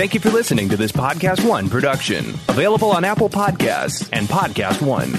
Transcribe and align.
Thank 0.00 0.14
you 0.14 0.20
for 0.20 0.30
listening 0.30 0.70
to 0.70 0.78
this 0.78 0.92
Podcast 0.92 1.46
One 1.46 1.68
production, 1.68 2.24
available 2.48 2.90
on 2.90 3.04
Apple 3.04 3.28
Podcasts 3.28 4.08
and 4.14 4.26
Podcast 4.28 4.80
One. 4.80 5.10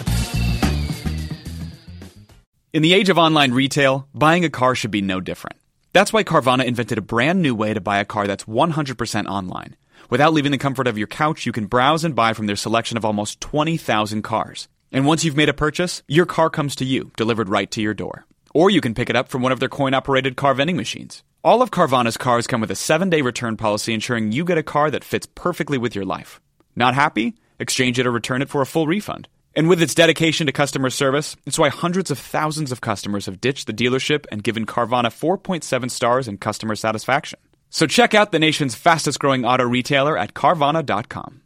In 2.73 2.81
the 2.81 2.93
age 2.93 3.09
of 3.09 3.19
online 3.19 3.51
retail, 3.51 4.07
buying 4.15 4.43
a 4.43 4.49
car 4.49 4.73
should 4.73 4.89
be 4.89 5.03
no 5.03 5.21
different. 5.21 5.57
That's 5.93 6.11
why 6.11 6.23
Carvana 6.23 6.65
invented 6.65 6.97
a 6.97 7.03
brand 7.03 7.43
new 7.43 7.53
way 7.53 7.75
to 7.75 7.79
buy 7.79 7.99
a 7.99 8.05
car 8.05 8.25
that's 8.25 8.45
100% 8.45 9.27
online. 9.27 9.75
Without 10.09 10.33
leaving 10.33 10.51
the 10.51 10.57
comfort 10.57 10.87
of 10.87 10.97
your 10.97 11.05
couch, 11.05 11.45
you 11.45 11.51
can 11.51 11.67
browse 11.67 12.03
and 12.03 12.15
buy 12.15 12.33
from 12.33 12.47
their 12.47 12.55
selection 12.55 12.97
of 12.97 13.05
almost 13.05 13.39
20,000 13.39 14.23
cars. 14.23 14.67
And 14.91 15.05
once 15.05 15.23
you've 15.23 15.37
made 15.37 15.49
a 15.49 15.53
purchase, 15.53 16.01
your 16.07 16.25
car 16.25 16.49
comes 16.49 16.75
to 16.77 16.85
you, 16.85 17.11
delivered 17.17 17.49
right 17.49 17.69
to 17.69 17.81
your 17.83 17.93
door. 17.93 18.25
Or 18.51 18.71
you 18.71 18.81
can 18.81 18.95
pick 18.95 19.11
it 19.11 19.15
up 19.15 19.27
from 19.29 19.43
one 19.43 19.51
of 19.51 19.59
their 19.59 19.69
coin 19.69 19.93
operated 19.93 20.35
car 20.37 20.55
vending 20.55 20.75
machines. 20.75 21.21
All 21.43 21.63
of 21.63 21.71
Carvana's 21.71 22.17
cars 22.17 22.45
come 22.45 22.61
with 22.61 22.69
a 22.69 22.75
seven 22.75 23.09
day 23.09 23.21
return 23.21 23.57
policy 23.57 23.95
ensuring 23.95 24.31
you 24.31 24.45
get 24.45 24.59
a 24.59 24.63
car 24.63 24.91
that 24.91 25.03
fits 25.03 25.27
perfectly 25.33 25.79
with 25.79 25.95
your 25.95 26.05
life. 26.05 26.39
Not 26.75 26.93
happy? 26.93 27.33
Exchange 27.57 27.97
it 27.97 28.05
or 28.05 28.11
return 28.11 28.43
it 28.43 28.49
for 28.49 28.61
a 28.61 28.65
full 28.65 28.85
refund. 28.85 29.27
And 29.55 29.67
with 29.67 29.81
its 29.81 29.95
dedication 29.95 30.45
to 30.45 30.53
customer 30.53 30.91
service, 30.91 31.35
it's 31.47 31.57
why 31.57 31.69
hundreds 31.69 32.11
of 32.11 32.19
thousands 32.19 32.71
of 32.71 32.79
customers 32.79 33.25
have 33.25 33.41
ditched 33.41 33.65
the 33.65 33.73
dealership 33.73 34.25
and 34.31 34.43
given 34.43 34.67
Carvana 34.67 35.07
4.7 35.07 35.89
stars 35.89 36.27
in 36.27 36.37
customer 36.37 36.75
satisfaction. 36.75 37.39
So 37.71 37.87
check 37.87 38.13
out 38.13 38.31
the 38.31 38.39
nation's 38.39 38.75
fastest 38.75 39.19
growing 39.19 39.43
auto 39.43 39.65
retailer 39.65 40.15
at 40.15 40.35
Carvana.com. 40.35 41.41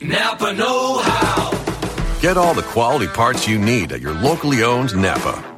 Napa 0.00 0.52
Know 0.52 0.98
How. 0.98 2.20
Get 2.20 2.36
all 2.36 2.54
the 2.54 2.62
quality 2.62 3.06
parts 3.06 3.46
you 3.46 3.58
need 3.58 3.92
at 3.92 4.00
your 4.00 4.14
locally 4.14 4.64
owned 4.64 4.96
Napa. 4.96 5.47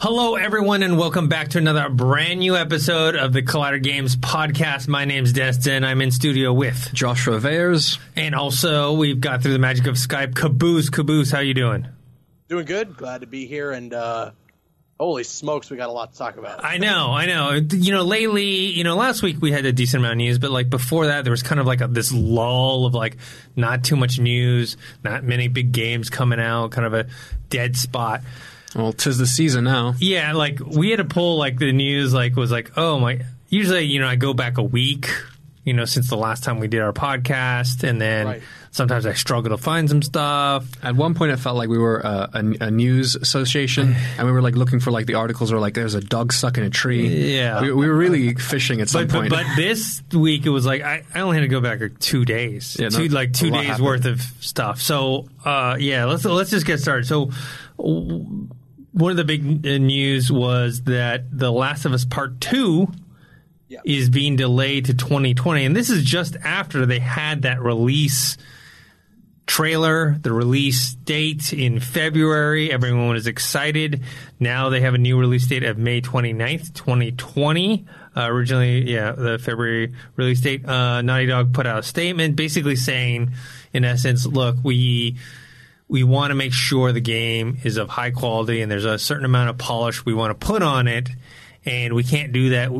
Hello, 0.00 0.36
everyone, 0.36 0.84
and 0.84 0.96
welcome 0.96 1.28
back 1.28 1.48
to 1.48 1.58
another 1.58 1.88
brand 1.88 2.38
new 2.38 2.56
episode 2.56 3.16
of 3.16 3.32
the 3.32 3.42
Collider 3.42 3.82
Games 3.82 4.16
podcast. 4.16 4.86
My 4.86 5.04
name's 5.04 5.32
Destin. 5.32 5.82
I'm 5.82 6.00
in 6.00 6.12
studio 6.12 6.52
with 6.52 6.90
Joshua 6.92 7.40
Vayers. 7.40 7.98
and 8.14 8.32
also 8.34 8.92
we've 8.92 9.20
got 9.20 9.42
through 9.42 9.54
the 9.54 9.58
magic 9.58 9.88
of 9.88 9.96
Skype, 9.96 10.36
Caboose. 10.36 10.88
Caboose, 10.88 11.32
how 11.32 11.40
you 11.40 11.52
doing? 11.52 11.88
Doing 12.48 12.64
good. 12.64 12.96
Glad 12.96 13.22
to 13.22 13.26
be 13.26 13.46
here. 13.46 13.72
And 13.72 13.92
uh, 13.92 14.30
holy 15.00 15.24
smokes, 15.24 15.68
we 15.68 15.76
got 15.76 15.88
a 15.88 15.92
lot 15.92 16.12
to 16.12 16.18
talk 16.18 16.36
about. 16.36 16.64
I 16.64 16.78
know, 16.78 17.10
I 17.12 17.26
know. 17.26 17.54
You 17.54 17.92
know, 17.92 18.04
lately, 18.04 18.66
you 18.66 18.84
know, 18.84 18.94
last 18.94 19.22
week 19.24 19.42
we 19.42 19.50
had 19.50 19.66
a 19.66 19.72
decent 19.72 20.00
amount 20.00 20.12
of 20.12 20.18
news, 20.18 20.38
but 20.38 20.52
like 20.52 20.70
before 20.70 21.06
that, 21.06 21.24
there 21.24 21.32
was 21.32 21.42
kind 21.42 21.60
of 21.60 21.66
like 21.66 21.80
a, 21.80 21.88
this 21.88 22.12
lull 22.12 22.86
of 22.86 22.94
like 22.94 23.16
not 23.56 23.82
too 23.82 23.96
much 23.96 24.20
news, 24.20 24.76
not 25.02 25.24
many 25.24 25.48
big 25.48 25.72
games 25.72 26.08
coming 26.08 26.38
out, 26.38 26.70
kind 26.70 26.86
of 26.86 26.94
a 26.94 27.08
dead 27.50 27.76
spot. 27.76 28.22
Well, 28.78 28.92
tis 28.92 29.18
the 29.18 29.26
season 29.26 29.64
now. 29.64 29.94
Yeah, 29.98 30.32
like 30.34 30.60
we 30.60 30.90
had 30.90 30.96
to 30.98 31.04
pull 31.04 31.36
like 31.36 31.58
the 31.58 31.72
news 31.72 32.14
like 32.14 32.36
was 32.36 32.50
like, 32.50 32.70
oh 32.78 32.98
my 33.00 33.20
usually, 33.48 33.82
you 33.84 33.98
know, 34.00 34.06
I 34.06 34.16
go 34.16 34.32
back 34.34 34.56
a 34.58 34.62
week, 34.62 35.08
you 35.64 35.72
know, 35.74 35.84
since 35.84 36.08
the 36.08 36.16
last 36.16 36.44
time 36.44 36.60
we 36.60 36.68
did 36.68 36.80
our 36.80 36.92
podcast 36.92 37.82
and 37.82 38.00
then 38.00 38.26
Right. 38.26 38.42
sometimes 38.70 39.04
I 39.06 39.14
struggle 39.14 39.50
to 39.56 39.62
find 39.62 39.88
some 39.88 40.02
stuff. 40.02 40.66
At 40.82 40.94
one 40.96 41.14
point, 41.14 41.32
it 41.32 41.38
felt 41.38 41.56
like 41.56 41.68
we 41.70 41.78
were 41.78 42.04
uh, 42.04 42.28
a, 42.34 42.66
a 42.66 42.70
news 42.70 43.16
association, 43.16 43.94
and 44.18 44.26
we 44.26 44.32
were 44.32 44.42
like 44.42 44.54
looking 44.54 44.80
for 44.80 44.90
like 44.90 45.06
the 45.06 45.14
articles 45.14 45.50
or 45.50 45.58
like 45.58 45.72
there's 45.74 45.94
a 45.94 46.00
dog 46.00 46.32
stuck 46.32 46.56
in 46.58 46.64
a 46.64 46.70
tree. 46.70 47.34
Yeah. 47.36 47.62
we, 47.62 47.72
we 47.72 47.88
were 47.88 47.96
really 47.96 48.34
fishing 48.34 48.80
at 48.82 48.88
some 48.90 49.06
But, 49.06 49.12
but, 49.12 49.18
point. 49.18 49.30
but 49.30 49.46
this 49.56 50.02
week 50.12 50.44
it 50.46 50.50
was 50.50 50.64
like 50.66 50.82
I, 50.82 51.04
I 51.14 51.20
only 51.20 51.36
had 51.36 51.42
to 51.42 51.48
go 51.48 51.60
back 51.60 51.80
like 51.80 51.98
two 51.98 52.24
days, 52.24 52.76
Yeah, 52.78 52.90
two 52.90 53.08
no, 53.08 53.14
like 53.14 53.32
two 53.32 53.50
days 53.50 53.66
happened. 53.66 53.84
worth 53.86 54.04
of 54.04 54.20
stuff. 54.40 54.80
So 54.82 55.28
uh, 55.44 55.76
yeah, 55.80 56.04
let's 56.04 56.24
let's 56.24 56.50
just 56.50 56.66
get 56.66 56.78
started. 56.80 57.06
So 57.06 57.30
w- 57.78 58.48
one 58.98 59.10
of 59.12 59.16
the 59.16 59.24
big 59.24 59.66
uh, 59.66 59.78
news 59.78 60.30
was 60.30 60.82
that 60.82 61.24
The 61.36 61.50
Last 61.52 61.84
of 61.84 61.92
Us 61.92 62.04
Part 62.04 62.40
Two 62.40 62.88
Yeah. 63.68 63.80
is 63.84 64.10
being 64.10 64.36
delayed 64.36 64.86
to 64.86 64.94
2020, 64.94 65.64
and 65.64 65.76
this 65.76 65.90
is 65.90 66.04
just 66.04 66.36
after 66.36 66.84
they 66.86 66.98
had 66.98 67.42
that 67.42 67.62
release 67.62 68.36
trailer, 69.46 70.16
the 70.20 70.32
release 70.32 70.92
date 70.94 71.52
in 71.54 71.80
February. 71.80 72.70
Everyone 72.70 73.08
was 73.08 73.26
excited. 73.26 74.02
Now 74.38 74.68
they 74.68 74.80
have 74.82 74.92
a 74.94 74.98
new 74.98 75.18
release 75.18 75.46
date 75.46 75.64
of 75.64 75.78
May 75.78 76.00
29th, 76.02 76.74
2020. 76.74 77.86
Uh, 78.14 78.26
originally, 78.30 78.90
yeah, 78.90 79.12
the 79.12 79.38
February 79.38 79.94
release 80.16 80.40
date. 80.42 80.66
Uh, 80.68 81.00
Naughty 81.02 81.26
Dog 81.26 81.54
put 81.54 81.66
out 81.66 81.78
a 81.78 81.82
statement 81.82 82.36
basically 82.36 82.76
saying, 82.76 83.32
in 83.72 83.84
essence, 83.84 84.26
look, 84.26 84.56
we 84.62 85.16
we 85.88 86.02
want 86.04 86.30
to 86.30 86.34
make 86.34 86.52
sure 86.52 86.92
the 86.92 87.00
game 87.00 87.58
is 87.64 87.76
of 87.78 87.88
high 87.88 88.10
quality 88.10 88.60
and 88.60 88.70
there's 88.70 88.84
a 88.84 88.98
certain 88.98 89.24
amount 89.24 89.48
of 89.50 89.56
polish 89.58 90.04
we 90.04 90.12
want 90.14 90.38
to 90.38 90.46
put 90.46 90.62
on 90.62 90.86
it, 90.86 91.08
and 91.64 91.94
we 91.94 92.02
can't 92.04 92.32
do 92.32 92.50
that 92.50 92.70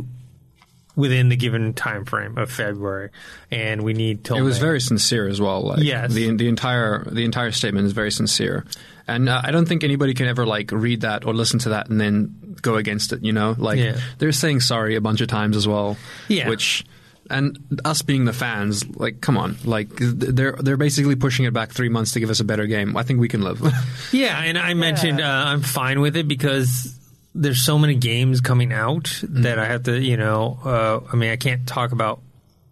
within 0.97 1.29
the 1.29 1.37
given 1.37 1.75
time 1.75 2.05
frame 2.05 2.37
of 2.39 2.51
February, 2.51 3.11
and 3.51 3.83
we 3.83 3.93
need 3.95 4.25
till 4.25 4.37
it 4.37 4.43
was 4.43 4.59
May. 4.61 4.67
very 4.67 4.81
sincere 4.81 5.29
as 5.29 5.41
well. 5.41 5.63
Like, 5.63 5.83
Yes. 5.83 6.13
the 6.13 6.35
the 6.37 6.49
entire 6.49 7.05
the 7.05 7.25
entire 7.25 7.53
statement 7.53 7.87
is 7.87 7.93
very 7.93 8.11
sincere, 8.11 8.65
and 9.07 9.29
uh, 9.29 9.41
I 9.45 9.53
don't 9.53 9.67
think 9.67 9.85
anybody 9.85 10.13
can 10.15 10.27
ever 10.27 10.45
like 10.45 10.73
read 10.73 11.03
that 11.03 11.25
or 11.25 11.35
listen 11.35 11.61
to 11.61 11.69
that 11.71 11.89
and 11.89 12.01
then 12.01 12.57
go 12.61 12.75
against 12.77 13.13
it. 13.13 13.23
You 13.25 13.33
know, 13.33 13.55
like 13.57 13.79
Yeah. 13.79 13.99
they're 14.19 14.33
saying 14.33 14.61
sorry 14.61 14.97
a 14.97 15.01
bunch 15.01 15.21
of 15.21 15.29
times 15.29 15.57
as 15.57 15.67
well. 15.69 15.97
Yeah. 16.29 16.49
which. 16.49 16.85
And 17.31 17.81
us 17.85 18.01
being 18.03 18.25
the 18.25 18.33
fans, 18.33 18.89
like, 18.97 19.21
come 19.21 19.37
on, 19.37 19.57
like 19.65 19.89
they're 19.99 20.53
they're 20.53 20.79
basically 20.79 21.15
pushing 21.15 21.45
it 21.45 21.53
back 21.53 21.73
three 21.73 21.91
months 21.91 22.13
to 22.13 22.21
give 22.21 22.31
us 22.31 22.41
a 22.41 22.45
better 22.45 22.67
game. 22.67 22.97
I 22.97 23.03
think 23.03 23.21
we 23.21 23.29
can 23.29 23.43
live. 23.43 23.61
Yeah, 24.13 24.41
and 24.43 24.57
I 24.57 24.73
mentioned 24.73 25.21
uh, 25.21 25.45
I'm 25.47 25.61
fine 25.61 26.01
with 26.01 26.17
it 26.17 26.27
because 26.27 26.99
there's 27.35 27.61
so 27.61 27.79
many 27.79 27.95
games 27.95 28.41
coming 28.41 28.73
out 28.73 29.21
that 29.23 29.59
I 29.59 29.67
have 29.67 29.85
to, 29.85 30.01
you 30.01 30.17
know, 30.17 30.59
uh, 30.65 31.01
I 31.13 31.17
mean, 31.17 31.31
I 31.31 31.37
can't 31.37 31.67
talk 31.67 31.93
about 31.93 32.21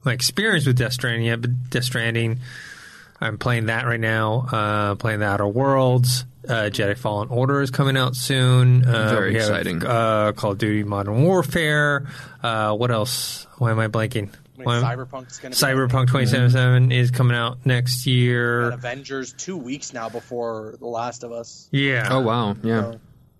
my 0.05 0.13
experience 0.13 0.67
with 0.67 0.79
Death 0.79 0.95
Stranding 0.95 1.27
yet, 1.27 1.41
but 1.43 1.71
Death 1.71 1.85
Stranding, 1.85 2.41
I'm 3.21 3.39
playing 3.39 3.67
that 3.67 3.85
right 3.87 4.01
now, 4.01 4.47
uh, 4.51 4.95
playing 4.95 5.21
the 5.21 5.27
Outer 5.27 5.47
Worlds. 5.47 6.25
Uh, 6.49 6.71
Jedi 6.71 6.97
Fallen 6.97 7.29
Order 7.29 7.61
is 7.61 7.71
coming 7.73 7.97
out 7.97 8.15
soon. 8.15 8.85
Uh, 8.85 9.11
Very 9.11 9.33
we 9.33 9.39
have, 9.41 9.49
exciting. 9.49 9.85
Uh, 9.85 10.33
Call 10.33 10.53
of 10.53 10.59
Duty 10.59 10.85
Modern 10.85 11.25
Warfare. 11.25 12.07
Uh, 12.41 12.73
what 12.75 12.93
else? 12.93 13.47
Why 13.59 13.73
am 13.73 13.81
I 13.81 13.89
blanking? 13.89 14.31
I 14.59 14.61
mean, 14.61 14.83
Cyberpunk's 14.83 15.39
going 15.39 15.53
to 15.53 15.59
Cyberpunk 15.59 16.07
2077 16.09 16.93
is 16.93 17.11
coming 17.11 17.37
out 17.37 17.65
next 17.65 18.07
year. 18.07 18.71
Avengers 18.71 19.33
two 19.33 19.57
weeks 19.57 19.93
now 19.93 20.09
before 20.09 20.77
The 20.79 20.87
Last 20.87 21.25
of 21.25 21.33
Us. 21.33 21.69
Yeah. 21.71 22.09
oh 22.11 22.21
wow, 22.21 22.57
yeah. 22.63 22.95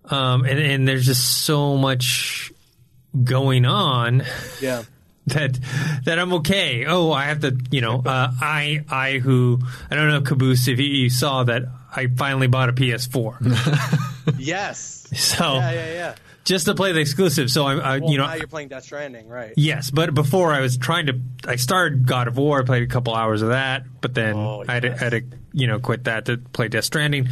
um, 0.05 0.45
and, 0.45 0.59
and 0.59 0.87
there's 0.87 1.05
just 1.05 1.43
so 1.43 1.77
much 1.77 2.51
going 3.23 3.65
on 3.65 4.23
Yeah. 4.61 4.83
that 5.27 5.59
that 6.05 6.19
I'm 6.19 6.31
okay. 6.35 6.85
Oh, 6.85 7.11
I 7.11 7.25
have 7.25 7.41
to, 7.41 7.57
you 7.69 7.81
know, 7.81 8.01
uh, 8.05 8.31
I 8.39 8.85
I 8.89 9.17
who 9.17 9.59
I 9.91 9.95
don't 9.95 10.07
know, 10.07 10.21
Caboose, 10.21 10.69
if 10.69 10.79
you, 10.79 10.85
you 10.85 11.09
saw 11.09 11.43
that 11.43 11.63
I 11.93 12.07
finally 12.07 12.47
bought 12.47 12.69
a 12.69 12.73
PS4, 12.73 14.35
yes. 14.39 15.07
so 15.15 15.55
Yeah, 15.55 15.71
yeah, 15.71 15.93
yeah. 15.93 16.15
Just 16.47 16.65
to 16.65 16.73
play 16.73 16.93
the 16.93 17.01
exclusive. 17.01 17.51
So 17.51 17.67
I'm, 17.67 17.81
I, 17.81 17.99
Well, 17.99 18.09
you 18.09 18.17
know, 18.17 18.25
now 18.25 18.35
you're 18.35 18.47
playing 18.47 18.69
Death 18.69 18.85
Stranding, 18.85 19.27
right? 19.27 19.53
Yes, 19.57 19.91
but 19.91 20.13
before 20.13 20.53
I 20.53 20.61
was 20.61 20.77
trying 20.77 21.07
to, 21.07 21.19
I 21.45 21.57
started 21.57 22.07
God 22.07 22.27
of 22.29 22.37
War. 22.37 22.61
I 22.61 22.63
played 22.63 22.83
a 22.83 22.87
couple 22.87 23.13
hours 23.13 23.41
of 23.41 23.49
that, 23.49 23.83
but 24.01 24.13
then 24.13 24.35
Oh, 24.35 24.63
I, 24.67 24.73
had 24.75 24.81
to, 24.83 24.87
yes. 24.89 25.01
I 25.01 25.03
had 25.03 25.09
to, 25.11 25.21
you 25.51 25.67
know, 25.67 25.79
quit 25.79 26.05
that 26.05 26.25
to 26.25 26.37
play 26.37 26.69
Death 26.69 26.85
Stranding. 26.85 27.27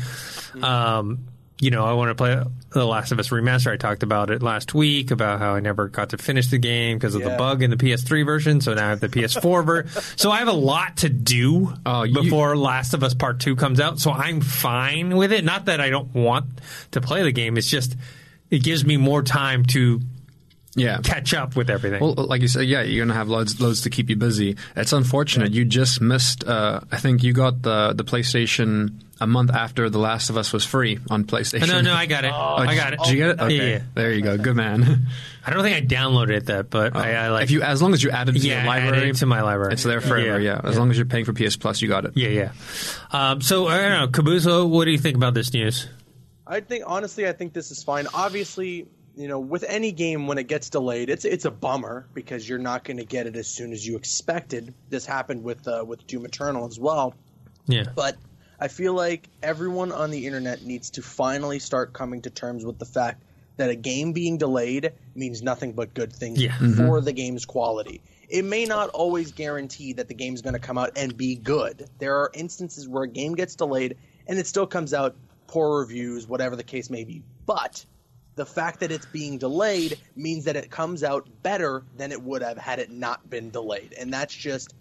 Um, 0.62 1.28
you 1.62 1.72
know, 1.72 1.86
I 1.86 1.94
want 1.94 2.10
to 2.10 2.16
play 2.16 2.38
The 2.72 2.86
Last 2.86 3.14
of 3.14 3.20
Us 3.20 3.30
remaster. 3.30 3.72
I 3.72 3.78
talked 3.78 4.04
about 4.04 4.30
it 4.30 4.44
last 4.44 4.74
week 4.74 5.12
about 5.12 5.40
how 5.40 5.56
I 5.56 5.62
never 5.62 5.88
got 5.88 6.10
to 6.10 6.18
finish 6.18 6.48
the 6.48 6.58
game 6.58 6.98
because 6.98 7.16
of 7.16 7.24
the 7.24 7.30
bug 7.38 7.64
in 7.64 7.70
the 7.70 7.78
PS3 7.78 8.26
version. 8.26 8.60
So 8.60 8.74
now 8.74 8.88
I 8.88 8.90
have 8.90 9.00
the 9.00 9.08
PS4 9.08 9.66
version. 9.66 10.02
So 10.18 10.32
I 10.32 10.40
have 10.40 10.50
a 10.50 10.54
lot 10.54 10.98
to 10.98 11.10
do 11.10 11.74
you- 12.06 12.14
before 12.14 12.58
Last 12.58 12.94
of 12.94 13.04
Us 13.04 13.14
Part 13.14 13.40
Two 13.40 13.56
comes 13.56 13.80
out. 13.80 14.00
So 14.00 14.12
I'm 14.12 14.42
fine 14.42 15.16
with 15.16 15.32
it. 15.32 15.46
Not 15.46 15.66
that 15.66 15.80
I 15.80 15.90
don't 15.90 16.14
want 16.14 16.46
to 16.92 17.00
play 17.00 17.24
the 17.24 17.32
game. 17.32 17.58
It's 17.58 17.70
just 17.70 17.96
it 18.52 18.64
gives 18.64 18.86
me 18.86 18.98
more 18.98 19.22
time 19.24 19.66
to 19.68 20.02
Yeah. 20.76 21.00
catch 21.04 21.34
up 21.34 21.56
with 21.56 21.70
everything. 21.70 22.02
Well, 22.02 22.14
like 22.16 22.42
you 22.42 22.48
said, 22.48 22.66
yeah, 22.66 22.82
you're 22.82 23.06
gonna 23.06 23.18
have 23.18 23.30
loads, 23.30 23.60
loads 23.62 23.82
to 23.82 23.90
keep 23.90 24.10
you 24.10 24.16
busy. 24.18 24.58
It's 24.76 24.92
unfortunate 24.94 25.52
you 25.54 25.64
just 25.66 26.02
missed. 26.02 26.44
Uh, 26.44 26.82
I 26.92 26.98
think 26.98 27.24
you 27.24 27.32
got 27.34 27.62
the 27.62 27.94
the 27.96 28.04
PlayStation 28.04 29.00
a 29.22 29.26
month 29.28 29.50
after 29.52 29.90
The 29.90 29.98
Last 29.98 30.30
of 30.30 30.36
Us 30.36 30.52
was 30.52 30.66
free 30.66 31.00
on 31.10 31.24
PlayStation. 31.24 31.70
No, 31.70 31.80
no, 31.80 31.94
I 31.94 32.06
got 32.06 32.26
it. 32.26 32.34
Oh, 32.36 32.56
I 32.58 32.76
got 32.76 32.92
it. 32.92 33.00
Did 33.00 33.12
you 33.12 33.18
get 33.18 33.30
it? 33.30 33.40
Okay. 33.40 33.56
Yeah, 33.56 33.64
yeah. 33.64 33.80
There 33.94 34.12
you 34.12 34.22
go. 34.22 34.38
Good 34.38 34.58
man. 34.58 35.08
I 35.48 35.52
don't 35.54 35.64
think 35.64 35.78
I 35.78 35.96
downloaded 35.96 36.32
it 36.32 36.46
that, 36.48 36.70
but 36.70 36.98
I, 36.98 37.14
I 37.14 37.30
like. 37.30 37.44
if 37.46 37.52
you, 37.52 37.62
as 37.62 37.82
long 37.82 37.94
as 37.94 38.04
you 38.04 38.10
add 38.12 38.28
it 38.28 38.34
to 38.34 38.40
yeah, 38.40 38.64
your 38.64 38.74
added 38.74 38.86
library, 38.88 39.10
it 39.12 39.16
to 39.18 39.26
my 39.26 39.42
library. 39.42 39.72
it's 39.74 39.84
there 39.84 40.02
forever. 40.02 40.42
Yeah, 40.42 40.60
as 40.62 40.78
long 40.78 40.92
as 40.92 40.98
you're 40.98 41.06
paying 41.06 41.24
for 41.24 41.32
PS 41.32 41.56
Plus, 41.56 41.82
you 41.82 41.88
got 41.88 42.04
it. 42.04 42.12
Yeah, 42.16 42.28
yeah. 42.28 42.52
Um, 43.12 43.40
so 43.40 43.68
I 43.68 43.78
don't 43.78 43.92
know, 43.92 44.08
Kabuzo. 44.10 44.68
What 44.68 44.84
do 44.84 44.92
you 44.92 44.98
think 44.98 45.16
about 45.16 45.34
this 45.34 45.54
news? 45.54 45.88
I 46.48 46.60
think 46.60 46.84
honestly, 46.88 47.28
I 47.28 47.34
think 47.34 47.54
this 47.54 47.72
is 47.72 47.84
fine. 47.84 48.08
Obviously, 48.14 48.88
you 49.16 49.28
know, 49.28 49.40
with 49.40 49.64
any 49.68 49.92
game 49.92 50.28
when 50.28 50.38
it 50.38 50.48
gets 50.48 50.70
delayed, 50.70 51.10
it's 51.10 51.26
it's 51.26 51.46
a 51.46 51.52
bummer 51.52 52.06
because 52.14 52.48
you're 52.48 52.60
not 52.60 52.84
going 52.84 52.98
to 52.98 53.06
get 53.06 53.28
it 53.28 53.36
as 53.36 53.48
soon 53.48 53.72
as 53.72 53.86
you 53.86 53.96
expected. 53.96 54.74
This 54.90 55.06
happened 55.06 55.44
with 55.44 55.68
uh, 55.68 55.84
with 55.88 56.06
Doom 56.08 56.26
Eternal 56.26 56.66
as 56.66 56.80
well. 56.80 57.16
Yeah, 57.68 57.86
But 57.96 58.16
I 58.60 58.68
feel 58.68 58.94
like 58.94 59.28
everyone 59.42 59.92
on 59.92 60.12
the 60.12 60.28
internet 60.28 60.62
needs 60.64 60.92
to 60.92 61.02
finally 61.02 61.58
start 61.58 61.94
coming 61.94 62.22
to 62.22 62.30
terms 62.30 62.64
with 62.64 62.78
the 62.78 62.86
fact 62.86 63.24
that 63.58 63.70
a 63.70 63.76
game 63.76 64.14
being 64.14 64.38
delayed 64.38 64.92
means 65.16 65.42
nothing 65.42 65.72
but 65.74 65.94
good 65.96 66.14
things 66.14 66.40
Yeah. 66.40 66.56
for 66.76 67.02
the 67.02 67.12
game's 67.12 67.46
quality. 67.46 68.02
It 68.30 68.46
may 68.46 68.66
not 68.66 68.90
always 68.90 69.32
guarantee 69.32 69.94
that 69.94 70.08
the 70.10 70.14
game's 70.14 70.42
going 70.44 70.54
to 70.54 70.60
come 70.60 70.78
out 70.78 70.92
and 70.96 71.16
be 71.18 71.36
good. 71.36 71.90
There 72.00 72.18
are 72.18 72.30
instances 72.34 72.88
where 72.88 73.04
a 73.04 73.08
game 73.08 73.34
gets 73.34 73.56
delayed 73.56 73.98
and 74.28 74.38
it 74.38 74.46
still 74.46 74.68
comes 74.68 74.94
out 74.94 75.16
poor 75.48 75.80
reviews, 75.80 76.28
whatever 76.28 76.56
the 76.56 76.64
case 76.64 76.90
may 76.90 77.04
be. 77.04 77.24
But 77.46 77.86
the 78.36 78.46
fact 78.46 78.82
that 78.82 78.92
it's 78.92 79.06
being 79.06 79.38
delayed 79.38 79.98
means 80.16 80.46
that 80.46 80.56
it 80.56 80.70
comes 80.70 81.04
out 81.04 81.28
better 81.42 81.84
than 81.98 82.12
it 82.12 82.22
would 82.22 82.42
have 82.42 82.58
had 82.58 82.80
it 82.80 82.92
not 82.92 83.30
been 83.30 83.50
delayed. 83.50 83.94
And 83.98 84.14
that's 84.14 84.34
just 84.34 84.74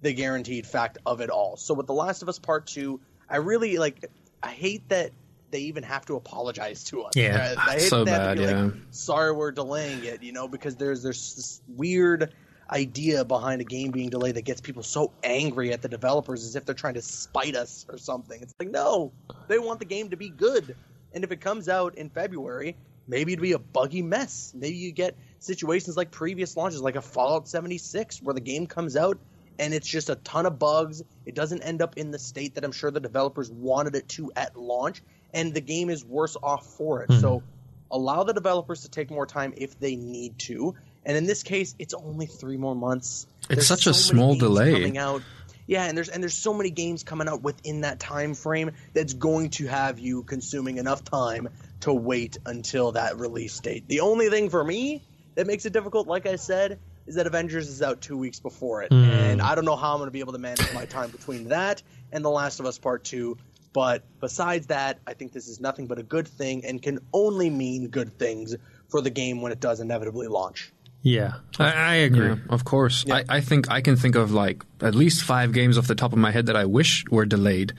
the 0.00 0.12
guaranteed 0.12 0.66
fact 0.66 0.98
of 1.06 1.20
it 1.20 1.30
all. 1.30 1.56
So 1.56 1.74
with 1.74 1.86
The 1.86 1.94
Last 1.94 2.22
of 2.22 2.28
Us 2.28 2.38
Part 2.38 2.66
2, 2.66 3.00
I 3.28 3.36
really 3.36 3.78
like 3.78 4.10
I 4.42 4.48
hate 4.48 4.88
that 4.88 5.12
they 5.50 5.60
even 5.60 5.82
have 5.82 6.06
to 6.06 6.16
apologize 6.16 6.84
to 6.84 7.02
us. 7.02 7.12
Yeah. 7.14 7.54
I, 7.58 7.70
I 7.70 7.72
hate 7.74 7.82
So 7.82 8.04
that 8.04 8.04
they 8.04 8.10
have 8.12 8.36
to 8.36 8.40
be 8.40 8.46
bad, 8.46 8.64
like, 8.64 8.74
yeah. 8.74 8.80
sorry 8.90 9.32
we're 9.32 9.52
delaying 9.52 10.04
it, 10.04 10.22
you 10.22 10.32
know, 10.32 10.48
because 10.48 10.76
there's 10.76 11.02
there's 11.02 11.36
this 11.36 11.60
weird 11.68 12.32
idea 12.72 13.24
behind 13.24 13.60
a 13.60 13.64
game 13.64 13.90
being 13.90 14.08
delayed 14.08 14.36
that 14.36 14.42
gets 14.42 14.60
people 14.60 14.82
so 14.82 15.12
angry 15.22 15.72
at 15.72 15.82
the 15.82 15.88
developers 15.88 16.44
as 16.44 16.56
if 16.56 16.64
they're 16.64 16.74
trying 16.74 16.94
to 16.94 17.02
spite 17.02 17.54
us 17.54 17.86
or 17.88 17.98
something. 17.98 18.40
It's 18.40 18.54
like 18.58 18.70
no, 18.70 19.12
they 19.48 19.58
want 19.58 19.78
the 19.78 19.84
game 19.84 20.10
to 20.10 20.16
be 20.16 20.30
good. 20.30 20.74
And 21.12 21.24
if 21.24 21.30
it 21.30 21.40
comes 21.40 21.68
out 21.68 21.96
in 21.96 22.08
February, 22.08 22.76
maybe 23.06 23.32
it'd 23.32 23.42
be 23.42 23.52
a 23.52 23.58
buggy 23.58 24.02
mess. 24.02 24.52
Maybe 24.56 24.76
you 24.76 24.92
get 24.92 25.16
situations 25.38 25.96
like 25.96 26.10
previous 26.10 26.56
launches, 26.56 26.80
like 26.80 26.96
a 26.96 27.02
Fallout 27.02 27.46
76, 27.46 28.22
where 28.22 28.34
the 28.34 28.40
game 28.40 28.66
comes 28.66 28.96
out 28.96 29.18
and 29.58 29.74
it's 29.74 29.86
just 29.86 30.08
a 30.08 30.14
ton 30.16 30.46
of 30.46 30.58
bugs. 30.58 31.02
It 31.26 31.34
doesn't 31.34 31.62
end 31.62 31.82
up 31.82 31.96
in 31.96 32.10
the 32.10 32.18
state 32.18 32.54
that 32.54 32.64
I'm 32.64 32.72
sure 32.72 32.90
the 32.90 33.00
developers 33.00 33.50
wanted 33.50 33.94
it 33.94 34.08
to 34.10 34.32
at 34.34 34.56
launch, 34.56 35.02
and 35.34 35.52
the 35.52 35.60
game 35.60 35.90
is 35.90 36.04
worse 36.04 36.36
off 36.42 36.66
for 36.66 37.02
it. 37.02 37.12
Hmm. 37.12 37.20
So 37.20 37.42
allow 37.90 38.24
the 38.24 38.32
developers 38.32 38.82
to 38.82 38.88
take 38.88 39.10
more 39.10 39.26
time 39.26 39.52
if 39.56 39.78
they 39.78 39.96
need 39.96 40.38
to. 40.40 40.74
And 41.04 41.16
in 41.16 41.26
this 41.26 41.42
case, 41.42 41.74
it's 41.78 41.94
only 41.94 42.26
three 42.26 42.56
more 42.56 42.74
months. 42.74 43.26
It's 43.50 43.54
There's 43.54 43.66
such 43.66 43.86
a 43.86 43.94
so 43.94 44.14
many 44.14 44.22
small 44.22 44.34
delay. 44.36 44.72
coming 44.72 44.98
out. 44.98 45.22
Yeah, 45.66 45.84
and 45.84 45.96
there's 45.96 46.08
and 46.08 46.22
there's 46.22 46.34
so 46.34 46.52
many 46.54 46.70
games 46.70 47.02
coming 47.02 47.28
out 47.28 47.42
within 47.42 47.82
that 47.82 48.00
time 48.00 48.34
frame 48.34 48.72
that's 48.94 49.14
going 49.14 49.50
to 49.50 49.66
have 49.66 49.98
you 49.98 50.22
consuming 50.22 50.78
enough 50.78 51.04
time 51.04 51.48
to 51.80 51.92
wait 51.92 52.38
until 52.46 52.92
that 52.92 53.18
release 53.18 53.58
date. 53.60 53.86
The 53.88 54.00
only 54.00 54.28
thing 54.28 54.50
for 54.50 54.62
me 54.62 55.02
that 55.34 55.46
makes 55.46 55.64
it 55.64 55.72
difficult, 55.72 56.06
like 56.06 56.26
I 56.26 56.36
said, 56.36 56.78
is 57.06 57.14
that 57.14 57.26
Avengers 57.26 57.68
is 57.68 57.80
out 57.80 58.00
two 58.00 58.16
weeks 58.16 58.40
before 58.40 58.82
it, 58.82 58.92
hmm. 58.92 58.96
and 58.96 59.40
I 59.40 59.54
don't 59.54 59.64
know 59.64 59.76
how 59.76 59.92
I'm 59.92 59.98
going 59.98 60.08
to 60.08 60.12
be 60.12 60.20
able 60.20 60.32
to 60.32 60.38
manage 60.38 60.72
my 60.74 60.84
time 60.84 61.10
between 61.10 61.48
that 61.48 61.82
and 62.12 62.24
The 62.24 62.30
Last 62.30 62.60
of 62.60 62.66
Us 62.66 62.78
Part 62.78 63.04
Two. 63.04 63.38
But 63.72 64.02
besides 64.20 64.66
that, 64.66 64.98
I 65.06 65.14
think 65.14 65.32
this 65.32 65.48
is 65.48 65.60
nothing 65.60 65.86
but 65.86 65.98
a 65.98 66.02
good 66.02 66.28
thing 66.28 66.64
and 66.66 66.82
can 66.82 66.98
only 67.12 67.48
mean 67.48 67.88
good 67.88 68.18
things 68.18 68.54
for 68.88 69.00
the 69.00 69.10
game 69.10 69.40
when 69.40 69.52
it 69.52 69.60
does 69.60 69.80
inevitably 69.80 70.26
launch. 70.26 70.70
Yeah, 71.02 71.34
I, 71.58 71.72
I 71.72 71.94
agree. 71.96 72.28
Yeah, 72.28 72.36
of 72.48 72.64
course. 72.64 73.04
I, 73.10 73.24
I 73.28 73.40
think 73.40 73.70
I 73.70 73.80
can 73.80 73.96
think 73.96 74.14
of 74.14 74.32
like 74.32 74.62
at 74.80 74.94
least 74.94 75.22
five 75.24 75.52
games 75.52 75.76
off 75.78 75.86
the 75.86 75.94
top 75.94 76.12
of 76.12 76.18
my 76.18 76.30
head 76.30 76.46
that 76.46 76.56
I 76.56 76.64
wish 76.64 77.04
were 77.10 77.24
delayed 77.26 77.72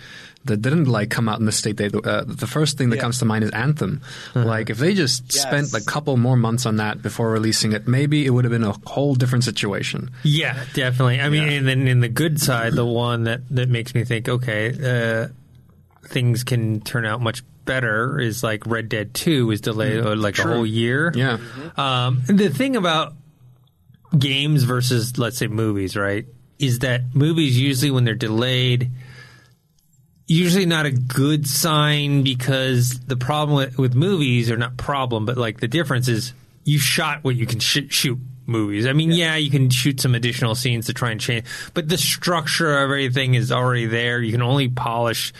that 0.45 0.57
didn't 0.61 0.85
like 0.85 1.09
come 1.09 1.29
out 1.29 1.39
in 1.39 1.45
the 1.45 1.51
state 1.53 1.77
they. 1.77 1.87
Uh, 1.87 2.23
the 2.27 2.47
first 2.47 2.77
thing 2.77 2.89
that 2.89 2.97
Yeah. 2.97 3.01
comes 3.03 3.19
to 3.19 3.25
mind 3.25 3.45
is 3.45 3.51
Anthem. 3.51 4.01
Like 4.35 4.69
if 4.69 4.77
they 4.77 4.93
just 4.93 5.33
Yes. 5.33 5.41
spent 5.43 5.73
a 5.73 5.85
couple 5.85 6.17
more 6.17 6.35
months 6.35 6.65
on 6.65 6.75
that 6.77 7.01
before 7.01 7.31
releasing 7.31 7.71
it, 7.71 7.87
maybe 7.87 8.25
it 8.25 8.29
would 8.31 8.43
have 8.43 8.51
been 8.51 8.63
a 8.65 8.75
whole 8.85 9.15
different 9.15 9.45
situation. 9.45 10.09
Yeah, 10.23 10.61
definitely. 10.73 11.21
I 11.21 11.29
mean, 11.29 11.47
and 11.47 11.65
then 11.67 11.87
in 11.87 12.01
the 12.01 12.09
good 12.09 12.41
side, 12.41 12.73
the 12.73 12.85
one 12.85 13.23
that, 13.23 13.41
that 13.51 13.69
makes 13.69 13.95
me 13.95 14.03
think, 14.03 14.27
okay, 14.27 14.73
uh, 15.23 15.27
things 16.07 16.43
can 16.43 16.81
turn 16.81 17.05
out 17.05 17.21
much 17.21 17.43
better 17.65 18.19
is 18.19 18.43
like 18.43 18.65
Red 18.65 18.89
Dead 18.89 19.13
2 19.13 19.51
is 19.51 19.61
delayed 19.61 20.05
uh, 20.05 20.15
like 20.15 20.37
a 20.39 20.43
whole 20.43 20.65
year. 20.65 21.11
Yeah. 21.15 21.37
Um, 21.77 22.21
the 22.27 22.49
thing 22.49 22.75
about 22.75 23.13
games 24.17 24.63
versus, 24.63 25.17
let's 25.17 25.37
say, 25.37 25.47
movies, 25.47 25.95
right, 25.95 26.25
is 26.59 26.79
that 26.79 27.15
movies 27.15 27.59
usually, 27.59 27.91
when 27.91 28.03
they're 28.03 28.15
delayed, 28.15 28.91
usually 30.27 30.65
not 30.65 30.85
a 30.85 30.91
good 30.91 31.47
sign 31.47 32.23
because 32.23 32.99
the 32.99 33.17
problem 33.17 33.57
with, 33.57 33.77
with 33.77 33.95
movies, 33.95 34.51
or 34.51 34.57
not 34.57 34.77
problem, 34.77 35.25
but 35.25 35.37
like 35.37 35.59
the 35.59 35.67
difference 35.67 36.07
is 36.07 36.33
you 36.63 36.79
shot 36.79 37.23
what 37.23 37.35
you 37.35 37.45
can 37.45 37.59
sh- 37.59 37.89
shoot 37.89 38.19
movies. 38.45 38.85
I 38.85 38.93
mean, 38.93 39.11
yeah. 39.11 39.35
you 39.35 39.49
can 39.49 39.69
shoot 39.69 39.99
some 39.99 40.15
additional 40.15 40.55
scenes 40.55 40.87
to 40.87 40.93
try 40.93 41.11
and 41.11 41.19
change, 41.19 41.45
but 41.73 41.87
the 41.87 41.97
structure 41.97 42.77
of 42.77 42.83
everything 42.83 43.35
is 43.35 43.51
already 43.51 43.85
there. 43.85 44.21
You 44.21 44.31
can 44.31 44.41
only 44.41 44.69
polish 44.69 45.33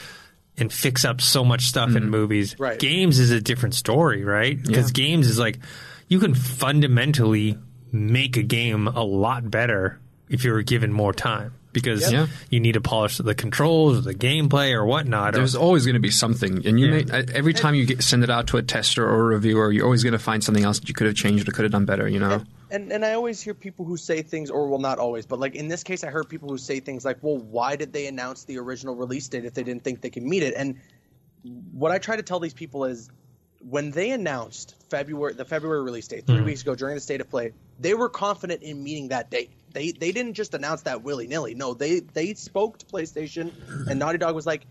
and 0.58 0.72
fix 0.72 1.04
up 1.06 1.20
so 1.22 1.44
much 1.44 1.64
stuff 1.64 1.96
in 1.96 2.10
movies. 2.10 2.56
Right. 2.60 2.80
Games 2.80 3.20
is 3.20 3.32
a 3.32 3.42
different 3.42 3.74
story, 3.76 4.24
right? 4.24 4.62
Because 4.62 4.92
games 4.92 5.28
is 5.28 5.40
like 5.40 5.60
you 6.08 6.20
can 6.20 6.34
fundamentally 6.34 7.58
make 7.92 8.38
a 8.38 8.44
game 8.44 8.88
a 8.88 9.04
lot 9.04 9.50
better 9.50 10.00
if 10.30 10.44
you 10.44 10.52
were 10.52 10.62
given 10.64 10.92
more 10.92 11.14
time. 11.14 11.54
Because 11.72 12.12
Yeah. 12.12 12.28
you 12.52 12.60
need 12.60 12.74
to 12.74 12.82
polish 12.82 13.18
the 13.18 13.34
controls 13.34 13.98
or 13.98 14.02
the 14.02 14.14
gameplay 14.14 14.74
or 14.74 14.86
whatnot. 14.86 15.34
or- 15.34 15.40
There's 15.40 15.56
always 15.56 15.86
going 15.86 15.96
to 15.96 16.00
be 16.00 16.12
something, 16.12 16.68
and 16.68 16.80
you 16.80 16.86
Yeah. 16.86 16.92
may, 16.92 17.12
uh, 17.12 17.24
every 17.34 17.54
time 17.56 17.74
you 17.74 17.86
get, 17.88 18.04
send 18.04 18.24
it 18.24 18.30
out 18.30 18.46
to 18.48 18.58
a 18.58 18.62
tester 18.62 19.04
or 19.04 19.22
a 19.22 19.24
reviewer, 19.36 19.72
you're 19.72 19.84
always 19.86 20.04
going 20.04 20.14
to 20.14 20.20
find 20.20 20.44
something 20.44 20.64
else 20.64 20.78
that 20.80 20.88
you 20.88 20.94
could 20.94 21.08
have 21.08 21.16
changed 21.16 21.50
or 21.50 21.52
could 21.52 21.64
have 21.64 21.72
done 21.72 21.86
better. 21.86 22.08
You 22.08 22.20
know, 22.20 22.44
And 22.74 22.92
and 22.92 23.06
I 23.06 23.14
always 23.14 23.40
hear 23.40 23.54
people 23.54 23.86
who 23.86 23.98
say 23.98 24.24
things, 24.24 24.50
or 24.50 24.68
well, 24.68 24.80
not 24.80 24.98
always, 24.98 25.28
but 25.28 25.40
like 25.40 25.54
in 25.54 25.68
this 25.68 25.84
case, 25.84 26.04
I 26.04 26.08
heard 26.08 26.28
people 26.28 26.50
who 26.50 26.58
say 26.58 26.80
things 26.80 27.06
like, 27.06 27.20
"Well, 27.22 27.38
why 27.38 27.76
did 27.76 27.94
they 27.94 28.08
announce 28.08 28.46
the 28.46 28.58
original 28.58 28.96
release 28.96 29.28
date 29.28 29.46
if 29.46 29.54
they 29.54 29.62
didn't 29.62 29.84
think 29.84 30.02
they 30.02 30.10
could 30.10 30.24
meet 30.24 30.42
it?" 30.42 30.56
And 30.58 30.80
what 31.72 31.92
I 31.92 32.00
try 32.00 32.16
to 32.16 32.24
tell 32.24 32.40
these 32.40 32.56
people 32.56 32.86
is, 32.86 33.12
when 33.60 33.92
they 33.92 34.10
announced 34.10 34.74
February 34.90 35.36
the 35.36 35.46
February 35.46 35.84
release 35.84 36.08
date 36.08 36.26
3 36.26 36.38
mm-hmm. 36.38 36.46
weeks 36.46 36.64
ago 36.64 36.74
during 36.74 36.96
the 36.96 37.02
state 37.02 37.22
of 37.22 37.30
play, 37.30 37.54
they 37.80 37.94
were 37.94 38.10
confident 38.10 38.64
in 38.64 38.84
meeting 38.84 39.10
that 39.10 39.30
date. 39.30 39.52
They 39.72 39.92
they 39.92 40.12
didn't 40.12 40.34
just 40.34 40.56
announce 40.56 40.82
that 40.82 41.04
willy 41.04 41.28
nilly. 41.28 41.54
No, 41.54 41.76
they 41.76 42.00
they 42.00 42.34
spoke 42.34 42.80
to 42.80 42.88
PlayStation, 42.88 43.52
and 43.88 44.00
Naughty 44.00 44.18
Dog 44.18 44.34
was 44.34 44.48
like, 44.48 44.66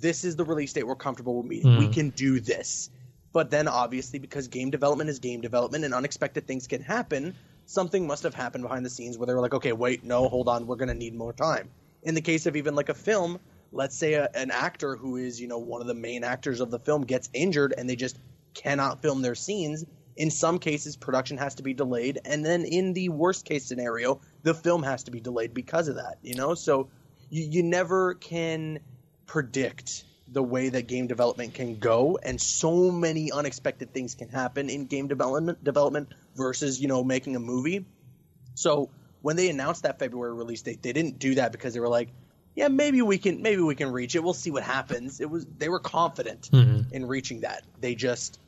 "This 0.00 0.24
is 0.24 0.34
the 0.34 0.44
release 0.44 0.72
date 0.72 0.88
we're 0.88 0.96
comfortable 0.96 1.36
with 1.36 1.46
meeting. 1.46 1.78
We 1.78 1.86
mm. 1.86 1.92
can 1.94 2.10
do 2.10 2.40
this." 2.40 2.90
But 3.34 3.50
then, 3.50 3.66
obviously, 3.66 4.20
because 4.20 4.46
game 4.46 4.70
development 4.70 5.10
is 5.10 5.18
game 5.18 5.40
development 5.40 5.84
and 5.84 5.92
unexpected 5.92 6.46
things 6.46 6.68
can 6.68 6.80
happen, 6.80 7.34
something 7.66 8.06
must 8.06 8.22
have 8.22 8.32
happened 8.32 8.62
behind 8.62 8.86
the 8.86 8.90
scenes 8.90 9.18
where 9.18 9.26
they 9.26 9.34
were 9.34 9.40
like, 9.40 9.54
okay, 9.54 9.72
wait, 9.72 10.04
no, 10.04 10.28
hold 10.28 10.48
on, 10.48 10.68
we're 10.68 10.76
going 10.76 10.88
to 10.88 10.94
need 10.94 11.16
more 11.16 11.32
time. 11.32 11.68
In 12.04 12.14
the 12.14 12.20
case 12.20 12.46
of 12.46 12.54
even 12.54 12.76
like 12.76 12.90
a 12.90 12.94
film, 12.94 13.40
let's 13.72 13.96
say 13.96 14.14
a, 14.14 14.30
an 14.36 14.52
actor 14.52 14.94
who 14.94 15.16
is, 15.16 15.40
you 15.40 15.48
know, 15.48 15.58
one 15.58 15.80
of 15.80 15.88
the 15.88 15.94
main 15.94 16.22
actors 16.22 16.60
of 16.60 16.70
the 16.70 16.78
film 16.78 17.02
gets 17.02 17.28
injured 17.34 17.74
and 17.76 17.90
they 17.90 17.96
just 17.96 18.20
cannot 18.54 19.02
film 19.02 19.20
their 19.20 19.34
scenes. 19.34 19.84
In 20.16 20.30
some 20.30 20.60
cases, 20.60 20.94
production 20.94 21.36
has 21.38 21.56
to 21.56 21.64
be 21.64 21.74
delayed. 21.74 22.20
And 22.24 22.46
then 22.46 22.64
in 22.64 22.92
the 22.92 23.08
worst 23.08 23.44
case 23.44 23.64
scenario, 23.64 24.20
the 24.44 24.54
film 24.54 24.84
has 24.84 25.02
to 25.04 25.10
be 25.10 25.18
delayed 25.18 25.54
because 25.54 25.88
of 25.88 25.96
that, 25.96 26.18
you 26.22 26.36
know? 26.36 26.54
So 26.54 26.88
you, 27.30 27.48
you 27.50 27.62
never 27.64 28.14
can 28.14 28.78
predict 29.26 30.04
the 30.28 30.42
way 30.42 30.68
that 30.70 30.86
game 30.86 31.06
development 31.06 31.54
can 31.54 31.78
go 31.78 32.18
and 32.22 32.40
so 32.40 32.90
many 32.90 33.30
unexpected 33.30 33.92
things 33.92 34.14
can 34.14 34.28
happen 34.28 34.70
in 34.70 34.86
game 34.86 35.06
development 35.06 35.62
development 35.62 36.08
versus 36.34 36.80
you 36.80 36.88
know 36.88 37.04
making 37.04 37.36
a 37.36 37.40
movie 37.40 37.84
so 38.54 38.88
when 39.22 39.36
they 39.36 39.50
announced 39.50 39.82
that 39.82 39.98
february 39.98 40.32
release 40.32 40.62
date 40.62 40.82
they 40.82 40.92
didn't 40.92 41.18
do 41.18 41.34
that 41.34 41.52
because 41.52 41.74
they 41.74 41.80
were 41.80 41.88
like 41.88 42.08
yeah 42.54 42.68
maybe 42.68 43.02
we 43.02 43.18
can 43.18 43.42
maybe 43.42 43.60
we 43.60 43.74
can 43.74 43.90
reach 43.92 44.14
it 44.16 44.24
we'll 44.24 44.32
see 44.32 44.50
what 44.50 44.62
happens 44.62 45.20
it 45.20 45.28
was 45.28 45.44
they 45.58 45.68
were 45.68 45.78
confident 45.80 46.48
mm-hmm. 46.50 46.94
in 46.94 47.06
reaching 47.06 47.40
that 47.40 47.62
they 47.80 47.94
just 47.94 48.38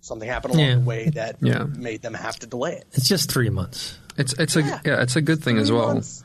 something 0.00 0.28
happened 0.28 0.54
along 0.54 0.66
Yeah. 0.66 0.74
the 0.76 0.80
way 0.80 1.08
that 1.10 1.36
Yeah. 1.42 1.64
made 1.64 2.00
them 2.00 2.14
have 2.14 2.38
to 2.38 2.46
delay 2.46 2.76
it 2.76 2.86
it's 2.92 3.08
just 3.08 3.30
three 3.30 3.50
months. 3.50 3.98
it's 4.16 4.32
it's 4.34 4.56
a 4.56 4.62
Yeah. 4.62 4.80
yeah, 4.86 5.02
it's 5.02 5.16
a 5.16 5.20
good 5.20 5.42
thing 5.42 5.58
as 5.58 5.70
well. 5.70 5.88
months. 5.88 6.22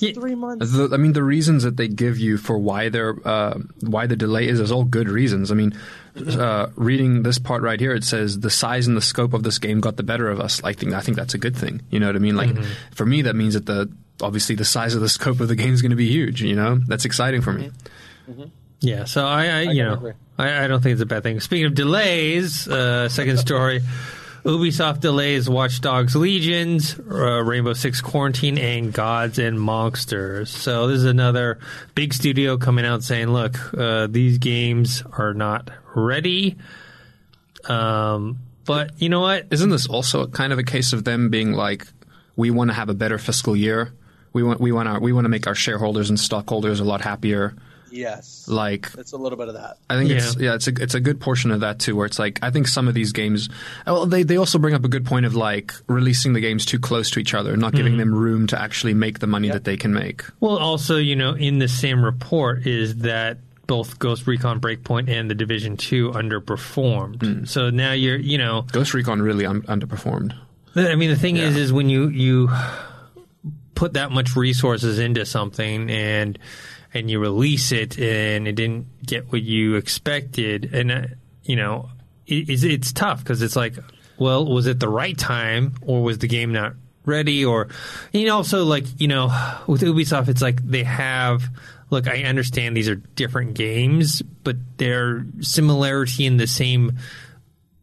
Yeah. 0.00 0.12
three 0.12 0.34
months 0.34 0.72
The, 0.72 0.90
I 0.92 0.96
mean, 0.96 1.12
the 1.12 1.22
reasons 1.22 1.62
that 1.62 1.76
they 1.76 1.88
give 1.88 2.18
you 2.18 2.36
for 2.38 2.58
why 2.58 2.88
they're 2.88 3.16
uh, 3.24 3.58
why 3.80 4.06
the 4.06 4.16
delay 4.16 4.48
is 4.48 4.60
is 4.60 4.72
all 4.72 4.84
good 4.84 5.08
reasons. 5.08 5.50
I 5.50 5.54
mean, 5.54 5.78
uh, 6.16 6.68
reading 6.76 7.22
this 7.22 7.38
part 7.38 7.62
right 7.62 7.78
here, 7.78 7.94
it 7.94 8.04
says 8.04 8.40
the 8.40 8.50
size 8.50 8.86
and 8.86 8.96
the 8.96 9.02
scope 9.02 9.34
of 9.34 9.42
this 9.42 9.58
game 9.58 9.80
got 9.80 9.96
the 9.96 10.02
better 10.02 10.28
of 10.28 10.40
us. 10.40 10.62
I 10.64 10.72
think 10.72 10.94
I 10.94 11.00
think 11.00 11.16
that's 11.16 11.34
a 11.34 11.38
good 11.38 11.56
thing. 11.56 11.82
You 11.90 12.00
know 12.00 12.06
what 12.06 12.16
I 12.16 12.20
mean? 12.20 12.36
Like 12.36 12.56
for 12.94 13.06
me, 13.06 13.22
that 13.22 13.36
means 13.36 13.54
that 13.54 13.66
the 13.66 13.90
obviously 14.22 14.54
the 14.54 14.64
size 14.64 14.94
of 14.94 15.00
the 15.00 15.08
scope 15.08 15.40
of 15.40 15.48
the 15.48 15.56
game 15.56 15.72
is 15.72 15.82
going 15.82 15.90
to 15.90 15.96
be 15.96 16.08
huge. 16.08 16.42
You 16.42 16.56
know, 16.56 16.80
that's 16.86 17.04
exciting 17.04 17.42
for 17.42 17.52
me. 17.52 17.70
Yeah, 18.80 19.04
so 19.04 19.26
I, 19.26 19.46
I 19.46 19.60
you 19.62 19.84
can 19.84 20.02
know. 20.02 20.12
I, 20.38 20.64
I 20.64 20.66
don't 20.66 20.82
think 20.82 20.94
it's 20.94 21.02
a 21.02 21.06
bad 21.06 21.22
thing. 21.22 21.38
Speaking 21.40 21.66
of 21.66 21.74
delays, 21.74 22.66
uh, 22.66 23.08
second 23.10 23.38
story. 23.38 23.82
Ubisoft 24.44 25.00
delays 25.00 25.48
Watch 25.48 25.80
Dogs 25.80 26.16
Legions, 26.16 26.98
uh, 26.98 27.42
Rainbow 27.42 27.74
Six 27.74 28.00
Quarantine, 28.00 28.58
and 28.58 28.92
Gods 28.92 29.38
and 29.38 29.60
Monsters. 29.60 30.50
So 30.50 30.86
this 30.86 30.98
is 30.98 31.04
another 31.04 31.58
big 31.94 32.14
studio 32.14 32.56
coming 32.56 32.86
out 32.86 33.02
saying, 33.02 33.32
"Look, 33.32 33.74
uh, 33.74 34.06
these 34.06 34.38
games 34.38 35.02
are 35.12 35.34
not 35.34 35.70
ready." 35.94 36.56
Um, 37.68 38.38
but 38.64 38.92
you 39.00 39.08
know 39.08 39.20
what? 39.20 39.46
Isn't 39.50 39.70
this 39.70 39.86
also 39.86 40.26
kind 40.26 40.52
of 40.52 40.58
a 40.58 40.62
case 40.62 40.92
of 40.92 41.04
them 41.04 41.28
being 41.28 41.52
like, 41.52 41.86
we 42.36 42.50
want 42.50 42.70
to 42.70 42.74
have 42.74 42.88
a 42.88 42.94
better 42.94 43.18
fiscal 43.18 43.54
year. 43.54 43.92
We 44.32 44.42
want 44.42 44.60
we 44.60 44.72
want 44.72 44.88
our 44.88 45.00
we 45.00 45.12
want 45.12 45.24
to 45.26 45.28
make 45.28 45.46
our 45.46 45.54
shareholders 45.54 46.08
and 46.08 46.18
stockholders 46.18 46.80
a 46.80 46.84
lot 46.84 47.02
happier. 47.02 47.54
Yes, 47.90 48.46
Like 48.48 48.88
it's 48.96 49.12
a 49.12 49.16
little 49.16 49.38
bit 49.38 49.48
of 49.48 49.54
that. 49.54 49.78
I 49.88 49.96
think 49.96 50.10
Yeah. 50.10 50.16
it's 50.16 50.36
yeah, 50.36 50.54
it's 50.54 50.68
a 50.68 50.72
it's 50.80 50.94
a 50.94 51.00
good 51.00 51.20
portion 51.20 51.50
of 51.50 51.60
that 51.60 51.78
too, 51.78 51.96
where 51.96 52.06
it's 52.06 52.18
like 52.18 52.38
I 52.42 52.50
think 52.50 52.68
some 52.68 52.88
of 52.88 52.94
these 52.94 53.12
games, 53.12 53.48
oh, 53.86 53.94
well, 53.94 54.06
they 54.06 54.22
they 54.22 54.36
also 54.36 54.58
bring 54.58 54.74
up 54.74 54.84
a 54.84 54.88
good 54.88 55.04
point 55.04 55.26
of 55.26 55.34
like 55.34 55.72
releasing 55.86 56.32
the 56.32 56.40
games 56.40 56.64
too 56.64 56.78
close 56.78 57.10
to 57.12 57.20
each 57.20 57.34
other, 57.34 57.56
not 57.56 57.72
giving 57.72 57.92
mm-hmm. 57.92 58.00
them 58.00 58.14
room 58.14 58.46
to 58.48 58.60
actually 58.60 58.94
make 58.94 59.18
the 59.18 59.26
money 59.26 59.50
that 59.50 59.64
they 59.64 59.76
can 59.76 59.92
make. 59.92 60.24
Well, 60.40 60.58
also, 60.58 60.96
you 60.96 61.16
know, 61.16 61.34
in 61.34 61.58
the 61.58 61.68
same 61.68 62.04
report 62.04 62.66
is 62.66 62.96
that 62.98 63.38
both 63.66 63.98
Ghost 63.98 64.26
Recon 64.26 64.60
Breakpoint 64.60 65.08
and 65.08 65.30
the 65.30 65.34
Division 65.34 65.76
Two 65.76 66.10
underperformed. 66.10 67.18
Mm. 67.18 67.48
So 67.48 67.70
now 67.70 67.92
you're, 67.92 68.18
you 68.18 68.38
know, 68.38 68.62
Ghost 68.72 68.94
Recon 68.94 69.22
really 69.22 69.46
un- 69.46 69.62
underperformed. 69.62 70.34
I 70.74 70.94
mean, 70.94 71.10
the 71.10 71.16
thing 71.16 71.36
is, 71.36 71.56
is 71.56 71.72
when 71.72 71.88
you 71.88 72.08
you 72.08 72.50
put 73.74 73.94
that 73.94 74.10
much 74.10 74.36
resources 74.36 74.98
into 74.98 75.24
something 75.24 75.90
and 75.90 76.38
and 76.92 77.10
you 77.10 77.18
release 77.18 77.72
it 77.72 77.98
and 77.98 78.48
it 78.48 78.52
didn't 78.52 78.86
get 79.04 79.30
what 79.30 79.42
you 79.42 79.76
expected, 79.76 80.74
and 80.74 80.90
uh, 80.90 81.02
you 81.42 81.56
know, 81.56 81.90
it, 82.26 82.48
it's, 82.48 82.62
it's 82.62 82.92
tough 82.92 83.20
because 83.20 83.42
it's 83.42 83.56
like, 83.56 83.74
well, 84.18 84.46
was 84.46 84.66
it 84.66 84.80
the 84.80 84.88
right 84.88 85.16
time 85.16 85.74
or 85.82 86.02
was 86.02 86.18
the 86.18 86.28
game 86.28 86.52
not 86.52 86.74
ready? 87.04 87.44
Or 87.44 87.68
you 88.12 88.26
know, 88.26 88.36
also 88.36 88.64
like 88.64 88.84
you 88.98 89.08
know, 89.08 89.26
with 89.66 89.82
Ubisoft, 89.82 90.28
it's 90.28 90.42
like 90.42 90.62
they 90.62 90.84
have. 90.84 91.42
Look, 91.90 92.06
I 92.06 92.22
understand 92.22 92.76
these 92.76 92.88
are 92.88 92.94
different 92.94 93.54
games, 93.54 94.22
but 94.22 94.54
they're 94.76 95.26
similarity 95.40 96.24
in 96.24 96.36
the 96.36 96.46
same 96.46 96.98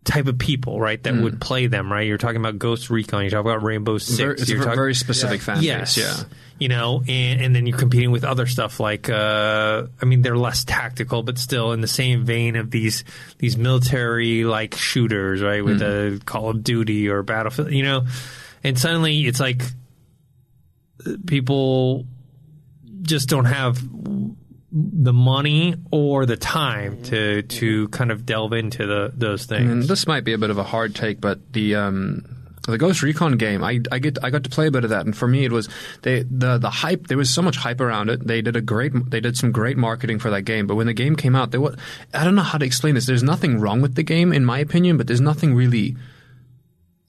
type 0.08 0.28
of 0.28 0.40
people, 0.40 0.80
right, 0.80 1.04
that 1.04 1.14
would 1.14 1.42
play 1.42 1.68
them, 1.68 1.92
right? 1.92 2.08
You're 2.08 2.18
talking 2.18 2.38
about 2.38 2.58
Ghost 2.58 2.90
Recon, 2.90 3.22
you're 3.22 3.30
talking 3.30 3.52
about 3.52 3.62
Rainbow 3.62 3.98
Six, 3.98 4.18
Very, 4.18 4.34
it's 4.34 4.44
a 4.44 4.52
you're 4.52 4.60
ver- 4.60 4.64
talking, 4.64 4.78
very 4.78 4.96
specific 4.96 5.42
fan 5.42 5.62
yes, 5.62 5.96
base. 5.96 6.06
Yeah. 6.06 6.24
you 6.58 6.70
know, 6.70 7.04
and, 7.08 7.42
and 7.42 7.56
then 7.56 7.68
you're 7.68 7.78
competing 7.78 8.10
with 8.10 8.24
other 8.24 8.48
stuff 8.48 8.80
like, 8.80 9.10
uh, 9.10 9.88
I 10.02 10.06
mean, 10.06 10.22
they're 10.22 10.38
less 10.38 10.64
tactical, 10.64 11.24
but 11.24 11.38
still 11.38 11.74
in 11.74 11.82
the 11.82 11.88
same 11.88 12.24
vein 12.26 12.56
of 12.56 12.72
these 12.72 13.04
these 13.38 13.58
military 13.58 14.46
like 14.46 14.76
shooters, 14.76 15.42
right, 15.42 15.64
with 15.64 15.82
a 15.82 16.22
Call 16.26 16.50
of 16.50 16.64
Duty 16.64 17.10
or 17.10 17.22
Battlefield, 17.22 17.72
you 17.72 17.84
know, 17.84 18.06
and 18.64 18.80
suddenly 18.80 19.28
it's 19.28 19.40
like 19.42 19.62
uh, 21.06 21.12
people 21.28 22.06
just 23.02 23.28
don't 23.30 23.46
have 23.46 23.78
the 24.72 25.14
money 25.14 25.76
or 25.92 26.26
the 26.26 26.38
time 26.38 27.02
to 27.04 27.42
to 27.42 27.88
kind 27.90 28.12
of 28.12 28.26
delve 28.26 28.54
into 28.54 28.86
the 28.86 29.12
those 29.16 29.46
things. 29.46 29.72
And 29.72 29.84
this 29.84 30.08
might 30.08 30.24
be 30.24 30.34
a 30.34 30.38
bit 30.38 30.50
of 30.50 30.58
a 30.58 30.64
hard 30.64 30.94
take, 30.94 31.22
but 31.22 31.54
the 31.54 31.76
um, 31.76 32.38
the 32.68 32.78
Ghost 32.78 33.02
Recon 33.02 33.38
game, 33.38 33.64
I, 33.64 33.80
I 33.92 34.00
get 34.00 34.22
I 34.24 34.30
got 34.30 34.44
to 34.44 34.50
play 34.50 34.68
a 34.68 34.72
bit 34.72 34.84
of 34.84 34.90
that, 34.90 35.06
and 35.06 35.16
for 35.16 35.28
me 35.28 35.46
it 35.46 35.54
was 35.54 35.70
they 36.02 36.24
the 36.24 36.58
the 36.58 36.70
hype. 36.70 37.08
There 37.08 37.18
was 37.18 37.34
so 37.34 37.42
much 37.42 37.56
hype 37.56 37.80
around 37.80 38.10
it. 38.10 38.28
They 38.28 38.42
did 38.42 38.58
a 38.58 38.62
great 38.62 38.92
they 39.10 39.22
did 39.22 39.38
some 39.38 39.54
great 39.54 39.78
marketing 39.78 40.20
for 40.20 40.30
that 40.32 40.42
game. 40.42 40.68
But 40.68 40.76
when 40.76 40.88
the 40.88 40.94
game 40.94 41.16
came 41.16 41.36
out, 41.36 41.52
there 41.52 41.62
was 41.62 41.78
I 42.14 42.26
don't 42.26 42.36
know 42.36 42.42
how 42.42 42.58
to 42.58 42.66
explain 42.66 42.96
this. 42.96 43.06
There's 43.06 43.24
nothing 43.24 43.60
wrong 43.60 43.82
with 43.82 43.96
the 43.96 44.04
game 44.04 44.34
in 44.34 44.44
my 44.44 44.60
opinion, 44.60 44.98
but 44.98 45.08
there's 45.08 45.22
nothing 45.22 45.56
really 45.56 45.96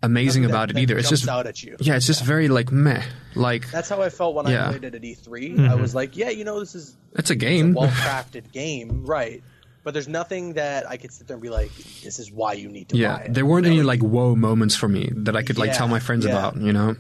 amazing 0.03 0.43
Nothing 0.43 0.53
that- 0.53 0.57
about 0.57 0.71
it 0.71 0.79
either. 0.79 0.99
It's 0.99 1.09
just 1.09 1.29
out 1.29 1.47
at 1.47 1.63
you. 1.63 1.77
yeah, 1.81 1.97
it's 1.97 2.07
just 2.07 2.25
very 2.25 2.49
like 2.49 2.71
meh. 2.73 3.03
Like 3.35 3.71
That's 3.71 3.89
how 3.89 4.03
I 4.03 4.11
felt 4.11 4.35
when 4.35 4.47
Yeah. 4.47 4.67
I 4.69 4.71
played 4.71 4.85
it 4.85 4.95
at 4.95 5.03
E3. 5.03 5.29
I 5.29 5.57
mm-hmm. 5.57 5.81
was 5.81 5.95
like, 5.95 6.17
yeah, 6.17 6.31
you 6.31 6.45
know, 6.45 6.61
this 6.61 6.75
is 6.75 6.97
it's 7.15 7.31
a 7.31 7.33
a 7.33 7.37
game. 7.37 7.75
well 7.75 7.89
crafted 7.89 8.53
game, 8.53 9.05
right? 9.05 9.43
But 9.85 9.95
there's 9.95 10.09
nothing 10.09 10.55
that 10.55 10.89
I 10.89 10.97
could 10.99 11.13
sit 11.13 11.29
there 11.29 11.37
and 11.37 11.43
be 11.43 11.49
like, 11.51 11.73
this 12.03 12.19
is 12.19 12.31
why 12.31 12.53
you 12.55 12.69
need 12.69 12.91
to 12.91 12.97
yeah, 12.97 13.17
buy 13.17 13.23
it. 13.25 13.35
there 13.35 13.47
weren't 13.47 13.65
You 13.67 13.73
know, 13.73 13.79
any 13.79 13.85
like 13.85 14.01
whoa 14.01 14.35
moments 14.37 14.75
for 14.77 14.89
me 14.89 15.11
that 15.15 15.35
I 15.37 15.43
could 15.43 15.57
like 15.59 15.69
Yeah, 15.69 15.75
tell 15.79 15.89
my 15.89 16.01
friends 16.01 16.27
yeah. 16.27 16.33
about. 16.33 16.57
You 16.61 16.73
know. 16.73 16.97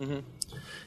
Mm-hmm. 0.00 0.18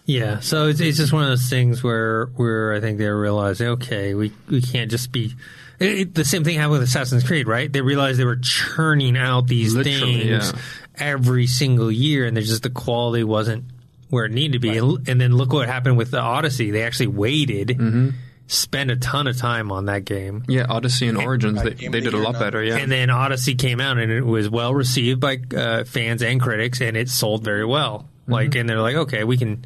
Yeah, 0.08 0.40
so 0.40 0.68
it's, 0.68 0.80
it's 0.82 0.98
just 0.98 1.12
one 1.14 1.24
of 1.24 1.30
those 1.30 1.50
things 1.50 1.84
where 1.84 2.28
where 2.36 2.74
I 2.74 2.80
think 2.80 3.00
they're 3.00 3.18
realizing, 3.18 3.68
okay, 3.70 4.14
we 4.14 4.32
we 4.50 4.62
can't 4.62 4.92
just 4.92 5.12
be. 5.12 5.34
It, 5.80 6.00
it- 6.00 6.14
the 6.16 6.24
same 6.26 6.44
thing 6.44 6.56
happened 6.58 6.74
with 6.74 6.84
Assassin's 6.84 7.24
Creed, 7.24 7.48
right? 7.48 7.72
They 7.72 7.82
realized 7.82 8.20
they 8.20 8.26
were 8.26 8.38
churning 8.38 9.18
out 9.18 9.48
these 9.48 9.74
Literally, 9.74 10.28
things 10.30 10.54
yeah. 10.54 10.60
Every 10.98 11.48
single 11.48 11.92
year, 11.92 12.26
and 12.26 12.36
there's 12.36 12.50
just 12.50 12.64
the 12.64 12.70
quality 12.70 13.24
wasn't 13.24 13.66
where 14.10 14.26
it 14.26 14.32
needed 14.32 14.54
to 14.54 14.60
be. 14.60 14.78
And, 14.78 15.08
and 15.10 15.20
then 15.22 15.36
look 15.36 15.52
what 15.54 15.68
happened 15.68 15.98
with 15.98 16.12
the 16.12 16.20
Odyssey. 16.22 16.72
They 16.72 16.84
actually 16.84 17.08
waited, 17.08 17.70
Mm-hmm. 17.70 18.10
spent 18.48 18.92
a 18.92 18.96
ton 18.96 19.28
of 19.28 19.38
time 19.38 19.72
on 19.72 19.86
that 19.86 20.06
game. 20.06 20.44
Yeah, 20.48 20.68
Odyssey 20.70 21.08
and 21.08 21.18
Origins, 21.18 21.62
they, 21.64 21.72
Game 21.72 21.88
of 21.88 21.94
they 21.94 22.00
the 22.02 22.12
did 22.12 22.14
a 22.14 22.18
lot 22.18 22.38
better. 22.40 22.64
Yeah, 22.64 22.78
And 22.78 22.92
then 22.92 23.10
Odyssey 23.10 23.56
came 23.56 23.82
out 23.82 23.98
and 23.98 24.12
it 24.12 24.22
was 24.22 24.48
well 24.50 24.74
received 24.74 25.20
by 25.20 25.40
uh, 25.56 25.84
fans 25.86 26.22
and 26.22 26.40
critics, 26.40 26.80
and 26.82 26.96
it 26.96 27.10
sold 27.10 27.44
very 27.44 27.66
well. 27.66 28.08
Like, 28.28 28.56
and 28.56 28.68
they're 28.70 28.82
like, 28.82 28.96
okay, 28.96 29.24
we 29.24 29.38
can 29.38 29.66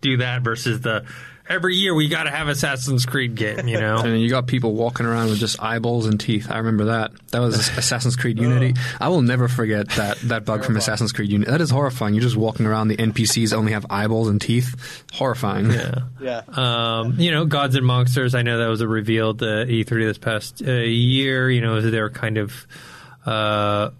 do 0.00 0.18
that 0.18 0.42
versus 0.42 0.80
the 0.80 1.04
every 1.48 1.74
year 1.74 1.94
we 1.94 2.08
got 2.08 2.24
to 2.24 2.30
have 2.30 2.48
Assassin's 2.48 3.06
Creed 3.06 3.34
game, 3.34 3.68
you 3.68 3.80
know? 3.80 3.96
And 4.06 4.20
you 4.20 4.28
got 4.28 4.46
people 4.46 4.74
walking 4.74 5.04
around 5.06 5.30
with 5.30 5.38
just 5.38 5.60
eyeballs 5.62 6.06
and 6.06 6.18
teeth. 6.20 6.50
I 6.50 6.58
remember 6.58 6.86
that. 6.86 7.12
That 7.32 7.40
was 7.40 7.68
Assassin's 7.78 8.16
Creed 8.16 8.38
Unity. 8.38 8.74
I 9.00 9.08
will 9.08 9.22
never 9.22 9.48
forget 9.48 9.88
that, 9.90 10.18
that 10.24 10.44
bug 10.44 10.64
from 10.64 10.76
Assassin's 10.76 11.12
Creed 11.12 11.30
Unity. 11.30 11.50
That 11.50 11.60
is 11.60 11.70
horrifying. 11.70 12.14
You're 12.14 12.22
just 12.22 12.36
walking 12.36 12.66
around, 12.66 12.88
the 12.88 12.96
NPCs 12.96 13.52
only 13.52 13.72
have 13.72 13.86
eyeballs 13.90 14.28
and 14.28 14.40
teeth. 14.40 15.04
Horrifying. 15.12 15.70
yeah. 15.70 16.00
Yeah. 16.20 16.42
Um, 16.48 17.18
you 17.18 17.30
know, 17.30 17.44
Gods 17.44 17.74
and 17.74 17.86
Monsters. 17.86 18.34
I 18.34 18.42
know 18.42 18.58
that 18.58 18.68
was 18.68 18.80
a 18.80 18.88
revealed 18.88 19.42
uh, 19.42 19.64
E3 19.66 19.88
this 19.88 20.18
past 20.18 20.62
uh, 20.66 20.70
year. 20.72 21.50
You 21.50 21.60
know, 21.60 21.80
their 21.80 22.10
kind 22.10 22.38
of 22.38 22.66
uh, 23.24 23.90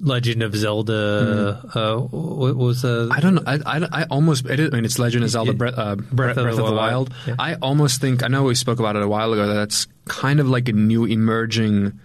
Legend 0.00 0.42
of 0.42 0.54
Zelda. 0.54 1.62
Uh, 1.74 1.96
what 2.00 2.56
was 2.56 2.84
uh, 2.84 3.08
I 3.10 3.20
don't 3.20 3.36
know. 3.36 3.42
I, 3.46 3.58
I, 3.64 3.88
I 4.02 4.04
almost. 4.10 4.46
It 4.46 4.60
is, 4.60 4.70
I 4.72 4.76
mean, 4.76 4.84
it's 4.84 4.98
Legend 4.98 5.24
of 5.24 5.30
Zelda 5.30 5.52
Breath, 5.54 5.74
uh, 5.78 5.96
Breath, 5.96 6.36
Breath 6.36 6.58
of 6.58 6.66
the 6.66 6.72
Wild. 6.74 7.12
Yeah. 7.26 7.36
I 7.38 7.54
almost 7.54 8.00
think. 8.00 8.22
I 8.22 8.28
know 8.28 8.44
we 8.44 8.54
spoke 8.54 8.78
about 8.78 8.96
it 8.96 9.02
a 9.02 9.08
while 9.08 9.32
ago. 9.32 9.46
That 9.46 9.54
that's 9.54 9.86
kind 10.04 10.38
of 10.40 10.48
like 10.48 10.68
a 10.68 10.72
new 10.72 11.04
emerging. 11.06 11.98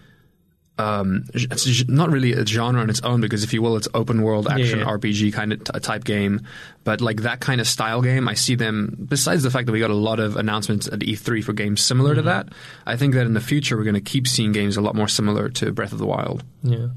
Um, 0.77 1.25
it's 1.35 1.87
not 1.89 2.09
really 2.09 2.33
a 2.33 2.43
genre 2.45 2.81
on 2.81 2.89
its 2.89 3.01
own 3.01 3.21
because, 3.21 3.43
if 3.43 3.53
you 3.53 3.61
will, 3.61 3.75
it's 3.77 3.87
open 3.93 4.23
world 4.23 4.47
action 4.47 4.79
Yeah. 4.79 4.85
RPG 4.85 5.31
kind 5.33 5.53
of 5.53 5.63
t- 5.63 5.79
type 5.79 6.03
game. 6.05 6.41
But 6.83 7.01
like 7.01 7.21
that 7.23 7.39
kind 7.39 7.61
of 7.61 7.67
style 7.67 8.01
game, 8.01 8.27
I 8.27 8.33
see 8.33 8.55
them. 8.55 9.05
Besides 9.07 9.43
the 9.43 9.51
fact 9.51 9.67
that 9.67 9.73
we 9.73 9.79
got 9.79 9.91
a 9.91 9.95
lot 9.95 10.19
of 10.19 10.37
announcements 10.37 10.87
at 10.87 10.99
E3 10.99 11.43
for 11.43 11.53
games 11.53 11.81
similar 11.81 12.15
to 12.15 12.23
that, 12.23 12.47
I 12.87 12.95
think 12.95 13.13
that 13.13 13.27
in 13.27 13.33
the 13.35 13.41
future 13.41 13.77
we're 13.77 13.83
going 13.83 13.93
to 13.93 14.01
keep 14.01 14.27
seeing 14.27 14.53
games 14.53 14.75
a 14.75 14.81
lot 14.81 14.95
more 14.95 15.07
similar 15.09 15.49
to 15.49 15.71
Breath 15.71 15.91
of 15.91 15.99
the 15.99 16.07
Wild. 16.07 16.43
Yeah. 16.63 16.87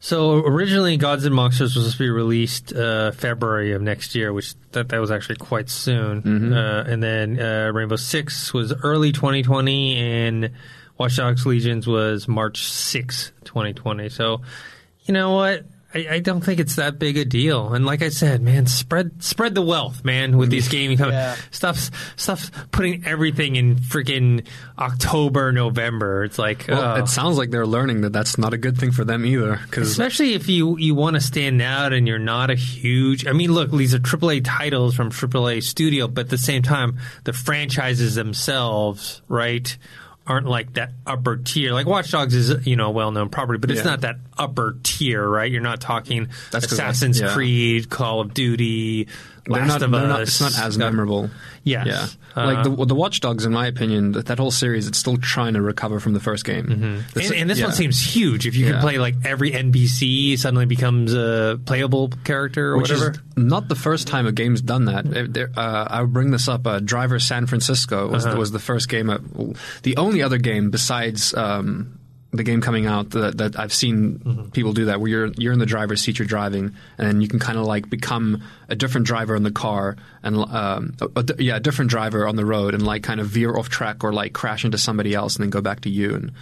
So 0.00 0.34
originally, 0.44 0.96
Gods 0.96 1.24
and 1.24 1.34
Monsters 1.34 1.74
was 1.74 1.84
supposed 1.84 1.96
to 1.96 2.04
be 2.04 2.10
released 2.10 2.72
uh, 2.72 3.10
February 3.10 3.72
of 3.72 3.82
next 3.82 4.14
year, 4.14 4.32
which 4.32 4.54
that 4.72 4.88
that 4.90 5.00
was 5.00 5.10
actually 5.10 5.36
quite 5.36 5.68
soon. 5.68 6.22
Uh, 6.52 6.84
and 6.86 7.02
then 7.02 7.40
uh, 7.40 7.70
Rainbow 7.74 7.96
Six 7.96 8.54
was 8.54 8.72
early 8.84 9.10
2020, 9.10 9.96
and 9.96 10.50
Watch 10.98 11.16
Dogs 11.16 11.44
Legions 11.46 11.86
was 11.86 12.28
March 12.28 12.62
6, 12.62 13.32
2020. 13.44 14.08
So, 14.08 14.42
you 15.02 15.14
know 15.14 15.34
what? 15.34 15.64
I, 15.94 16.06
I 16.10 16.18
don't 16.18 16.42
think 16.42 16.60
it's 16.60 16.76
that 16.76 16.98
big 16.98 17.16
a 17.16 17.24
deal. 17.24 17.72
And 17.72 17.86
like 17.86 18.02
I 18.02 18.10
said, 18.10 18.42
man, 18.42 18.66
spread 18.66 19.22
spread 19.22 19.54
the 19.54 19.62
wealth, 19.62 20.04
man, 20.04 20.36
with 20.36 20.50
these 20.50 20.68
gaming 20.68 20.98
companies. 20.98 21.18
Yeah. 21.18 21.36
Stuff 21.50 21.90
stuff 22.16 22.50
putting 22.70 23.06
everything 23.06 23.56
in 23.56 23.76
freaking 23.76 24.46
October, 24.78 25.50
November. 25.50 26.24
It's 26.24 26.38
like 26.38 26.66
Well, 26.68 26.98
oh. 26.98 27.02
it 27.02 27.08
sounds 27.08 27.38
like 27.38 27.50
they're 27.50 27.66
learning 27.66 28.02
that 28.02 28.12
that's 28.12 28.36
not 28.36 28.52
a 28.52 28.58
good 28.58 28.76
thing 28.76 28.92
for 28.92 29.04
them 29.04 29.24
either. 29.24 29.60
Because 29.64 29.90
Especially 29.90 30.34
if 30.34 30.48
you, 30.48 30.76
you 30.76 30.94
want 30.94 31.16
to 31.16 31.22
stand 31.22 31.62
out 31.62 31.94
and 31.94 32.06
you're 32.06 32.18
not 32.18 32.50
a 32.50 32.54
huge. 32.54 33.26
I 33.26 33.32
mean, 33.32 33.52
look, 33.52 33.70
these 33.70 33.94
are 33.94 33.98
AAA 33.98 34.42
titles 34.44 34.94
from 34.94 35.10
AAA 35.10 35.62
studio, 35.62 36.06
but 36.06 36.26
at 36.26 36.30
the 36.30 36.38
same 36.38 36.62
time, 36.62 36.98
the 37.24 37.32
franchises 37.32 38.14
themselves, 38.14 39.22
right, 39.28 39.76
aren't 40.28 40.46
like 40.46 40.74
that 40.74 40.92
upper 41.06 41.36
tier. 41.38 41.72
Like 41.72 41.86
Watch 41.86 42.10
Dogs 42.10 42.34
is, 42.34 42.66
you 42.66 42.76
know, 42.76 42.86
a 42.88 42.90
well 42.90 43.10
known 43.10 43.28
property, 43.30 43.58
but 43.58 43.70
it's 43.70 43.78
Yeah. 43.78 43.84
not 43.90 44.00
that 44.02 44.16
upper 44.36 44.76
tier, 44.82 45.26
right? 45.26 45.50
You're 45.50 45.62
not 45.62 45.80
talking 45.80 46.28
That's 46.50 46.70
Assassin's 46.70 47.20
I- 47.22 47.26
yeah. 47.26 47.32
Creed, 47.32 47.88
Call 47.90 48.20
of 48.20 48.34
Duty, 48.34 49.08
Last 49.48 49.68
not, 49.68 49.82
of 49.82 49.90
they're 49.90 50.06
not- 50.06 50.20
it's 50.22 50.40
not 50.40 50.58
as 50.58 50.76
memorable. 50.78 51.30
Yes. 51.64 51.86
Yeah. 51.86 52.06
Uh, 52.42 52.46
like 52.54 52.64
the 52.64 52.84
the 52.86 52.94
Watch 52.94 53.20
Dogs, 53.20 53.44
in 53.44 53.52
my 53.52 53.66
opinion, 53.66 54.12
that, 54.12 54.26
that 54.26 54.38
whole 54.38 54.50
series, 54.50 54.86
it's 54.86 54.98
still 54.98 55.16
trying 55.16 55.54
to 55.54 55.60
recover 55.62 55.98
from 56.00 56.12
the 56.14 56.20
first 56.20 56.44
game. 56.44 56.66
Mm-hmm. 56.66 57.18
And, 57.18 57.32
and 57.34 57.50
this 57.50 57.58
yeah. 57.58 57.66
one 57.66 57.74
seems 57.74 58.00
huge. 58.00 58.46
If 58.46 58.54
you 58.56 58.66
can 58.66 58.80
play 58.80 58.98
like 58.98 59.16
every 59.24 59.50
NPC 59.50 60.38
suddenly 60.38 60.66
becomes 60.66 61.12
a 61.14 61.58
playable 61.66 62.10
character 62.24 62.72
or 62.74 62.78
Which 62.78 62.90
whatever. 62.90 63.10
is 63.12 63.18
not 63.36 63.68
the 63.68 63.74
first 63.74 64.06
time 64.06 64.26
a 64.26 64.32
game's 64.32 64.60
done 64.62 64.84
that. 64.86 65.50
Uh, 65.56 65.86
I 65.90 66.00
would 66.02 66.12
bring 66.12 66.30
this 66.30 66.48
up. 66.48 66.66
Uh, 66.66 66.78
Driver 66.80 67.18
San 67.18 67.46
Francisco 67.46 68.08
was, 68.08 68.24
Uh-huh. 68.24 68.36
was 68.38 68.50
the 68.52 68.58
first 68.60 68.88
game. 68.88 69.10
uh, 69.10 69.18
the 69.82 69.96
only 69.96 70.22
other 70.22 70.38
game 70.38 70.70
besides 70.70 71.34
um, 71.34 71.97
the 72.30 72.42
game 72.42 72.60
coming 72.60 72.86
out 72.86 73.10
that, 73.10 73.38
that 73.38 73.58
I've 73.58 73.72
seen 73.72 74.18
Mm-hmm. 74.18 74.50
people 74.50 74.72
do 74.74 74.86
that, 74.86 75.00
where 75.00 75.08
you're 75.08 75.26
you're 75.38 75.52
in 75.52 75.58
the 75.58 75.66
driver's 75.66 76.02
seat, 76.02 76.18
you're 76.18 76.28
driving, 76.28 76.74
and 76.98 77.22
you 77.22 77.28
can 77.28 77.38
kind 77.38 77.58
of 77.58 77.64
like 77.64 77.88
become 77.88 78.42
a 78.68 78.76
different 78.76 79.06
driver 79.06 79.34
in 79.34 79.42
the 79.42 79.50
car, 79.50 79.96
and 80.22 80.36
um, 80.36 80.94
a, 81.00 81.08
a 81.16 81.42
yeah, 81.42 81.56
a 81.56 81.60
different 81.60 81.90
driver 81.90 82.26
on 82.26 82.36
the 82.36 82.44
road, 82.44 82.74
and 82.74 82.84
like 82.84 83.02
kind 83.02 83.20
of 83.20 83.28
veer 83.28 83.56
off 83.56 83.68
track 83.70 84.04
or 84.04 84.12
like 84.12 84.32
crash 84.34 84.64
into 84.64 84.76
somebody 84.78 85.14
else, 85.14 85.36
and 85.36 85.42
then 85.44 85.50
go 85.50 85.60
back 85.62 85.80
to 85.80 85.90
you, 85.90 86.14
and 86.14 86.32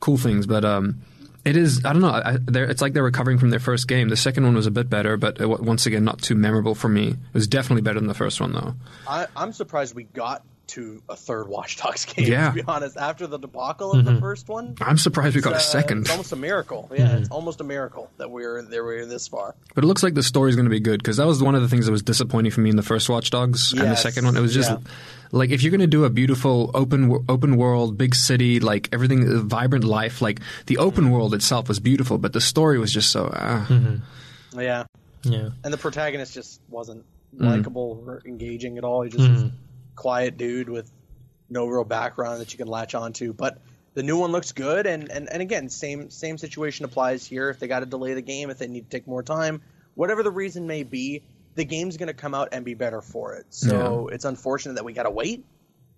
cool 0.00 0.16
things. 0.18 0.46
But 0.46 0.64
um, 0.64 1.02
it 1.44 1.56
is 1.56 1.84
I 1.84 1.92
don't 1.92 2.02
know. 2.02 2.10
I, 2.10 2.38
it's 2.48 2.82
like 2.82 2.92
they're 2.92 3.02
recovering 3.04 3.38
from 3.38 3.50
their 3.50 3.60
first 3.60 3.86
game. 3.86 4.08
The 4.08 4.16
second 4.16 4.44
one 4.44 4.54
was 4.54 4.66
a 4.66 4.72
bit 4.72 4.90
better, 4.90 5.16
but 5.16 5.40
it, 5.40 5.46
once 5.46 5.86
again, 5.86 6.02
not 6.04 6.20
too 6.20 6.34
memorable 6.34 6.74
for 6.74 6.88
me. 6.88 7.10
It 7.10 7.16
was 7.34 7.46
definitely 7.46 7.82
better 7.82 8.00
than 8.00 8.08
the 8.08 8.14
first 8.14 8.40
one, 8.40 8.52
though. 8.52 8.74
I, 9.06 9.26
I'm 9.36 9.52
surprised 9.52 9.94
we 9.94 10.04
got 10.04 10.42
to 10.68 11.02
a 11.08 11.16
third 11.16 11.48
Watch 11.48 11.76
Dogs 11.78 12.04
game. 12.14 12.26
Yeah. 12.30 12.48
To 12.48 12.54
be 12.54 12.62
honest, 12.66 12.96
after 12.96 13.26
the 13.26 13.38
debacle 13.38 13.92
of 13.92 14.04
the 14.04 14.18
first 14.20 14.48
one, 14.48 14.76
I'm 14.80 14.98
surprised 14.98 15.34
we 15.34 15.42
got 15.42 15.52
a 15.52 15.56
it's, 15.56 15.66
uh, 15.68 15.80
second. 15.80 16.00
It's 16.02 16.10
almost 16.10 16.32
a 16.32 16.36
miracle. 16.36 16.90
Yeah, 16.94 17.16
it's 17.16 17.28
almost 17.30 17.60
a 17.60 17.64
miracle 17.64 18.10
that 18.18 18.30
we're 18.30 18.62
there. 18.62 18.84
we're 18.84 19.06
this 19.06 19.28
far. 19.28 19.54
But 19.74 19.84
it 19.84 19.86
looks 19.86 20.02
like 20.02 20.14
the 20.14 20.22
story's 20.22 20.56
going 20.56 20.66
to 20.66 20.70
be 20.70 20.80
good 20.80 21.00
because 21.02 21.16
that 21.16 21.26
was 21.26 21.42
one 21.42 21.54
of 21.54 21.62
the 21.62 21.68
things 21.68 21.86
that 21.86 21.92
was 21.92 22.02
disappointing 22.02 22.52
for 22.52 22.60
me 22.60 22.70
in 22.70 22.76
the 22.76 22.82
first 22.82 23.08
Watch 23.08 23.30
Dogs 23.30 23.72
and 23.72 23.82
the 23.82 23.96
second 23.96 24.24
one. 24.24 24.36
It 24.36 24.40
was 24.40 24.54
just 24.54 24.70
yeah. 24.70 24.78
like 25.32 25.50
if 25.50 25.62
you're 25.62 25.70
going 25.70 25.80
to 25.80 25.86
do 25.86 26.04
a 26.04 26.10
beautiful 26.10 26.70
open 26.74 27.24
open 27.28 27.56
world, 27.56 27.96
big 27.98 28.14
city, 28.14 28.60
like 28.60 28.88
everything, 28.92 29.28
uh, 29.28 29.40
vibrant 29.42 29.84
life. 29.84 30.20
Like 30.22 30.40
the 30.66 30.78
open 30.78 31.10
world 31.10 31.34
itself 31.34 31.68
was 31.68 31.80
beautiful, 31.80 32.18
but 32.18 32.32
the 32.32 32.40
story 32.40 32.78
was 32.78 32.92
just 32.92 33.10
so. 33.10 33.26
Uh, 33.26 33.66
Yeah, 34.56 34.84
yeah. 35.22 35.50
and 35.64 35.72
the 35.72 35.78
protagonist 35.78 36.34
just 36.34 36.60
wasn't 36.68 37.04
Mm. 37.36 37.44
likable 37.44 38.02
or 38.06 38.22
engaging 38.24 38.78
at 38.78 38.84
all. 38.84 39.02
He 39.02 39.10
just 39.10 39.28
was 39.30 39.42
a 39.42 39.52
quiet 39.98 40.36
dude 40.36 40.68
with 40.68 40.90
no 41.50 41.66
real 41.66 41.84
background 41.84 42.40
that 42.40 42.52
you 42.52 42.58
can 42.58 42.68
latch 42.68 42.94
onto. 42.94 43.32
But 43.32 43.58
the 43.94 44.04
new 44.04 44.16
one 44.16 44.30
looks 44.30 44.52
good, 44.52 44.86
and, 44.86 45.10
and, 45.10 45.28
and 45.28 45.42
again, 45.42 45.68
same 45.68 46.08
same 46.10 46.38
situation 46.38 46.84
applies 46.84 47.26
here. 47.26 47.50
If 47.50 47.58
they 47.58 47.66
got 47.66 47.80
to 47.80 47.86
delay 47.86 48.14
the 48.14 48.22
game, 48.22 48.48
if 48.50 48.58
they 48.58 48.68
need 48.68 48.88
to 48.88 48.96
take 48.96 49.08
more 49.08 49.24
time, 49.24 49.60
whatever 49.94 50.22
the 50.22 50.30
reason 50.30 50.68
may 50.68 50.84
be, 50.84 51.22
the 51.56 51.64
game's 51.64 51.96
going 51.96 52.06
to 52.06 52.14
come 52.14 52.32
out 52.32 52.50
and 52.52 52.64
be 52.64 52.74
better 52.74 53.00
for 53.00 53.34
it. 53.34 53.46
So 53.50 54.08
it's 54.08 54.24
unfortunate 54.24 54.74
that 54.74 54.84
we 54.84 54.92
got 54.92 55.02
to 55.02 55.10
wait, 55.10 55.44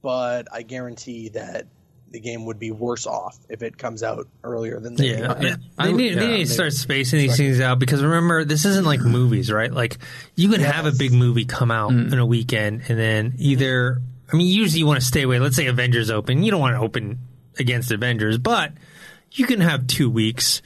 but 0.00 0.48
I 0.50 0.62
guarantee 0.62 1.28
that 1.30 1.66
the 2.10 2.20
game 2.20 2.44
would 2.46 2.58
be 2.58 2.70
worse 2.72 3.06
off 3.06 3.38
if 3.48 3.62
it 3.62 3.78
comes 3.78 4.02
out 4.02 4.26
earlier 4.42 4.80
than 4.80 4.96
they 4.96 5.10
Yeah, 5.12 5.18
Yeah. 5.40 5.56
they 5.56 5.56
I- 5.78 5.92
need, 5.92 6.14
yeah, 6.14 6.20
they 6.20 6.28
need 6.28 6.46
to 6.46 6.52
start 6.52 6.72
spacing 6.72 7.20
these 7.20 7.36
things 7.36 7.60
out 7.60 7.78
because 7.78 8.02
remember, 8.02 8.44
this 8.44 8.64
isn't 8.64 8.84
like 8.84 9.00
movies, 9.00 9.50
right? 9.52 9.72
Like 9.72 9.98
you 10.34 10.48
can 10.48 10.60
have 10.60 10.86
a 10.86 10.92
big 10.92 11.12
movie 11.12 11.44
come 11.44 11.70
out 11.70 11.92
Mm. 11.92 12.12
in 12.12 12.18
a 12.18 12.26
weekend, 12.26 12.82
and 12.88 12.98
then 12.98 13.34
either, 13.38 14.00
I 14.32 14.36
mean, 14.36 14.48
usually 14.48 14.80
you 14.80 14.86
want 14.86 15.00
to 15.00 15.06
stay 15.06 15.22
away. 15.22 15.38
Let's 15.38 15.56
say 15.56 15.66
Avengers 15.66 16.10
open, 16.10 16.42
you 16.42 16.50
don't 16.50 16.60
want 16.60 16.74
to 16.76 16.80
open 16.80 17.18
against 17.58 17.90
Avengers, 17.92 18.38
but 18.38 18.72
you 19.32 19.46
can 19.46 19.60
have 19.60 19.86
two 19.86 20.10
weeks 20.10 20.62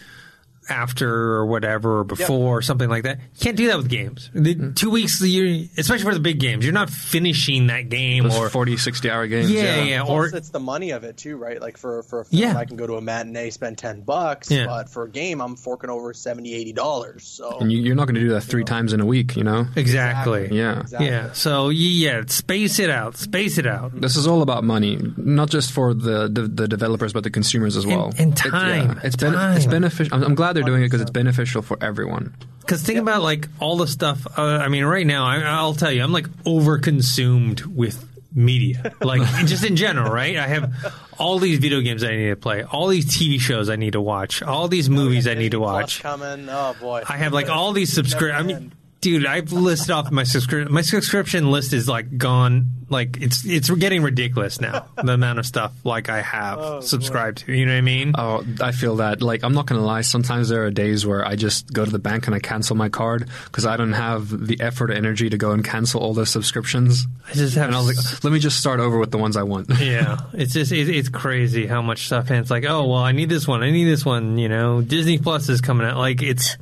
after 0.68 1.08
or 1.34 1.46
whatever 1.46 2.00
or 2.00 2.04
before 2.04 2.58
or 2.58 2.62
something 2.62 2.88
like 2.88 3.02
that. 3.04 3.18
You 3.18 3.40
can't 3.40 3.56
do 3.56 3.66
that 3.68 3.76
with 3.76 3.88
games. 3.88 4.30
The 4.34 4.54
Mm. 4.54 4.76
two 4.76 4.90
weeks, 4.90 5.20
you 5.20 5.68
especially 5.76 6.04
for 6.04 6.14
the 6.14 6.20
big 6.20 6.38
games, 6.38 6.64
you're 6.64 6.72
not 6.74 6.90
finishing 6.90 7.66
that 7.68 7.88
game 7.88 8.24
those 8.24 8.36
or 8.36 8.48
40, 8.48 8.76
60 8.76 9.10
hour 9.10 9.26
games. 9.26 9.50
yeah, 9.50 9.82
yeah, 9.82 10.02
or 10.02 10.28
Plus, 10.28 10.32
it's 10.34 10.48
the 10.50 10.60
money 10.60 10.90
of 10.90 11.04
it 11.04 11.16
too, 11.16 11.36
right? 11.36 11.60
Like 11.60 11.76
for 11.76 12.02
for 12.02 12.20
a 12.20 12.24
film, 12.24 12.42
Yeah. 12.42 12.56
I 12.56 12.64
can 12.64 12.76
go 12.76 12.86
to 12.86 12.94
a 12.94 13.00
matinee, 13.00 13.50
spend 13.50 13.78
ten 13.78 14.00
bucks, 14.02 14.50
Yeah. 14.50 14.66
but 14.66 14.88
for 14.88 15.04
a 15.04 15.10
game, 15.10 15.40
I'm 15.40 15.56
forking 15.56 15.90
over 15.90 16.12
70 16.14 16.54
80 16.54 16.72
dollars. 16.72 17.24
So 17.24 17.58
And 17.60 17.70
you, 17.72 17.78
you're 17.80 17.94
not 17.96 18.06
going 18.06 18.14
to 18.16 18.20
do 18.20 18.30
that 18.30 18.42
three 18.42 18.64
times 18.64 18.92
in 18.92 19.00
a 19.00 19.06
week, 19.06 19.36
you 19.36 19.44
know? 19.44 19.66
exactly, 19.76 20.48
Yeah. 20.52 20.80
Exactly. 20.80 21.08
yeah. 21.08 21.32
So 21.32 21.68
yeah, 21.68 22.22
space 22.26 22.78
it 22.78 22.90
out, 22.90 23.16
space 23.16 23.58
it 23.58 23.66
out. 23.66 24.00
This 24.00 24.16
is 24.16 24.26
all 24.26 24.42
about 24.42 24.64
money, 24.64 24.98
not 25.16 25.50
just 25.50 25.72
for 25.72 25.94
the 25.94 26.28
the, 26.28 26.42
the 26.48 26.68
developers, 26.68 27.12
but 27.12 27.22
the 27.24 27.30
consumers 27.30 27.76
as 27.76 27.86
well. 27.86 28.12
and 28.18 28.32
It- 28.32 28.36
time, 28.36 29.00
it's, 29.04 29.16
ben- 29.16 29.34
it's 29.56 29.66
beneficial. 29.66 30.14
I'm, 30.14 30.22
I'm 30.24 30.34
glad 30.34 30.53
they're 30.54 30.62
doing 30.62 30.82
it 30.82 30.86
because 30.86 31.00
it's 31.00 31.10
beneficial 31.10 31.62
for 31.62 31.76
everyone. 31.82 32.34
Because 32.60 32.82
think 32.82 32.98
about 32.98 33.22
like 33.22 33.48
all 33.60 33.76
the 33.76 33.86
stuff. 33.86 34.26
Uh, 34.38 34.42
I 34.42 34.68
mean, 34.68 34.84
right 34.84 35.06
now, 35.06 35.26
I, 35.26 35.40
I'll 35.40 35.74
tell 35.74 35.92
you, 35.92 36.02
I'm 36.02 36.12
like 36.12 36.28
overconsumed 36.44 37.66
with 37.66 38.08
media, 38.34 38.92
like 39.00 39.20
just 39.46 39.64
in 39.64 39.76
general, 39.76 40.10
right? 40.12 40.36
I 40.36 40.46
have 40.46 40.72
all 41.18 41.38
these 41.38 41.58
video 41.58 41.80
games 41.80 42.02
I 42.02 42.16
need 42.16 42.30
to 42.30 42.36
play, 42.36 42.62
all 42.64 42.88
these 42.88 43.06
TV 43.06 43.40
shows 43.40 43.68
I 43.68 43.76
need 43.76 43.92
to 43.92 44.00
watch, 44.00 44.42
all 44.42 44.68
these 44.68 44.90
movies 44.90 45.26
I 45.26 45.34
need 45.34 45.50
to 45.52 45.58
Disney 45.58 45.64
Plus 45.66 45.82
watch. 45.82 46.02
coming. 46.02 46.48
Oh 46.48 46.74
boy, 46.80 47.02
I 47.08 47.16
have 47.18 47.32
like 47.32 47.48
all 47.48 47.72
these 47.72 47.92
subscriptions. 47.92 48.40
I 48.40 48.46
mean, 48.46 48.56
end. 48.56 48.72
Dude, 49.04 49.26
I've 49.26 49.52
listed 49.52 49.90
off 49.90 50.10
my 50.10 50.24
subscription. 50.24 50.72
My 50.72 50.80
subscription 50.80 51.50
list 51.50 51.74
is 51.74 51.86
like 51.86 52.16
gone. 52.16 52.70
Like 52.88 53.20
it's 53.20 53.44
it's 53.44 53.68
getting 53.68 54.02
ridiculous 54.02 54.62
now. 54.62 54.86
the 54.96 55.12
amount 55.12 55.38
of 55.38 55.44
stuff 55.46 55.72
like 55.84 56.08
I 56.08 56.22
have 56.22 56.58
oh, 56.58 56.80
subscribed 56.80 57.38
to. 57.38 57.52
You 57.52 57.66
know 57.66 57.72
what 57.72 57.78
I 57.78 57.82
mean? 57.82 58.12
Oh, 58.16 58.44
I 58.62 58.72
feel 58.72 58.96
that. 58.96 59.20
Like, 59.20 59.44
I'm 59.44 59.52
not 59.52 59.66
going 59.66 59.78
to 59.78 59.86
lie. 59.86 60.00
Sometimes 60.00 60.48
there 60.48 60.64
are 60.64 60.70
days 60.70 61.04
where 61.04 61.22
I 61.26 61.36
just 61.36 61.70
go 61.70 61.84
to 61.84 61.90
the 61.90 61.98
bank 61.98 62.26
and 62.26 62.34
I 62.34 62.38
cancel 62.38 62.76
my 62.76 62.88
card 62.88 63.28
because 63.44 63.66
I 63.66 63.76
don't 63.76 63.92
have 63.92 64.30
the 64.30 64.58
effort 64.60 64.90
or 64.90 64.94
energy 64.94 65.28
to 65.28 65.36
go 65.36 65.50
and 65.52 65.62
cancel 65.62 66.00
all 66.00 66.14
those 66.14 66.30
subscriptions. 66.30 67.06
I 67.28 67.34
just 67.34 67.56
have. 67.56 67.66
And 67.66 67.74
I 67.74 67.80
was 67.80 67.94
like, 67.94 68.24
let 68.24 68.32
me 68.32 68.38
just 68.38 68.58
start 68.58 68.80
over 68.80 68.98
with 68.98 69.10
the 69.10 69.18
ones 69.18 69.36
I 69.36 69.42
want. 69.42 69.68
yeah, 69.80 70.16
it's 70.32 70.54
just 70.54 70.72
it, 70.72 70.88
it's 70.88 71.10
crazy 71.10 71.66
how 71.66 71.82
much 71.82 72.06
stuff, 72.06 72.30
and 72.30 72.38
it's 72.38 72.50
like, 72.50 72.64
oh 72.64 72.86
well, 72.86 73.00
I 73.00 73.12
need 73.12 73.28
this 73.28 73.46
one, 73.46 73.62
I 73.62 73.70
need 73.70 73.84
this 73.84 74.04
one. 74.04 74.38
You 74.38 74.48
know, 74.48 74.80
Disney 74.80 75.18
Plus 75.18 75.50
is 75.50 75.60
coming 75.60 75.86
out. 75.86 75.98
Like 75.98 76.22
it's 76.22 76.56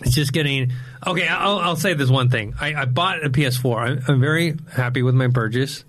it's 0.00 0.14
just 0.14 0.32
getting 0.32 0.72
okay. 1.06 1.28
I'll, 1.28 1.58
I'll 1.58 1.76
say 1.76 1.94
this 1.94 2.10
one 2.10 2.30
thing: 2.30 2.54
I, 2.60 2.74
I 2.74 2.84
bought 2.84 3.24
a 3.24 3.30
PS4. 3.30 3.78
I'm, 3.78 4.02
I'm 4.08 4.20
very 4.20 4.56
happy 4.72 5.02
with 5.02 5.14
my 5.14 5.28
purchase. 5.28 5.84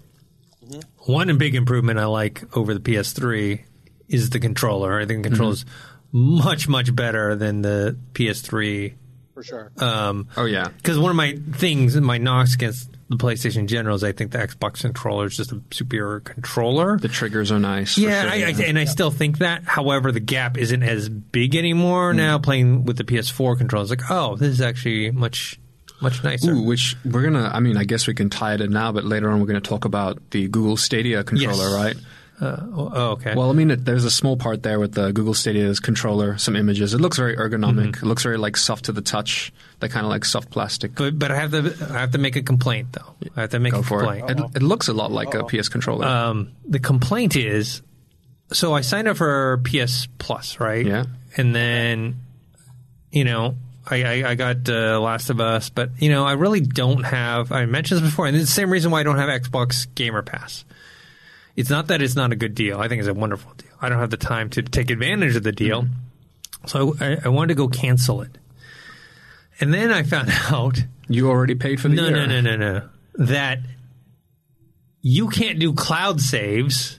One 1.05 1.35
big 1.37 1.55
improvement 1.55 1.97
I 1.97 2.05
like 2.05 2.55
over 2.55 2.73
the 2.73 2.79
PS3 2.79 3.61
is 4.07 4.29
the 4.29 4.39
controller. 4.39 4.99
I 4.99 5.05
think 5.05 5.23
the 5.23 5.29
controller 5.29 5.53
is 5.53 5.65
much 6.11 6.67
much 6.67 6.95
better 6.95 7.35
than 7.35 7.61
the 7.61 7.97
PS3 8.13 8.93
for 9.33 9.43
sure. 9.43 9.71
um, 9.77 10.27
oh, 10.37 10.45
yeah. 10.45 10.67
because 10.67 10.99
one 10.99 11.09
of 11.09 11.15
my 11.15 11.37
things, 11.53 11.95
my 11.95 12.17
knocks 12.17 12.55
against 12.55 12.89
the 13.09 13.17
PlayStation 13.17 13.57
in 13.57 13.67
general 13.67 13.95
is 13.95 14.03
I 14.03 14.11
think 14.11 14.31
the 14.31 14.37
Xbox 14.37 14.81
controller 14.81 15.25
is 15.25 15.35
just 15.35 15.51
a 15.51 15.61
superior 15.71 16.19
controller. 16.19 16.99
The 16.99 17.07
triggers 17.07 17.51
are 17.51 17.57
nice. 17.57 17.95
for 17.95 18.01
yeah, 18.01 18.21
sure. 18.21 18.31
I, 18.31 18.35
I, 18.35 18.67
and 18.67 18.77
I 18.77 18.85
still 18.85 19.09
think 19.09 19.39
that. 19.39 19.63
However, 19.63 20.11
the 20.11 20.19
gap 20.19 20.57
isn't 20.57 20.83
as 20.83 21.09
big 21.09 21.55
anymore 21.55 22.13
mm. 22.13 22.17
now. 22.17 22.37
Playing 22.37 22.85
with 22.85 22.97
the 22.97 23.03
PS4 23.03 23.57
controller, 23.57 23.81
it's 23.81 23.89
like, 23.89 24.11
oh, 24.11 24.35
this 24.35 24.49
is 24.49 24.61
actually 24.61 25.09
much, 25.09 25.59
much 26.01 26.23
nicer. 26.23 26.51
Ooh, 26.51 26.61
which 26.61 26.95
we're 27.03 27.23
gonna. 27.23 27.49
I 27.51 27.59
mean, 27.59 27.77
I 27.77 27.83
guess 27.83 28.05
we 28.05 28.13
can 28.13 28.29
tie 28.29 28.53
it 28.53 28.61
in 28.61 28.71
now, 28.71 28.91
but 28.91 29.05
later 29.05 29.31
on 29.31 29.39
we're 29.39 29.47
gonna 29.47 29.59
talk 29.59 29.85
about 29.85 30.19
the 30.29 30.47
Google 30.47 30.77
Stadia 30.77 31.23
controller, 31.23 31.69
Yes. 31.69 31.73
right? 31.73 31.97
Oh, 32.41 32.91
oh, 32.93 33.12
okay. 33.12 33.36
Well, 33.36 33.49
I 33.49 33.54
mean, 33.54 33.71
it, 33.71 33.86
there's 33.86 34.06
a 34.06 34.12
small 34.12 34.38
part 34.38 34.63
there 34.63 34.80
with 34.80 34.93
the 34.93 35.12
Google 35.12 35.34
Stadia's 35.34 35.80
controller, 35.80 36.38
some 36.38 36.56
images. 36.56 36.93
It 36.93 36.99
looks 37.02 37.17
very 37.17 37.36
ergonomic. 37.36 37.97
It 37.97 38.04
looks 38.04 38.23
very 38.23 38.38
like 38.38 38.58
soft 38.58 38.86
to 38.86 38.91
the 38.91 39.02
touch. 39.02 39.52
That 39.80 39.89
kind 39.91 40.06
of 40.06 40.10
like 40.10 40.25
soft 40.25 40.49
plastic. 40.49 40.95
but 40.95 41.17
but 41.17 41.32
I 41.32 41.36
have 41.38 41.52
to 41.52 41.88
I 41.91 41.99
have 41.99 42.12
to 42.12 42.17
make 42.17 42.36
a 42.36 42.41
complaint 42.41 42.89
though. 42.93 43.15
I 43.36 43.41
have 43.41 43.49
to 43.52 43.60
make 43.60 43.73
Go 43.73 43.80
a 43.80 43.84
for 43.84 43.99
complaint. 43.99 44.30
it. 44.30 44.39
it. 44.39 44.45
It 44.58 44.62
looks 44.62 44.88
a 44.88 44.93
lot 44.93 45.12
like 45.12 45.34
a 45.34 45.43
PS 45.45 45.69
controller. 45.69 46.06
um, 46.06 46.52
the 46.65 46.80
complaint 46.80 47.36
is 47.36 47.82
so 48.52 48.73
I 48.73 48.82
signed 48.82 49.08
up 49.08 49.17
for 49.17 49.62
PS 49.63 50.08
Plus, 50.17 50.60
right? 50.60 50.86
Yeah. 50.86 51.06
And 51.38 51.56
then, 51.56 52.19
you 53.12 53.23
know, 53.23 53.56
I, 53.88 54.04
I, 54.04 54.30
I 54.32 54.36
got 54.36 54.67
uh, 54.67 54.99
Last 54.99 55.30
of 55.30 55.39
Us, 55.39 55.69
but, 55.69 55.91
you 55.99 56.10
know, 56.10 56.25
I 56.25 56.34
really 56.34 56.60
don't 56.62 57.04
have, 57.04 57.52
I 57.52 57.65
mentioned 57.65 58.02
this 58.02 58.10
before, 58.10 58.25
and 58.25 58.36
it's 58.36 58.45
the 58.45 58.52
same 58.52 58.71
reason 58.71 58.89
why 58.91 59.02
I 59.02 59.04
don't 59.04 59.17
have 59.17 59.30
Xbox 59.30 59.88
Gamer 59.95 60.21
Pass. 60.23 60.65
It's 61.59 61.69
not 61.69 61.87
that 61.87 62.01
it's 62.01 62.15
not 62.15 62.31
a 62.31 62.37
good 62.37 62.55
deal. 62.55 62.79
I 62.79 62.87
think 62.87 62.99
it's 62.99 63.09
a 63.09 63.13
wonderful 63.13 63.51
deal. 63.57 63.69
I 63.81 63.89
don't 63.89 63.99
have 63.99 64.11
the 64.11 64.15
time 64.15 64.49
to 64.51 64.61
take 64.61 64.89
advantage 64.89 65.35
of 65.35 65.43
the 65.43 65.51
deal. 65.51 65.87
So 66.67 66.95
I, 67.01 67.17
I 67.25 67.27
wanted 67.27 67.49
to 67.49 67.55
go 67.55 67.67
cancel 67.67 68.21
it. 68.21 68.37
And 69.59 69.73
then 69.73 69.91
I 69.91 70.03
found 70.03 70.29
out 70.49 70.81
you 71.09 71.29
already 71.29 71.55
paid 71.55 71.81
for 71.81 71.89
the 71.89 71.95
no, 71.95 72.07
year. 72.07 72.11
no, 72.11 72.39
no, 72.39 72.39
no, 72.39 72.55
no. 72.55 72.89
That 73.15 73.59
you 75.01 75.27
can't 75.27 75.59
do 75.59 75.73
cloud 75.73 76.21
saves 76.21 76.97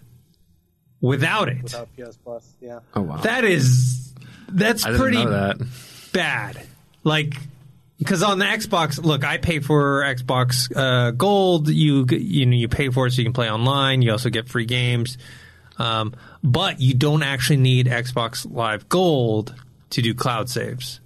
without 1.00 1.48
it. 1.48 1.62
Without 1.62 1.88
PS 1.96 2.18
Plus, 2.18 2.46
yeah. 2.60 2.80
Oh 2.92 3.00
wow. 3.00 3.16
That 3.16 3.44
is 3.44 4.12
that's 4.46 4.84
I 4.84 4.88
didn't 4.90 5.00
pretty 5.00 5.24
know 5.24 5.30
that. 5.30 5.66
bad. 6.12 6.66
Like 7.02 7.34
because 8.00 8.22
on 8.24 8.38
the 8.38 8.46
Xbox, 8.46 9.00
look, 9.02 9.24
I 9.24 9.36
pay 9.36 9.60
for 9.60 10.02
Xbox 10.02 10.74
uh, 10.74 11.12
Gold. 11.12 11.68
You 11.68 12.06
you 12.10 12.46
know 12.46 12.56
you 12.56 12.66
pay 12.66 12.88
for 12.88 13.06
it 13.06 13.12
so 13.12 13.18
you 13.18 13.24
can 13.24 13.32
play 13.34 13.48
online. 13.50 14.02
You 14.02 14.10
also 14.12 14.30
get 14.30 14.48
free 14.48 14.64
games, 14.64 15.18
um, 15.78 16.14
but 16.42 16.80
you 16.80 16.94
don't 16.94 17.22
actually 17.22 17.58
need 17.58 17.86
Xbox 17.86 18.50
Live 18.50 18.88
Gold 18.88 19.54
to 19.90 20.02
do 20.02 20.14
cloud 20.14 20.48
saves. 20.48 21.00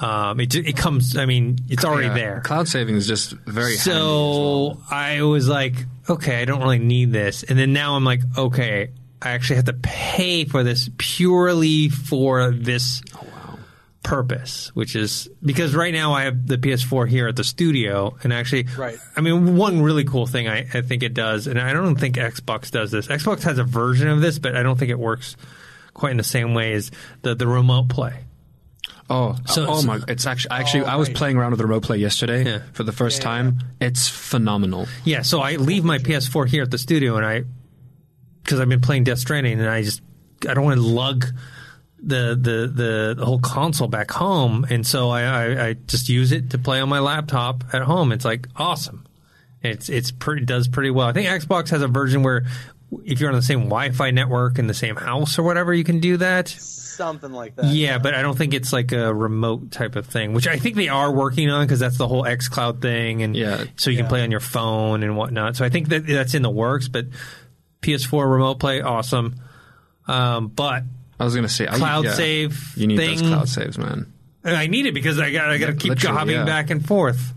Um, 0.00 0.38
it 0.38 0.54
it 0.54 0.76
comes. 0.76 1.16
I 1.16 1.24
mean, 1.26 1.58
it's 1.68 1.84
already 1.84 2.08
Yeah, 2.08 2.14
there. 2.14 2.40
Cloud 2.44 2.68
saving 2.68 2.94
is 2.96 3.08
just 3.08 3.32
very 3.32 3.72
So 3.72 3.94
well. 3.96 4.82
I 4.90 5.22
was 5.22 5.48
like, 5.48 5.74
okay, 6.08 6.40
I 6.40 6.44
don't 6.44 6.60
really 6.60 6.78
need 6.78 7.10
this. 7.10 7.42
And 7.42 7.58
then 7.58 7.72
now 7.72 7.96
I'm 7.96 8.04
like, 8.04 8.20
okay, 8.36 8.90
I 9.20 9.30
actually 9.30 9.56
have 9.56 9.64
to 9.64 9.72
pay 9.72 10.44
for 10.44 10.62
this 10.62 10.88
purely 10.98 11.88
for 11.88 12.52
this 12.52 13.02
purpose, 14.08 14.70
which 14.74 14.96
is 14.96 15.28
because 15.44 15.74
right 15.74 15.92
now 15.92 16.14
I 16.14 16.22
have 16.24 16.46
the 16.46 16.56
PS4 16.56 17.06
here 17.08 17.28
at 17.28 17.36
the 17.36 17.44
studio. 17.44 18.16
And 18.22 18.32
actually, 18.32 18.66
Right. 18.76 18.96
I 19.14 19.20
mean, 19.20 19.56
one 19.56 19.82
really 19.82 20.04
cool 20.04 20.26
thing 20.26 20.48
I, 20.48 20.60
I 20.72 20.80
think 20.80 21.02
it 21.02 21.12
does, 21.12 21.46
and 21.46 21.60
I 21.60 21.74
don't 21.74 21.94
think 21.96 22.16
Xbox 22.16 22.70
does 22.70 22.90
this. 22.90 23.06
Xbox 23.08 23.42
has 23.42 23.58
a 23.58 23.64
version 23.64 24.08
of 24.08 24.22
this, 24.22 24.38
but 24.38 24.56
I 24.56 24.62
don't 24.62 24.78
think 24.78 24.90
it 24.90 24.98
works 24.98 25.36
quite 25.92 26.12
in 26.12 26.16
the 26.16 26.24
same 26.24 26.54
way 26.54 26.72
as 26.72 26.90
the, 27.20 27.34
the 27.34 27.46
remote 27.46 27.88
play. 27.90 28.24
Oh, 29.10 29.36
So- 29.46 29.66
oh 29.68 29.80
so- 29.80 29.86
my! 29.86 30.00
It's 30.08 30.26
actually 30.26 30.52
actually 30.52 30.84
oh, 30.84 30.86
I 30.88 30.96
was 30.96 31.08
playing 31.10 31.36
around 31.36 31.50
with 31.50 31.58
the 31.58 31.66
remote 31.66 31.82
play 31.82 31.98
yesterday 31.98 32.44
Yeah. 32.44 32.60
for 32.72 32.84
the 32.84 32.92
first 32.92 33.20
time. 33.20 33.58
It's 33.80 34.08
phenomenal. 34.08 34.86
Yeah, 35.04 35.20
so 35.22 35.40
I 35.40 35.56
leave 35.56 35.84
my 35.84 35.98
PS4 35.98 36.46
here 36.48 36.62
at 36.62 36.70
the 36.70 36.78
studio, 36.78 37.16
and 37.16 37.26
I 37.26 37.44
because 38.42 38.58
I've 38.60 38.68
been 38.70 38.80
playing 38.80 39.04
Death 39.04 39.18
Stranding, 39.18 39.60
and 39.60 39.68
I 39.68 39.82
just 39.82 40.00
I 40.48 40.54
don't 40.54 40.64
want 40.64 40.76
to 40.80 40.86
lug 40.86 41.26
the, 42.00 42.38
the 42.40 42.70
the 42.72 43.14
the 43.18 43.24
whole 43.24 43.40
console 43.40 43.88
back 43.88 44.10
home, 44.10 44.66
and 44.70 44.86
so 44.86 45.10
I, 45.10 45.22
I 45.22 45.66
I 45.68 45.72
just 45.74 46.08
use 46.08 46.32
it 46.32 46.50
to 46.50 46.58
play 46.58 46.80
on 46.80 46.88
my 46.88 47.00
laptop 47.00 47.64
at 47.72 47.82
home. 47.82 48.12
It's 48.12 48.24
like 48.24 48.48
awesome. 48.56 49.06
It's 49.62 49.88
it's 49.88 50.10
pretty 50.10 50.44
does 50.46 50.68
pretty 50.68 50.90
well. 50.90 51.08
I 51.08 51.12
think 51.12 51.28
Xbox 51.28 51.70
has 51.70 51.82
a 51.82 51.88
version 51.88 52.22
where 52.22 52.44
if 53.04 53.20
you're 53.20 53.28
on 53.28 53.36
the 53.36 53.42
same 53.42 53.64
Wi-Fi 53.64 54.12
network 54.12 54.58
in 54.58 54.66
the 54.66 54.74
same 54.74 54.96
house 54.96 55.38
or 55.38 55.42
whatever, 55.42 55.74
you 55.74 55.84
can 55.84 56.00
do 56.00 56.16
that. 56.18 56.48
Something 56.48 57.32
like 57.32 57.54
that. 57.56 57.66
Yeah, 57.66 57.98
but 57.98 58.14
I 58.14 58.22
don't 58.22 58.36
think 58.38 58.54
it's 58.54 58.72
like 58.72 58.92
a 58.92 59.12
remote 59.14 59.70
type 59.70 59.94
of 59.94 60.06
thing, 60.06 60.32
which 60.32 60.48
I 60.48 60.56
think 60.58 60.74
they 60.76 60.88
are 60.88 61.12
working 61.12 61.50
on 61.50 61.64
because 61.66 61.78
that's 61.80 61.98
the 61.98 62.08
whole 62.08 62.24
XCloud 62.24 62.80
thing, 62.80 63.22
and 63.22 63.36
Yeah. 63.36 63.64
so 63.76 63.90
you 63.90 63.96
can 63.98 64.06
play 64.06 64.22
on 64.22 64.30
your 64.30 64.40
phone 64.40 65.02
and 65.02 65.16
whatnot. 65.16 65.54
So 65.56 65.64
I 65.64 65.68
think 65.68 65.88
that 65.90 66.06
that's 66.06 66.34
in 66.34 66.42
the 66.42 66.50
works. 66.50 66.88
But 66.88 67.06
PS4 67.82 68.28
remote 68.30 68.58
play, 68.58 68.80
awesome. 68.80 69.36
Um, 70.08 70.48
but 70.48 70.82
I 71.18 71.24
was 71.24 71.34
gonna 71.34 71.48
say 71.48 71.66
I- 71.66 71.76
cloud 71.76 72.04
yeah. 72.04 72.14
save 72.14 72.76
You 72.76 72.86
need 72.86 72.96
thing, 72.96 73.18
those 73.18 73.28
cloud 73.28 73.48
saves, 73.48 73.78
man. 73.78 74.12
I 74.44 74.66
need 74.66 74.86
it 74.86 74.94
because 74.94 75.18
I 75.18 75.30
got 75.30 75.50
I 75.50 75.58
got 75.58 75.66
to 75.66 75.74
keep 75.74 75.98
hopping 75.98 76.34
yeah. 76.34 76.44
back 76.44 76.70
and 76.70 76.84
forth. 76.84 77.34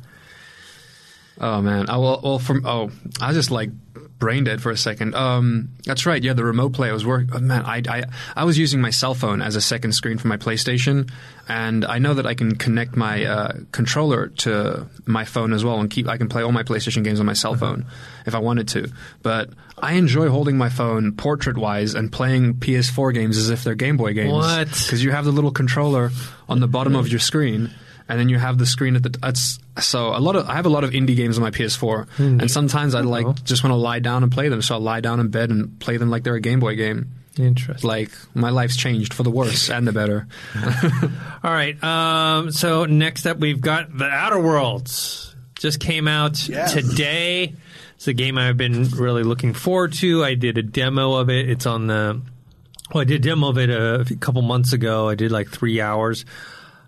Oh 1.39 1.61
man, 1.61 1.89
I 1.89 1.97
will. 1.97 2.21
Well, 2.23 2.39
from 2.39 2.65
oh, 2.65 2.91
I 3.19 3.33
just 3.33 3.49
like 3.51 3.71
brain 4.21 4.45
dead 4.45 4.61
for 4.61 4.71
a 4.71 4.77
second. 4.77 5.15
Um, 5.15 5.69
that's 5.83 6.05
right. 6.05 6.23
Yeah, 6.23 6.31
the 6.31 6.45
remote 6.45 6.71
play 6.71 6.89
I 6.89 6.93
was 6.93 7.05
work. 7.05 7.25
Oh, 7.33 7.39
man, 7.39 7.63
I, 7.65 7.81
I 7.89 8.03
I 8.35 8.43
was 8.45 8.57
using 8.57 8.79
my 8.79 8.91
cell 8.91 9.15
phone 9.15 9.41
as 9.41 9.57
a 9.57 9.61
second 9.61 9.91
screen 9.93 10.17
for 10.17 10.29
my 10.29 10.37
PlayStation, 10.37 11.11
and 11.49 11.83
I 11.83 11.97
know 11.97 12.13
that 12.13 12.25
I 12.25 12.35
can 12.35 12.55
connect 12.55 12.95
my 12.95 13.25
uh, 13.25 13.53
controller 13.73 14.27
to 14.27 14.87
my 15.05 15.25
phone 15.25 15.51
as 15.51 15.65
well, 15.65 15.81
and 15.81 15.89
keep. 15.89 16.07
I 16.07 16.15
can 16.15 16.29
play 16.29 16.43
all 16.43 16.53
my 16.53 16.63
PlayStation 16.63 17.03
games 17.03 17.19
on 17.19 17.25
my 17.25 17.33
cell 17.33 17.55
phone 17.55 17.87
if 18.25 18.35
I 18.35 18.39
wanted 18.39 18.69
to. 18.69 18.91
But 19.23 19.49
I 19.77 19.93
enjoy 19.93 20.29
holding 20.29 20.57
my 20.57 20.69
phone 20.69 21.13
portrait 21.13 21.57
wise 21.57 21.95
and 21.95 22.11
playing 22.11 22.55
PS4 22.55 23.13
games 23.13 23.37
as 23.37 23.49
if 23.49 23.63
they're 23.63 23.75
Game 23.75 23.97
Boy 23.97 24.13
games. 24.13 24.31
What? 24.31 24.67
Because 24.67 25.03
you 25.03 25.11
have 25.11 25.25
the 25.25 25.31
little 25.31 25.51
controller 25.51 26.11
on 26.47 26.59
the 26.61 26.67
bottom 26.67 26.95
of 26.95 27.09
your 27.09 27.19
screen 27.19 27.71
and 28.11 28.19
then 28.19 28.29
you 28.29 28.37
have 28.37 28.57
the 28.57 28.65
screen 28.65 28.95
at 28.95 29.03
the. 29.03 29.17
It's, 29.23 29.59
so 29.79 30.09
a 30.15 30.19
lot 30.19 30.35
of 30.35 30.47
I 30.47 30.55
have 30.55 30.65
a 30.65 30.69
lot 30.69 30.83
of 30.83 30.91
indie 30.91 31.15
games 31.15 31.37
on 31.37 31.41
my 31.43 31.51
PS4, 31.51 32.07
and 32.19 32.51
sometimes 32.51 32.93
I 32.93 33.01
like 33.01 33.43
just 33.43 33.63
want 33.63 33.71
to 33.71 33.77
lie 33.77 33.99
down 33.99 34.23
and 34.23 34.31
play 34.31 34.49
them. 34.49 34.61
So 34.61 34.75
I 34.75 34.77
lie 34.77 34.99
down 35.01 35.19
in 35.19 35.29
bed 35.29 35.49
and 35.49 35.79
play 35.79 35.97
them 35.97 36.09
like 36.09 36.23
they're 36.23 36.35
a 36.35 36.41
Game 36.41 36.59
Boy 36.59 36.75
game. 36.75 37.09
Interesting. 37.39 37.87
Like 37.87 38.11
my 38.33 38.49
life's 38.49 38.75
changed 38.75 39.13
for 39.13 39.23
the 39.23 39.31
worse 39.31 39.69
and 39.69 39.87
the 39.87 39.93
better. 39.93 40.27
All 41.43 41.51
right. 41.51 41.81
Um, 41.83 42.51
so 42.51 42.85
next 42.85 43.25
up, 43.25 43.37
we've 43.37 43.61
got 43.61 43.97
the 43.97 44.05
Outer 44.05 44.39
Worlds. 44.39 45.33
Just 45.55 45.79
came 45.79 46.07
out 46.07 46.47
Yes. 46.49 46.73
today. 46.73 47.55
It's 47.95 48.07
a 48.07 48.13
game 48.13 48.37
I've 48.37 48.57
been 48.57 48.83
really 48.89 49.23
looking 49.23 49.53
forward 49.53 49.93
to. 49.93 50.23
I 50.25 50.33
did 50.33 50.57
a 50.57 50.63
demo 50.63 51.13
of 51.13 51.29
it. 51.29 51.49
It's 51.49 51.65
on 51.65 51.87
the. 51.87 52.21
Well, 52.93 53.01
I 53.01 53.05
did 53.05 53.23
a 53.23 53.29
demo 53.29 53.49
of 53.49 53.57
it 53.57 53.69
a, 53.69 54.03
few- 54.03 54.17
couple 54.17 54.41
months 54.41 54.73
ago. 54.73 55.07
I 55.07 55.15
did 55.15 55.31
like 55.31 55.49
three 55.49 55.79
hours. 55.79 56.25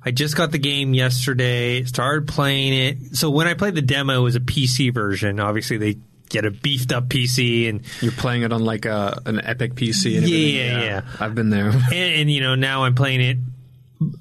I 0.06 0.12
just 0.12 0.36
got 0.36 0.52
the 0.52 0.58
game 0.58 0.94
yesterday. 0.94 1.84
Started 1.84 2.28
playing 2.28 2.74
it. 2.74 3.16
So 3.16 3.30
when 3.30 3.48
I 3.48 3.54
played 3.54 3.76
the 3.76 3.82
demo, 3.82 4.20
it 4.20 4.24
was 4.24 4.36
a 4.36 4.42
PC 4.42 4.94
version. 4.94 5.40
Obviously, 5.40 5.78
they 5.78 5.98
get 6.30 6.46
a 6.46 6.52
beefed 6.52 6.92
up 6.92 7.08
PC 7.08 7.70
and 7.70 7.82
You're 8.02 8.12
playing 8.12 8.42
it 8.42 8.52
on 8.52 8.66
like 8.66 8.86
a, 8.86 9.22
an 9.26 9.40
Epic 9.42 9.76
PC. 9.76 10.18
And 10.18 10.28
Yeah, 10.28 10.38
yeah, 10.38 10.84
yeah. 10.84 11.02
I've 11.20 11.36
been 11.36 11.50
there. 11.50 11.70
and, 11.70 11.94
and 11.94 12.32
you 12.32 12.42
know 12.42 12.56
now 12.56 12.84
I'm 12.84 12.96
playing 12.96 13.22
it 13.22 13.38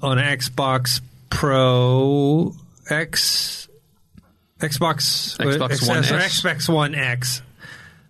on 0.01 0.17
Xbox 0.17 1.01
Pro 1.29 2.53
X, 2.89 3.67
Xbox 4.59 5.37
Xbox 5.37 5.87
One 5.87 5.97
S. 5.97 6.41
Xbox 6.41 6.73
One 6.73 6.95
X. 6.95 7.41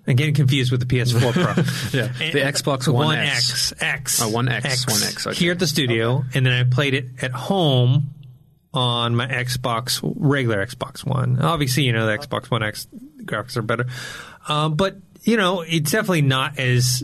I'm 0.05 0.15
getting 0.15 0.33
confused 0.35 0.71
with 0.71 0.81
the 0.81 0.85
PS4 0.85 1.31
Pro. 1.33 1.63
Yeah, 1.99 2.07
And- 2.21 2.33
the 2.33 2.39
Xbox 2.39 2.91
One 2.91 3.17
X. 3.17 3.71
X. 3.71 3.81
X. 3.81 4.21
Oh, 4.21 4.29
One 4.29 4.49
X, 4.49 4.85
One 4.87 5.01
X, 5.01 5.27
okay. 5.27 5.35
Here 5.37 5.51
at 5.53 5.59
the 5.59 5.67
studio, 5.67 6.23
and 6.33 6.45
then 6.45 6.51
I 6.53 6.69
played 6.69 6.93
it 6.93 7.05
at 7.21 7.31
home 7.31 8.09
on 8.73 9.15
my 9.15 9.27
Xbox, 9.27 9.99
regular 10.17 10.65
Xbox 10.65 11.05
One. 11.05 11.39
Obviously, 11.39 11.83
you 11.83 11.93
know 11.93 12.05
the 12.05 12.17
Xbox 12.17 12.51
One 12.51 12.63
X 12.63 12.87
graphics 13.23 13.55
are 13.55 13.61
better, 13.61 13.85
um, 14.49 14.75
but 14.75 14.97
you 15.21 15.37
know 15.37 15.61
it's 15.61 15.91
definitely 15.91 16.23
not 16.23 16.59
as 16.59 17.03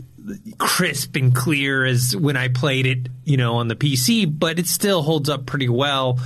crisp 0.58 1.16
and 1.16 1.34
clear 1.34 1.84
as 1.84 2.14
when 2.14 2.36
I 2.36 2.48
played 2.48 2.86
it, 2.86 3.08
you 3.24 3.36
know, 3.38 3.54
on 3.56 3.68
the 3.68 3.76
PC. 3.76 4.26
But 4.38 4.58
it 4.58 4.66
still 4.66 5.00
holds 5.02 5.28
up 5.30 5.46
pretty 5.46 5.68
well. 5.68 6.18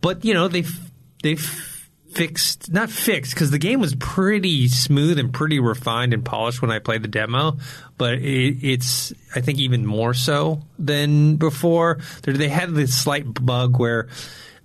But 0.00 0.24
you 0.24 0.34
know 0.34 0.48
they've 0.48 0.76
they've 1.22 1.77
fixed 2.10 2.72
not 2.72 2.90
fixed 2.90 3.34
because 3.34 3.50
the 3.50 3.58
game 3.58 3.80
was 3.80 3.94
pretty 3.94 4.68
smooth 4.68 5.18
and 5.18 5.32
pretty 5.32 5.60
refined 5.60 6.12
and 6.14 6.24
polished 6.24 6.62
when 6.62 6.70
I 6.70 6.78
played 6.78 7.02
the 7.02 7.08
demo, 7.08 7.58
but 7.96 8.14
it, 8.14 8.58
it's 8.62 9.12
I 9.34 9.40
think 9.40 9.58
even 9.58 9.86
more 9.86 10.14
so 10.14 10.62
than 10.78 11.36
before. 11.36 11.98
They 12.22 12.48
had 12.48 12.74
this 12.74 12.96
slight 12.96 13.24
bug 13.44 13.78
where 13.78 14.08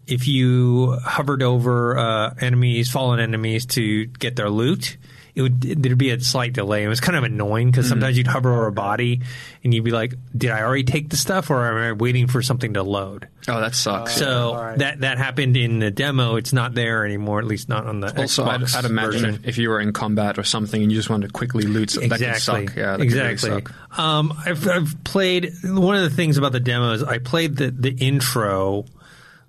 if 0.07 0.27
you 0.27 0.97
hovered 1.03 1.43
over 1.43 1.97
uh, 1.97 2.33
enemies, 2.39 2.91
fallen 2.91 3.19
enemies 3.19 3.65
to 3.67 4.05
get 4.05 4.35
their 4.35 4.49
loot. 4.49 4.97
It 5.35 5.41
would 5.41 5.61
there'd 5.61 5.97
be 5.97 6.11
a 6.11 6.19
slight 6.19 6.53
delay. 6.53 6.83
It 6.83 6.87
was 6.87 6.99
kind 6.99 7.17
of 7.17 7.23
annoying 7.23 7.71
because 7.71 7.89
sometimes 7.89 8.15
you'd 8.17 8.27
hover 8.27 8.53
over 8.53 8.67
a 8.67 8.71
body 8.71 9.21
and 9.63 9.73
you'd 9.73 9.83
be 9.83 9.89
like, 9.89 10.13
"Did 10.37 10.51
I 10.51 10.61
already 10.61 10.83
take 10.83 11.09
the 11.09 11.17
stuff, 11.17 11.49
or 11.49 11.65
am 11.65 11.77
I 11.77 11.91
waiting 11.93 12.27
for 12.27 12.43
something 12.43 12.75
to 12.75 12.83
load?" 12.83 13.27
Oh, 13.47 13.59
that 13.59 13.73
sucks. 13.73 14.13
So 14.15 14.75
that 14.77 14.99
that 14.99 15.17
happened 15.17 15.57
in 15.57 15.79
the 15.79 15.89
demo. 15.89 16.35
It's 16.35 16.53
not 16.53 16.75
there 16.75 17.03
anymore, 17.03 17.39
at 17.39 17.45
least 17.45 17.67
not 17.67 17.87
on 17.87 17.99
the 17.99 18.15
also, 18.15 18.45
I'd, 18.45 18.61
Xbox 18.61 18.75
I'd 18.75 18.85
imagine 18.85 19.25
if, 19.25 19.47
if 19.47 19.57
you 19.57 19.69
were 19.69 19.79
in 19.79 19.91
combat 19.91 20.37
or 20.37 20.43
something 20.43 20.83
and 20.83 20.91
you 20.91 20.97
just 20.97 21.09
wanted 21.09 21.27
to 21.27 21.33
quickly 21.33 21.63
loot, 21.63 21.89
something, 21.89 22.09
that 22.09 22.19
could 22.19 22.27
exactly. 22.27 22.67
suck. 22.67 22.75
Yeah, 22.75 22.97
that 22.97 23.01
exactly. 23.01 23.49
Could 23.49 23.49
really 23.49 23.75
suck. 23.89 23.99
Um, 23.99 24.33
I've, 24.45 24.67
I've 24.67 25.03
played 25.03 25.51
one 25.63 25.95
of 25.95 26.03
the 26.03 26.15
things 26.15 26.37
about 26.37 26.51
the 26.51 26.59
demos. 26.59 27.01
I 27.01 27.17
played 27.17 27.55
the 27.57 27.71
the 27.71 27.89
intro, 27.89 28.85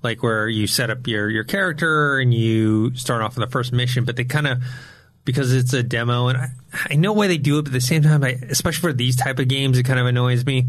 like 0.03 0.23
where 0.23 0.49
you 0.49 0.67
set 0.67 0.89
up 0.89 1.07
your 1.07 1.29
your 1.29 1.45
character 1.45 2.19
and 2.19 2.33
you 2.33 2.95
start 2.95 3.21
off 3.21 3.37
in 3.37 3.43
the 3.43 3.51
first 3.51 3.71
mission, 3.73 4.07
but 4.07 4.17
they 4.17 4.25
kind 4.25 4.47
of 4.47 4.63
because 5.25 5.53
it's 5.53 5.73
a 5.73 5.83
demo 5.83 6.29
and 6.29 6.39
I, 6.39 6.49
I 6.91 6.97
know 6.97 7.13
why 7.13 7.29
they 7.29 7.39
do 7.39 7.59
it, 7.59 7.63
but 7.63 7.69
at 7.69 7.73
the 7.73 7.81
same 7.81 8.03
time, 8.03 8.25
I, 8.25 8.39
especially 8.49 8.81
for 8.81 8.93
these 8.93 9.17
type 9.17 9.39
of 9.39 9.49
games, 9.49 9.79
it 9.79 9.85
kind 9.85 9.99
of 9.99 10.07
annoys 10.07 10.45
me. 10.45 10.67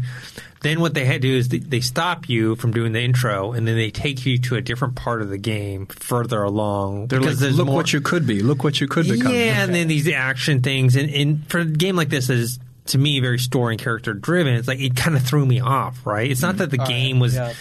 Then 0.62 0.80
what 0.80 0.94
they 0.94 1.04
had 1.04 1.22
to 1.22 1.28
do 1.28 1.36
is 1.36 1.48
they, 1.48 1.58
they 1.58 1.80
stop 1.80 2.28
you 2.28 2.56
from 2.56 2.72
doing 2.72 2.92
the 2.92 3.00
intro, 3.00 3.52
and 3.52 3.68
then 3.68 3.76
they 3.76 3.90
take 3.90 4.24
you 4.24 4.38
to 4.38 4.56
a 4.56 4.60
different 4.60 4.94
part 4.94 5.20
of 5.20 5.28
the 5.28 5.38
game 5.38 5.86
further 5.86 6.42
along. 6.42 7.08
They're 7.08 7.20
like, 7.20 7.38
look 7.38 7.66
more- 7.66 7.76
what 7.76 7.92
you 7.92 8.00
could 8.00 8.26
be. 8.26 8.40
Look 8.40 8.64
what 8.64 8.80
you 8.80 8.88
could 8.88 9.06
become. 9.06 9.32
yeah, 9.32 9.62
and 9.62 9.74
then 9.74 9.88
these 9.88 10.08
action 10.08 10.62
things, 10.62 10.96
and, 10.96 11.10
and 11.10 11.48
for 11.50 11.58
a 11.58 11.64
game 11.64 11.94
like 11.96 12.08
this 12.08 12.30
is 12.30 12.58
to 12.86 12.98
me 12.98 13.20
very 13.20 13.38
story 13.38 13.74
and 13.74 13.80
character 13.80 14.14
driven, 14.14 14.54
it's 14.54 14.68
like 14.68 14.80
it 14.80 14.96
kind 14.96 15.16
of 15.16 15.22
threw 15.22 15.44
me 15.44 15.60
off. 15.60 16.06
Right? 16.06 16.30
It's 16.30 16.42
not 16.42 16.56
mm-hmm. 16.56 16.58
that 16.58 16.70
the 16.70 16.78
game 16.78 17.20
was 17.20 17.34
yeah. 17.34 17.52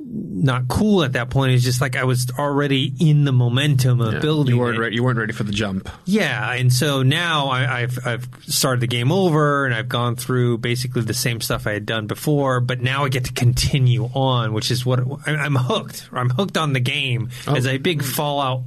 Not 0.00 0.68
cool 0.68 1.02
at 1.02 1.14
that 1.14 1.28
point. 1.28 1.52
It's 1.52 1.64
just 1.64 1.80
like 1.80 1.96
I 1.96 2.04
was 2.04 2.30
already 2.38 2.92
in 3.00 3.24
the 3.24 3.32
momentum 3.32 4.00
of 4.00 4.14
Yeah. 4.14 4.20
building. 4.20 4.54
You 4.54 4.60
weren't 4.60 4.78
ready. 4.78 4.94
You 4.94 5.02
weren't 5.02 5.18
ready 5.18 5.32
for 5.32 5.42
the 5.42 5.52
jump. 5.52 5.88
Yeah, 6.04 6.52
and 6.52 6.72
so 6.72 7.02
now 7.02 7.48
I, 7.48 7.80
I've 7.82 8.06
I've 8.06 8.28
started 8.46 8.80
the 8.80 8.86
game 8.86 9.10
over, 9.10 9.66
and 9.66 9.74
I've 9.74 9.88
gone 9.88 10.14
through 10.14 10.58
basically 10.58 11.02
the 11.02 11.14
same 11.14 11.40
stuff 11.40 11.66
I 11.66 11.72
had 11.72 11.84
done 11.84 12.06
before, 12.06 12.60
but 12.60 12.80
now 12.80 13.04
I 13.04 13.08
get 13.08 13.24
to 13.24 13.32
continue 13.32 14.04
on, 14.14 14.52
which 14.52 14.70
is 14.70 14.86
what 14.86 15.00
I- 15.26 15.34
I'm 15.34 15.56
hooked. 15.56 16.08
I'm 16.12 16.30
hooked 16.30 16.56
on 16.56 16.72
the 16.74 16.80
game 16.80 17.30
oh. 17.48 17.56
as 17.56 17.66
a 17.66 17.78
big 17.78 18.04
Fallout 18.04 18.62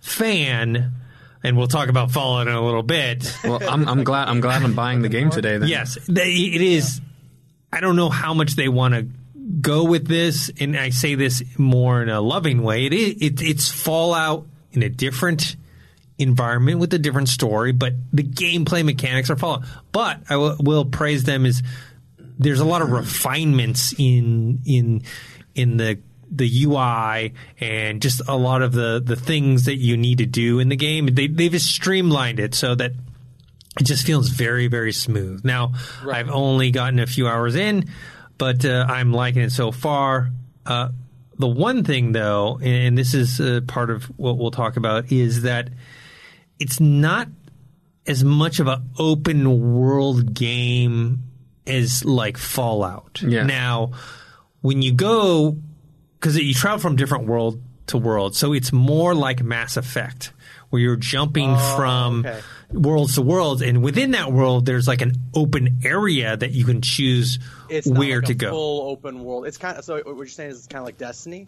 fan, 0.00 0.92
and 1.42 1.56
we'll 1.56 1.68
talk 1.68 1.88
about 1.88 2.10
Fallout 2.10 2.46
in 2.46 2.54
a 2.54 2.64
little 2.64 2.82
bit. 2.82 3.34
Well, 3.42 3.60
I'm, 3.66 3.88
I'm 3.88 4.04
glad. 4.04 4.28
I'm 4.28 4.40
glad 4.40 4.62
I'm 4.62 4.74
buying 4.74 5.00
the 5.00 5.08
game 5.08 5.30
today. 5.30 5.56
Then. 5.56 5.68
Yes, 5.68 5.98
they, 6.06 6.30
it 6.30 6.60
is. 6.60 7.00
I 7.72 7.80
don't 7.80 7.96
know 7.96 8.10
how 8.10 8.34
much 8.34 8.54
they 8.56 8.68
want 8.68 8.94
to 8.94 9.06
go 9.60 9.84
with 9.84 10.06
this, 10.06 10.50
and 10.60 10.76
I 10.76 10.90
say 10.90 11.14
this 11.14 11.42
more 11.58 12.02
in 12.02 12.08
a 12.08 12.20
loving 12.20 12.62
way. 12.62 12.86
It 12.86 12.92
is. 12.92 13.22
It, 13.22 13.42
it's 13.42 13.70
Fallout 13.70 14.46
in 14.72 14.82
a 14.82 14.88
different 14.88 15.56
environment 16.18 16.80
with 16.80 16.92
a 16.94 16.98
different 16.98 17.28
story, 17.28 17.72
but 17.72 17.94
the 18.12 18.22
gameplay 18.22 18.84
mechanics 18.84 19.30
are 19.30 19.36
Fallout. 19.36 19.64
But 19.92 20.20
I 20.28 20.36
will, 20.36 20.56
will 20.58 20.84
praise 20.84 21.24
them 21.24 21.46
is 21.46 21.62
there's 22.38 22.60
a 22.60 22.64
lot 22.64 22.82
of 22.82 22.90
refinements 22.90 23.94
in 23.98 24.60
in 24.64 25.02
in 25.54 25.76
the 25.76 25.98
the 26.30 26.64
UI 26.64 27.32
and 27.58 28.02
just 28.02 28.20
a 28.28 28.36
lot 28.36 28.62
of 28.62 28.72
the 28.72 29.02
the 29.04 29.16
things 29.16 29.64
that 29.64 29.76
you 29.76 29.96
need 29.96 30.18
to 30.18 30.26
do 30.26 30.58
in 30.58 30.68
the 30.68 30.76
game. 30.76 31.06
They 31.06 31.26
they've 31.26 31.50
just 31.50 31.66
streamlined 31.66 32.40
it 32.40 32.54
so 32.54 32.74
that 32.74 32.92
it 33.80 33.84
just 33.84 34.04
feels 34.04 34.28
very 34.28 34.66
very 34.66 34.92
smooth. 34.92 35.44
Now 35.44 35.72
I've 36.06 36.30
only 36.30 36.70
gotten 36.70 36.98
a 36.98 37.06
few 37.06 37.26
hours 37.26 37.54
in, 37.54 37.88
but 38.38 38.64
uh, 38.64 38.86
I'm 38.88 39.12
liking 39.12 39.42
it 39.42 39.52
so 39.52 39.72
far. 39.72 40.30
Uh, 40.64 40.88
the 41.38 41.48
one 41.48 41.84
thing 41.84 42.12
though, 42.12 42.58
and 42.62 42.96
this 42.96 43.14
is 43.14 43.40
uh, 43.40 43.60
part 43.66 43.90
of 43.90 44.04
what 44.16 44.38
we'll 44.38 44.50
talk 44.50 44.76
about, 44.76 45.12
is 45.12 45.42
that 45.42 45.68
it's 46.58 46.80
not 46.80 47.28
as 48.06 48.24
much 48.24 48.58
of 48.58 48.66
an 48.66 48.90
open 48.98 49.74
world 49.74 50.34
game 50.34 51.22
as 51.66 52.04
like 52.04 52.36
Fallout. 52.36 53.22
Yeah. 53.22 53.44
Now, 53.44 53.92
when 54.62 54.82
you 54.82 54.92
go, 54.92 55.56
because 56.18 56.36
you 56.36 56.54
travel 56.54 56.78
from 56.78 56.96
different 56.96 57.26
world 57.26 57.62
to 57.88 57.98
world, 57.98 58.34
so 58.34 58.52
it's 58.52 58.72
more 58.72 59.14
like 59.14 59.42
Mass 59.42 59.76
Effect, 59.76 60.32
where 60.70 60.80
you're 60.80 60.96
jumping 60.96 61.50
oh, 61.50 61.76
from 61.76 62.20
okay. 62.26 62.40
worlds 62.70 63.14
to 63.14 63.22
worlds, 63.22 63.62
and 63.62 63.82
within 63.82 64.12
that 64.12 64.32
world, 64.32 64.66
there's 64.66 64.86
like 64.86 65.00
an 65.00 65.12
open 65.34 65.80
area 65.84 66.36
that 66.36 66.50
you 66.52 66.64
can 66.64 66.82
choose 66.82 67.38
It's 67.68 67.86
where 67.86 68.16
like 68.16 68.26
to 68.26 68.32
a 68.32 68.36
go. 68.36 68.50
Full 68.50 68.90
open 68.90 69.24
world. 69.24 69.46
It's 69.46 69.58
kind 69.58 69.78
of 69.78 69.84
so. 69.84 69.96
What 69.96 70.16
you're 70.16 70.26
saying 70.26 70.50
is 70.50 70.58
it's 70.58 70.66
kind 70.66 70.80
of 70.80 70.86
like 70.86 70.98
Destiny. 70.98 71.46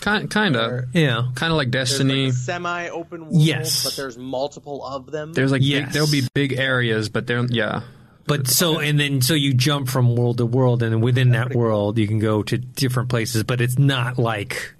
Kind, 0.00 0.28
kind 0.28 0.56
of, 0.56 0.84
Yeah. 0.92 1.28
kind 1.34 1.52
of 1.52 1.56
like 1.56 1.70
Destiny. 1.70 2.26
like 2.26 2.34
semi-open 2.34 3.26
world, 3.26 3.34
Yes. 3.40 3.84
but 3.84 3.94
there's 3.96 4.18
multiple 4.18 4.84
of 4.84 5.10
them. 5.10 5.32
There's 5.32 5.52
like 5.52 5.62
Yes. 5.62 5.84
big, 5.84 5.92
there'll 5.92 6.10
be 6.10 6.22
big 6.34 6.52
areas, 6.54 7.08
but 7.08 7.26
they're 7.26 7.44
yeah. 7.46 7.82
But 8.26 8.48
so 8.48 8.78
and 8.80 8.98
then 8.98 9.20
so 9.20 9.34
you 9.34 9.54
jump 9.54 9.88
from 9.88 10.16
world 10.16 10.38
to 10.38 10.46
world, 10.46 10.82
and 10.82 11.02
within 11.02 11.30
that 11.30 11.54
world 11.54 11.98
you 11.98 12.08
can 12.08 12.18
go 12.18 12.42
to 12.42 12.58
different 12.58 13.08
places. 13.08 13.44
But 13.44 13.60
it's 13.60 13.78
not 13.78 14.18
like 14.18 14.74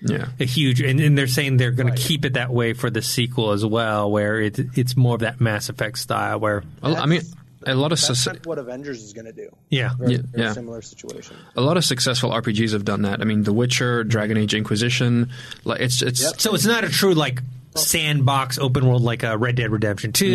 Yeah. 0.00 0.28
a 0.38 0.44
huge. 0.44 0.80
And, 0.80 1.00
and 1.00 1.16
they're 1.16 1.26
saying 1.26 1.56
they're 1.56 1.70
going 1.72 1.92
to 1.94 2.00
keep 2.00 2.24
it 2.24 2.34
that 2.34 2.50
way 2.52 2.72
for 2.74 2.90
the 2.90 3.02
sequel 3.02 3.52
as 3.52 3.64
well, 3.64 4.10
where 4.10 4.40
it, 4.40 4.58
it's 4.76 4.96
more 4.96 5.14
of 5.14 5.20
that 5.20 5.40
Mass 5.40 5.68
Effect 5.68 5.98
style. 5.98 6.38
Where 6.38 6.62
A 6.82 6.90
lo- 6.90 6.96
I 7.00 7.06
mean, 7.06 7.22
a 7.66 7.74
lot 7.74 7.92
of 7.92 8.00
That's 8.00 8.20
suc- 8.20 8.34
kind 8.34 8.38
of 8.38 8.46
what 8.46 8.58
Avengers 8.58 9.02
is 9.02 9.12
going 9.12 9.24
to 9.24 9.32
do. 9.32 9.48
yeah, 9.70 9.90
Very, 9.98 10.12
Yeah, 10.12 10.18
very 10.30 10.44
yeah. 10.44 10.52
similar 10.52 10.82
situation. 10.82 11.36
a 11.56 11.60
lot 11.60 11.76
of 11.76 11.84
successful 11.84 12.30
RPGs 12.30 12.72
have 12.72 12.84
done 12.84 13.02
that. 13.02 13.20
I 13.20 13.24
mean, 13.24 13.42
The 13.42 13.52
Witcher, 13.52 14.04
Dragon 14.04 14.36
Age 14.36 14.54
Inquisition. 14.54 15.30
Like 15.64 15.80
it's 15.80 16.02
it's 16.02 16.22
Yep. 16.22 16.40
so 16.40 16.54
it's 16.54 16.66
not 16.66 16.84
a 16.84 16.88
true 16.88 17.14
like 17.14 17.42
sandbox 17.74 18.58
open 18.58 18.86
world 18.86 19.02
like 19.02 19.22
uh, 19.24 19.36
Red 19.36 19.56
Dead 19.56 19.70
Redemption 19.70 20.12
Two, 20.12 20.26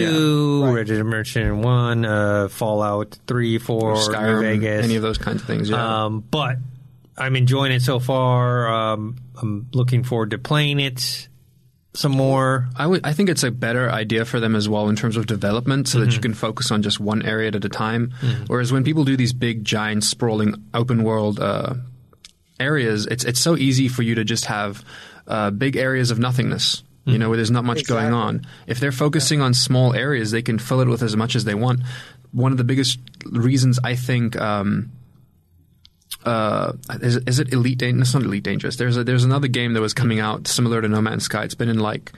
Yeah. 0.62 0.66
Right. 0.68 0.76
Red 0.78 0.88
Dead 0.88 1.04
Redemption 1.04 1.62
One, 1.62 2.06
uh, 2.06 2.48
Fallout 2.50 3.18
Three, 3.28 3.58
Four, 3.58 3.96
Skyrim, 3.96 4.42
Vegas, 4.42 4.84
any 4.84 4.96
of 4.96 5.02
those 5.02 5.18
kinds 5.18 5.42
of 5.42 5.48
things. 5.48 5.70
Yeah. 5.70 6.06
Um, 6.06 6.20
but 6.30 6.58
I'm 7.22 7.36
enjoying 7.36 7.72
it 7.72 7.82
so 7.84 8.00
far. 8.00 8.68
Um, 8.68 9.18
I'm 9.40 9.68
looking 9.74 10.04
forward 10.04 10.32
to 10.32 10.40
playing 10.40 10.80
it 10.80 11.28
some 11.94 12.14
more. 12.14 12.68
I 13.04 13.14
think 13.14 13.30
it's 13.30 13.44
a 13.44 13.52
better 13.52 13.92
idea 13.92 14.26
for 14.26 14.40
them 14.40 14.56
as 14.56 14.68
well 14.68 14.90
in 14.90 14.96
terms 14.96 15.18
of 15.18 15.28
development, 15.28 15.88
so 15.88 16.00
that 16.00 16.14
you 16.16 16.20
can 16.22 16.34
focus 16.34 16.72
on 16.72 16.82
just 16.82 17.00
one 17.00 17.22
area 17.24 17.50
at 17.50 17.64
a 17.64 17.70
time. 17.70 18.14
Whereas 18.48 18.72
when 18.72 18.84
people 18.84 19.04
do 19.04 19.16
these 19.16 19.34
big, 19.34 19.64
giant, 19.64 20.04
sprawling, 20.04 20.56
open 20.74 21.04
world 21.04 21.40
uh, 21.40 21.76
areas, 22.60 23.06
it's 23.06 23.24
it's 23.24 23.40
so 23.40 23.56
easy 23.56 23.88
for 23.88 24.02
you 24.02 24.16
to 24.16 24.24
just 24.24 24.46
have 24.46 24.84
uh, 25.28 25.52
big 25.52 25.76
areas 25.76 26.12
of 26.12 26.18
nothingness. 26.18 26.84
You 27.04 27.18
know, 27.18 27.30
where 27.30 27.38
there's 27.38 27.52
not 27.52 27.66
much 27.66 27.88
going 27.88 28.14
on. 28.14 28.46
If 28.68 28.80
they're 28.80 28.92
focusing 28.92 29.42
on 29.42 29.56
small 29.56 29.94
areas, 29.96 30.30
they 30.32 30.44
can 30.44 30.60
fill 30.60 30.82
it 30.82 30.88
with 30.88 31.02
as 31.02 31.18
much 31.18 31.36
as 31.36 31.46
they 31.46 31.56
want. 31.56 31.82
One 32.32 32.52
of 32.52 32.60
the 32.60 32.64
biggest 32.64 33.00
reasons 33.26 33.80
I 33.84 33.96
think. 33.96 34.40
Um, 34.40 34.92
uh, 36.26 36.74
is, 37.02 37.18
is 37.18 37.40
it 37.40 37.54
Elite 37.54 37.78
Dangerous? 37.78 38.10
It's 38.10 38.14
not 38.14 38.24
Elite 38.24 38.44
Dangerous. 38.44 38.76
There's 38.76 38.98
a, 38.98 39.04
there's 39.04 39.24
another 39.24 39.48
game 39.48 39.74
that 39.74 39.82
was 39.82 39.94
coming 39.94 40.20
out 40.20 40.48
similar 40.48 40.82
to 40.82 40.88
No 40.88 41.02
Man's 41.02 41.24
Sky. 41.24 41.44
It's 41.44 41.56
been 41.56 41.70
in 41.70 41.80
like 41.80 42.12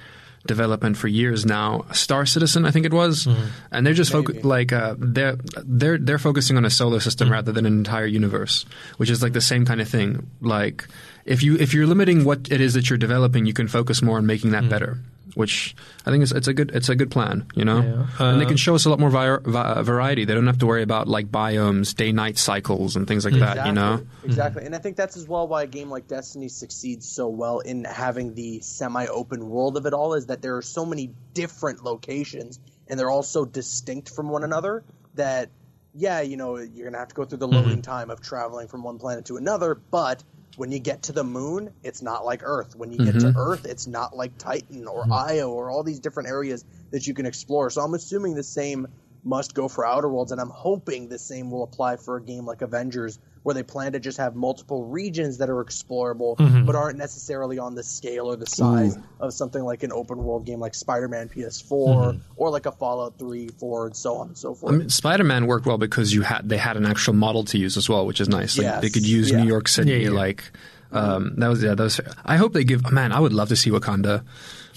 development 0.45 0.97
for 0.97 1.07
years 1.07 1.45
now. 1.45 1.85
Star 1.93 2.25
Citizen, 2.25 2.65
I 2.65 2.71
think 2.71 2.85
it 2.85 2.91
was, 2.93 3.27
and 3.71 3.85
they're 3.85 3.93
just 3.93 4.11
focu- 4.11 4.43
like 4.43 4.73
uh, 4.73 4.95
they're 4.97 5.37
they're 5.63 5.97
they're 5.97 6.19
focusing 6.19 6.57
on 6.57 6.65
a 6.65 6.69
solar 6.69 6.99
system 6.99 7.31
rather 7.31 7.51
than 7.53 7.65
an 7.65 7.73
entire 7.77 8.05
universe, 8.05 8.65
which 8.97 9.09
is 9.09 9.23
like 9.23 9.33
the 9.33 9.41
same 9.41 9.65
kind 9.65 9.79
of 9.79 9.87
thing. 9.87 10.29
Like 10.41 10.85
if 11.25 11.43
you 11.43 11.55
if 11.55 11.73
you're 11.73 11.87
limiting 11.87 12.25
what 12.25 12.51
it 12.51 12.59
is 12.59 12.73
that 12.73 12.89
you're 12.89 12.97
developing, 12.97 13.45
you 13.45 13.53
can 13.53 13.67
focus 13.69 14.01
more 14.01 14.17
on 14.17 14.25
making 14.25 14.51
that 14.51 14.67
better. 14.69 14.97
Which 15.35 15.75
I 16.05 16.11
think 16.11 16.23
is 16.23 16.31
it's 16.31 16.47
a 16.47 16.53
good 16.53 16.71
it's 16.75 16.89
a 16.89 16.95
good 16.95 17.09
plan, 17.11 17.47
you 17.55 17.65
know, 17.65 17.81
Yeah. 17.81 18.25
and 18.29 18.39
they 18.39 18.45
Uh, 18.45 18.49
can 18.49 18.57
show 18.57 18.75
us 18.75 18.85
a 18.85 18.89
lot 18.89 18.99
more 18.99 19.09
vi- 19.09 19.37
vi- 19.43 19.81
variety. 19.81 20.25
They 20.25 20.33
don't 20.33 20.45
have 20.47 20.59
to 20.59 20.65
worry 20.67 20.83
about 20.83 21.07
like 21.07 21.31
biomes, 21.31 21.95
day 21.95 22.11
night 22.11 22.37
cycles, 22.37 22.95
and 22.95 23.07
things 23.07 23.25
like 23.25 23.33
that. 23.39 23.65
You 23.65 23.71
know, 23.73 24.01
Exactly. 24.23 24.65
And 24.65 24.75
I 24.75 24.77
think 24.77 24.95
that's 24.95 25.17
as 25.17 25.27
well 25.27 25.47
why 25.47 25.63
a 25.63 25.67
game 25.67 25.89
like 25.89 26.07
Destiny 26.07 26.47
succeeds 26.49 27.07
so 27.07 27.27
well 27.27 27.59
in 27.59 27.83
having 27.85 28.33
the 28.35 28.59
semi 28.61 29.07
open 29.07 29.49
world 29.49 29.77
of 29.77 29.85
it 29.85 29.93
all 29.93 30.13
is 30.13 30.27
that 30.27 30.41
there 30.41 30.55
are 30.57 30.61
so 30.61 30.85
many 30.85 31.09
different 31.33 31.83
locations 31.83 32.59
and 32.87 32.99
they're 32.99 33.09
all 33.09 33.23
so 33.23 33.45
distinct 33.45 34.09
from 34.09 34.29
one 34.29 34.43
another 34.43 34.83
that 35.15 35.49
yeah, 35.95 36.21
you 36.21 36.37
know, 36.37 36.57
you're 36.57 36.85
gonna 36.87 36.97
have 36.97 37.09
to 37.09 37.13
go 37.15 37.23
through 37.23 37.37
the 37.37 37.47
loading 37.47 37.81
time 37.83 38.09
of 38.09 38.19
traveling 38.19 38.67
from 38.67 38.81
one 38.83 38.97
planet 38.97 39.25
to 39.25 39.37
another, 39.37 39.75
but 39.91 40.23
when 40.55 40.71
you 40.71 40.79
get 40.79 41.03
to 41.03 41.11
the 41.11 41.23
moon, 41.23 41.71
it's 41.83 42.01
not 42.01 42.25
like 42.25 42.41
Earth. 42.43 42.75
When 42.75 42.91
you 42.91 42.99
get 42.99 43.13
to 43.13 43.27
mm-hmm. 43.27 43.37
Earth, 43.37 43.65
it's 43.65 43.87
not 43.87 44.15
like 44.15 44.37
Titan 44.37 44.87
or 44.87 45.03
mm-hmm. 45.03 45.13
Io 45.13 45.51
or 45.51 45.69
all 45.69 45.83
these 45.83 45.99
different 45.99 46.29
areas 46.29 46.63
that 46.91 47.07
you 47.07 47.13
can 47.13 47.25
explore. 47.25 47.69
So 47.69 47.81
I'm 47.81 47.93
assuming 47.93 48.35
the 48.35 48.43
same 48.43 48.87
must 49.23 49.53
go 49.53 49.67
for 49.67 49.85
Outer 49.85 50.09
Worlds, 50.09 50.31
and 50.31 50.41
I'm 50.41 50.49
hoping 50.49 51.07
the 51.07 51.19
same 51.19 51.49
will 51.49 51.63
apply 51.63 51.95
for 51.97 52.17
a 52.17 52.21
game 52.21 52.45
like 52.45 52.61
Avengers, 52.61 53.19
where 53.43 53.53
they 53.55 53.63
plan 53.63 53.91
to 53.93 53.99
just 53.99 54.17
have 54.17 54.35
multiple 54.35 54.85
regions 54.85 55.39
that 55.39 55.49
are 55.49 55.63
explorable, 55.63 56.37
but 56.65 56.75
aren't 56.75 56.97
necessarily 56.97 57.59
on 57.59 57.75
the 57.75 57.83
scale 57.83 58.29
or 58.31 58.35
the 58.35 58.45
size 58.45 58.97
of 59.19 59.33
something 59.33 59.61
like 59.63 59.83
an 59.83 59.91
open 59.91 60.17
world 60.23 60.45
game 60.45 60.59
like 60.59 60.73
Spider-Man 60.73 61.29
PS4 61.29 62.21
or 62.37 62.49
like 62.49 62.65
a 62.65 62.71
Fallout 62.71 63.17
3, 63.19 63.49
4, 63.49 63.87
and 63.87 63.95
so 63.95 64.15
on 64.15 64.27
and 64.27 64.37
so 64.37 64.53
forth. 64.55 64.73
I 64.73 64.77
mean, 64.77 64.89
Spider-Man 64.89 65.47
worked 65.47 65.65
well 65.65 65.77
because 65.77 66.13
you 66.13 66.21
had 66.21 66.47
they 66.47 66.57
had 66.57 66.77
an 66.77 66.85
actual 66.85 67.13
model 67.13 67.43
to 67.45 67.57
use 67.57 67.75
as 67.77 67.89
well, 67.89 68.05
which 68.05 68.21
is 68.21 68.29
nice. 68.29 68.57
Like 68.57 68.65
Yes, 68.65 68.81
they 68.81 68.89
could 68.89 69.05
use 69.07 69.31
yeah. 69.31 69.41
New 69.41 69.47
York 69.47 69.67
City, 69.67 69.91
Yeah, 69.91 69.97
yeah. 69.97 70.09
like 70.09 70.51
um, 70.93 71.33
that 71.37 71.47
was 71.47 71.63
yeah, 71.63 71.75
that 71.75 71.83
was. 71.83 71.99
I 72.23 72.37
hope 72.37 72.53
they 72.53 72.63
give. 72.63 72.91
Man, 72.91 73.11
I 73.11 73.19
would 73.19 73.33
love 73.33 73.49
to 73.49 73.55
see 73.55 73.71
Wakanda. 73.71 74.23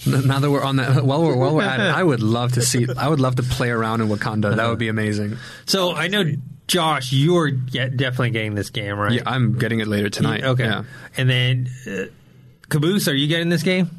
N- 0.05 0.27
Now 0.27 0.39
that 0.39 0.51
we're 0.51 0.63
on 0.63 0.75
that, 0.77 1.03
while 1.03 1.23
we're 1.23 1.35
while 1.35 1.55
we're 1.55 1.63
at 1.63 1.79
it, 1.79 1.83
I 1.83 2.03
would 2.03 2.21
love 2.37 2.53
to 2.53 2.61
see. 2.61 2.85
I 2.97 3.07
would 3.07 3.19
love 3.19 3.35
to 3.37 3.43
play 3.43 3.69
around 3.69 4.01
in 4.01 4.09
Wakanda. 4.09 4.55
That 4.55 4.67
would 4.69 4.79
be 4.79 4.89
amazing. 4.89 5.37
So 5.65 5.93
I 5.95 6.07
know 6.07 6.23
Josh, 6.67 7.11
you're 7.13 7.47
yeah, 7.47 7.87
definitely 7.87 8.31
getting 8.31 8.53
this 8.55 8.69
game, 8.69 8.97
right? 8.99 9.13
Yeah, 9.13 9.21
I'm 9.25 9.57
getting 9.57 9.79
it 9.79 9.87
later 9.87 10.09
tonight. 10.09 10.43
Okay. 10.43 10.65
Yeah. 10.65 10.83
And 11.15 11.29
then 11.29 11.69
uh, 11.89 12.05
Caboose, 12.69 13.07
are 13.07 13.15
you 13.15 13.27
getting 13.27 13.49
this 13.49 13.63
game? 13.63 13.89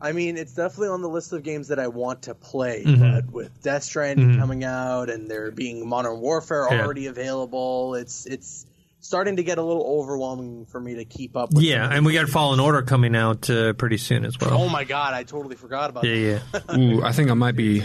I 0.00 0.12
mean, 0.12 0.36
it's 0.36 0.52
definitely 0.52 0.88
on 0.88 1.00
the 1.00 1.08
list 1.08 1.32
of 1.32 1.42
games 1.42 1.68
that 1.68 1.78
I 1.78 1.88
want 1.88 2.22
to 2.22 2.34
play, 2.34 2.84
Mm-hmm. 2.86 3.00
but 3.02 3.30
with 3.32 3.62
Death 3.62 3.82
Stranding 3.82 4.38
coming 4.38 4.62
out 4.62 5.08
and 5.10 5.30
there 5.30 5.50
being 5.50 5.88
Modern 5.88 6.20
Warfare 6.20 6.66
Yeah. 6.70 6.82
already 6.84 7.06
available, 7.06 7.94
it's 7.94 8.26
it's 8.26 8.66
starting 9.06 9.36
to 9.36 9.42
get 9.44 9.58
a 9.58 9.62
little 9.62 9.84
overwhelming 10.00 10.66
for 10.66 10.80
me 10.80 10.96
to 10.96 11.04
keep 11.04 11.36
up 11.36 11.52
with. 11.52 11.62
Yeah, 11.62 11.84
some 11.84 11.92
and 11.92 12.06
we 12.06 12.12
got 12.12 12.28
Fallen 12.28 12.60
Order 12.60 12.82
coming 12.82 13.14
out 13.14 13.48
uh, 13.48 13.72
pretty 13.72 13.96
soon 13.98 14.24
as 14.24 14.38
well. 14.38 14.54
Oh 14.54 14.68
my 14.68 14.84
god, 14.84 15.14
I 15.14 15.22
totally 15.22 15.56
forgot 15.56 15.90
about 15.90 16.04
yeah, 16.04 16.40
that. 16.52 16.64
yeah. 16.68 16.76
Ooh, 16.78 17.02
I 17.02 17.12
think 17.12 17.30
I 17.30 17.34
might 17.34 17.56
be. 17.56 17.82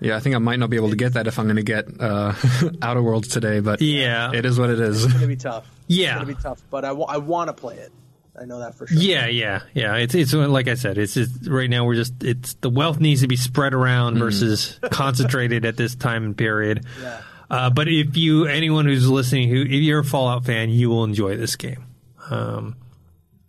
Yeah, 0.00 0.16
I 0.16 0.20
think 0.20 0.34
I 0.34 0.38
might 0.38 0.58
not 0.58 0.70
be 0.70 0.76
able 0.76 0.90
to 0.90 0.96
get 0.96 1.14
that 1.14 1.26
if 1.26 1.38
I'm 1.38 1.46
going 1.46 1.56
to 1.56 1.62
get 1.62 1.86
uh, 2.00 2.34
Outer 2.82 3.02
Worlds 3.02 3.28
today. 3.28 3.60
But 3.60 3.80
Yeah. 3.80 4.32
it 4.34 4.44
is 4.44 4.58
what 4.58 4.70
it 4.70 4.80
is. 4.80 5.04
It's 5.04 5.12
gonna 5.12 5.26
be 5.26 5.36
tough. 5.36 5.66
Yeah. 5.86 6.16
it's 6.16 6.24
gonna 6.24 6.36
be 6.36 6.42
tough, 6.42 6.62
but 6.70 6.84
I 6.84 6.92
want 6.92 7.48
to 7.48 7.52
play 7.52 7.76
it. 7.76 7.92
I 8.40 8.46
know 8.46 8.58
that 8.58 8.74
for 8.74 8.86
sure. 8.86 8.98
Yeah, 8.98 9.26
yeah, 9.26 9.60
yeah. 9.74 9.94
It's 9.94 10.14
it's 10.14 10.32
like 10.34 10.66
I 10.66 10.74
said. 10.74 10.98
It's 10.98 11.14
just 11.14 11.46
right 11.46 11.70
now 11.70 11.84
we're 11.84 11.94
just 11.94 12.24
it's 12.24 12.54
the 12.54 12.68
wealth 12.70 12.98
needs 12.98 13.20
to 13.20 13.28
be 13.28 13.36
spread 13.36 13.74
around 13.74 14.18
versus 14.18 14.80
concentrated 14.90 15.64
at 15.64 15.76
this 15.76 15.94
time 15.94 16.24
and 16.24 16.36
period. 16.36 16.84
Yeah. 17.00 17.20
Uh, 17.50 17.70
but 17.70 17.88
if 17.88 18.16
you 18.16 18.46
anyone 18.46 18.86
who's 18.86 19.08
listening 19.08 19.48
who 19.50 19.62
if 19.62 19.70
you're 19.70 20.00
a 20.00 20.04
Fallout 20.04 20.44
fan, 20.44 20.70
you 20.70 20.88
will 20.90 21.04
enjoy 21.04 21.36
this 21.36 21.56
game. 21.56 21.84
Um, 22.30 22.76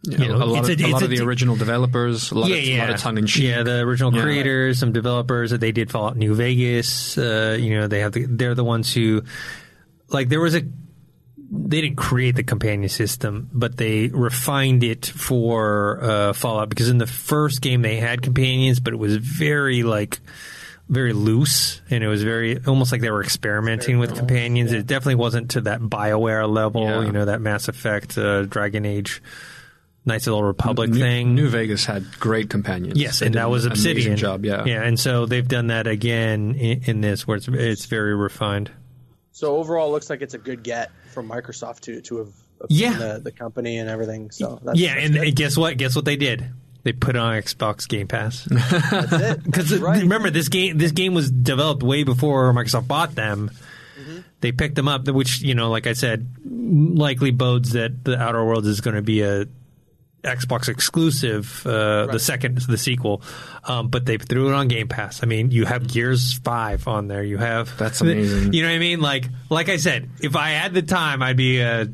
You 0.04 0.18
You 0.20 0.28
know, 0.28 0.36
a 0.36 0.46
lot, 0.46 0.60
it's 0.60 0.70
of, 0.70 0.80
a- 0.80 0.84
a 0.84 0.86
it's 0.86 0.94
lot 0.94 1.02
a 1.02 1.06
of 1.06 1.12
the 1.12 1.22
original 1.22 1.56
developers, 1.56 2.32
a 2.32 2.36
lot, 2.38 2.50
yeah, 2.50 2.58
of, 2.58 2.64
yeah, 2.66 2.78
a 2.78 2.82
lot 2.86 2.90
of 2.96 3.00
tongue 3.02 3.18
in 3.18 3.26
cheek. 3.26 3.46
Yeah, 3.46 3.64
the 3.64 3.80
original 3.80 4.14
Yeah. 4.14 4.22
creators, 4.22 4.78
some 4.80 4.92
developers 4.92 5.50
that 5.52 5.62
they 5.62 5.72
did 5.72 5.90
Fallout 5.90 6.16
New 6.18 6.36
Vegas. 6.36 7.18
Uh, 7.18 7.58
you 7.60 7.72
know, 7.72 7.88
they 7.88 8.02
have 8.02 8.12
the, 8.12 8.26
they're 8.26 8.54
the 8.54 8.64
ones 8.64 8.94
who 8.94 9.24
like 10.10 10.30
there 10.30 10.42
was 10.42 10.56
a 10.56 10.62
they 11.52 11.80
didn't 11.82 11.96
create 11.98 12.36
the 12.36 12.44
companion 12.44 12.90
system, 12.90 13.50
but 13.54 13.78
they 13.78 14.08
refined 14.10 14.84
it 14.84 15.06
for 15.06 16.00
uh, 16.04 16.34
Fallout 16.34 16.70
because 16.70 16.90
in 16.90 16.98
the 16.98 17.08
first 17.08 17.62
game 17.62 17.82
they 17.82 17.98
had 17.98 18.22
companions, 18.22 18.80
but 18.80 18.94
it 18.94 18.98
was 18.98 19.16
very 19.18 19.84
like 19.84 20.20
very 20.88 21.14
loose 21.14 21.82
and 21.90 22.04
it 22.04 22.08
was 22.08 22.22
very 22.24 22.64
almost 22.66 22.92
like 22.92 23.02
they 23.02 23.10
were 23.10 23.24
experimenting 23.24 23.98
with 24.00 24.16
companions. 24.16 24.72
It 24.72 24.86
definitely 24.86 25.16
wasn't 25.16 25.52
to 25.52 25.62
that 25.62 25.82
Bioware 25.82 26.48
level, 26.52 26.84
Yeah. 26.84 27.02
you 27.06 27.12
know, 27.12 27.26
that 27.26 27.42
Mass 27.42 27.68
Effect, 27.68 28.18
uh, 28.18 28.44
Dragon 28.44 28.86
Age, 28.86 29.22
Knights 30.06 30.28
of 30.28 30.32
the 30.32 30.36
Old 30.36 30.46
Republic 30.46 30.92
New, 30.92 31.00
thing. 31.00 31.34
New 31.34 31.50
Vegas 31.50 31.86
had 31.86 32.06
great 32.20 32.52
companions. 32.52 33.00
Yes, 33.00 33.20
They 33.20 33.26
and 33.26 33.36
that 33.36 33.50
was 33.50 33.66
an 33.66 33.72
amazing 33.72 33.92
Obsidian. 33.94 34.18
job. 34.18 34.46
Yeah, 34.46 34.64
yeah, 34.66 34.84
and 34.84 35.00
so 35.00 35.26
they've 35.26 35.48
done 35.48 35.68
that 35.68 35.88
again 35.88 36.54
in, 36.54 36.84
in 36.86 37.02
this, 37.02 37.26
where 37.26 37.38
it's 37.38 37.48
it's 37.48 37.86
very 37.88 38.16
refined. 38.16 38.70
So 39.32 39.58
overall, 39.58 39.90
it 39.90 39.92
looks 39.94 40.10
like 40.12 40.22
it's 40.22 40.36
a 40.36 40.38
good 40.38 40.62
get 40.62 40.92
from 41.14 41.28
Microsoft 41.28 41.80
to 41.82 42.02
to 42.02 42.18
have 42.20 42.28
Yeah. 42.70 42.94
the, 42.98 43.20
the 43.24 43.32
company 43.32 43.80
and 43.80 43.90
everything. 43.90 44.30
So 44.30 44.60
that's, 44.64 44.80
yeah, 44.80 44.94
that's 44.94 45.06
and 45.08 45.16
good. 45.16 45.36
guess 45.36 45.58
what? 45.58 45.76
Guess 45.78 45.96
what 45.96 46.06
they 46.06 46.16
did? 46.18 46.46
They 46.86 46.94
put 46.94 47.16
it 47.16 47.20
on 47.20 47.34
Xbox 47.34 47.88
Game 47.88 48.08
Pass. 48.08 48.44
that's 48.50 49.12
it. 49.12 49.44
Because 49.44 49.76
right. 49.80 50.04
remember, 50.04 50.30
this 50.30 50.50
game 50.50 50.78
this 50.78 50.92
game 50.92 51.16
was 51.16 51.32
developed 51.32 51.82
way 51.82 52.04
before 52.04 52.54
Microsoft 52.54 52.88
bought 52.88 53.16
them. 53.16 53.50
Mm-hmm. 54.00 54.20
They 54.42 54.52
picked 54.52 54.76
them 54.76 54.88
up, 54.88 55.08
which 55.08 55.42
you 55.42 55.56
know, 55.56 55.72
like 55.72 55.88
I 55.88 55.94
said, 55.94 56.28
likely 56.46 57.32
bodes 57.32 57.72
that 57.72 58.04
the 58.04 58.22
Outer 58.22 58.46
Worlds 58.46 58.68
is 58.68 58.82
going 58.82 58.96
to 58.96 59.02
be 59.02 59.24
a 59.24 59.48
Xbox 60.22 60.70
exclusive, 60.70 61.66
uh, 61.66 62.06
the 62.06 62.20
second, 62.20 62.60
the 62.60 62.78
sequel. 62.78 63.24
Um, 63.64 63.88
but 63.88 64.06
they 64.06 64.20
threw 64.20 64.50
it 64.50 64.54
on 64.54 64.68
Game 64.68 64.88
Pass. 64.88 65.24
I 65.24 65.26
mean, 65.26 65.50
you 65.50 65.66
have 65.66 65.88
Gears 65.88 66.34
Five 66.34 66.88
on 66.88 67.08
there. 67.08 67.24
You 67.24 67.40
have 67.40 67.76
That's 67.80 68.02
amazing. 68.02 68.54
You 68.54 68.62
know 68.62 68.70
what 68.70 68.76
I 68.76 68.80
mean? 68.80 69.02
Like, 69.02 69.28
like 69.50 69.70
I 69.70 69.78
said, 69.78 70.08
if 70.22 70.36
I 70.36 70.50
had 70.52 70.76
the 70.76 70.84
time, 70.84 71.24
I'd 71.24 71.36
be 71.36 71.62
a 71.62 71.88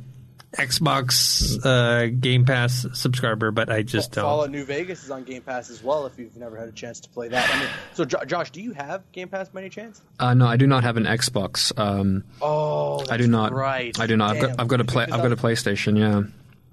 Xbox 0.54 1.64
uh, 1.66 2.08
Game 2.20 2.46
Pass 2.46 2.86
subscriber. 2.94 3.52
But 3.52 3.70
I 3.72 3.84
just 3.84 4.12
don't. 4.12 4.24
Fallout 4.24 4.50
New 4.52 4.66
Vegas 4.66 5.04
is 5.04 5.12
on 5.12 5.24
Game 5.24 5.42
Pass 5.42 5.70
as 5.70 5.82
well. 5.84 6.06
If 6.06 6.18
you've 6.20 6.36
never 6.36 6.58
had 6.58 6.68
a 6.68 6.72
chance 6.74 7.00
to 7.02 7.10
play 7.10 7.28
that, 7.30 7.50
I 7.54 7.60
mean, 7.60 7.70
so 7.94 8.06
Jo- 8.06 8.24
Josh, 8.26 8.52
do 8.52 8.62
you 8.62 8.74
have 8.74 9.10
Game 9.12 9.30
Pass 9.30 9.50
by 9.50 9.62
any 9.62 9.70
chance? 9.70 10.02
Uh, 10.20 10.34
no, 10.34 10.46
I 10.48 10.58
do 10.58 10.68
not 10.68 10.84
have 10.84 10.98
an 10.98 11.06
Xbox. 11.06 11.78
Um, 11.80 12.24
Oh, 12.42 13.04
I 13.10 13.18
do 13.18 13.28
not. 13.28 13.54
Right, 13.54 13.98
I 14.00 14.08
do 14.08 14.18
not. 14.18 14.36
I've 14.36 14.42
got, 14.42 14.48
Damn. 14.50 14.60
I've 14.60 14.68
got 14.68 14.82
a 14.82 14.86
play. 14.86 15.04
I've 15.04 15.10
got 15.22 15.32
a 15.32 15.36
I- 15.36 15.36
PlayStation. 15.36 15.98
Yeah, 15.98 16.24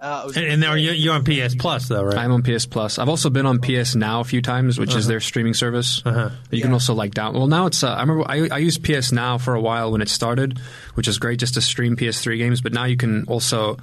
Uh, 0.01 0.25
And, 0.27 0.35
gonna 0.35 0.57
now 0.59 0.75
you're, 0.75 0.95
you're 0.95 1.15
on 1.15 1.25
PS 1.25 1.55
Plus, 1.57 1.89
though, 1.89 2.05
right? 2.05 2.17
I'm 2.19 2.31
on 2.33 2.43
PS 2.43 2.67
Plus. 2.67 2.99
I've 2.99 3.09
also 3.09 3.31
been 3.31 3.47
on 3.47 3.59
PS 3.59 3.95
Now 3.97 4.21
a 4.21 4.25
few 4.25 4.41
times, 4.41 4.79
which 4.79 4.95
is 4.95 5.07
their 5.07 5.21
streaming 5.21 5.55
service. 5.55 6.03
Uh-huh. 6.05 6.31
You 6.51 6.63
can 6.63 6.73
also 6.73 6.95
like 6.95 7.15
down. 7.15 7.35
Well, 7.35 7.49
now 7.49 7.67
it's. 7.67 7.83
Uh, 7.83 7.89
I 7.93 8.01
remember 8.03 8.25
I, 8.29 8.49
I 8.51 8.59
used 8.59 8.85
PS 8.85 9.11
Now 9.13 9.39
for 9.39 9.55
a 9.55 9.61
while 9.61 9.91
when 9.93 10.01
it 10.01 10.09
started, 10.09 10.59
which 10.95 11.09
is 11.09 11.19
great 11.19 11.41
just 11.41 11.55
to 11.55 11.61
stream 11.61 11.97
PS3 11.97 12.39
games. 12.39 12.61
But 12.61 12.73
now 12.73 12.85
you 12.85 12.97
can 12.97 13.25
also 13.25 13.77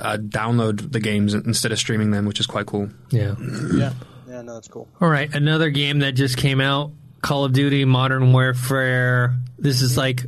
uh, 0.00 0.16
download 0.20 0.90
the 0.90 1.00
games 1.00 1.32
instead 1.34 1.70
of 1.70 1.78
streaming 1.78 2.10
them, 2.10 2.24
which 2.26 2.40
is 2.40 2.46
quite 2.46 2.66
cool. 2.66 2.88
yeah. 3.10 3.36
yeah, 3.72 3.92
yeah, 4.28 4.42
no, 4.42 4.54
that's 4.54 4.68
cool. 4.68 4.88
All 5.00 5.08
right, 5.08 5.32
another 5.32 5.70
game 5.70 6.00
that 6.00 6.12
just 6.12 6.36
came 6.36 6.60
out, 6.60 6.90
Call 7.22 7.44
of 7.44 7.52
Duty 7.52 7.84
Modern 7.84 8.32
Warfare. 8.32 9.36
This 9.58 9.80
is 9.80 9.96
like 9.96 10.26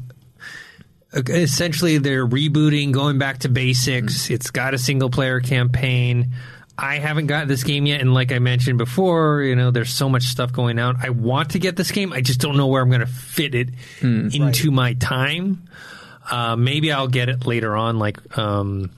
essentially 1.12 1.99
they're 1.99 2.27
rebooting, 2.27 2.92
going 2.92 3.18
back 3.18 3.38
to 3.40 3.49
basics. 3.49 4.31
It's 4.31 4.51
got 4.51 4.75
a 4.75 4.79
single 4.79 5.11
player 5.11 5.40
campaign. 5.40 6.33
I 6.81 6.99
haven't 6.99 7.27
got 7.27 7.49
this 7.49 7.64
game 7.64 7.87
yet, 7.87 8.01
and 8.01 8.14
like 8.14 8.31
I 8.31 8.38
mentioned 8.38 8.79
before, 8.79 9.42
you 9.42 9.57
know, 9.57 9.73
there's 9.73 9.92
so 9.92 10.09
much 10.09 10.25
stuff 10.25 10.53
going 10.53 10.79
on. 10.79 10.97
I 11.03 11.11
want 11.11 11.51
to 11.51 11.59
get 11.59 11.75
this 11.75 11.90
game. 11.90 12.12
I 12.12 12.21
just 12.21 12.40
don't 12.40 12.57
know 12.57 12.68
where 12.68 12.81
I'm 12.81 12.88
going 12.88 13.01
to 13.01 13.07
fit 13.07 13.57
it 13.57 13.71
into 14.33 14.71
my 14.71 14.94
time. 14.94 15.68
Uh, 16.31 16.55
maybe 16.55 16.92
I'll 16.92 17.09
get 17.09 17.29
it 17.29 17.47
later 17.47 17.75
on, 17.77 17.99
like 17.99 18.38
um, 18.38 18.92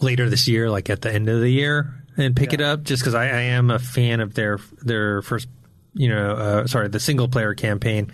later 0.00 0.30
this 0.30 0.46
year, 0.46 0.70
like 0.70 0.90
at 0.90 1.00
the 1.02 1.12
end 1.12 1.28
of 1.28 1.40
the 1.40 1.50
year, 1.50 1.92
and 2.16 2.36
pick 2.36 2.52
it 2.52 2.60
up. 2.60 2.84
Just 2.84 3.02
because 3.02 3.14
I, 3.14 3.24
I 3.24 3.40
am 3.40 3.70
a 3.70 3.80
fan 3.80 4.20
of 4.20 4.34
their 4.34 4.58
their 4.82 5.22
first, 5.22 5.48
you 5.94 6.08
know, 6.08 6.32
uh, 6.34 6.66
sorry, 6.68 6.86
the 6.86 7.00
single 7.00 7.26
player 7.26 7.54
campaign. 7.54 8.12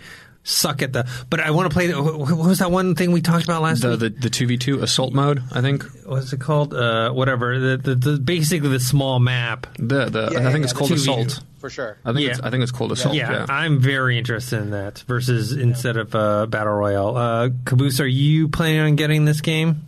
Suck 0.49 0.81
at 0.81 0.93
the, 0.93 1.05
but 1.29 1.41
I 1.41 1.51
want 1.51 1.69
to 1.69 1.73
play. 1.75 1.87
The, 1.87 2.01
what 2.01 2.37
was 2.37 2.59
that 2.59 2.71
one 2.71 2.95
thing 2.95 3.11
we 3.11 3.19
talked 3.21 3.43
about 3.43 3.61
last 3.61 3.81
The 3.81 3.89
week? 3.91 3.99
the 3.99 4.09
the 4.11 4.29
two 4.29 4.47
v 4.47 4.55
two 4.55 4.79
assault 4.81 5.13
mode, 5.13 5.43
I 5.51 5.59
think. 5.59 5.83
What's 6.05 6.31
it 6.31 6.39
called? 6.39 6.73
Uh, 6.73 7.11
whatever. 7.11 7.59
The, 7.59 7.75
the, 7.77 7.95
the 7.95 8.17
basically 8.17 8.69
the 8.69 8.79
small 8.79 9.19
map. 9.19 9.67
The 9.77 10.05
the 10.05 10.29
Yeah, 10.31 10.47
I 10.47 10.51
think 10.53 10.59
yeah, 10.59 10.63
it's 10.63 10.71
the 10.73 10.79
called 10.79 10.91
2v2. 10.91 10.95
assault. 10.95 11.39
for 11.59 11.69
sure. 11.69 11.97
I 12.05 12.13
think 12.13 12.23
Yeah. 12.23 12.29
it's, 12.31 12.39
I 12.39 12.49
think 12.49 12.63
it's 12.63 12.71
called 12.71 12.93
assault. 12.93 13.13
yeah, 13.13 13.29
Yeah. 13.31 13.45
I'm 13.49 13.79
very 13.79 14.17
interested 14.17 14.59
in 14.61 14.69
that 14.71 14.99
versus 15.05 15.51
instead 15.51 15.97
of 15.97 16.15
uh, 16.15 16.45
battle 16.45 16.73
royale. 16.75 17.17
Uh, 17.17 17.49
Caboose, 17.65 17.99
are 17.99 18.07
you 18.07 18.47
planning 18.47 18.79
on 18.79 18.95
getting 18.95 19.25
this 19.25 19.41
game? 19.41 19.81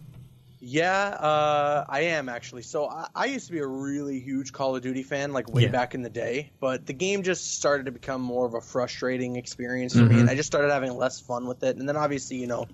Yeah, 0.71 1.09
uh, 1.19 1.83
I 1.89 2.01
am 2.01 2.29
actually. 2.29 2.61
So 2.61 2.87
I, 2.87 3.07
I 3.15 3.25
used 3.25 3.47
to 3.47 3.51
be 3.53 3.57
a 3.59 3.65
really 3.65 4.19
huge 4.19 4.53
Call 4.53 4.75
of 4.75 4.83
Duty 4.83 5.01
fan, 5.01 5.33
like 5.33 5.51
way 5.51 5.63
Yeah. 5.63 5.71
back 5.71 5.95
in 5.95 6.03
the 6.03 6.11
day. 6.11 6.51
But 6.59 6.85
the 6.85 6.93
game 6.93 7.23
just 7.23 7.55
started 7.57 7.87
to 7.87 7.91
become 7.91 8.21
more 8.21 8.45
of 8.45 8.53
a 8.53 8.61
frustrating 8.61 9.35
experience 9.35 9.93
for 9.93 10.05
me, 10.05 10.19
and 10.19 10.29
I 10.29 10.35
just 10.35 10.45
started 10.45 10.71
having 10.71 10.95
less 10.95 11.19
fun 11.19 11.47
with 11.47 11.63
it. 11.63 11.77
And 11.77 11.89
then 11.89 11.97
obviously, 11.97 12.37
you 12.37 12.45
know, 12.45 12.67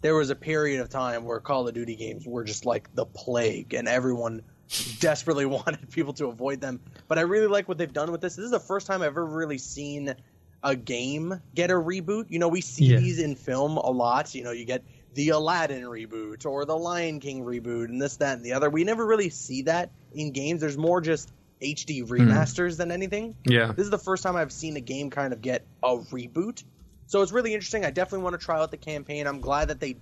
there 0.00 0.14
was 0.14 0.30
a 0.30 0.34
period 0.34 0.80
of 0.80 0.88
time 0.88 1.24
where 1.24 1.38
Call 1.38 1.68
of 1.68 1.74
Duty 1.74 1.96
games 1.96 2.26
were 2.26 2.44
just 2.44 2.64
like 2.64 2.88
the 2.94 3.04
plague, 3.04 3.74
and 3.74 3.88
everyone 3.88 4.40
desperately 5.00 5.44
wanted 5.58 5.90
people 5.90 6.14
to 6.14 6.28
avoid 6.28 6.62
them. 6.62 6.80
But 7.08 7.18
I 7.18 7.22
really 7.22 7.48
like 7.48 7.68
what 7.68 7.76
they've 7.76 7.92
done 7.92 8.10
with 8.10 8.22
this. 8.22 8.36
This 8.36 8.46
is 8.46 8.52
the 8.52 8.60
first 8.60 8.86
time 8.86 9.02
I've 9.02 9.08
ever 9.08 9.26
really 9.26 9.58
seen 9.58 10.14
a 10.62 10.74
game 10.74 11.38
get 11.54 11.70
a 11.70 11.74
reboot. 11.74 12.24
You 12.30 12.38
know, 12.38 12.48
we 12.48 12.62
see 12.62 12.86
Yeah. 12.86 12.96
these 12.96 13.18
in 13.18 13.34
film 13.36 13.76
a 13.76 13.90
lot. 13.90 14.34
You 14.34 14.44
know, 14.44 14.50
you 14.52 14.64
get 14.64 14.82
the 15.14 15.30
Aladdin 15.30 15.82
reboot 15.82 16.46
or 16.46 16.64
the 16.64 16.76
Lion 16.76 17.20
King 17.20 17.44
reboot 17.44 17.86
and 17.86 18.00
this, 18.00 18.16
that, 18.16 18.36
and 18.36 18.44
the 18.44 18.52
other. 18.52 18.70
We 18.70 18.84
never 18.84 19.04
really 19.04 19.30
see 19.30 19.62
that 19.62 19.90
in 20.12 20.32
games. 20.32 20.60
There's 20.60 20.78
more 20.78 21.00
just 21.00 21.30
HD 21.62 22.06
remasters 22.06 22.76
than 22.76 22.90
anything. 22.90 23.36
Yeah. 23.44 23.72
This 23.72 23.84
is 23.84 23.90
the 23.90 23.98
first 23.98 24.22
time 24.22 24.36
I've 24.36 24.52
seen 24.52 24.76
a 24.76 24.80
game 24.80 25.10
kind 25.10 25.32
of 25.32 25.40
get 25.40 25.64
a 25.82 25.96
reboot. 25.96 26.64
So 27.06 27.22
it's 27.22 27.32
really 27.32 27.54
interesting. 27.54 27.84
I 27.84 27.90
definitely 27.90 28.24
want 28.24 28.38
to 28.38 28.44
try 28.44 28.58
out 28.60 28.70
the 28.70 28.76
campaign. 28.76 29.26
I'm 29.26 29.40
glad 29.40 29.68
that 29.68 29.80
they 29.80 29.96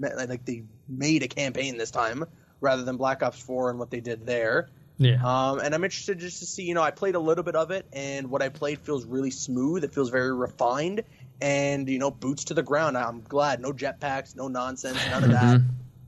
like 0.00 0.44
they 0.44 0.64
made 0.88 1.22
a 1.22 1.28
campaign 1.28 1.76
this 1.76 1.90
time 1.90 2.24
rather 2.60 2.82
than 2.82 2.96
Black 2.96 3.22
Ops 3.22 3.40
4 3.40 3.70
and 3.70 3.78
what 3.78 3.90
they 3.90 4.00
did 4.00 4.26
there. 4.26 4.68
Yeah. 4.98 5.18
Um, 5.24 5.58
and 5.58 5.74
I'm 5.74 5.82
interested 5.84 6.18
just 6.18 6.38
to 6.40 6.46
see, 6.46 6.62
you 6.62 6.74
know, 6.74 6.82
I 6.82 6.90
played 6.90 7.14
a 7.14 7.20
little 7.20 7.44
bit 7.44 7.56
of 7.56 7.70
it, 7.70 7.86
and 7.92 8.30
what 8.30 8.42
I 8.42 8.50
played 8.50 8.78
feels 8.80 9.04
really 9.04 9.30
smooth. 9.30 9.84
It 9.84 9.92
feels 9.92 10.10
very 10.10 10.32
refined, 10.32 11.02
and 11.42 11.88
you 11.88 11.98
know, 11.98 12.10
boots 12.10 12.44
to 12.44 12.54
the 12.54 12.62
ground. 12.62 12.96
I'm 12.96 13.20
glad, 13.22 13.60
no 13.60 13.72
jetpacks, 13.72 14.36
no 14.36 14.48
nonsense, 14.48 14.98
none 15.10 15.24
of 15.24 15.30
that. 15.40 15.60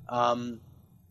Um, 0.09 0.61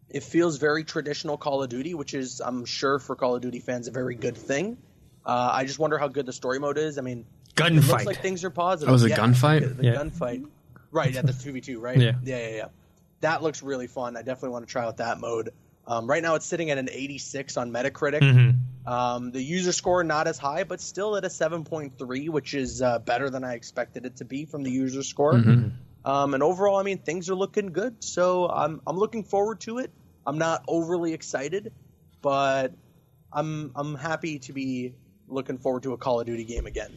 it 0.10 0.24
feels 0.24 0.58
very 0.58 0.84
traditional 0.84 1.38
Call 1.38 1.62
of 1.64 1.70
Duty, 1.70 1.94
which 1.94 2.14
is, 2.14 2.40
I'm 2.40 2.66
sure, 2.66 3.00
for 3.00 3.16
Call 3.16 3.36
of 3.36 3.42
Duty 3.42 3.60
fans, 3.60 3.88
a 3.88 3.92
very 3.92 4.16
good 4.16 4.38
thing. 4.38 4.78
Uh, 5.26 5.50
I 5.54 5.66
just 5.66 5.80
wonder 5.80 5.98
how 5.98 6.08
good 6.08 6.26
the 6.26 6.34
story 6.34 6.60
mode 6.60 6.78
is. 6.78 6.98
I 6.98 7.02
mean, 7.02 7.26
it 7.58 7.74
looks 7.74 7.88
Gunfight. 7.88 8.06
like 8.06 8.22
things 8.22 8.44
are 8.44 8.50
positive. 8.50 8.92
Oh, 8.92 8.96
is 8.96 9.04
it 9.04 9.10
Yeah, 9.10 9.18
gunfight? 9.18 9.62
The, 9.62 9.68
the 9.68 9.84
Yeah. 9.86 9.96
gunfight. 9.96 10.46
Right, 10.92 11.12
yeah, 11.14 11.24
the 11.24 11.34
2v2, 11.34 11.82
right? 11.82 11.98
Yeah. 12.00 12.12
yeah, 12.24 12.38
yeah, 12.50 12.56
yeah. 12.56 12.66
That 13.22 13.42
looks 13.42 13.64
really 13.64 13.88
fun. 13.88 14.16
I 14.16 14.22
definitely 14.22 14.50
want 14.50 14.68
to 14.68 14.72
try 14.72 14.84
out 14.86 14.98
that 14.98 15.20
mode. 15.20 15.50
Um, 15.88 16.08
right 16.08 16.22
now, 16.22 16.36
it's 16.36 16.46
sitting 16.46 16.70
at 16.70 16.78
an 16.78 16.90
86 16.92 17.58
on 17.58 17.72
Metacritic. 17.72 18.22
Mm-hmm. 18.22 18.58
Um, 18.86 19.32
the 19.32 19.42
user 19.42 19.72
score 19.72 20.04
not 20.04 20.28
as 20.28 20.38
high, 20.38 20.64
but 20.64 20.82
still 20.82 21.16
at 21.16 21.24
a 21.24 21.30
7.3, 21.30 22.30
which 22.30 22.54
is 22.54 22.82
uh, 22.82 23.00
better 23.00 23.30
than 23.30 23.44
I 23.44 23.54
expected 23.54 24.06
it 24.06 24.18
to 24.18 24.26
be 24.26 24.46
from 24.46 24.64
the 24.64 24.72
user 24.72 25.04
score. 25.04 25.34
Mm-hmm. 25.34 25.70
Um, 26.06 26.34
and 26.34 26.44
overall, 26.44 26.78
I 26.78 26.84
mean, 26.84 26.98
things 26.98 27.30
are 27.30 27.36
looking 27.36 27.68
good. 27.68 28.04
So 28.04 28.50
I'm 28.50 28.82
I'm 28.86 28.98
looking 28.98 29.24
forward 29.24 29.62
to 29.62 29.78
it. 29.78 29.92
I'm 30.26 30.38
not 30.38 30.64
overly 30.68 31.14
excited, 31.14 31.72
but 32.22 32.74
I'm 33.32 33.72
I'm 33.76 33.96
happy 33.96 34.40
to 34.40 34.54
be 34.54 34.96
looking 35.28 35.58
forward 35.58 35.84
to 35.84 35.94
a 35.94 35.98
Call 35.98 36.20
of 36.20 36.26
Duty 36.26 36.44
game 36.44 36.66
again. 36.66 36.92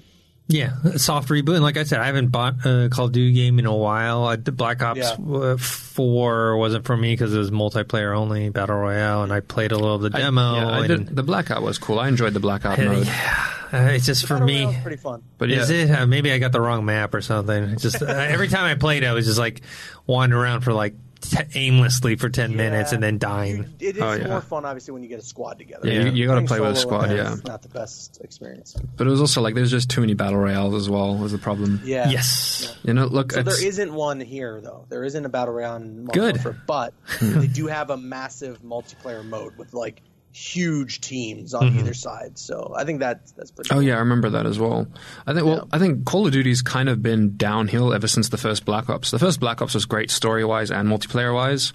Yeah, 0.49 0.75
a 0.85 0.99
soft 0.99 1.29
reboot. 1.29 1.55
And 1.57 1.63
like 1.65 1.77
I 1.77 1.83
said, 1.83 1.99
I 2.01 2.07
haven't 2.07 2.29
bought 2.29 2.65
a 2.65 2.89
Call 2.89 3.07
of 3.07 3.13
Duty 3.13 3.33
game 3.33 3.59
in 3.59 3.67
a 3.67 3.75
while. 3.75 4.25
I, 4.25 4.37
the 4.37 4.53
Black 4.53 4.81
Ops 4.81 4.99
Yeah. 4.99 5.17
uh, 5.35 5.57
4 5.57 6.57
wasn't 6.57 6.85
for 6.85 6.97
me 6.97 7.13
because 7.15 7.35
it 7.35 7.39
was 7.39 7.51
multiplayer 7.51 8.17
only, 8.17 8.49
Battle 8.51 8.77
Royale, 8.77 9.25
and 9.25 9.33
I 9.33 9.41
played 9.41 9.73
a 9.73 9.77
little 9.77 9.97
of 9.97 10.03
the 10.03 10.17
I- 10.17 10.21
demo. 10.21 10.55
yeah, 10.55 10.69
I 10.69 10.79
and, 10.85 10.89
did, 10.89 11.17
the 11.17 11.23
blackout 11.25 11.63
was 11.63 11.79
cool. 11.79 11.99
I 11.99 12.07
enjoyed 12.09 12.33
the 12.33 12.39
blackout 12.41 12.79
uh, 12.79 12.85
mode. 12.85 13.07
yeah, 13.07 13.47
uh, 13.73 13.77
it's 13.93 14.07
just 14.07 14.27
for 14.27 14.35
Battle 14.35 14.47
me. 14.47 14.79
Pretty 14.83 14.99
fun. 14.99 15.23
But 15.39 15.49
yeah, 15.49 15.63
Is 15.63 15.71
it? 15.71 15.91
Uh, 15.91 16.07
maybe 16.07 16.31
I 16.31 16.39
got 16.39 16.53
the 16.53 16.61
wrong 16.61 16.85
map 16.85 17.15
or 17.15 17.23
something. 17.23 17.65
It's 17.65 17.83
just 17.83 18.01
uh, 18.03 18.07
every 18.07 18.47
time 18.49 18.65
I 18.65 18.75
played, 18.77 19.03
I 19.05 19.15
was 19.15 19.27
just 19.27 19.39
like 19.41 19.63
wandering 20.07 20.41
around 20.41 20.61
for 20.61 20.73
like 20.73 20.95
t- 21.31 21.39
aimlessly 21.55 22.17
for 22.17 22.29
ten 22.29 22.57
minutes 22.57 22.93
and 22.93 23.03
then 23.03 23.19
dying. 23.19 23.75
It 23.81 23.97
is 23.97 24.03
Oh, 24.03 24.13
yeah. 24.13 24.27
more 24.29 24.41
fun, 24.41 24.65
obviously, 24.65 24.93
when 24.93 25.03
you 25.03 25.09
get 25.09 25.19
a 25.19 25.25
squad 25.25 25.59
together. 25.59 25.89
Yeah, 25.89 26.05
you- 26.05 26.13
you 26.13 26.27
gotta 26.27 26.43
play 26.47 26.61
with 26.61 26.71
a 26.71 26.77
squad, 26.77 27.11
is 27.11 27.17
yeah. 27.17 27.37
not 27.47 27.63
the 27.63 27.69
best 27.69 28.21
experience. 28.23 28.77
but 28.97 29.07
it 29.07 29.11
was 29.11 29.21
also 29.21 29.41
like 29.43 29.55
there's 29.55 29.71
just 29.71 29.91
too 29.91 30.01
many 30.01 30.15
battle 30.15 30.39
royales 30.39 30.75
as 30.75 30.89
well. 30.91 31.17
Was 31.17 31.33
the 31.33 31.39
problem? 31.39 31.81
Yeah. 31.85 32.09
Yes. 32.09 32.77
You 32.83 32.95
know, 32.95 33.07
look, 33.07 33.33
So 33.33 33.43
there 33.43 33.63
isn't 33.65 33.93
one 33.93 34.21
here, 34.21 34.61
though. 34.61 34.85
There 34.89 35.05
isn't 35.05 35.25
a 35.25 35.29
battle 35.29 35.55
royale 35.55 35.77
in 35.77 36.05
Modern 36.05 36.23
Good. 36.23 36.35
Warfare, 36.37 36.63
but 36.67 36.95
hmm. 37.07 37.41
they 37.41 37.47
do 37.47 37.67
have 37.67 37.91
a 37.91 37.97
massive 37.97 38.63
multiplayer 38.63 39.25
mode 39.25 39.57
with 39.57 39.75
like 39.75 40.03
huge 40.37 41.01
teams 41.01 41.55
on 41.55 41.71
mm-hmm. 41.71 41.79
either 41.79 41.95
side. 41.95 42.39
So 42.39 42.75
I 42.77 42.85
think 42.85 43.01
that 43.01 43.27
that's 43.37 43.51
pretty. 43.51 43.71
Oh 43.71 43.77
cool. 43.77 43.83
yeah, 43.83 43.97
I 43.97 44.01
remember 44.01 44.29
that 44.31 44.45
as 44.45 44.59
well. 44.59 44.87
I 45.27 45.33
think 45.33 45.47
well, 45.47 45.57
Yeah. 45.57 45.65
I 45.73 45.79
think 45.79 46.05
Call 46.05 46.27
of 46.27 46.33
Duty's 46.33 46.61
kind 46.61 46.91
of 46.91 47.03
been 47.03 47.37
downhill 47.37 47.95
ever 47.95 48.07
since 48.07 48.29
the 48.29 48.37
first 48.37 48.67
Black 48.67 48.91
Ops. 48.91 49.11
The 49.11 49.19
first 49.19 49.41
Black 49.41 49.63
Ops 49.63 49.73
was 49.73 49.87
great 49.87 50.11
story 50.11 50.45
wise 50.45 50.71
and 50.71 50.89
multiplayer 50.89 51.35
wise. 51.35 51.73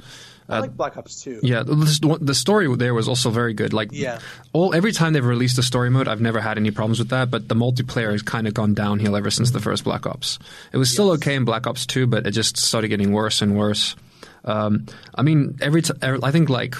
I 0.47 0.57
uh, 0.57 0.61
like 0.61 0.77
Black 0.77 0.97
Ops 0.97 1.21
2. 1.23 1.39
Yeah, 1.43 1.63
the, 1.63 2.17
the 2.21 2.35
story 2.35 2.75
there 2.75 2.93
was 2.93 3.07
also 3.07 3.29
very 3.29 3.53
good. 3.53 3.73
Like, 3.73 3.89
Yeah. 3.93 4.19
all 4.53 4.75
every 4.75 4.91
time 4.91 5.13
they've 5.13 5.25
released 5.25 5.57
a 5.57 5.63
story 5.63 5.89
mode, 5.89 6.07
I've 6.07 6.19
never 6.19 6.41
had 6.41 6.57
any 6.57 6.71
problems 6.71 6.99
with 6.99 7.09
that. 7.09 7.31
But 7.31 7.47
the 7.47 7.55
multiplayer 7.55 8.11
has 8.11 8.21
kind 8.21 8.47
of 8.47 8.53
gone 8.53 8.73
downhill 8.73 9.15
ever 9.15 9.31
since 9.31 9.51
the 9.51 9.59
first 9.59 9.85
Black 9.85 10.05
Ops. 10.05 10.39
It 10.73 10.77
was 10.77 10.91
still 10.91 11.11
okay 11.11 11.35
in 11.35 11.45
Black 11.45 11.67
Ops 11.67 11.85
Two, 11.85 12.05
but 12.05 12.27
it 12.27 12.31
just 12.31 12.57
started 12.57 12.89
getting 12.89 13.13
worse 13.13 13.41
and 13.41 13.57
worse. 13.57 13.95
Um, 14.43 14.87
I 15.15 15.21
mean, 15.21 15.57
every 15.61 15.83
t- 15.83 15.93
er, 16.03 16.17
I 16.21 16.31
think 16.31 16.49
like 16.49 16.75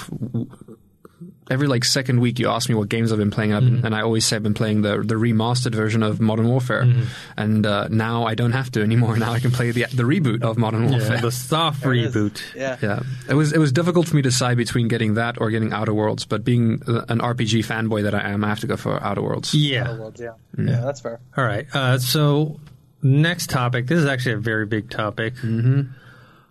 every 1.51 1.67
like 1.67 1.83
second 1.85 2.19
week 2.21 2.39
you 2.39 2.49
ask 2.49 2.67
me 2.69 2.73
what 2.75 2.89
games 2.89 3.11
I've 3.11 3.19
been 3.19 3.29
playing, 3.29 3.51
and, 3.51 3.65
I've 3.65 3.71
Mm-hmm. 3.73 3.85
and 3.85 3.93
I 3.95 4.01
always 4.01 4.25
say 4.25 4.37
I've 4.37 4.43
been 4.43 4.55
playing 4.55 4.81
the 4.81 4.97
the 5.05 5.15
remastered 5.15 5.75
version 5.75 6.01
of 6.01 6.19
Modern 6.19 6.47
Warfare, 6.47 6.83
Mm-hmm. 6.85 7.03
and 7.37 7.65
uh, 7.65 7.87
now 7.89 8.23
I 8.25 8.33
don't 8.35 8.53
have 8.53 8.71
to 8.71 8.81
anymore. 8.81 9.17
Now 9.21 9.33
I 9.33 9.39
can 9.39 9.51
play 9.51 9.69
the 9.71 9.85
the 9.93 10.03
reboot 10.03 10.41
of 10.41 10.57
Modern 10.57 10.89
Warfare. 10.89 11.15
Yeah, 11.15 11.21
the 11.21 11.31
soft 11.31 11.81
There 11.81 11.91
reboot. 11.91 12.41
Yeah. 12.55 12.77
Yeah, 12.81 13.03
it 13.29 13.35
was 13.35 13.53
it 13.53 13.59
was 13.59 13.71
difficult 13.71 14.07
for 14.07 14.15
me 14.15 14.21
to 14.23 14.29
decide 14.29 14.57
between 14.57 14.87
getting 14.87 15.13
that 15.15 15.39
or 15.39 15.51
getting 15.51 15.73
Outer 15.73 15.93
Worlds. 15.93 16.25
But 16.25 16.43
being 16.43 16.81
uh, 16.87 17.05
an 17.09 17.19
RPG 17.19 17.65
fanboy 17.65 18.03
that 18.03 18.15
I 18.15 18.29
am, 18.31 18.43
I 18.43 18.47
have 18.47 18.61
to 18.61 18.67
go 18.67 18.77
for 18.77 19.01
Outer 19.03 19.21
Worlds. 19.21 19.53
Yeah. 19.53 19.89
Outer 19.89 19.99
Worlds, 19.99 20.21
yeah. 20.21 20.31
Yeah, 20.57 20.81
that's 20.81 21.01
fair. 21.01 21.19
All 21.37 21.43
right. 21.43 21.67
Uh, 21.73 21.97
so 21.99 22.59
next 23.03 23.49
topic. 23.49 23.87
This 23.87 23.99
is 23.99 24.05
actually 24.05 24.33
a 24.33 24.37
very 24.39 24.65
big 24.65 24.89
topic. 24.89 25.33
Mm-hmm. 25.35 25.81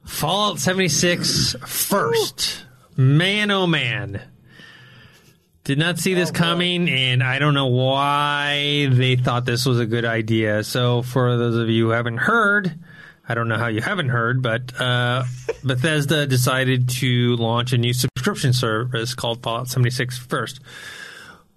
Fallout 0.04 0.58
76 0.58 1.56
first. 1.66 2.64
Man, 2.96 3.50
oh 3.50 3.66
man. 3.66 4.20
Did 5.70 5.78
not 5.78 6.00
see 6.00 6.14
this 6.14 6.32
coming, 6.32 6.90
and 6.90 7.22
I 7.22 7.38
don't 7.38 7.54
know 7.54 7.68
why 7.68 8.88
they 8.90 9.14
thought 9.14 9.44
this 9.44 9.64
was 9.64 9.78
a 9.78 9.86
good 9.86 10.04
idea. 10.04 10.64
So, 10.64 11.02
for 11.02 11.36
those 11.36 11.54
of 11.54 11.68
you 11.68 11.84
who 11.84 11.90
haven't 11.90 12.16
heard, 12.16 12.76
I 13.28 13.34
don't 13.34 13.46
know 13.46 13.56
how 13.56 13.68
you 13.68 13.80
haven't 13.80 14.08
heard, 14.08 14.42
but 14.42 14.80
uh, 14.80 15.22
Bethesda 15.62 16.26
decided 16.26 16.88
to 16.88 17.36
launch 17.36 17.72
a 17.72 17.78
new 17.78 17.92
subscription 17.92 18.52
service 18.52 19.14
called 19.14 19.44
Fallout 19.44 19.68
76 19.68 20.18
First, 20.18 20.58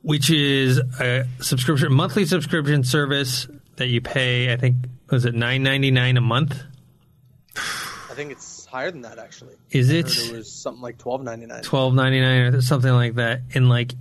which 0.04 0.30
is 0.30 0.78
a 1.00 1.26
subscription 1.40 1.92
monthly 1.92 2.26
subscription 2.26 2.84
service 2.84 3.48
that 3.78 3.88
you 3.88 4.00
pay. 4.00 4.54
I 4.54 4.58
think 4.58 4.76
was 5.10 5.26
it 5.26 5.34
nine 5.34 5.64
ninety 5.64 5.90
nine 5.90 6.18
a 6.18 6.22
month. 6.22 6.62
I 7.58 8.14
think 8.14 8.32
it's 8.32 8.53
higher 8.74 8.92
than 8.92 9.02
that 9.04 9.20
actually. 9.20 9.54
Is 9.72 9.90
I 9.92 9.94
it? 9.96 10.14
heard 10.14 10.30
it 10.34 10.38
was 10.38 10.52
something 10.52 10.82
like 10.82 10.98
twelve 10.98 11.22
ninety 11.24 11.46
nine. 11.46 11.62
twelve 11.62 11.94
ninety 11.94 12.20
nine 12.20 12.54
or 12.56 12.62
something 12.62 12.92
like 12.92 13.16
that, 13.16 13.42
and 13.54 13.70
like 13.70 13.94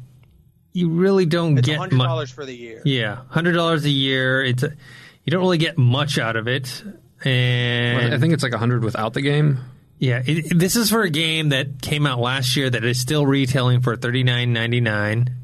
you 0.72 0.88
really 0.88 1.26
don't 1.26 1.58
It's 1.58 1.68
get 1.68 1.76
hundred 1.78 1.96
much. 1.96 2.06
dollars 2.08 2.30
for 2.30 2.44
the 2.46 2.54
year. 2.56 2.80
Yeah, 2.84 3.18
hundred 3.28 3.52
dollars 3.52 3.84
a 3.84 3.90
year. 3.90 4.42
It's 4.42 4.62
a, 4.62 4.70
you 5.24 5.30
don't 5.30 5.42
really 5.42 5.58
get 5.58 5.76
much 5.78 6.18
out 6.18 6.36
of 6.36 6.48
it, 6.48 6.82
and 7.24 8.14
I 8.14 8.18
think 8.18 8.32
it's 8.32 8.42
like 8.42 8.54
hundred 8.54 8.82
without 8.82 9.12
the 9.12 9.20
game. 9.20 9.58
yeah, 9.98 10.22
it, 10.24 10.58
this 10.58 10.74
is 10.74 10.88
for 10.90 11.02
a 11.02 11.10
game 11.10 11.50
that 11.50 11.82
came 11.82 12.06
out 12.06 12.18
last 12.18 12.56
year 12.56 12.68
that 12.70 12.84
is 12.84 12.98
still 12.98 13.26
retailing 13.26 13.82
for 13.82 13.94
thirty 13.96 14.24
nine 14.24 14.52
ninety 14.52 14.80
nine. 14.80 15.36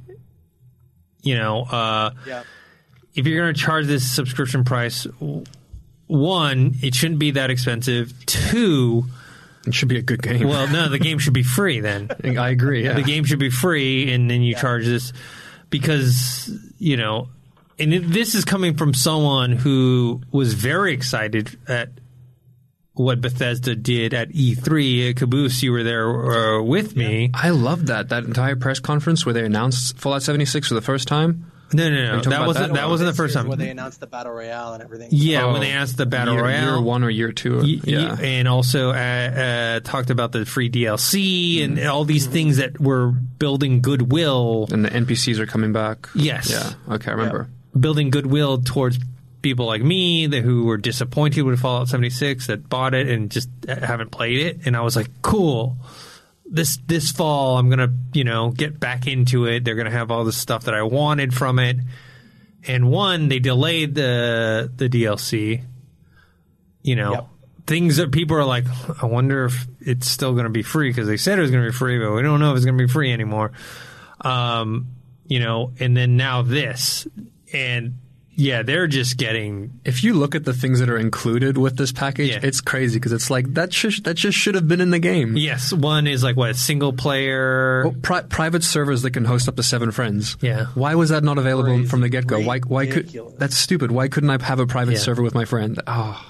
You 1.23 1.37
know, 1.37 1.63
uh, 1.65 2.11
Yeah. 2.27 2.43
if 3.15 3.27
you're 3.27 3.43
going 3.43 3.53
to 3.55 3.61
charge 3.61 3.87
this 3.87 4.09
subscription 4.11 4.65
price, 4.65 5.03
w- 5.05 5.45
one, 6.09 6.75
it 6.83 6.95
shouldn't 6.95 7.21
be 7.21 7.31
that 7.33 7.51
expensive. 7.51 8.13
Two, 8.27 9.05
It 9.67 9.75
should 9.75 9.89
be 9.89 9.99
a 9.99 10.03
good 10.03 10.23
game. 10.23 10.49
well, 10.49 10.67
no, 10.69 10.89
the 10.89 10.99
game 10.99 11.19
should 11.19 11.35
be 11.35 11.43
free 11.45 11.81
then. 11.81 12.11
I 12.25 12.51
agree. 12.51 12.85
Yeah. 12.85 12.95
the 12.95 13.03
game 13.03 13.25
should 13.25 13.39
be 13.39 13.51
free 13.51 14.13
and 14.13 14.29
then 14.31 14.43
you 14.43 14.55
charge 14.57 14.85
this 14.87 15.13
because 15.71 16.51
you 16.79 16.97
know 16.97 17.29
and 17.79 17.93
this 17.93 18.35
is 18.35 18.45
coming 18.45 18.75
from 18.77 18.93
someone 18.95 19.53
who 19.53 20.21
was 20.33 20.55
very 20.55 20.93
excited 20.95 21.57
at 21.69 21.91
what 22.95 23.21
Bethesda 23.21 23.77
did 23.77 24.15
at 24.15 24.31
E3 24.31 25.15
Caboose 25.15 25.63
you 25.63 25.71
were 25.73 25.85
there 25.85 26.09
uh, 26.09 26.63
with 26.63 26.97
me 26.97 27.31
I 27.35 27.51
loved 27.51 27.87
that 27.89 28.09
that 28.09 28.25
entire 28.25 28.57
press 28.57 28.81
conference 28.81 29.25
where 29.27 29.33
they 29.35 29.45
announced 29.45 29.99
Fallout 29.99 30.23
76 30.23 30.67
for 30.69 30.75
the 30.75 30.81
first 30.81 31.07
time. 31.07 31.53
No 31.73 31.91
no 31.91 32.17
no 32.17 32.23
that 32.23 32.47
wasn't 32.47 32.69
that? 32.69 32.75
that 32.75 32.89
wasn't 32.89 33.09
the 33.11 33.15
first 33.17 33.35
time 33.35 33.47
when 33.49 33.59
they 33.59 33.71
announced 33.71 34.01
the 34.01 34.07
battle 34.07 34.33
royale 34.33 34.73
and 34.75 34.83
everything. 34.83 35.09
yeah 35.13 35.45
Oh, 35.45 35.53
when 35.53 35.61
they 35.61 35.71
announced 35.71 35.97
the 35.97 36.07
battle 36.07 36.35
year, 36.35 36.43
royale 36.45 36.63
year 36.77 36.81
one 36.81 37.05
or 37.05 37.11
year 37.11 37.33
two. 37.33 37.59
Y- 37.59 37.81
yeah. 37.85 38.15
y- 38.15 38.23
and 38.23 38.49
also 38.49 38.91
uh, 38.91 38.95
uh, 38.95 39.81
talked 39.81 40.11
about 40.11 40.33
the 40.33 40.45
free 40.47 40.71
DLC 40.71 41.63
and 41.65 41.79
all 41.87 42.05
these 42.05 42.27
things 42.27 42.57
that 42.59 42.81
were 42.81 43.09
building 43.11 43.81
goodwill 43.83 44.69
and 44.71 44.85
the 44.85 44.91
NPCs 44.91 45.39
are 45.39 45.47
coming 45.47 45.73
back. 45.73 46.09
Yes. 46.15 46.51
Yeah. 46.51 46.95
Okay, 46.95 47.11
I 47.11 47.15
remember. 47.15 47.49
building 47.79 48.11
goodwill 48.11 48.63
towards 48.63 48.99
people 49.43 49.67
like 49.67 49.83
me 49.83 50.27
that 50.27 50.43
who 50.43 50.65
were 50.65 50.77
disappointed 50.77 51.43
with 51.43 51.61
Fallout 51.61 51.89
76 51.89 52.49
that 52.49 52.69
bought 52.69 52.93
it 52.95 53.09
and 53.09 53.31
just 53.31 53.49
haven't 53.69 54.11
played 54.11 54.41
it 54.45 54.61
and 54.67 54.77
I 54.77 54.81
was 54.81 54.97
like 54.97 55.09
cool 55.23 55.77
this 56.51 56.79
this 56.87 57.11
fall 57.13 57.59
I'm 57.59 57.69
going 57.69 57.79
to 57.79 57.93
you 58.13 58.25
know 58.25 58.51
get 58.51 58.79
back 58.81 59.07
into 59.07 59.47
it. 59.47 59.65
They're 59.65 59.75
going 59.75 59.87
to 59.87 59.91
have 59.91 60.11
all 60.11 60.25
the 60.25 60.33
stuff 60.33 60.65
that 60.65 60.75
I 60.75 60.83
wanted 60.83 61.35
from 61.35 61.59
it. 61.59 61.77
And 62.67 62.91
one 62.91 63.29
they 63.29 63.39
delayed 63.39 63.95
the 63.95 64.71
the 64.75 64.89
DLC 64.89 65.63
you 66.83 66.97
know 66.97 67.13
Yep. 67.13 67.27
things 67.67 67.97
that 67.97 68.13
people 68.13 68.37
are 68.37 68.45
like 68.45 68.65
I 69.03 69.07
wonder 69.07 69.45
if 69.45 69.67
it's 69.81 70.09
still 70.09 70.33
going 70.33 70.45
to 70.45 70.51
be 70.51 70.63
free 70.63 70.91
because 70.91 71.07
they 71.07 71.17
said 71.17 71.39
it 71.39 71.43
was 71.43 71.51
going 71.51 71.65
to 71.65 71.71
be 71.71 71.77
free 71.77 71.99
but 71.99 72.13
we 72.13 72.23
don't 72.23 72.41
know 72.41 72.51
if 72.53 72.57
it's 72.57 72.65
going 72.65 72.79
to 72.79 72.85
be 72.85 72.91
free 72.93 73.13
anymore. 73.13 73.53
Um, 74.21 74.89
you 75.27 75.41
know, 75.41 75.73
and 75.79 75.97
then 75.97 76.17
now 76.17 76.41
this, 76.43 77.07
and 77.53 77.99
yeah, 78.41 78.63
they're 78.63 78.87
just 78.87 79.17
getting 79.17 79.81
If 79.85 80.05
you 80.05 80.15
look 80.15 80.37
at 80.37 80.45
the 80.45 80.53
things 80.55 80.79
that 80.79 80.89
are 80.89 80.97
included 80.97 81.59
with 81.59 81.77
this 81.77 81.91
package, 81.91 82.31
Yeah. 82.31 82.41
it's 82.41 82.61
crazy 82.61 82.99
because 83.01 83.11
it's 83.13 83.31
like 83.31 83.53
that. 83.55 83.75
Sh- 83.75 84.01
that 84.05 84.15
just 84.15 84.39
should 84.39 84.55
have 84.55 84.69
been 84.69 84.81
in 84.81 84.91
the 84.91 85.01
game. 85.01 85.37
yes. 85.37 85.73
One 85.73 86.07
is 86.07 86.23
like 86.23 86.37
what 86.37 86.55
single 86.55 86.93
player. 86.93 87.83
Well, 87.87 87.97
pri- 88.01 88.23
private 88.23 88.63
servers 88.63 89.03
that 89.03 89.11
can 89.11 89.25
host 89.25 89.49
up 89.49 89.57
to 89.57 89.63
seven 89.65 89.91
friends. 89.91 90.37
Yeah. 90.41 90.67
Why 90.75 90.95
was 90.95 91.09
that 91.11 91.25
not 91.25 91.37
available 91.37 91.75
Crazy. 91.75 91.89
from 91.89 92.01
the 92.01 92.09
get 92.09 92.27
go? 92.29 92.41
Why? 92.41 92.61
Why 92.61 92.87
could? 92.87 93.11
That's 93.39 93.57
stupid. 93.59 93.91
Why 93.91 94.07
couldn't 94.07 94.31
I 94.31 94.41
have 94.43 94.61
a 94.61 94.67
private 94.67 94.93
Yeah. 94.93 94.99
server 95.01 95.23
with 95.23 95.35
my 95.35 95.45
friend? 95.45 95.81
Oh, 95.89 96.25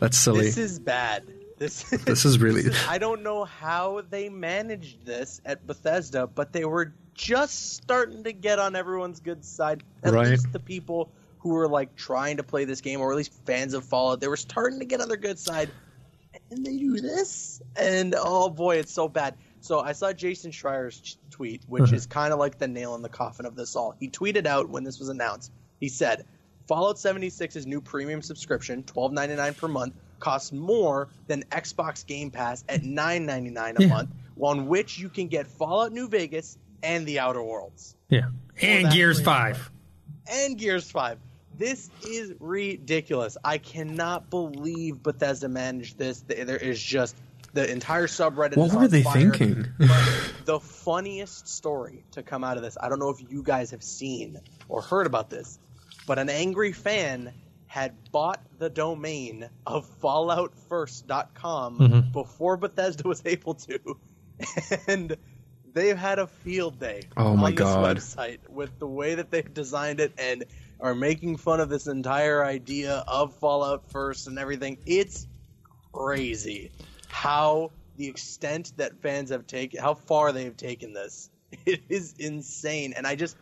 that's 0.00 0.16
silly. 0.16 0.46
This 0.46 0.56
is 0.56 0.78
bad. 0.78 1.22
This 1.58 1.82
This 2.04 2.24
is 2.24 2.38
really- 2.38 2.64
I 2.88 2.96
don't 2.98 3.22
know 3.22 3.44
how 3.44 4.02
they 4.08 4.30
managed 4.30 5.04
this 5.04 5.40
at 5.44 5.66
Bethesda, 5.66 6.26
but 6.26 6.52
they 6.54 6.64
were 6.64 6.92
just 7.14 7.74
starting 7.76 8.24
to 8.24 8.32
get 8.32 8.58
on 8.58 8.74
everyone's 8.76 9.20
good 9.20 9.44
side. 9.44 9.82
At 10.02 10.12
Right. 10.14 10.28
least 10.28 10.52
the 10.52 10.60
people 10.60 11.10
who 11.46 11.54
were 11.54 11.68
like 11.68 11.94
trying 11.94 12.38
to 12.38 12.42
play 12.42 12.64
this 12.64 12.80
game, 12.80 13.00
or 13.00 13.10
at 13.12 13.16
least 13.16 13.32
fans 13.44 13.72
of 13.72 13.84
Fallout, 13.84 14.20
they 14.20 14.28
were 14.28 14.36
starting 14.36 14.80
to 14.80 14.84
get 14.84 15.00
on 15.00 15.08
their 15.08 15.16
good 15.16 15.38
side. 15.38 15.70
And 16.50 16.66
they 16.66 16.76
do 16.76 17.00
this, 17.00 17.62
and 17.76 18.14
oh 18.18 18.50
boy, 18.50 18.76
it's 18.76 18.92
so 18.92 19.08
bad. 19.08 19.36
So 19.60 19.80
I 19.80 19.92
saw 19.92 20.12
Jason 20.12 20.50
Schreier's 20.50 21.18
tweet, 21.30 21.62
which 21.66 21.92
is 21.92 22.06
kind 22.06 22.32
of 22.32 22.38
like 22.38 22.58
the 22.58 22.68
nail 22.68 22.94
in 22.94 23.02
the 23.02 23.08
coffin 23.08 23.46
of 23.46 23.56
this 23.56 23.74
all. 23.74 23.94
He 23.98 24.08
tweeted 24.08 24.46
out 24.46 24.68
when 24.68 24.84
this 24.84 24.98
was 24.98 25.08
announced. 25.08 25.50
He 25.80 25.88
said, 25.88 26.26
"Fallout 26.68 26.96
76's 26.96 27.66
new 27.66 27.80
premium 27.80 28.22
subscription, 28.22 28.82
$12.99 28.82 29.56
per 29.56 29.68
month, 29.68 29.94
costs 30.18 30.52
more 30.52 31.08
than 31.26 31.42
Xbox 31.44 32.06
Game 32.06 32.30
Pass 32.30 32.64
at 32.68 32.82
$9.99 32.82 33.84
a 33.84 33.88
month, 33.88 34.10
on 34.40 34.66
which 34.66 34.98
you 34.98 35.08
can 35.08 35.26
get 35.28 35.46
Fallout 35.46 35.92
New 35.92 36.08
Vegas 36.08 36.58
and 36.82 37.06
The 37.06 37.18
Outer 37.18 37.42
Worlds 37.42 37.96
yeah, 38.08 38.26
and 38.60 38.92
Gears. 38.92 39.20
Five. 39.20 39.70
and 40.30 40.58
Gears 40.58 40.90
5." 40.90 41.18
This 41.58 41.88
is 42.08 42.34
ridiculous. 42.40 43.36
I 43.44 43.58
cannot 43.58 44.28
believe 44.30 45.02
Bethesda 45.02 45.48
managed 45.48 45.96
this. 45.98 46.20
There 46.26 46.56
is 46.56 46.82
just 46.82 47.16
the 47.54 47.70
entire 47.70 48.06
subreddit. 48.06 48.56
What 48.56 48.66
is 48.66 48.74
were 48.74 48.80
on 48.82 48.88
they 48.90 49.02
fire. 49.02 49.30
thinking? 49.32 49.66
The 50.44 50.60
funniest 50.60 51.48
story 51.48 52.04
to 52.12 52.22
come 52.22 52.44
out 52.44 52.56
of 52.56 52.62
this, 52.62 52.76
I 52.80 52.88
don't 52.88 53.00
know 53.00 53.10
if 53.10 53.20
you 53.32 53.42
guys 53.42 53.72
have 53.72 53.82
seen 53.82 54.38
or 54.68 54.80
heard 54.80 55.06
about 55.06 55.28
this, 55.28 55.58
but 56.06 56.18
an 56.20 56.28
angry 56.30 56.72
fan 56.72 57.32
had 57.66 57.94
bought 58.12 58.40
the 58.58 58.70
domain 58.70 59.48
of 59.66 59.88
FalloutFirst.com 60.00 61.78
Mm-hmm. 61.78 62.12
before 62.12 62.56
Bethesda 62.56 63.08
was 63.08 63.22
able 63.24 63.54
to, 63.54 63.78
and 64.86 65.16
they've 65.72 65.96
had 65.96 66.18
a 66.18 66.26
field 66.26 66.78
day 66.78 67.02
Oh 67.16 67.36
my 67.36 67.48
on 67.48 67.54
God. 67.54 67.96
this 67.96 68.14
website 68.14 68.38
with 68.48 68.78
the 68.78 68.86
way 68.86 69.16
that 69.16 69.30
they've 69.30 69.52
designed 69.52 69.98
it 70.00 70.12
and 70.18 70.44
are 70.80 70.94
making 70.94 71.36
fun 71.36 71.60
of 71.60 71.68
this 71.68 71.86
entire 71.86 72.44
idea 72.44 73.04
of 73.08 73.34
Fallout 73.34 73.90
First 73.90 74.26
and 74.26 74.38
everything. 74.38 74.78
It's 74.86 75.26
crazy 75.92 76.70
how 77.08 77.72
the 77.96 78.06
extent 78.08 78.72
that 78.76 79.00
fans 79.00 79.30
have 79.30 79.46
taken, 79.46 79.80
how 79.80 79.94
far 79.94 80.32
they 80.32 80.44
have 80.44 80.56
taken 80.56 80.92
this. 80.92 81.30
It 81.64 81.80
is 81.88 82.14
insane, 82.18 82.92
and 82.96 83.06
I 83.06 83.14
just, 83.14 83.36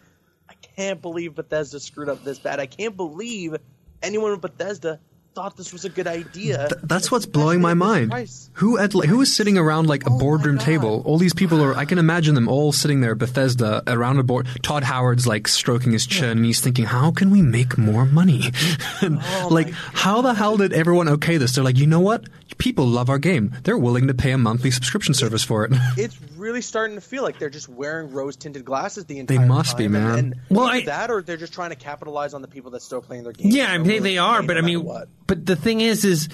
I 0.48 0.54
can't 0.76 1.00
believe 1.02 1.34
Bethesda 1.34 1.80
screwed 1.80 2.08
up 2.08 2.22
this 2.22 2.38
bad. 2.38 2.60
I 2.60 2.66
can't 2.66 2.96
believe 2.96 3.56
anyone 4.02 4.30
with 4.30 4.42
Bethesda 4.42 5.00
thought 5.34 5.56
this 5.56 5.72
was 5.72 5.84
a 5.84 5.88
good 5.88 6.06
idea. 6.06 6.68
That's 6.82 7.10
what's 7.10 7.26
blowing 7.26 7.60
my 7.60 7.72
Especially 7.72 7.72
at 7.72 8.00
this 8.00 8.00
mind. 8.00 8.10
price. 8.10 8.50
Who 8.54 8.78
at 8.78 8.92
who 8.92 9.20
is 9.20 9.34
sitting 9.34 9.58
around 9.58 9.86
like 9.88 10.06
a 10.06 10.10
Oh 10.10 10.18
boardroom 10.18 10.58
table? 10.58 11.02
All 11.04 11.18
these 11.18 11.34
people 11.34 11.62
are. 11.62 11.74
I 11.74 11.84
can 11.84 11.98
imagine 11.98 12.34
them 12.36 12.48
all 12.48 12.72
sitting 12.72 13.00
there, 13.00 13.14
Bethesda, 13.14 13.82
around 13.86 14.18
a 14.18 14.22
board. 14.22 14.46
Todd 14.62 14.84
Howard's 14.84 15.26
like 15.26 15.48
stroking 15.48 15.92
his 15.92 16.06
chin, 16.06 16.30
and 16.38 16.44
he's 16.44 16.60
thinking, 16.60 16.84
"How 16.84 17.10
can 17.10 17.30
we 17.30 17.42
make 17.42 17.76
more 17.76 18.04
money?" 18.06 18.52
And, 19.02 19.18
Oh 19.20 19.48
like, 19.50 19.70
how 19.72 20.22
the 20.22 20.34
hell 20.34 20.56
did 20.56 20.72
everyone 20.72 21.08
okay 21.08 21.36
this? 21.36 21.54
They're 21.54 21.64
like, 21.64 21.76
you 21.78 21.86
know 21.86 22.00
what? 22.00 22.24
People 22.58 22.86
love 22.86 23.10
our 23.10 23.18
game. 23.18 23.52
They're 23.64 23.76
willing 23.76 24.06
to 24.06 24.14
pay 24.14 24.30
a 24.30 24.38
monthly 24.38 24.70
subscription 24.70 25.12
service 25.14 25.42
for 25.42 25.64
it. 25.64 25.72
It's 25.96 26.16
really 26.36 26.60
starting 26.62 26.94
to 26.96 27.00
feel 27.00 27.22
like 27.22 27.38
they're 27.38 27.50
just 27.50 27.68
wearing 27.68 28.12
rose 28.12 28.36
tinted 28.36 28.64
glasses 28.64 29.04
the 29.06 29.18
entire 29.18 29.38
They 29.38 29.44
must 29.44 29.76
be, 29.76 29.88
man. 29.88 30.10
And, 30.18 30.18
and 30.18 30.34
Well, 30.50 30.66
I- 30.66 30.82
that 30.84 31.10
or 31.10 31.22
they're 31.22 31.36
just 31.36 31.52
trying 31.54 31.70
to 31.70 31.76
capitalize 31.76 32.34
on 32.34 32.42
the 32.42 32.48
people 32.48 32.70
that 32.72 32.82
still 32.82 33.00
playing 33.02 33.24
their 33.24 33.32
game. 33.32 33.50
Yeah, 33.50 33.72
I 33.72 33.78
mean 33.78 34.02
they 34.02 34.18
are, 34.18 34.42
but 34.42 34.56
I 34.56 34.60
mean, 34.60 34.84
what? 34.84 35.08
But 35.26 35.46
the 35.46 35.56
thing 35.56 35.80
is, 35.80 36.04
is 36.04 36.28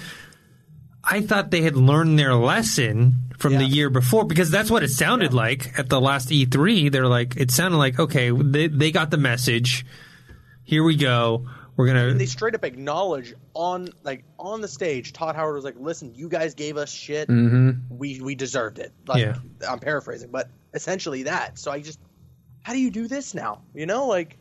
I 1.03 1.21
thought 1.21 1.51
they 1.51 1.61
had 1.61 1.75
learned 1.75 2.19
their 2.19 2.35
lesson 2.35 3.15
from 3.37 3.55
the 3.57 3.65
year 3.65 3.89
before 3.89 4.23
because 4.23 4.51
that's 4.51 4.69
what 4.69 4.83
it 4.83 4.89
sounded 4.89 5.33
like 5.33 5.77
at 5.79 5.89
the 5.89 5.99
last 5.99 6.29
E3. 6.29 6.91
They're 6.91 7.07
like, 7.07 7.35
it 7.37 7.49
sounded 7.49 7.77
like, 7.77 7.97
okay, 7.99 8.29
they, 8.29 8.67
they 8.67 8.91
got 8.91 9.09
the 9.09 9.17
message. 9.17 9.83
Here 10.63 10.83
we 10.83 10.95
go. 10.95 11.47
We're 11.75 11.87
gonna. 11.87 12.13
they 12.13 12.25
straight 12.27 12.53
up 12.53 12.63
acknowledge 12.63 13.33
on 13.55 13.89
like 14.03 14.23
on 14.37 14.61
the 14.61 14.67
stage. 14.67 15.13
Todd 15.13 15.35
Howard 15.35 15.55
was 15.55 15.63
like, 15.63 15.77
"Listen, 15.79 16.13
you 16.13 16.29
guys 16.29 16.53
gave 16.53 16.77
us 16.77 16.91
shit. 16.91 17.27
Mm-hmm. 17.29 17.97
We 17.97 18.19
we 18.21 18.35
deserved 18.35 18.77
it." 18.77 18.91
Like, 19.07 19.21
Yeah. 19.23 19.37
I'm 19.67 19.79
paraphrasing, 19.79 20.29
but 20.31 20.49
essentially 20.73 21.23
that. 21.23 21.57
So 21.57 21.71
I 21.71 21.79
just, 21.81 21.97
how 22.61 22.73
do 22.73 22.79
you 22.79 22.91
do 22.91 23.07
this 23.07 23.33
now? 23.33 23.61
You 23.73 23.85
know, 23.85 24.05
like 24.07 24.37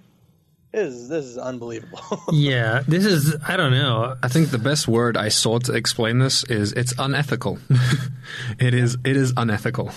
this 0.72 0.92
is 0.94 1.08
this 1.08 1.24
is 1.24 1.38
unbelievable. 1.38 2.00
Yeah, 2.32 2.82
this 2.86 3.04
is. 3.04 3.36
I 3.46 3.56
don't 3.56 3.72
know. 3.72 4.16
I 4.22 4.28
think 4.28 4.50
the 4.50 4.58
best 4.58 4.86
word 4.86 5.16
I 5.16 5.28
saw 5.28 5.58
to 5.58 5.72
explain 5.72 6.18
this 6.18 6.44
is 6.44 6.72
it's 6.72 6.94
unethical. 6.98 7.58
it 8.58 8.74
is 8.74 8.96
it 9.04 9.16
is 9.16 9.32
unethical. 9.36 9.90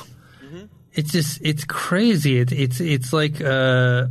It's 0.93 1.11
just. 1.11 1.39
It's 1.41 1.65
crazy. 1.65 2.39
It's 2.39 2.51
it's 2.51 2.79
it's 2.79 3.13
like. 3.13 3.41
uh 3.41 4.07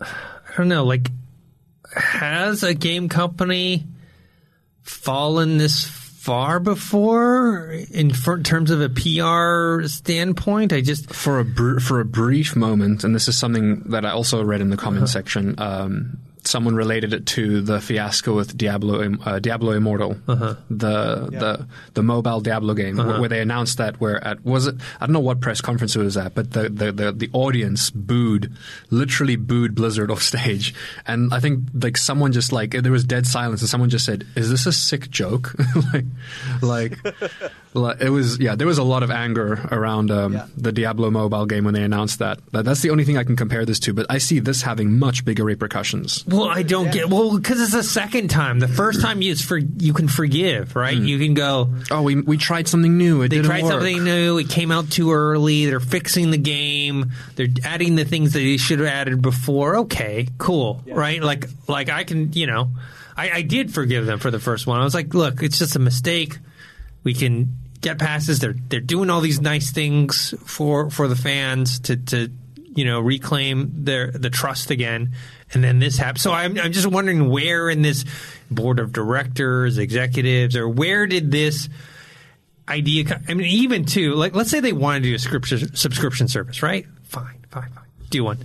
I 0.00 0.56
don't 0.56 0.68
know. 0.68 0.84
Like, 0.84 1.10
has 1.92 2.62
a 2.62 2.74
game 2.74 3.08
company 3.08 3.86
fallen 4.82 5.58
this 5.58 5.84
far 6.26 6.58
before 6.58 7.70
in 7.92 8.12
for, 8.12 8.42
terms 8.42 8.72
of 8.72 8.80
a 8.80 8.88
PR 8.88 9.86
standpoint? 9.86 10.72
I 10.72 10.80
just. 10.80 11.14
For 11.14 11.38
a 11.38 11.44
br- 11.44 11.78
for 11.78 12.00
a 12.00 12.04
brief 12.04 12.56
moment, 12.56 13.04
and 13.04 13.14
this 13.14 13.28
is 13.28 13.38
something 13.38 13.84
that 13.90 14.04
I 14.04 14.10
also 14.10 14.42
read 14.42 14.60
in 14.60 14.70
the 14.70 14.76
comment 14.76 15.08
section. 15.08 15.54
Um, 15.58 16.18
someone 16.46 16.74
related 16.74 17.12
it 17.12 17.26
to 17.26 17.60
the 17.60 17.80
fiasco 17.80 18.34
with 18.34 18.56
Diablo 18.56 19.16
uh, 19.24 19.38
Diablo 19.38 19.72
Immortal, 19.72 20.14
the 20.26 20.56
the 20.70 21.66
the 21.94 22.02
mobile 22.02 22.40
Diablo 22.40 22.74
game, 22.74 22.96
where, 22.96 23.20
where 23.20 23.28
they 23.28 23.40
announced 23.40 23.78
that. 23.78 24.00
Where 24.00 24.22
at 24.24 24.44
was 24.44 24.66
it? 24.66 24.76
I 25.00 25.06
don't 25.06 25.12
know 25.12 25.20
what 25.20 25.40
press 25.40 25.60
conference 25.60 25.96
it 25.96 26.00
was 26.00 26.16
at, 26.16 26.34
but 26.34 26.52
the 26.52 26.68
the 26.68 26.92
the, 26.92 27.12
the 27.12 27.30
audience 27.32 27.90
booed, 27.90 28.52
literally 28.90 29.36
booed 29.36 29.74
Blizzard 29.74 30.10
off 30.12 30.22
stage, 30.22 30.74
and 31.06 31.32
I 31.32 31.40
think 31.40 31.64
like 31.74 31.96
someone 31.96 32.32
just 32.32 32.52
like 32.52 32.70
there 32.70 32.92
was 32.92 33.04
dead 33.04 33.26
silence, 33.26 33.60
and 33.60 33.68
someone 33.68 33.90
just 33.90 34.04
said, 34.04 34.26
"Is 34.34 34.50
this 34.50 34.66
a 34.66 34.72
sick 34.72 35.10
joke?" 35.10 35.54
like 35.92 36.04
like. 36.62 37.16
Like, 37.76 38.00
It 38.00 38.10
was 38.10 38.38
yeah. 38.40 38.54
There 38.56 38.66
was 38.66 38.78
a 38.78 38.82
lot 38.82 39.02
of 39.02 39.10
anger 39.10 39.68
around 39.70 40.10
um, 40.10 40.32
Yeah. 40.32 40.46
the 40.56 40.72
Diablo 40.72 41.10
mobile 41.10 41.46
game 41.46 41.64
when 41.64 41.74
they 41.74 41.82
announced 41.82 42.18
that. 42.20 42.38
That- 42.52 42.64
That's 42.64 42.80
the 42.80 42.90
only 42.90 43.04
thing 43.04 43.16
I 43.18 43.24
can 43.24 43.36
compare 43.36 43.64
this 43.64 43.78
to. 43.80 43.92
But 43.92 44.06
I 44.08 44.18
see 44.18 44.38
this 44.40 44.62
having 44.62 44.98
much 44.98 45.24
bigger 45.24 45.44
repercussions. 45.44 46.24
Well, 46.26 46.44
I 46.48 46.62
don't 46.62 46.90
get 46.92 47.08
well 47.10 47.36
because 47.36 47.60
it's 47.60 47.72
the 47.72 47.82
second 47.82 48.28
time. 48.28 48.58
The 48.60 48.68
first 48.68 49.00
time 49.00 49.22
you 49.22 49.36
for 49.36 49.58
you 49.58 49.92
can 49.92 50.08
forgive, 50.08 50.74
right? 50.74 50.96
You 50.96 51.18
can 51.18 51.34
go. 51.34 51.74
Oh, 51.90 52.02
we 52.02 52.16
we 52.20 52.36
tried 52.36 52.66
something 52.68 52.96
new. 52.96 53.22
It 53.22 53.28
They 53.28 53.36
didn't 53.36 53.46
tried 53.50 53.62
work. 53.64 53.72
something 53.72 54.04
new. 54.04 54.38
It 54.38 54.48
came 54.48 54.70
out 54.72 54.90
too 54.90 55.12
early. 55.12 55.66
They're 55.66 55.80
fixing 55.80 56.30
the 56.30 56.38
game. 56.38 57.12
They're 57.36 57.48
adding 57.64 57.94
the 57.96 58.04
things 58.04 58.32
that 58.32 58.38
they 58.40 58.56
should 58.56 58.78
have 58.78 58.88
added 58.88 59.20
before. 59.22 59.76
Okay, 59.78 60.28
cool, 60.38 60.82
right? 60.86 61.22
Like, 61.22 61.46
like 61.68 61.88
I 61.90 62.04
can, 62.04 62.32
you 62.32 62.46
know, 62.46 62.70
I, 63.16 63.30
I 63.30 63.42
did 63.42 63.72
forgive 63.74 64.06
them 64.06 64.18
for 64.18 64.30
the 64.30 64.38
first 64.40 64.66
one. 64.66 64.80
I 64.80 64.84
was 64.84 64.94
like, 64.94 65.12
look, 65.14 65.42
it's 65.42 65.58
just 65.58 65.76
a 65.76 65.78
mistake. 65.78 66.38
We 67.04 67.14
can 67.14 67.56
get 67.86 67.98
passes. 67.98 68.40
They're 68.40 68.54
they're 68.68 68.80
doing 68.80 69.10
all 69.10 69.20
these 69.20 69.40
nice 69.40 69.70
things 69.70 70.34
for 70.44 70.90
for 70.90 71.08
the 71.08 71.16
fans 71.16 71.80
to 71.80 71.96
to 71.96 72.30
you 72.74 72.84
know 72.84 73.00
reclaim 73.00 73.84
their 73.84 74.10
the 74.10 74.30
trust 74.30 74.70
again. 74.70 75.12
And 75.54 75.62
then 75.62 75.78
this 75.78 75.96
happens. 75.96 76.22
So 76.22 76.32
I'm 76.32 76.58
I'm 76.58 76.72
just 76.72 76.86
wondering 76.86 77.30
where 77.30 77.70
in 77.70 77.82
this 77.82 78.04
board 78.50 78.80
of 78.80 78.92
directors, 78.92 79.78
executives, 79.78 80.56
or 80.56 80.68
where 80.68 81.06
did 81.06 81.30
this 81.30 81.68
idea. 82.68 83.22
I 83.28 83.34
mean, 83.34 83.46
even 83.46 83.84
too, 83.84 84.14
like, 84.14 84.34
let's 84.34 84.50
say 84.50 84.58
they 84.58 84.72
wanted 84.72 85.04
to 85.04 85.08
do 85.10 85.14
a 85.14 85.18
subscription 85.18 85.76
subscription 85.76 86.28
service, 86.28 86.62
right? 86.62 86.86
Fine, 87.04 87.44
fine, 87.50 87.70
fine. 87.70 87.84
Do 88.10 88.24
one. 88.24 88.38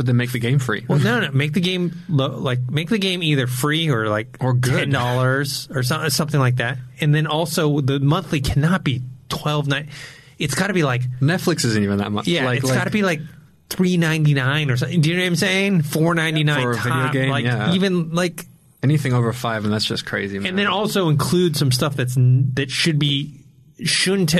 But 0.00 0.06
then 0.06 0.16
make 0.16 0.32
the 0.32 0.38
game 0.38 0.58
free. 0.58 0.84
Well, 0.88 0.98
no, 0.98 1.20
no, 1.20 1.30
make 1.32 1.52
the 1.52 1.60
game 1.60 1.92
lo- 2.08 2.38
like 2.38 2.58
make 2.70 2.88
the 2.88 2.96
game 2.98 3.22
either 3.22 3.46
free 3.46 3.90
or 3.90 4.08
like 4.08 4.38
Or 4.40 4.54
good. 4.54 4.72
ten 4.78 4.90
dollars 4.90 5.68
or 5.74 5.82
so, 5.82 6.08
something 6.08 6.40
like 6.40 6.56
that. 6.56 6.78
And 7.02 7.14
then 7.14 7.26
also 7.26 7.80
the 7.82 8.00
monthly 8.00 8.40
cannot 8.40 8.82
be 8.82 9.02
twelve 9.28 9.66
nine. 9.68 9.90
It's 10.38 10.54
got 10.54 10.68
to 10.68 10.72
be 10.72 10.82
like 10.84 11.02
Netflix 11.20 11.66
isn't 11.66 11.82
even 11.82 11.98
that 11.98 12.10
much. 12.12 12.26
yeah, 12.26 12.46
like, 12.46 12.60
it's 12.60 12.68
like- 12.68 12.78
got 12.78 12.84
to 12.84 12.90
be 12.90 13.02
like. 13.02 13.20
Three 13.68 13.96
ninety 13.98 14.34
nine 14.34 14.68
or 14.68 14.76
something. 14.76 15.00
Do 15.00 15.10
you 15.10 15.16
know 15.16 15.22
what 15.22 15.28
I'm 15.28 15.36
saying? 15.36 15.82
Four 15.82 16.16
ninety 16.16 16.42
nine 16.42 16.60
For 16.62 16.70
a 16.72 16.74
video 16.74 16.90
top. 16.90 17.12
game, 17.12 17.30
like 17.30 17.44
yeah. 17.44 17.72
even 17.72 18.10
like 18.12 18.44
anything 18.82 19.12
over 19.12 19.32
five, 19.32 19.62
and 19.64 19.72
that's 19.72 19.84
just 19.84 20.04
crazy. 20.04 20.40
Man. 20.40 20.48
and 20.48 20.58
then 20.58 20.66
also 20.66 21.08
include 21.08 21.56
some 21.56 21.70
stuff 21.70 21.94
that's 21.94 22.16
n- 22.16 22.50
that 22.54 22.68
should 22.68 22.98
be 22.98 23.44
shouldn't 23.84 24.34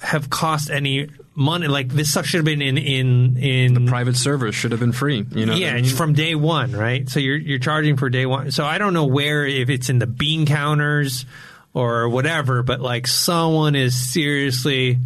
have 0.00 0.30
cost 0.30 0.70
any 0.70 1.08
money. 1.36 1.68
Like 1.68 1.88
this 1.88 2.10
stuff 2.10 2.26
should 2.26 2.38
have 2.38 2.44
been 2.44 2.62
in 2.62 2.78
in 2.78 3.36
in 3.36 3.74
the 3.74 3.88
private 3.88 4.16
servers 4.16 4.54
should 4.54 4.72
have 4.72 4.80
been 4.80 4.92
free. 4.92 5.24
You 5.30 5.46
know, 5.46 5.54
yeah, 5.54 5.74
I 5.74 5.82
mean? 5.82 5.84
from 5.84 6.14
day 6.14 6.34
one, 6.34 6.72
right? 6.72 7.08
So 7.08 7.20
you're 7.20 7.36
you're 7.36 7.58
charging 7.58 7.96
for 7.96 8.08
day 8.08 8.26
one. 8.26 8.50
So 8.50 8.64
I 8.64 8.78
don't 8.78 8.94
know 8.94 9.06
where 9.06 9.46
if 9.46 9.68
it's 9.68 9.88
in 9.90 9.98
the 9.98 10.06
bean 10.06 10.46
counters 10.46 11.26
or 11.74 12.08
whatever, 12.08 12.62
but 12.62 12.80
like 12.80 13.06
someone 13.06 13.74
is 13.74 13.94
seriously 13.94 14.98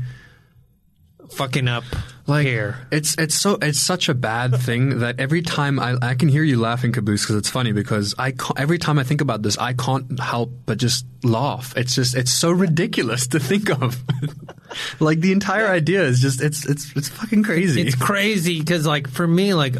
fucking 1.30 1.68
up 1.68 1.84
like 2.26 2.46
here. 2.46 2.76
it's 2.90 3.16
it's 3.18 3.34
so 3.34 3.58
it's 3.60 3.80
such 3.80 4.08
a 4.08 4.14
bad 4.14 4.56
thing 4.56 5.00
that 5.00 5.20
every 5.20 5.42
time 5.42 5.78
I 5.78 5.96
I 6.00 6.14
can 6.14 6.28
hear 6.28 6.42
you 6.42 6.58
laughing, 6.58 6.92
Caboose, 6.92 7.22
because 7.22 7.36
it's 7.36 7.50
funny 7.50 7.72
because 7.72 8.14
I 8.18 8.34
every 8.56 8.78
time 8.78 8.98
I 8.98 9.04
think 9.04 9.20
about 9.20 9.42
this, 9.42 9.58
I 9.58 9.72
can't 9.72 10.18
help 10.18 10.50
but 10.66 10.78
just 10.78 11.06
laugh. 11.22 11.76
It's 11.76 11.94
just 11.94 12.14
it's 12.14 12.32
so 12.32 12.50
ridiculous 12.50 13.26
to 13.28 13.40
think 13.40 13.70
of. 13.70 14.02
like 15.00 15.20
the 15.20 15.32
entire 15.32 15.68
idea 15.68 16.02
is 16.04 16.20
just 16.20 16.40
it's 16.40 16.68
it's 16.68 16.94
it's 16.96 17.08
fucking 17.08 17.42
crazy. 17.42 17.82
It's 17.82 17.94
crazy 17.94 18.58
because, 18.60 18.86
like, 18.86 19.08
for 19.08 19.26
me, 19.26 19.54
like, 19.54 19.76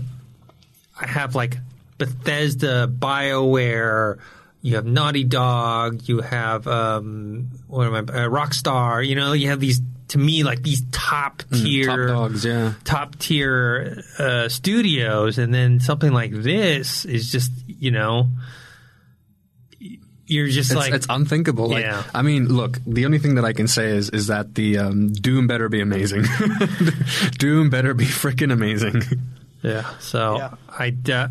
I 1.00 1.06
have 1.06 1.34
like 1.34 1.58
Bethesda, 1.98 2.86
Bioware. 2.88 4.18
You 4.62 4.74
have 4.76 4.84
Naughty 4.84 5.24
Dog. 5.24 6.02
You 6.08 6.20
have 6.20 6.66
um, 6.66 7.48
what 7.66 7.86
am 7.86 7.94
I? 7.94 7.98
Uh, 8.00 8.28
Rockstar. 8.28 9.06
You 9.06 9.14
know, 9.14 9.32
you 9.32 9.48
have 9.48 9.60
these 9.60 9.80
to 10.08 10.18
me 10.18 10.42
like 10.42 10.62
these 10.62 10.82
top 10.90 11.42
tier, 11.52 11.84
Mm, 11.86 12.08
top 12.08 12.08
dogs, 12.08 12.44
yeah. 12.44 12.72
top 12.84 13.16
tier 13.18 14.02
uh, 14.18 14.48
studios, 14.48 15.38
and 15.38 15.54
then 15.54 15.80
something 15.80 16.12
like 16.12 16.32
this 16.32 17.04
is 17.04 17.30
just 17.30 17.52
you 17.66 17.90
know, 17.90 18.28
you're 20.30 20.48
just 20.48 20.70
It's, 20.70 20.78
like 20.78 20.92
it's 20.94 21.06
unthinkable. 21.10 21.68
Like, 21.68 21.82
Yeah. 21.84 22.02
I 22.14 22.22
mean, 22.22 22.46
look, 22.48 22.78
the 22.86 23.04
only 23.04 23.18
thing 23.18 23.34
that 23.34 23.44
I 23.44 23.52
can 23.52 23.68
say 23.68 23.88
is 23.90 24.10
is 24.10 24.28
that 24.28 24.54
the 24.54 24.78
um, 24.78 25.12
Doom 25.12 25.46
better 25.46 25.68
be 25.68 25.80
amazing. 25.80 26.24
Doom 27.38 27.70
better 27.70 27.94
be 27.94 28.04
freaking 28.04 28.52
amazing. 28.52 29.02
yeah. 29.62 29.88
So 29.98 30.36
Yeah. 30.36 30.54
I. 30.68 30.94
Uh, 31.12 31.28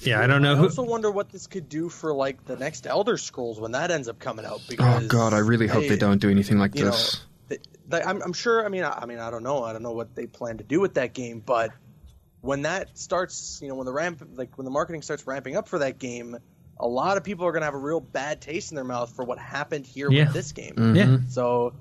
yeah, 0.00 0.20
I 0.20 0.26
don't 0.26 0.42
know 0.42 0.52
I 0.52 0.56
who. 0.56 0.64
also 0.64 0.82
wonder 0.82 1.10
what 1.10 1.30
this 1.30 1.46
could 1.46 1.68
do 1.70 1.88
for 1.88 2.12
like 2.12 2.44
the 2.44 2.56
next 2.56 2.86
Elder 2.86 3.16
Scrolls 3.16 3.58
when 3.58 3.72
that 3.72 3.90
ends 3.90 4.06
up 4.08 4.18
coming 4.18 4.44
out. 4.44 4.60
Because 4.68 5.04
Oh 5.04 5.06
God, 5.08 5.32
I 5.32 5.38
really 5.38 5.66
hope 5.66 5.86
they 5.88 5.96
don't 5.96 6.20
do 6.20 6.28
anything 6.30 6.58
like 6.58 6.74
you 6.74 6.84
know, 6.84 6.90
this. 6.90 7.24
th- 7.48 7.62
th- 7.90 8.02
I'm, 8.04 8.20
I'm 8.20 8.32
sure. 8.34 8.66
I 8.66 8.68
mean, 8.68 8.84
I, 8.84 8.90
I 9.02 9.06
mean, 9.06 9.18
I 9.18 9.30
don't 9.30 9.42
know. 9.42 9.64
I 9.64 9.72
don't 9.72 9.82
know 9.82 9.92
what 9.92 10.14
they 10.14 10.26
plan 10.26 10.58
to 10.58 10.64
do 10.64 10.78
with 10.80 10.94
that 10.94 11.14
game, 11.14 11.40
but 11.40 11.70
when 12.42 12.62
that 12.62 12.98
starts, 12.98 13.60
you 13.62 13.68
know, 13.68 13.76
when 13.76 13.86
the 13.86 13.92
ramp, 13.94 14.22
like 14.34 14.58
when 14.58 14.66
the 14.66 14.70
marketing 14.70 15.00
starts 15.00 15.26
ramping 15.26 15.56
up 15.56 15.68
for 15.68 15.78
that 15.78 15.98
game, 15.98 16.36
a 16.84 16.88
lot 16.88 17.16
of 17.16 17.24
people 17.24 17.46
are 17.46 17.50
going 17.52 17.62
to 17.62 17.66
have 17.66 17.74
a 17.74 17.78
real 17.78 18.00
bad 18.00 18.40
taste 18.42 18.70
in 18.70 18.76
their 18.76 18.84
mouth 18.84 19.10
for 19.16 19.24
what 19.24 19.38
happened 19.38 19.86
here 19.86 20.10
Yeah. 20.10 20.24
with 20.26 20.34
this 20.34 20.52
game. 20.52 20.74
Mm-hmm. 20.76 20.96
Yeah. 20.96 21.18
So, 21.30 21.72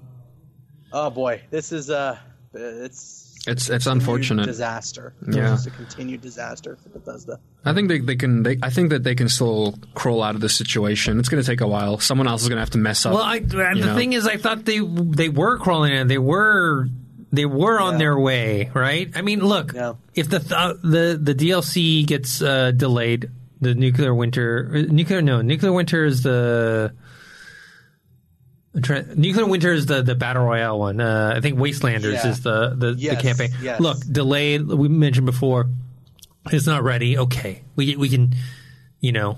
oh 0.91 1.09
boy, 1.09 1.41
this 1.51 1.71
is 1.71 1.89
uh, 1.89 2.17
it's 2.53 3.43
It's 3.45 3.69
it's 3.69 3.85
unfortunate. 3.85 4.45
disaster. 4.45 5.13
Yeah. 5.29 5.53
it's 5.53 5.65
a 5.65 5.71
continued 5.71 6.21
disaster 6.21 6.77
for 6.81 6.89
Bethesda. 6.89 7.39
I 7.65 7.73
think 7.73 7.89
they, 7.89 7.99
they 7.99 8.15
can. 8.15 8.43
They, 8.43 8.57
I 8.63 8.69
think 8.69 8.89
that 8.91 9.03
they 9.03 9.15
can 9.15 9.27
still 9.29 9.75
crawl 9.93 10.23
out 10.23 10.35
of 10.35 10.41
this 10.41 10.55
situation. 10.55 11.19
It's 11.19 11.29
going 11.29 11.43
to 11.43 11.47
take 11.47 11.61
a 11.61 11.67
while. 11.67 11.99
Someone 11.99 12.27
else 12.27 12.41
is 12.43 12.47
going 12.49 12.57
to 12.57 12.61
have 12.61 12.69
to 12.71 12.77
mess 12.77 13.05
up. 13.05 13.13
Well, 13.13 13.23
I, 13.23 13.39
the 13.39 13.73
know? 13.73 13.95
thing 13.95 14.13
is, 14.13 14.25
I 14.27 14.37
thought 14.37 14.63
they 14.65 14.79
they 14.79 15.29
were 15.29 15.57
crawling 15.59 15.93
in. 15.93 16.07
They 16.07 16.17
were 16.17 16.87
they 17.33 17.45
were 17.45 17.79
on 17.79 17.93
Yeah. 17.93 17.97
their 17.99 18.19
way, 18.19 18.71
right? 18.73 19.09
I 19.15 19.21
mean, 19.21 19.39
look, 19.39 19.73
Yeah. 19.73 19.93
if 20.15 20.29
the 20.29 20.39
th- 20.39 20.77
the 20.83 21.19
the 21.21 21.33
DLC 21.35 22.05
gets 22.05 22.41
uh, 22.41 22.71
delayed, 22.71 23.29
the 23.64 23.74
nuclear 23.76 24.14
winter, 24.14 24.72
uh, 24.76 24.82
nuclear 24.93 25.22
no, 25.22 25.41
nuclear 25.41 25.72
winter 25.74 26.05
is 26.05 26.22
the. 26.24 26.93
Trying- 28.82 29.05
Nuclear 29.22 29.45
Winter 29.45 29.72
is 29.72 29.86
the, 29.86 30.01
the 30.01 30.16
battle 30.16 30.45
royale 30.45 30.80
one. 30.80 30.99
Uh, 30.99 31.34
I 31.36 31.41
think 31.41 31.59
Wastelanders 31.59 32.14
Yeah. 32.14 32.28
is 32.30 32.41
the, 32.41 32.74
the, 32.76 32.95
Yes, 32.97 33.16
the 33.18 33.22
campaign. 33.22 33.51
yes. 33.61 33.80
Look, 33.80 33.99
delayed. 33.99 34.66
We 34.68 34.88
mentioned 34.88 35.28
before, 35.28 35.70
it's 36.51 36.66
not 36.66 36.84
ready. 36.84 37.16
Okay, 37.20 37.61
we 37.76 37.95
we 37.95 38.09
can, 38.09 38.34
you 38.99 39.11
know, 39.11 39.38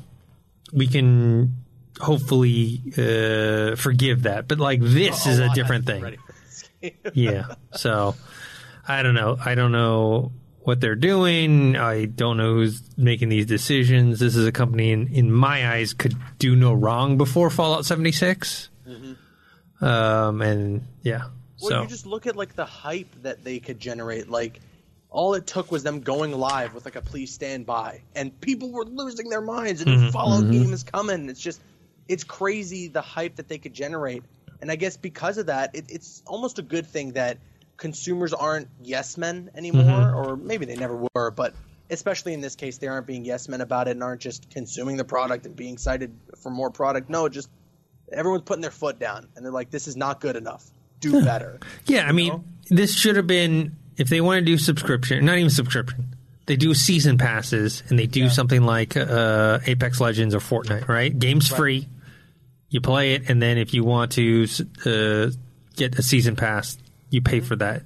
we 0.72 0.88
can 0.88 1.54
hopefully 2.00 2.82
uh, 2.98 3.76
forgive 3.76 4.24
that. 4.24 4.48
But 4.48 4.60
like 4.60 4.80
this 4.82 5.28
is 5.28 5.40
a 5.40 5.50
different 5.50 5.86
thing. 5.86 6.02
Ready 6.02 6.16
for 6.18 6.34
this 6.46 6.64
game. 6.82 6.94
yeah. 7.14 7.44
So 7.74 8.16
I 8.88 9.04
don't 9.04 9.16
know. 9.16 9.36
I 9.44 9.56
don't 9.56 9.74
know 9.74 10.32
what 10.66 10.82
they're 10.82 10.96
doing. 10.96 11.76
I 11.76 12.06
don't 12.06 12.38
know 12.38 12.56
who's 12.56 12.82
making 12.98 13.30
these 13.30 13.46
decisions. 13.46 14.20
This 14.20 14.36
is 14.36 14.46
a 14.48 14.52
company, 14.52 14.92
in, 14.92 15.08
in 15.08 15.32
my 15.32 15.72
eyes, 15.72 15.94
could 15.94 16.16
do 16.40 16.56
no 16.56 16.74
wrong 16.74 17.18
before 17.18 17.50
Fallout 17.50 17.86
76. 17.86 18.70
Mm-hmm. 18.88 19.86
Um, 19.86 20.42
and 20.42 20.88
yeah, 21.04 21.26
Well, 21.62 21.70
so 21.70 21.82
you 21.84 21.88
just 21.88 22.06
look 22.06 22.26
at 22.26 22.36
like 22.36 22.56
the 22.56 22.66
hype 22.66 23.14
that 23.22 23.44
they 23.44 23.60
could 23.60 23.80
generate. 23.80 24.28
Like, 24.28 24.60
all 25.10 25.36
it 25.36 25.46
took 25.46 25.72
was 25.72 25.84
them 25.84 26.02
going 26.02 26.32
live 26.32 26.74
with 26.74 26.86
like 26.86 26.96
a 26.96 27.02
"Please 27.02 27.32
stand 27.32 27.66
by," 27.66 28.02
and 28.16 28.40
people 28.42 28.72
were 28.72 28.86
losing 28.86 29.30
their 29.30 29.42
minds. 29.42 29.82
A 29.82 29.86
new 29.86 30.12
Fallout 30.12 30.44
mm-hmm. 30.44 30.52
game 30.52 30.74
is 30.74 30.84
coming. 30.84 31.30
It's 31.30 31.40
just, 31.40 31.62
it's 32.08 32.24
crazy 32.24 32.88
the 32.88 33.02
hype 33.02 33.36
that 33.36 33.48
they 33.48 33.58
could 33.58 33.74
generate. 33.74 34.24
And 34.62 34.72
I 34.72 34.78
guess 34.78 34.98
because 34.98 35.38
of 35.38 35.48
that, 35.48 35.76
it, 35.76 35.86
it's 35.90 36.24
almost 36.26 36.58
a 36.58 36.62
good 36.62 36.88
thing 36.88 37.12
that 37.12 37.38
consumers 37.78 38.34
aren't 38.34 38.68
yes 38.82 39.18
men 39.18 39.52
anymore, 39.56 40.14
or 40.14 40.38
maybe 40.38 40.66
they 40.66 40.76
never 40.76 41.08
were, 41.14 41.32
but 41.32 41.54
especially 41.90 42.34
in 42.34 42.42
this 42.42 42.56
case, 42.56 42.78
they 42.78 42.88
aren't 42.88 43.08
being 43.08 43.26
yes 43.26 43.48
men 43.48 43.62
about 43.62 43.88
it 43.88 43.92
and 43.92 44.04
aren't 44.04 44.22
just 44.22 44.50
consuming 44.50 44.98
the 44.98 45.04
product 45.04 45.46
and 45.46 45.56
being 45.56 45.74
excited 45.74 46.12
for 46.42 46.50
more 46.50 46.70
product. 46.70 47.10
No, 47.10 47.30
just 47.30 47.50
everyone's 48.12 48.44
putting 48.44 48.62
their 48.62 48.72
foot 48.72 49.00
down 49.00 49.28
and 49.36 49.46
they're 49.46 49.52
like, 49.52 49.70
"This 49.70 49.88
is 49.88 49.96
not 49.96 50.22
good 50.22 50.36
enough. 50.36 50.66
Do 51.00 51.24
better." 51.24 51.60
Yeah, 51.86 52.08
I 52.08 52.12
mean, 52.12 52.44
this 52.70 52.96
should 52.96 53.16
have 53.16 53.28
been 53.28 53.76
if 53.98 54.10
they 54.10 54.22
want 54.22 54.40
to 54.40 54.46
do 54.46 54.58
subscription, 54.58 55.24
not 55.26 55.38
even 55.38 55.50
subscription. 55.50 56.16
They 56.48 56.56
do 56.56 56.74
season 56.74 57.18
passes 57.18 57.82
and 57.90 57.98
they 57.98 58.06
do 58.06 58.30
something 58.30 58.64
like 58.64 58.96
uh, 58.96 59.60
Apex 59.66 60.00
Legends 60.00 60.36
or 60.36 60.40
Fortnite, 60.40 60.88
right? 60.88 61.18
Game's 61.18 61.48
free. 61.48 61.88
You 62.70 62.82
play 62.82 63.14
it, 63.14 63.30
and 63.30 63.42
then 63.42 63.58
if 63.58 63.74
you 63.74 63.84
want 63.84 64.12
to 64.14 64.46
uh, 64.86 65.32
get 65.76 65.98
a 65.98 66.02
season 66.02 66.36
pass, 66.36 66.78
you 67.10 67.22
pay 67.22 67.40
mm-hmm. 67.40 67.48
for 67.48 67.56
that. 67.58 67.84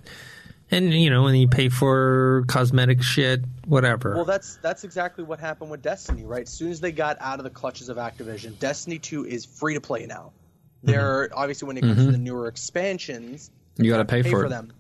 And 0.71 0.93
you 0.93 1.09
know, 1.09 1.25
and 1.25 1.39
you 1.39 1.47
pay 1.47 1.69
for 1.69 2.45
cosmetic 2.47 3.01
shit, 3.01 3.41
whatever. 3.65 4.15
Well, 4.15 4.25
that's 4.25 4.57
that's 4.57 4.83
exactly 4.83 5.23
what 5.23 5.39
happened 5.39 5.71
with 5.71 5.81
Destiny, 5.81 6.25
right? 6.25 6.43
As 6.43 6.49
soon 6.49 6.69
as 6.69 6.79
they 6.79 6.91
got 6.91 7.17
out 7.19 7.39
of 7.39 7.43
the 7.43 7.49
clutches 7.49 7.89
of 7.89 7.97
Activision, 7.97 8.57
Destiny 8.59 8.99
2 8.99 9.25
is 9.25 9.45
free 9.45 9.73
to 9.73 9.81
play 9.81 10.05
now. 10.05 10.31
Mm-hmm. 10.79 10.91
They're 10.91 11.29
obviously 11.33 11.67
when 11.67 11.77
it 11.77 11.81
comes 11.81 11.95
to 11.95 12.01
mm-hmm. 12.03 12.11
the 12.11 12.17
newer 12.19 12.47
expansions, 12.47 13.49
You 13.77 13.89
got 13.89 13.97
to 13.97 14.05
pay, 14.05 14.21
pay 14.21 14.29
for, 14.29 14.43
for 14.43 14.49
them. 14.49 14.71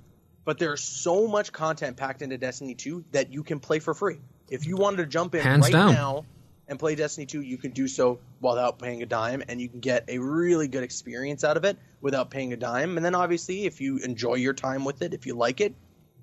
But 0.45 0.59
there's 0.59 0.81
so 0.81 1.27
much 1.27 1.51
content 1.51 1.97
packed 1.97 2.21
into 2.21 2.37
Destiny 2.37 2.75
2 2.75 3.05
that 3.11 3.33
you 3.33 3.41
can 3.43 3.59
play 3.59 3.79
for 3.79 3.95
free. 3.95 4.19
If 4.47 4.67
you 4.67 4.77
wanted 4.77 4.97
to 4.97 5.05
jump 5.07 5.33
in 5.33 5.41
Hands 5.41 5.63
right 5.63 5.73
down. 5.73 5.93
now 5.93 6.25
and 6.69 6.79
play 6.79 6.95
Destiny 6.95 7.25
2, 7.25 7.41
you 7.41 7.57
can 7.57 7.71
do 7.71 7.87
so 7.87 8.19
without 8.39 8.79
paying 8.79 9.01
a 9.01 9.05
dime, 9.05 9.43
and 9.49 9.59
you 9.59 9.67
can 9.67 9.79
get 9.79 10.05
a 10.07 10.19
really 10.19 10.67
good 10.67 10.83
experience 10.83 11.43
out 11.43 11.57
of 11.57 11.65
it 11.65 11.77
without 11.99 12.29
paying 12.29 12.53
a 12.53 12.57
dime. 12.57 12.95
And 12.95 13.05
then 13.05 13.15
obviously, 13.15 13.65
if 13.65 13.81
you 13.81 13.97
enjoy 13.97 14.35
your 14.35 14.53
time 14.53 14.85
with 14.85 15.01
it, 15.01 15.13
if 15.13 15.25
you 15.25 15.33
like 15.33 15.59
it, 15.59 15.73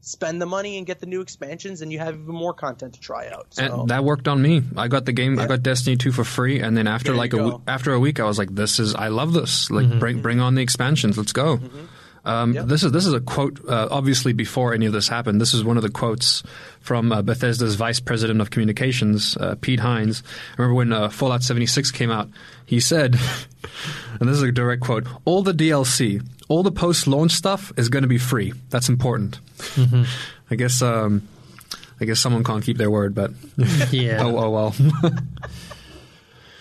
spend 0.01 0.40
the 0.40 0.47
money 0.47 0.78
and 0.78 0.86
get 0.86 1.01
the 1.01 1.07
new 1.07 1.20
expansions, 1.20 1.82
and 1.82 1.92
you 1.92 1.99
have 1.99 2.14
even 2.14 2.34
more 2.34 2.55
content 2.55 2.94
to 2.94 3.01
try 3.01 3.28
out. 3.28 3.49
So. 3.51 3.80
And 3.80 3.90
that 3.90 4.05
worked 4.05 4.28
on 4.28 4.40
me. 4.40 4.62
I 4.76 4.88
got 4.88 5.05
the 5.05 5.12
game. 5.12 5.38
I 5.38 5.47
got 5.47 5.62
Destiny 5.62 5.97
2 5.97 6.12
for 6.12 6.24
free, 6.24 6.61
and 6.61 6.76
then 6.76 6.86
after 6.86 7.11
There 7.11 7.16
like 7.16 7.32
a 7.32 7.38
go. 7.38 7.51
w- 7.51 7.62
after 7.66 7.92
a 7.92 7.99
week, 7.99 8.20
I 8.20 8.24
was 8.24 8.38
like, 8.38 8.55
"This 8.55 8.78
is 8.78 8.94
I 8.94 9.09
love 9.09 9.32
this. 9.32 9.70
Like, 9.70 9.86
mm-hmm. 9.86 9.99
bring 9.99 10.22
bring 10.22 10.36
mm-hmm. 10.38 10.47
on 10.47 10.55
the 10.55 10.62
expansions. 10.62 11.18
Let's 11.18 11.32
go." 11.32 11.59
Mm-hmm. 11.59 11.86
Um, 12.26 12.52
This 12.52 12.82
is 12.82 12.90
this 12.92 13.06
is 13.06 13.12
a 13.14 13.20
quote. 13.20 13.60
Uh, 13.66 13.88
obviously, 13.90 14.32
before 14.32 14.74
any 14.74 14.86
of 14.86 14.92
this 14.92 15.08
happened, 15.08 15.40
this 15.40 15.54
is 15.54 15.62
one 15.62 15.76
of 15.76 15.82
the 15.84 15.88
quotes 15.90 16.42
from 16.80 17.12
uh, 17.12 17.22
Bethesda's 17.22 17.76
vice 17.76 18.00
president 18.00 18.40
of 18.40 18.50
communications, 18.50 19.36
uh, 19.36 19.54
Pete 19.60 19.80
Hines. 19.80 20.22
Remember 20.58 20.74
when 20.74 20.92
uh, 20.92 21.08
Fallout 21.08 21.42
76 21.44 21.92
came 21.92 22.10
out? 22.10 22.28
He 22.66 22.80
said, 22.80 23.14
and 24.20 24.28
this 24.28 24.36
is 24.36 24.42
a 24.42 24.50
direct 24.52 24.82
quote: 24.82 25.06
"All 25.24 25.42
the 25.42 25.52
DLC, 25.54 26.20
all 26.48 26.64
the 26.64 26.72
post-launch 26.72 27.30
stuff 27.32 27.72
is 27.76 27.88
going 27.88 28.02
to 28.02 28.08
be 28.08 28.18
free. 28.18 28.52
That's 28.70 28.88
important." 28.88 29.38
I 30.50 30.56
guess. 30.56 30.82
Um, 30.82 31.28
I 31.98 32.04
guess 32.04 32.20
someone 32.20 32.44
can't 32.44 32.62
keep 32.62 32.76
their 32.76 32.90
word, 32.90 33.14
but 33.14 33.30
yeah, 33.90 34.18
oh, 34.22 34.36
oh 34.36 34.50
well. 34.50 34.74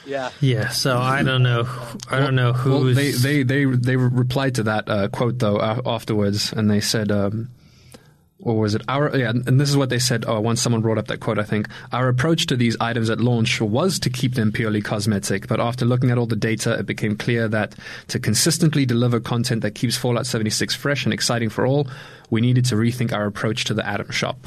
Yeah. 0.05 0.31
yeah. 0.41 0.69
So 0.69 0.97
I 0.97 1.23
don't 1.23 1.43
know. 1.43 1.67
I 2.09 2.19
don't 2.19 2.35
know 2.35 2.53
well, 2.65 2.83
they, 2.83 3.11
they 3.11 3.43
they 3.43 3.65
they 3.65 3.95
replied 3.95 4.55
to 4.55 4.63
that 4.63 4.89
uh, 4.89 5.07
quote 5.09 5.39
though 5.39 5.57
uh, 5.57 5.81
afterwards, 5.85 6.53
and 6.53 6.69
they 6.69 6.81
said, 6.81 7.11
um, 7.11 7.49
"What 8.37 8.53
was 8.53 8.75
it?" 8.75 8.81
Our 8.87 9.15
yeah, 9.15 9.29
and 9.29 9.59
this 9.59 9.69
is 9.69 9.77
what 9.77 9.89
they 9.89 9.99
said. 9.99 10.25
Oh, 10.27 10.39
once 10.41 10.61
someone 10.61 10.81
brought 10.81 10.97
up 10.97 11.07
that 11.07 11.19
quote, 11.19 11.39
I 11.39 11.43
think 11.43 11.67
our 11.91 12.07
approach 12.07 12.45
to 12.47 12.55
these 12.55 12.77
items 12.79 13.09
at 13.09 13.19
launch 13.19 13.61
was 13.61 13.99
to 13.99 14.09
keep 14.09 14.35
them 14.35 14.51
purely 14.51 14.81
cosmetic, 14.81 15.47
but 15.47 15.59
after 15.59 15.85
looking 15.85 16.11
at 16.11 16.17
all 16.17 16.27
the 16.27 16.35
data, 16.35 16.77
it 16.79 16.85
became 16.85 17.17
clear 17.17 17.47
that 17.47 17.75
to 18.09 18.19
consistently 18.19 18.85
deliver 18.85 19.19
content 19.19 19.61
that 19.61 19.75
keeps 19.75 19.97
Fallout 19.97 20.25
76 20.25 20.75
fresh 20.75 21.05
and 21.05 21.13
exciting 21.13 21.49
for 21.49 21.65
all, 21.65 21.87
we 22.29 22.41
needed 22.41 22.65
to 22.65 22.75
rethink 22.75 23.13
our 23.13 23.25
approach 23.25 23.65
to 23.65 23.73
the 23.73 23.85
Atom 23.87 24.11
Shop. 24.11 24.37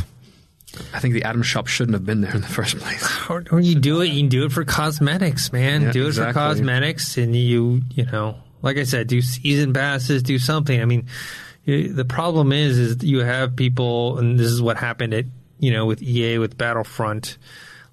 I 0.93 1.01
think 1.01 1.15
the 1.15 1.25
Atom 1.25 1.43
Shop 1.43 1.67
shouldn't 1.67 1.95
have 1.95 2.05
been 2.05 2.21
there 2.21 2.35
in 2.35 2.41
the 2.41 2.47
first 2.47 2.79
place. 2.79 3.07
Or, 3.31 3.45
or 3.51 3.61
you 3.61 3.75
do 3.75 4.01
it, 4.01 4.07
you 4.07 4.23
can 4.23 4.29
do 4.29 4.45
it 4.45 4.53
for 4.53 4.65
cosmetics, 4.65 5.53
man. 5.53 5.83
Yeah, 5.83 5.93
do 5.93 6.05
it 6.05 6.09
exactly. 6.09 6.33
for 6.33 6.39
cosmetics, 6.39 7.19
and 7.19 7.37
you, 7.37 7.83
you 7.91 8.07
know, 8.07 8.37
like 8.63 8.79
I 8.79 8.85
said, 8.85 9.07
do 9.07 9.21
season 9.21 9.73
passes, 9.73 10.23
do 10.23 10.39
something. 10.39 10.81
I 10.81 10.85
mean, 10.87 11.07
the 11.67 12.07
problem 12.09 12.53
is, 12.53 12.79
is 12.79 13.05
you 13.05 13.21
have 13.21 13.55
people, 13.55 14.19
and 14.19 14.39
this 14.39 14.47
is 14.47 14.63
what 14.63 14.79
happened 14.79 15.13
at, 15.13 15.27
you 15.59 15.73
know, 15.73 15.85
with 15.85 16.03
EA 16.03 16.39
with 16.39 16.57
Battlefront. 16.57 17.37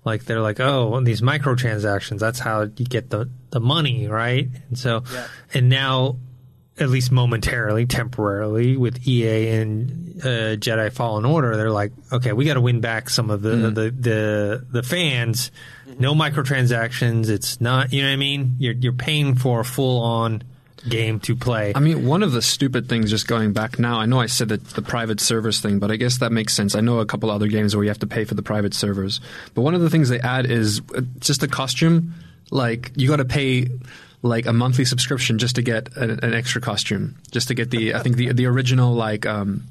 Like 0.06 0.26
they're 0.26 0.42
like, 0.42 0.60
oh, 0.60 1.02
these 1.02 1.22
microtransactions. 1.22 2.20
That's 2.20 2.40
how 2.40 2.62
you 2.62 2.86
get 2.86 3.10
the 3.10 3.30
the 3.50 3.60
money, 3.60 4.08
right? 4.08 4.48
And 4.70 4.78
so, 4.78 5.04
and 5.54 5.68
now, 5.68 6.18
at 6.78 6.90
least 6.90 7.12
momentarily, 7.12 7.86
temporarily, 7.86 8.76
with 8.76 9.08
EA 9.08 9.50
and 9.60 10.22
uh, 10.22 10.56
Jedi 10.58 10.92
Fallen 10.92 11.26
Order, 11.26 11.56
they're 11.56 11.72
like, 11.72 11.94
okay, 12.12 12.34
we 12.34 12.46
got 12.46 12.56
to 12.56 12.62
win 12.62 12.82
back 12.82 13.10
some 13.10 13.30
of 13.30 13.42
the 13.42 13.56
the, 13.56 13.92
the 13.92 14.66
the 14.70 14.84
fans. 14.84 15.52
No 16.00 16.14
microtransactions. 16.14 17.30
It's 17.30 17.62
not, 17.62 17.94
you 17.94 18.02
know 18.02 18.10
what 18.10 18.14
I 18.14 18.18
mean? 18.18 18.56
You're 18.60 18.74
you're 18.74 18.94
paying 18.94 19.36
for 19.36 19.62
a 19.62 19.66
full 19.66 20.02
on 20.02 20.44
game 20.88 21.20
to 21.22 21.36
play. 21.36 21.74
I 21.76 21.80
mean, 21.80 22.06
one 22.06 22.24
of 22.24 22.32
the 22.32 22.42
stupid 22.42 22.90
things, 22.90 23.10
just 23.10 23.28
going 23.28 23.54
back 23.54 23.80
now, 23.80 24.00
I 24.00 24.06
know 24.06 24.20
I 24.20 24.26
said 24.28 24.50
that 24.50 24.64
the 24.66 24.82
private 24.82 25.20
servers 25.20 25.60
thing, 25.60 25.80
but 25.80 25.92
I 25.92 25.96
guess 25.96 26.20
that 26.20 26.32
makes 26.32 26.54
sense. 26.54 26.76
I 26.76 26.82
know 26.82 27.00
a 27.00 27.06
couple 27.06 27.32
other 27.32 27.48
games 27.48 27.76
where 27.76 27.84
you 27.84 27.90
have 27.90 28.00
to 28.00 28.08
pay 28.08 28.26
for 28.26 28.36
the 28.36 28.44
private 28.44 28.74
servers. 28.74 29.22
But 29.54 29.62
one 29.62 29.74
of 29.74 29.82
the 29.82 29.90
things 29.90 30.10
they 30.10 30.20
add 30.20 30.46
is 30.46 30.82
uh, 30.96 31.02
just 31.20 31.42
a 31.44 31.48
costume. 31.48 32.14
Like, 32.52 32.92
you 32.96 33.08
got 33.08 33.18
to 33.18 33.26
pay 33.26 33.70
like 34.26 34.46
a 34.46 34.54
monthly 34.54 34.86
subscription 34.86 35.38
just 35.38 35.56
to 35.56 35.62
get 35.62 35.96
an, 35.96 36.20
an 36.24 36.34
extra 36.34 36.62
costume, 36.62 37.16
just 37.32 37.48
to 37.50 37.54
get 37.54 37.70
the, 37.70 37.94
I 37.94 38.00
think 38.00 38.16
the, 38.16 38.34
the 38.34 38.48
original, 38.48 38.94
like, 38.94 39.26
um, 39.26 39.64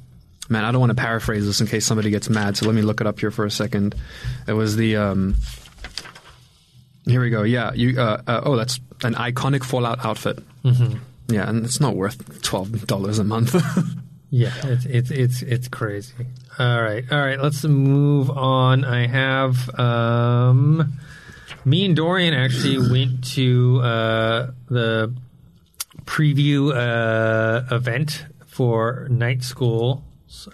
man, 0.48 0.64
I 0.64 0.72
don't 0.72 0.80
want 0.80 0.90
to 0.90 0.96
paraphrase 0.96 1.44
this 1.44 1.60
in 1.60 1.66
case 1.66 1.84
somebody 1.84 2.10
gets 2.10 2.28
mad, 2.28 2.56
so 2.56 2.66
let 2.66 2.74
me 2.74 2.82
look 2.82 3.00
it 3.00 3.06
up 3.06 3.18
here 3.18 3.30
for 3.30 3.44
a 3.44 3.50
second. 3.50 3.94
It 4.46 4.52
was 4.52 4.76
the, 4.76 4.96
um, 4.96 5.36
here 7.06 7.20
we 7.20 7.30
go. 7.30 7.42
Yeah, 7.42 7.72
you. 7.74 8.00
Uh, 8.00 8.22
uh, 8.26 8.40
oh, 8.44 8.56
that's 8.56 8.80
an 9.02 9.14
iconic 9.14 9.62
Fallout 9.62 10.04
outfit. 10.04 10.38
Mm-hmm. 10.62 10.98
Yeah, 11.28 11.48
and 11.48 11.64
it's 11.64 11.80
not 11.80 11.96
worth 11.96 12.42
twelve 12.42 12.86
dollars 12.86 13.18
a 13.18 13.24
month. 13.24 13.54
Yeah, 14.30 14.52
it's 14.64 14.84
it's 14.84 15.10
it's 15.12 15.42
it's 15.42 15.68
crazy. 15.68 16.26
All 16.58 16.82
right, 16.82 17.04
all 17.12 17.20
right. 17.20 17.40
Let's 17.40 17.62
move 17.62 18.30
on. 18.30 18.84
I 18.84 19.06
have 19.06 19.78
um, 19.78 20.98
me 21.64 21.84
and 21.84 21.96
Dorian 21.96 22.34
actually 22.34 22.78
went 22.78 23.24
to 23.34 23.80
uh, 23.82 24.50
the 24.68 25.14
preview 26.04 26.74
uh, 26.74 27.74
event 27.74 28.26
for 28.46 29.06
Night 29.10 29.42
School, 29.42 30.04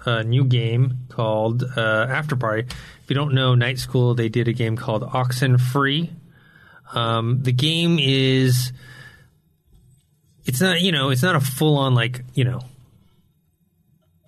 a 0.06 0.22
new 0.24 0.44
game 0.44 0.98
called 1.08 1.62
uh, 1.62 2.06
Afterparty. 2.06 2.70
If 2.70 3.04
you 3.08 3.14
don't 3.14 3.34
know 3.34 3.54
Night 3.54 3.78
School, 3.78 4.14
they 4.14 4.28
did 4.28 4.48
a 4.48 4.52
game 4.52 4.76
called 4.76 5.02
Oxenfree. 5.02 6.10
Um, 6.92 7.42
the 7.42 7.52
game 7.52 7.98
is 8.00 8.72
it's 10.44 10.60
not 10.60 10.80
you 10.80 10.90
know 10.90 11.10
it's 11.10 11.22
not 11.22 11.36
a 11.36 11.40
full 11.40 11.76
on 11.78 11.94
like 11.94 12.24
you 12.34 12.44
know 12.44 12.60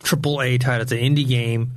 triple 0.03 0.41
A 0.43 0.59
title. 0.59 0.83
It's 0.83 0.93
an 0.93 0.99
indie 0.99 1.26
game, 1.26 1.72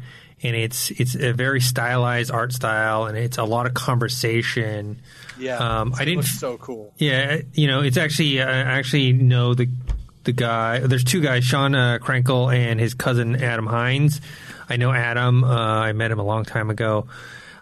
and 0.45 0.55
it's 0.55 0.91
it's 0.91 1.15
a 1.15 1.33
very 1.33 1.59
stylized 1.61 2.31
art 2.31 2.53
style, 2.53 3.05
and 3.05 3.17
it's 3.17 3.37
a 3.37 3.43
lot 3.43 3.65
of 3.65 3.73
conversation. 3.73 5.01
Yeah. 5.37 5.57
Um, 5.57 5.93
I 5.97 6.03
It 6.03 6.05
didn't. 6.05 6.23
so 6.25 6.57
cool. 6.57 6.93
Yeah, 6.97 7.41
you 7.53 7.67
know, 7.67 7.81
it's 7.81 7.97
actually 7.97 8.41
I 8.41 8.77
actually 8.77 9.13
know 9.13 9.53
the 9.53 9.67
the 10.23 10.31
guy. 10.31 10.79
There's 10.79 11.03
two 11.03 11.21
guys, 11.21 11.43
Sean 11.43 11.75
uh, 11.75 11.99
Krankel 12.01 12.53
and 12.53 12.79
his 12.79 12.93
cousin 12.93 13.35
Adam 13.43 13.65
Hines. 13.67 14.21
I 14.69 14.77
know 14.77 14.91
Adam. 14.91 15.43
Uh, 15.43 15.47
I 15.49 15.91
met 15.93 16.09
him 16.11 16.19
a 16.19 16.23
long 16.23 16.45
time 16.45 16.69
ago, 16.69 17.07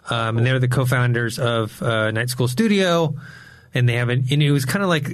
um, 0.08 0.38
and 0.38 0.46
they're 0.46 0.58
the 0.58 0.68
co-founders 0.68 1.38
of 1.38 1.82
uh, 1.82 2.10
Night 2.10 2.30
School 2.30 2.48
Studio. 2.48 3.14
And 3.74 3.88
they 3.88 3.94
have 3.94 4.08
an. 4.08 4.24
And 4.30 4.42
it 4.42 4.52
was 4.52 4.64
kind 4.64 4.82
of 4.82 4.88
like 4.88 5.08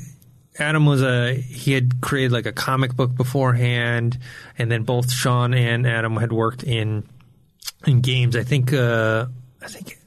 Adam 0.59 0.85
was 0.85 1.03
a 1.03 1.35
he 1.35 1.73
had 1.73 2.01
created 2.03 2.31
like 2.31 2.47
a 2.47 2.53
comic 2.53 2.95
book 2.95 3.15
beforehand, 3.17 4.19
and 4.59 4.71
then 4.71 4.83
both 4.85 5.11
Sean 5.11 5.55
and 5.55 5.87
Adam 5.87 6.17
had 6.19 6.31
worked 6.31 6.63
in 6.63 7.09
in 7.87 8.01
games. 8.01 8.37
I 8.37 8.43
think 8.43 8.73
uh, 8.73 9.27
I 9.63 9.69
think 9.69 9.99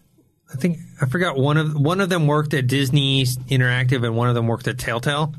I 0.51 0.55
think 0.55 0.77
I 1.01 1.05
forgot 1.05 1.37
one 1.37 1.57
of 1.57 1.75
one 1.75 2.01
of 2.01 2.09
them 2.09 2.27
worked 2.27 2.53
at 2.53 2.67
Disney 2.67 3.25
Interactive 3.25 4.05
and 4.05 4.15
one 4.15 4.29
of 4.29 4.35
them 4.35 4.47
worked 4.47 4.67
at 4.67 4.77
Telltale. 4.77 5.33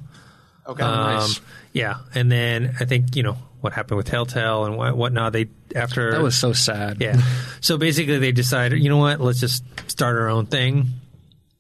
Okay. 0.67 0.83
nice. 0.83 1.41
Yeah, 1.73 1.97
and 2.15 2.31
then 2.33 2.75
I 2.81 2.85
think 2.85 3.17
you 3.17 3.23
know 3.23 3.37
what 3.61 3.73
happened 3.73 3.97
with 3.99 4.07
Telltale 4.07 4.65
and 4.65 4.77
what 4.77 4.97
whatnot. 4.97 5.33
They 5.33 5.49
after 5.75 6.13
That 6.13 6.23
was 6.23 6.37
so 6.37 6.53
sad. 6.53 6.99
yeah. 7.01 7.21
so 7.61 7.77
basically, 7.79 8.19
they 8.19 8.33
decided, 8.33 8.83
you 8.83 8.89
know 8.89 8.99
what? 8.99 9.21
Let's 9.21 9.41
just 9.41 9.65
start 9.91 10.17
our 10.17 10.29
own 10.29 10.47
thing, 10.47 10.87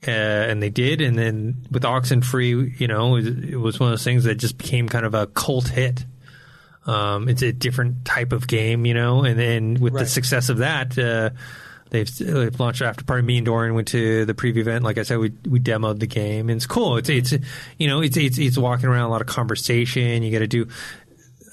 uh, 0.07 0.11
and 0.11 0.63
they 0.63 0.71
did. 0.71 1.01
And 1.01 1.19
then 1.19 1.67
with 1.71 1.83
Oxenfree, 1.83 2.79
you 2.81 2.87
know, 2.89 3.17
it, 3.17 3.27
it 3.27 3.57
was 3.57 3.81
one 3.81 3.89
of 3.89 3.93
those 3.93 4.05
things 4.05 4.25
that 4.25 4.37
just 4.37 4.57
became 4.59 4.89
kind 4.89 5.05
of 5.05 5.15
a 5.15 5.27
cult 5.27 5.69
hit. 5.69 6.05
Um, 6.87 7.29
it's 7.29 7.43
a 7.43 7.53
different 7.53 8.05
type 8.05 8.33
of 8.33 8.47
game, 8.47 8.85
you 8.85 8.95
know, 8.95 9.25
and 9.25 9.39
then 9.39 9.75
with 9.75 9.95
the 9.95 10.07
success 10.07 10.51
of 10.51 10.59
that, 10.59 10.99
uh, 10.99 11.31
they've, 11.91 12.15
they've 12.19 12.61
launched 12.61 12.83
Afterparty. 12.83 13.25
Me 13.25 13.39
and 13.39 13.47
Dorian 13.47 13.75
went 13.75 13.89
to 13.89 14.25
the 14.27 14.35
preview 14.35 14.59
event. 14.59 14.85
Like 14.85 14.99
I 14.99 15.03
said, 15.03 15.19
we 15.19 15.33
we 15.49 15.61
demoed 15.61 16.01
the 16.01 16.07
game, 16.07 16.51
and 16.51 16.57
it's 16.57 16.67
cool. 16.67 16.97
It's 16.97 17.09
it's 17.09 17.33
you 17.79 17.89
know, 17.89 18.03
it's 18.03 18.17
it's 18.17 18.39
it's 18.39 18.59
walking 18.59 18.87
around 18.87 19.05
a 19.05 19.09
lot 19.09 19.23
of 19.23 19.27
conversation. 19.27 20.23
You 20.23 20.31
got 20.31 20.41
to 20.41 20.47
do. 20.47 20.69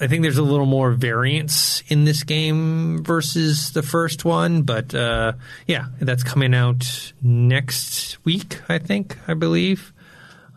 I 0.00 0.08
think 0.08 0.22
there's 0.22 0.38
a 0.38 0.42
little 0.42 0.66
more 0.66 0.90
variance 0.90 1.82
in 1.86 2.04
this 2.04 2.24
game 2.24 3.04
versus 3.04 3.70
the 3.72 3.82
first 3.82 4.24
one, 4.24 4.62
but 4.62 4.92
uh, 4.94 5.34
yeah, 5.68 5.86
that's 6.00 6.24
coming 6.24 6.54
out 6.54 7.12
next 7.22 8.18
week. 8.24 8.60
I 8.68 8.78
think, 8.78 9.16
I 9.28 9.34
believe. 9.34 9.91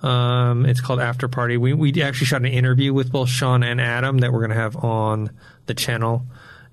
Um, 0.05 0.67
it's 0.67 0.81
called 0.81 0.99
Afterparty. 0.99 1.57
We 1.57 1.73
we 1.73 2.01
actually 2.01 2.27
shot 2.27 2.41
an 2.41 2.47
interview 2.47 2.93
with 2.93 3.11
both 3.11 3.27
Sean 3.27 3.63
and 3.63 3.81
Adam 3.81 4.19
that 4.19 4.31
we're 4.31 4.39
going 4.39 4.51
to 4.51 4.55
have 4.55 4.75
on 4.77 5.31
the 5.65 5.73
channel. 5.73 6.23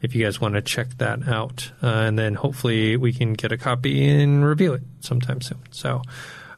If 0.02 0.14
you 0.14 0.24
guys 0.24 0.40
want 0.40 0.54
to 0.54 0.60
check 0.60 0.88
that 0.98 1.26
out, 1.26 1.70
uh, 1.82 1.86
and 1.86 2.18
then 2.18 2.34
hopefully 2.34 2.96
we 2.96 3.12
can 3.12 3.32
get 3.32 3.52
a 3.52 3.56
copy 3.56 4.06
and 4.08 4.44
review 4.44 4.74
it 4.74 4.82
sometime 5.00 5.40
soon. 5.40 5.60
So, 5.70 6.02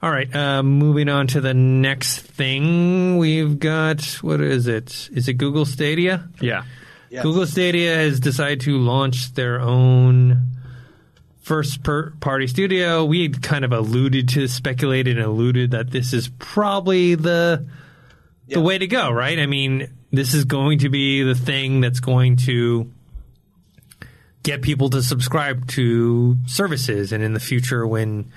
all 0.03 0.11
right, 0.11 0.35
uh, 0.35 0.63
moving 0.63 1.09
on 1.09 1.27
to 1.29 1.41
the 1.41 1.55
next 1.55 2.21
thing, 2.21 3.19
we've 3.19 3.59
got 3.59 4.03
what 4.23 4.41
is 4.41 4.67
it? 4.67 5.11
Is 5.13 5.29
it 5.29 5.35
Google 5.35 5.67
Stadia? 5.67 6.29
Yeah. 6.41 6.65
Yes. 7.11 7.23
Google 7.23 7.47
Stadia 7.47 7.95
has 7.95 8.19
decided 8.19 8.63
to 8.63 8.79
launch 8.79 9.35
their 9.35 9.61
own 9.61 10.41
first 11.45 11.83
per- 11.83 12.11
party 12.21 12.47
studio. 12.47 13.05
We 13.05 13.23
had 13.23 13.43
kind 13.43 13.65
of 13.65 13.73
alluded 13.73 14.31
to, 14.31 14.49
speculated, 14.49 15.19
and 15.19 15.27
alluded 15.27 15.71
that 15.73 15.91
this 15.91 16.13
is 16.13 16.29
probably 16.39 17.15
the 17.15 17.67
the 18.49 18.61
way 18.61 18.77
to 18.77 18.87
go, 18.87 19.11
right? 19.11 19.39
I 19.39 19.47
mean, 19.47 19.89
this 20.11 20.35
is 20.35 20.45
going 20.45 20.81
to 20.81 20.89
be 20.89 21.23
the 21.23 21.35
thing 21.35 21.81
that's 21.81 22.01
going 22.01 22.37
to 22.37 22.91
get 24.43 24.61
people 24.61 24.91
to 24.91 25.03
subscribe 25.03 25.67
to 25.69 26.37
services, 26.47 27.13
and 27.13 27.23
in 27.23 27.35
the 27.35 27.41
future, 27.41 27.87
when 27.87 28.33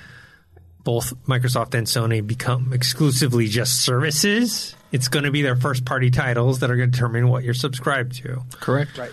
both 0.83 1.13
Microsoft 1.25 1.73
and 1.73 1.87
Sony 1.87 2.25
become 2.25 2.71
exclusively 2.71 3.47
just 3.47 3.81
services, 3.83 4.75
it's 4.91 5.09
going 5.09 5.25
to 5.25 5.31
be 5.31 5.41
their 5.41 5.57
first 5.57 5.83
party 5.83 6.09
titles 6.09 6.59
that 6.59 6.71
are 6.71 6.77
going 6.77 6.91
to 6.91 6.95
determine 6.95 7.27
what 7.27 7.43
you're 7.43 7.53
subscribed 7.53 8.15
to. 8.17 8.41
Correct. 8.53 8.97
Right. 8.97 9.11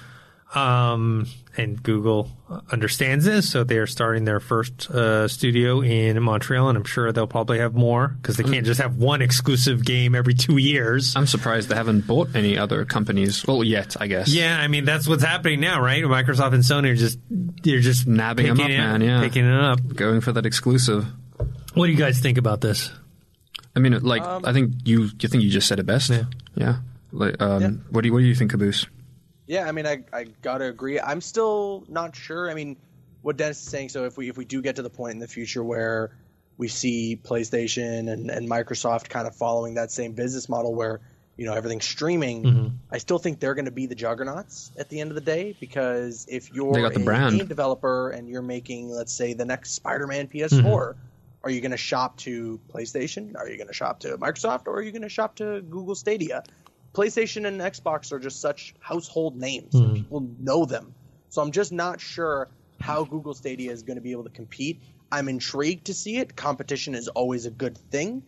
Um, 0.54 1.26
and 1.56 1.82
Google 1.82 2.30
understands 2.70 3.24
this, 3.24 3.50
so 3.50 3.64
they're 3.64 3.86
starting 3.86 4.24
their 4.24 4.40
first 4.40 4.90
uh, 4.90 5.28
studio 5.28 5.80
in 5.80 6.20
Montreal, 6.22 6.68
and 6.68 6.78
I'm 6.78 6.84
sure 6.84 7.12
they'll 7.12 7.26
probably 7.26 7.58
have 7.58 7.74
more 7.74 8.08
because 8.08 8.36
they 8.36 8.44
can't 8.44 8.66
just 8.66 8.80
have 8.80 8.96
one 8.96 9.22
exclusive 9.22 9.84
game 9.84 10.14
every 10.14 10.34
two 10.34 10.56
years. 10.56 11.14
I'm 11.16 11.26
surprised 11.26 11.68
they 11.68 11.74
haven't 11.76 12.06
bought 12.06 12.34
any 12.34 12.58
other 12.58 12.84
companies. 12.84 13.46
Well, 13.46 13.62
yet, 13.64 13.96
I 14.00 14.06
guess. 14.06 14.28
Yeah, 14.28 14.58
I 14.58 14.68
mean 14.68 14.84
that's 14.84 15.06
what's 15.06 15.22
happening 15.24 15.60
now, 15.60 15.80
right? 15.80 16.02
Microsoft 16.04 16.54
and 16.54 16.62
Sony 16.62 16.90
are 16.90 16.96
just 16.96 17.18
they're 17.28 17.80
just 17.80 18.06
nabbing 18.06 18.46
them 18.46 18.60
up, 18.60 18.68
it, 18.70 18.76
man, 18.76 19.00
yeah. 19.00 19.20
picking 19.20 19.44
it 19.44 19.54
up. 19.54 19.78
Going 19.94 20.20
for 20.20 20.32
that 20.32 20.46
exclusive. 20.46 21.06
What 21.74 21.86
do 21.86 21.92
you 21.92 21.98
guys 21.98 22.20
think 22.20 22.38
about 22.38 22.60
this? 22.60 22.90
I 23.76 23.80
mean, 23.80 23.98
like, 24.00 24.22
Um, 24.22 24.44
I 24.44 24.52
think 24.52 24.72
you, 24.84 25.10
you 25.18 25.28
think 25.28 25.42
you 25.42 25.50
just 25.50 25.66
said 25.66 25.80
it 25.80 25.86
best. 25.86 26.10
Yeah. 26.10 26.24
Yeah. 26.54 26.76
Like, 27.10 27.40
um, 27.42 27.62
Yeah. 27.62 27.70
What 27.90 28.02
do 28.02 28.08
you, 28.08 28.12
what 28.12 28.20
do 28.20 28.26
you 28.26 28.34
think, 28.34 28.52
Caboose? 28.52 28.86
Yeah, 29.46 29.68
I 29.68 29.72
mean, 29.72 29.86
I, 29.86 30.04
I 30.12 30.24
gotta 30.42 30.64
agree. 30.64 30.98
I'm 30.98 31.20
still 31.20 31.84
not 31.88 32.16
sure. 32.16 32.50
I 32.50 32.54
mean, 32.54 32.76
what 33.22 33.36
Dennis 33.36 33.60
is 33.62 33.68
saying. 33.68 33.88
So 33.88 34.04
if 34.04 34.16
we 34.16 34.28
if 34.28 34.36
we 34.36 34.44
do 34.44 34.62
get 34.62 34.76
to 34.76 34.82
the 34.82 34.90
point 34.90 35.14
in 35.14 35.18
the 35.18 35.28
future 35.28 35.62
where 35.62 36.16
we 36.56 36.68
see 36.68 37.20
PlayStation 37.22 38.10
and, 38.12 38.30
and 38.30 38.48
Microsoft 38.48 39.08
kind 39.08 39.26
of 39.26 39.34
following 39.34 39.74
that 39.74 39.90
same 39.90 40.12
business 40.12 40.48
model 40.48 40.74
where 40.74 41.00
you 41.36 41.46
know 41.46 41.54
everything's 41.54 41.84
streaming, 41.86 42.44
I 42.90 42.98
still 42.98 43.18
think 43.18 43.40
they're 43.40 43.54
going 43.54 43.64
to 43.64 43.70
be 43.70 43.86
the 43.86 43.94
juggernauts 43.94 44.70
at 44.78 44.88
the 44.88 45.00
end 45.00 45.10
of 45.10 45.14
the 45.14 45.20
day 45.20 45.56
because 45.58 46.26
if 46.28 46.52
you're 46.52 46.72
a 46.96 47.00
brand. 47.00 47.36
game 47.38 47.46
developer 47.46 48.10
and 48.10 48.28
you're 48.28 48.42
making, 48.42 48.90
let's 48.90 49.12
say, 49.12 49.34
the 49.34 49.44
next 49.44 49.72
Spider-Man 49.72 50.28
PS4. 50.28 50.94
Are 51.42 51.50
you 51.50 51.60
going 51.60 51.72
to 51.72 51.76
shop 51.76 52.16
to 52.20 52.58
PlayStation? 52.72 53.36
Are 53.36 53.46
you 53.46 53.58
going 53.58 53.66
to 53.66 53.74
shop 53.74 54.00
to 54.00 54.16
Microsoft? 54.16 54.66
Or 54.66 54.76
are 54.76 54.82
you 54.82 54.92
going 54.92 55.02
to 55.02 55.10
shop 55.10 55.36
to 55.36 55.60
Google 55.60 55.94
Stadia? 55.94 56.42
PlayStation 56.94 57.46
and 57.46 57.60
Xbox 57.60 58.12
are 58.12 58.18
just 58.18 58.40
such 58.40 58.74
household 58.80 59.36
names. 59.36 59.74
and 59.74 59.96
People 59.96 60.28
know 60.38 60.64
them. 60.64 60.94
So 61.28 61.42
I'm 61.42 61.50
just 61.50 61.72
not 61.72 62.00
sure 62.00 62.48
how 62.80 63.04
Google 63.04 63.34
Stadia 63.34 63.72
is 63.72 63.82
going 63.82 63.96
to 63.96 64.00
be 64.02 64.12
able 64.12 64.24
to 64.24 64.30
compete. 64.30 64.80
I'm 65.10 65.28
intrigued 65.28 65.86
to 65.86 65.94
see 65.94 66.16
it. 66.16 66.36
Competition 66.36 66.94
is 66.94 67.08
always 67.08 67.46
a 67.46 67.50
good 67.50 67.76
thing. 67.76 68.22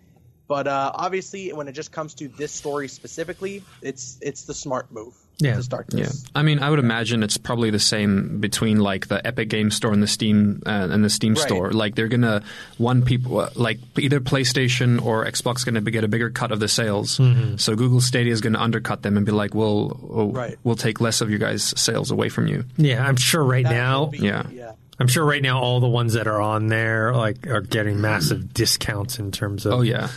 But 0.48 0.66
uh, 0.66 0.92
obviously, 0.94 1.52
when 1.52 1.68
it 1.68 1.72
just 1.72 1.90
comes 1.90 2.14
to 2.14 2.28
this 2.28 2.52
story 2.52 2.88
specifically, 2.88 3.62
it's 3.82 4.18
it's 4.20 4.44
the 4.44 4.54
smart 4.54 4.92
move 4.92 5.14
Yeah. 5.38 5.56
to 5.56 5.62
start 5.62 5.86
Yeah. 5.92 6.08
I 6.34 6.42
mean, 6.42 6.60
I 6.60 6.70
would 6.70 6.78
imagine 6.78 7.22
it's 7.22 7.36
probably 7.36 7.70
the 7.70 7.78
same 7.78 8.40
between 8.40 8.78
like 8.80 9.08
the 9.08 9.24
Epic 9.26 9.48
Game 9.50 9.70
Store 9.70 9.92
and 9.92 10.02
the 10.02 10.06
Steam 10.06 10.62
uh, 10.66 10.88
and 10.90 11.04
the 11.04 11.10
Steam 11.10 11.34
Right. 11.34 11.42
Store. 11.46 11.72
Like 11.72 11.94
they're 11.94 12.08
gonna 12.08 12.42
one 12.78 13.02
people 13.02 13.40
uh, 13.40 13.50
like 13.54 13.78
either 13.98 14.20
PlayStation 14.20 15.04
or 15.04 15.24
Xbox 15.26 15.56
is 15.58 15.64
gonna 15.64 15.80
be, 15.82 15.90
get 15.90 16.04
a 16.04 16.08
bigger 16.08 16.30
cut 16.30 16.52
of 16.52 16.60
the 16.60 16.68
sales. 16.68 17.20
So 17.56 17.74
Google 17.76 18.00
Stadia 18.00 18.32
is 18.32 18.40
gonna 18.40 18.58
undercut 18.60 19.02
them 19.02 19.16
and 19.16 19.26
be 19.26 19.32
like, 19.32 19.54
"We'll 19.54 19.98
we'll, 20.02 20.30
Right. 20.32 20.56
we'll 20.64 20.76
take 20.76 21.00
less 21.00 21.20
of 21.20 21.28
your 21.30 21.38
guys' 21.38 21.74
sales 21.78 22.10
away 22.10 22.28
from 22.30 22.46
you." 22.46 22.64
Yeah, 22.76 23.06
I'm 23.06 23.16
sure 23.16 23.42
right 23.44 23.64
That 23.64 23.70
now. 23.74 24.06
be- 24.06 24.18
Yeah. 24.18 24.46
yeah. 24.52 24.72
I'm 24.98 25.08
sure 25.08 25.26
right 25.26 25.42
now 25.42 25.60
all 25.60 25.80
the 25.80 25.88
ones 25.88 26.14
that 26.14 26.26
are 26.26 26.40
on 26.40 26.68
there 26.68 27.12
like 27.14 27.46
are 27.46 27.60
getting 27.60 28.00
massive 28.00 28.54
discounts 28.54 29.18
in 29.18 29.30
terms 29.32 29.66
of 29.66 29.74
Oh 29.74 29.80
yeah. 29.82 30.08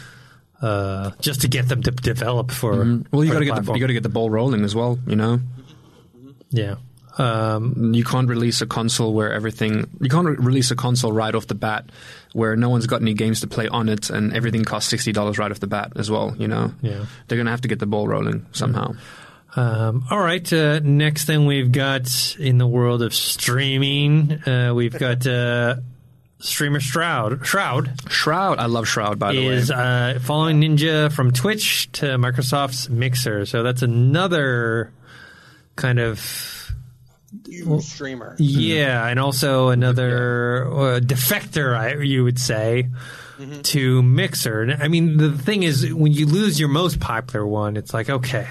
Uh, 0.61 1.11
just 1.21 1.41
to 1.41 1.47
get 1.47 1.67
them 1.69 1.81
to 1.83 1.91
develop 1.91 2.51
for. 2.51 2.75
Well, 3.11 3.23
you 3.23 3.31
got 3.31 3.39
to 3.39 3.45
get 3.45 3.63
the, 3.65 3.73
you 3.73 3.79
got 3.79 3.87
to 3.87 3.93
get 3.93 4.03
the 4.03 4.09
ball 4.09 4.29
rolling 4.29 4.63
as 4.63 4.75
well. 4.75 4.99
You 5.07 5.15
know, 5.15 5.39
yeah. 6.51 6.75
Um, 7.17 7.93
you 7.93 8.05
can't 8.05 8.29
release 8.29 8.61
a 8.61 8.65
console 8.65 9.13
where 9.13 9.33
everything. 9.33 9.89
You 9.99 10.09
can't 10.09 10.25
re- 10.27 10.35
release 10.37 10.71
a 10.71 10.75
console 10.75 11.11
right 11.11 11.33
off 11.35 11.47
the 11.47 11.55
bat 11.55 11.85
where 12.33 12.55
no 12.55 12.69
one's 12.69 12.87
got 12.87 13.01
any 13.01 13.13
games 13.13 13.41
to 13.41 13.47
play 13.47 13.67
on 13.67 13.89
it 13.89 14.09
and 14.09 14.33
everything 14.33 14.63
costs 14.63 14.89
sixty 14.89 15.11
dollars 15.11 15.37
right 15.37 15.51
off 15.51 15.59
the 15.59 15.67
bat 15.67 15.91
as 15.97 16.09
well. 16.09 16.33
You 16.37 16.47
know, 16.47 16.71
Yeah. 16.81 17.05
they're 17.27 17.37
gonna 17.37 17.51
have 17.51 17.61
to 17.61 17.67
get 17.67 17.79
the 17.79 17.87
ball 17.87 18.07
rolling 18.07 18.45
somehow. 18.53 18.93
um, 19.57 20.05
all 20.09 20.19
right. 20.19 20.53
Uh, 20.53 20.79
next 20.81 21.25
thing 21.25 21.45
we've 21.45 21.71
got 21.73 22.37
in 22.39 22.57
the 22.57 22.67
world 22.67 23.01
of 23.01 23.13
streaming, 23.13 24.31
uh, 24.47 24.71
we've 24.73 24.97
got 24.97 25.25
uh, 25.27 25.75
streamer 26.39 26.79
Shroud. 26.79 27.45
Shroud 27.45 27.91
Shroud, 28.09 28.59
I 28.59 28.65
love 28.65 28.87
Shroud 28.87 29.19
by 29.19 29.33
the 29.33 29.47
is 29.47 29.69
way. 29.69 29.75
uh, 29.75 30.19
following 30.19 30.61
Ninja 30.61 31.11
from 31.11 31.31
Twitch 31.31 31.91
to 31.93 32.05
Microsoft's 32.17 32.89
Mixer. 32.89 33.45
So 33.45 33.63
that's 33.63 33.81
another 33.81 34.91
kind 35.75 35.99
of 35.99 36.19
Huge 37.47 37.83
streamer. 37.83 38.35
Yeah, 38.39 39.05
and 39.05 39.19
also 39.19 39.69
another 39.69 40.65
uh, 40.65 40.99
defector, 40.99 41.77
I, 41.77 42.01
you 42.01 42.23
would 42.23 42.39
say, 42.39 42.89
to 43.63 44.01
Mixer. 44.01 44.77
I 44.79 44.87
mean, 44.87 45.17
the 45.17 45.31
thing 45.31 45.63
is, 45.63 45.93
when 45.93 46.11
you 46.11 46.25
lose 46.25 46.59
your 46.59 46.69
most 46.69 46.99
popular 46.99 47.45
one, 47.45 47.77
it's 47.77 47.93
like, 47.93 48.09
okay, 48.09 48.47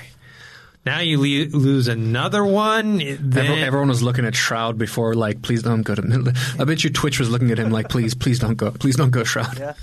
now 0.86 1.00
you 1.00 1.18
le- 1.18 1.56
lose 1.56 1.88
another 1.88 2.44
one. 2.44 2.98
Then, 2.98 3.18
Everyone, 3.20 3.58
everyone 3.58 3.88
was 3.88 4.02
looking 4.02 4.24
at 4.24 4.34
Shroud 4.34 4.78
before, 4.78 5.14
like, 5.14 5.42
please 5.42 5.62
don't 5.62 5.82
go 5.82 5.94
to. 5.94 6.34
I 6.58 6.64
bet 6.64 6.84
you 6.84 6.90
Twitch 6.90 7.18
was 7.18 7.30
looking 7.30 7.50
at 7.50 7.58
him 7.58 7.70
like, 7.70 7.88
please, 7.88 8.14
please 8.14 8.38
don't 8.38 8.56
go, 8.56 8.70
please 8.70 8.96
don't 8.96 9.10
go 9.10 9.24
Shroud. 9.24 9.58
Yeah. 9.58 9.74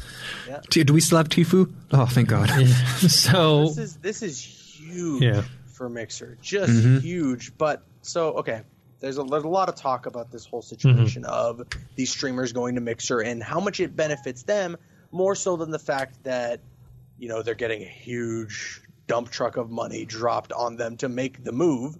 Yeah. 0.47 0.61
T- 0.69 0.83
Do 0.83 0.93
we 0.93 1.01
still 1.01 1.17
have 1.17 1.29
Tfue? 1.29 1.71
Oh, 1.91 2.05
thank 2.05 2.29
God. 2.29 2.49
so 3.07 3.67
This 3.67 3.77
is 3.77 3.95
this 3.97 4.21
is 4.23 4.41
huge 4.41 5.23
Yeah. 5.23 5.43
for 5.73 5.89
Mixer, 5.89 6.37
just 6.41 6.71
mm-hmm. 6.71 6.99
huge. 6.99 7.57
But 7.57 7.83
so 8.01 8.33
okay, 8.35 8.61
there's 8.99 9.17
a, 9.17 9.23
there's 9.23 9.43
a 9.43 9.47
lot 9.49 9.69
of 9.69 9.75
talk 9.75 10.05
about 10.05 10.31
this 10.31 10.45
whole 10.45 10.61
situation 10.61 11.23
mm-hmm. 11.23 11.31
of 11.61 11.67
these 11.95 12.11
streamers 12.11 12.53
going 12.53 12.75
to 12.75 12.81
Mixer 12.81 13.19
and 13.19 13.41
how 13.41 13.59
much 13.59 13.79
it 13.79 13.95
benefits 13.95 14.43
them 14.43 14.77
more 15.11 15.35
so 15.35 15.55
than 15.57 15.71
the 15.71 15.79
fact 15.79 16.23
that 16.23 16.59
you 17.17 17.29
know 17.29 17.41
they're 17.41 17.55
getting 17.55 17.81
a 17.81 17.87
huge 17.87 18.81
dump 19.07 19.29
truck 19.29 19.57
of 19.57 19.69
money 19.69 20.05
dropped 20.05 20.51
on 20.51 20.77
them 20.77 20.97
to 20.97 21.09
make 21.09 21.43
the 21.43 21.51
move. 21.51 21.97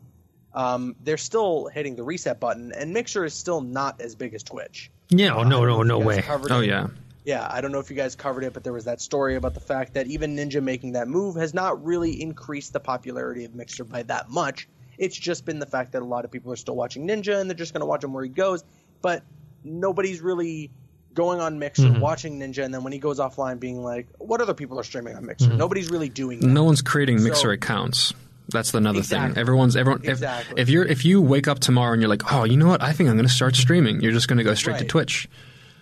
Um, 0.53 0.95
they're 1.03 1.18
still 1.18 1.68
hitting 1.68 1.95
the 1.95 2.03
reset 2.03 2.39
button, 2.39 2.72
and 2.72 2.93
Mixer 2.93 3.26
is 3.26 3.34
still 3.34 3.62
not 3.62 3.99
as 3.99 4.16
big 4.16 4.34
as 4.34 4.43
Twitch. 4.43 4.89
yeah, 5.10 5.36
oh, 5.36 5.43
no, 5.43 5.66
no, 5.66 5.84
no 5.84 5.99
if 5.99 6.18
you 6.18 6.22
guys 6.22 6.41
way. 6.41 6.49
Oh 6.49 6.62
it. 6.62 6.68
yeah. 6.68 6.88
Yeah, 7.26 7.47
I 7.49 7.60
don't 7.60 7.72
know 7.72 7.80
if 7.80 7.89
you 7.89 7.95
guys 7.95 8.16
covered 8.16 8.43
it, 8.43 8.53
but 8.53 8.64
there 8.64 8.72
was 8.72 8.86
that 8.86 9.01
story 9.01 9.36
about 9.36 9.56
the 9.56 9.60
fact 9.60 9.95
that 9.95 10.06
even 10.06 10.36
Ninja 10.36 10.62
making 10.62 10.91
that 10.91 11.08
move 11.08 11.36
has 11.38 11.56
not 11.56 11.84
really 11.84 12.22
increased 12.22 12.72
the 12.72 12.80
popularity 12.80 13.45
of 13.45 13.56
Mixer 13.56 13.84
by 13.84 14.03
that 14.03 14.30
much. 14.30 14.68
It's 14.99 15.18
just 15.18 15.43
been 15.43 15.58
the 15.58 15.66
fact 15.66 15.93
that 15.93 16.03
a 16.03 16.06
lot 16.06 16.24
of 16.24 16.32
people 16.32 16.53
are 16.53 16.56
still 16.56 16.76
watching 16.76 17.08
Ninja 17.08 17.41
and 17.41 17.49
they're 17.49 17.58
just 17.58 17.74
going 17.74 17.82
to 17.82 17.88
watch 17.88 18.03
him 18.03 18.14
where 18.14 18.24
he 18.24 18.30
goes, 18.30 18.64
but 19.01 19.24
nobody's 19.64 20.22
really 20.22 20.70
going 21.16 21.39
on 21.41 21.57
Mixer, 21.57 21.84
Mm-hmm. 21.84 21.99
watching 21.99 22.39
Ninja, 22.39 22.63
and 22.63 22.74
then 22.74 22.84
when 22.84 22.93
he 22.93 22.99
goes 22.99 23.18
offline, 23.20 23.59
being 23.59 23.82
like, 23.84 24.07
"What 24.20 24.41
other 24.41 24.53
people 24.53 24.80
are 24.80 24.84
streaming 24.84 25.16
on 25.16 25.26
Mixer?" 25.26 25.47
Mm-hmm. 25.47 25.57
Nobody's 25.57 25.89
really 25.89 26.09
doing 26.09 26.39
that. 26.41 26.47
No 26.47 26.63
one's 26.63 26.82
creating 26.84 27.18
So- 27.20 27.24
Mixer 27.30 27.51
accounts. 27.51 28.13
That's 28.49 28.72
another 28.76 28.99
Exactly. 28.99 29.34
thing. 29.34 29.41
Everyone's 29.41 29.76
everyone. 29.76 30.01
If, 30.03 30.09
Exactly. 30.11 30.61
if 30.61 30.70
you're 30.70 30.86
if 30.86 31.03
you 31.03 31.20
wake 31.22 31.47
up 31.47 31.57
tomorrow 31.59 31.93
and 31.93 32.01
you're 32.01 32.09
like, 32.09 32.32
oh, 32.32 32.43
you 32.43 32.57
know 32.57 32.68
what? 32.68 32.84
I 32.84 32.91
think 32.93 33.09
I'm 33.09 33.16
going 33.16 33.28
to 33.28 33.34
start 33.34 33.55
streaming. 33.55 34.01
You're 34.01 34.11
just 34.11 34.28
going 34.28 34.38
to 34.38 34.43
go 34.43 34.53
straight 34.53 34.78
to 34.78 34.86
Twitch. 34.86 35.28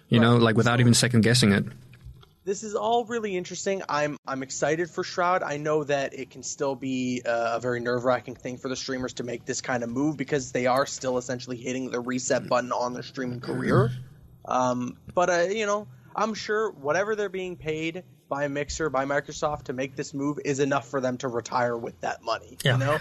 You 0.08 0.22
know, 0.22 0.38
like 0.38 0.56
without 0.56 0.78
So- 0.78 0.82
even 0.82 0.94
second 0.94 1.22
guessing 1.22 1.52
it. 1.52 1.66
this 2.46 2.64
is 2.64 2.74
all 2.76 3.04
really 3.06 3.36
interesting. 3.36 3.82
I'm 3.90 4.18
I'm 4.26 4.44
excited 4.44 4.90
for 4.90 5.04
Shroud. 5.04 5.44
I 5.44 5.58
know 5.58 5.84
that 5.84 6.14
it 6.14 6.30
can 6.30 6.42
still 6.44 6.76
be 6.76 7.22
a 7.26 7.60
very 7.60 7.80
nerve 7.82 8.06
wracking 8.06 8.36
thing 8.36 8.58
for 8.58 8.70
the 8.70 8.76
streamers 8.78 9.14
to 9.16 9.24
make 9.24 9.44
this 9.46 9.60
kind 9.62 9.84
of 9.84 9.90
move 9.90 10.16
because 10.18 10.52
they 10.54 10.66
are 10.68 10.86
still 10.86 11.18
essentially 11.18 11.58
hitting 11.58 11.90
the 11.92 12.00
reset 12.00 12.48
button 12.48 12.72
on 12.72 12.94
their 12.94 13.04
streaming 13.04 13.42
career. 13.42 13.92
Um, 14.46 14.98
but 15.14 15.30
uh, 15.30 15.41
you 15.50 15.66
know, 15.66 15.88
I'm 16.16 16.34
sure 16.34 16.72
whatever 16.72 17.16
they're 17.16 17.30
being 17.30 17.56
paid 17.56 18.04
by 18.30 18.48
Mixer 18.48 18.89
by 18.89 19.06
Microsoft 19.06 19.64
to 19.64 19.74
make 19.74 19.96
this 19.96 20.14
move 20.14 20.39
is 20.44 20.60
enough 20.60 20.88
for 20.88 21.02
them 21.02 21.18
to 21.18 21.28
retire 21.28 21.78
with 21.78 22.00
that 22.02 22.24
money. 22.24 22.58
Yeah. 22.64 22.74
You 22.74 22.78
know. 22.80 22.98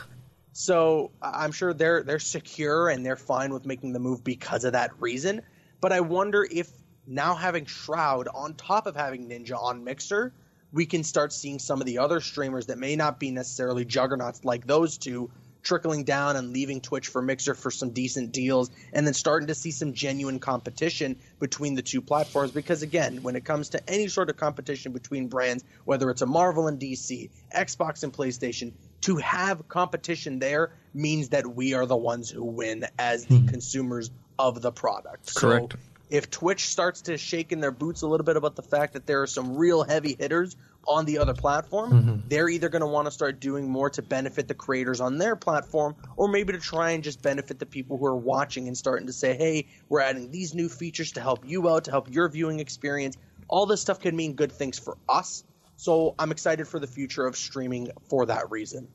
So 0.53 1.11
I'm 1.22 1.53
sure 1.53 1.72
they're 1.72 2.03
they're 2.03 2.18
secure 2.18 2.88
and 2.88 3.05
they're 3.05 3.16
fine 3.16 3.53
with 3.53 3.64
making 3.64 3.93
the 3.93 3.99
move 3.99 4.22
because 4.22 4.64
of 4.64 4.72
that 4.72 4.90
reason. 5.01 5.43
But 5.80 5.93
I 5.93 6.01
wonder 6.01 6.47
if 6.49 6.70
now 7.07 7.34
having 7.34 7.64
Shroud 7.66 8.28
on 8.32 8.55
top 8.55 8.86
of 8.86 8.95
having 8.95 9.28
Ninja 9.28 9.61
on 9.61 9.84
Mixer, 9.84 10.32
we 10.72 10.86
can 10.86 11.03
start 11.05 11.32
seeing 11.32 11.59
some 11.59 11.80
of 11.80 11.86
the 11.86 11.99
other 11.99 12.20
streamers 12.20 12.66
that 12.66 12.78
may 12.78 12.97
not 12.97 13.18
be 13.18 13.30
necessarily 13.30 13.84
juggernauts 13.84 14.45
like 14.45 14.66
those 14.66 14.99
two 14.99 15.30
trickling 15.62 16.04
down 16.04 16.36
and 16.36 16.52
leaving 16.52 16.80
Twitch 16.80 17.08
for 17.08 17.22
Mixer 17.22 17.54
for 17.54 17.70
some 17.70 17.90
decent 17.90 18.32
deals 18.32 18.70
and 18.92 19.06
then 19.06 19.14
starting 19.14 19.48
to 19.48 19.54
see 19.54 19.70
some 19.70 19.92
genuine 19.92 20.38
competition 20.38 21.16
between 21.38 21.74
the 21.74 21.82
two 21.82 22.00
platforms 22.00 22.50
because 22.50 22.82
again, 22.82 23.22
when 23.22 23.36
it 23.36 23.44
comes 23.44 23.70
to 23.70 23.90
any 23.90 24.08
sort 24.08 24.30
of 24.30 24.36
competition 24.36 24.92
between 24.92 25.28
brands, 25.28 25.64
whether 25.84 26.10
it's 26.10 26.22
a 26.22 26.26
Marvel 26.26 26.66
and 26.66 26.80
DC, 26.80 27.30
Xbox 27.54 28.02
and 28.02 28.12
PlayStation, 28.12 28.72
to 29.02 29.16
have 29.16 29.68
competition 29.68 30.38
there 30.38 30.72
means 30.94 31.30
that 31.30 31.46
we 31.46 31.74
are 31.74 31.86
the 31.86 31.96
ones 31.96 32.30
who 32.30 32.44
win 32.44 32.86
as 32.98 33.26
the 33.26 33.38
hmm. 33.38 33.46
consumers 33.46 34.10
of 34.38 34.62
the 34.62 34.72
product. 34.72 35.34
Correct. 35.34 35.72
So 35.72 35.78
if 36.12 36.30
Twitch 36.30 36.66
starts 36.66 37.00
to 37.00 37.16
shake 37.16 37.52
in 37.52 37.60
their 37.60 37.70
boots 37.70 38.02
a 38.02 38.06
little 38.06 38.24
bit 38.24 38.36
about 38.36 38.54
the 38.54 38.62
fact 38.62 38.92
that 38.92 39.06
there 39.06 39.22
are 39.22 39.26
some 39.26 39.56
real 39.56 39.82
heavy 39.82 40.14
hitters 40.18 40.56
on 40.86 41.06
the 41.06 41.16
other 41.16 41.32
platform, 41.32 41.90
mm-hmm. 41.90 42.28
they're 42.28 42.50
either 42.50 42.68
going 42.68 42.82
to 42.82 42.86
want 42.86 43.06
to 43.06 43.10
start 43.10 43.40
doing 43.40 43.70
more 43.70 43.88
to 43.88 44.02
benefit 44.02 44.46
the 44.46 44.54
creators 44.54 45.00
on 45.00 45.16
their 45.16 45.36
platform, 45.36 45.96
or 46.18 46.28
maybe 46.28 46.52
to 46.52 46.58
try 46.58 46.90
and 46.90 47.02
just 47.02 47.22
benefit 47.22 47.58
the 47.58 47.64
people 47.64 47.96
who 47.96 48.04
are 48.04 48.14
watching 48.14 48.68
and 48.68 48.76
starting 48.76 49.06
to 49.06 49.12
say, 49.12 49.34
hey, 49.34 49.66
we're 49.88 50.00
adding 50.00 50.30
these 50.30 50.54
new 50.54 50.68
features 50.68 51.12
to 51.12 51.22
help 51.22 51.48
you 51.48 51.66
out, 51.70 51.84
to 51.84 51.90
help 51.90 52.12
your 52.12 52.28
viewing 52.28 52.60
experience. 52.60 53.16
All 53.48 53.64
this 53.64 53.80
stuff 53.80 53.98
could 53.98 54.12
mean 54.12 54.34
good 54.34 54.52
things 54.52 54.78
for 54.78 54.98
us. 55.08 55.44
So 55.76 56.14
I'm 56.18 56.30
excited 56.30 56.68
for 56.68 56.78
the 56.78 56.86
future 56.86 57.24
of 57.24 57.38
streaming 57.38 57.88
for 58.10 58.26
that 58.26 58.50
reason. 58.50 58.86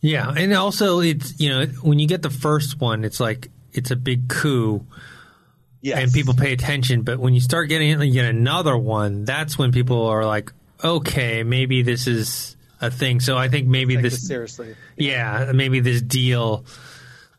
Yeah, 0.00 0.32
and 0.34 0.54
also 0.54 1.00
it's 1.00 1.38
you 1.38 1.50
know 1.50 1.66
when 1.82 1.98
you 1.98 2.08
get 2.08 2.22
the 2.22 2.30
first 2.30 2.80
one, 2.80 3.04
it's 3.04 3.20
like 3.20 3.50
it's 3.72 3.90
a 3.90 3.96
big 3.96 4.28
coup, 4.28 4.86
Yes. 5.80 5.98
and 5.98 6.12
people 6.12 6.34
pay 6.34 6.52
attention. 6.52 7.02
But 7.02 7.18
when 7.18 7.34
you 7.34 7.40
start 7.40 7.68
getting 7.68 7.90
it, 7.90 8.04
you 8.04 8.12
get 8.12 8.24
another 8.24 8.76
one, 8.76 9.24
that's 9.24 9.56
when 9.58 9.72
people 9.72 10.06
are 10.06 10.24
like, 10.24 10.52
okay, 10.82 11.42
maybe 11.42 11.82
this 11.82 12.06
is 12.06 12.56
a 12.80 12.90
thing. 12.90 13.20
So 13.20 13.36
I 13.36 13.48
think 13.48 13.68
maybe 13.68 13.94
Take 13.94 14.02
this, 14.02 14.14
this 14.14 14.26
seriously. 14.26 14.74
yeah, 14.96 15.52
maybe 15.54 15.80
this 15.80 16.02
deal 16.02 16.64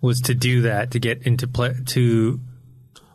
was 0.02 0.22
to 0.22 0.36
do 0.36 0.64
that 0.64 0.92
to 0.92 1.00
get 1.00 1.24
into 1.24 1.48
play 1.48 1.74
to 1.88 2.40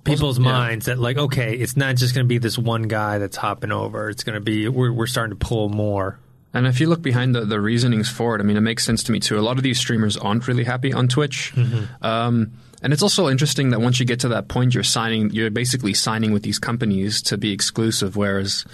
people's 0.04 0.38
yeah. 0.38 0.44
minds 0.44 0.86
that 0.86 0.98
like, 0.98 1.16
okay, 1.16 1.54
it's 1.54 1.76
not 1.76 1.96
just 1.96 2.14
going 2.14 2.24
to 2.24 2.28
be 2.28 2.38
this 2.38 2.58
one 2.58 2.82
guy 2.82 3.18
that's 3.18 3.36
hopping 3.36 3.72
over. 3.72 4.10
It's 4.10 4.24
going 4.24 4.34
to 4.34 4.40
be 4.40 4.68
we're 4.68 4.92
we're 4.92 5.06
starting 5.06 5.36
to 5.36 5.44
pull 5.44 5.68
more. 5.68 6.18
And 6.54 6.66
if 6.66 6.80
you 6.80 6.88
look 6.88 7.00
behind 7.00 7.34
the, 7.34 7.46
the 7.46 7.58
reasonings 7.60 8.10
for 8.10 8.36
it, 8.36 8.40
I 8.40 8.44
mean, 8.44 8.58
it 8.58 8.60
makes 8.60 8.84
sense 8.84 9.02
to 9.04 9.12
me 9.12 9.20
too. 9.20 9.38
A 9.38 9.40
lot 9.40 9.56
of 9.56 9.62
these 9.62 9.78
streamers 9.78 10.18
aren't 10.18 10.46
really 10.46 10.64
happy 10.64 10.92
on 10.92 11.08
Twitch. 11.08 11.54
Um, 12.02 12.52
and 12.82 12.92
it's 12.92 13.02
also 13.02 13.28
interesting 13.28 13.70
that 13.70 13.80
once 13.80 14.00
you 14.00 14.06
get 14.06 14.20
to 14.20 14.28
that 14.28 14.48
point, 14.48 14.74
you're 14.74 14.82
signing, 14.84 15.30
you're 15.30 15.50
basically 15.50 15.94
signing 15.94 16.32
with 16.32 16.42
these 16.42 16.58
companies 16.58 17.22
to 17.22 17.38
be 17.38 17.52
exclusive. 17.52 18.16
Whereas 18.16 18.64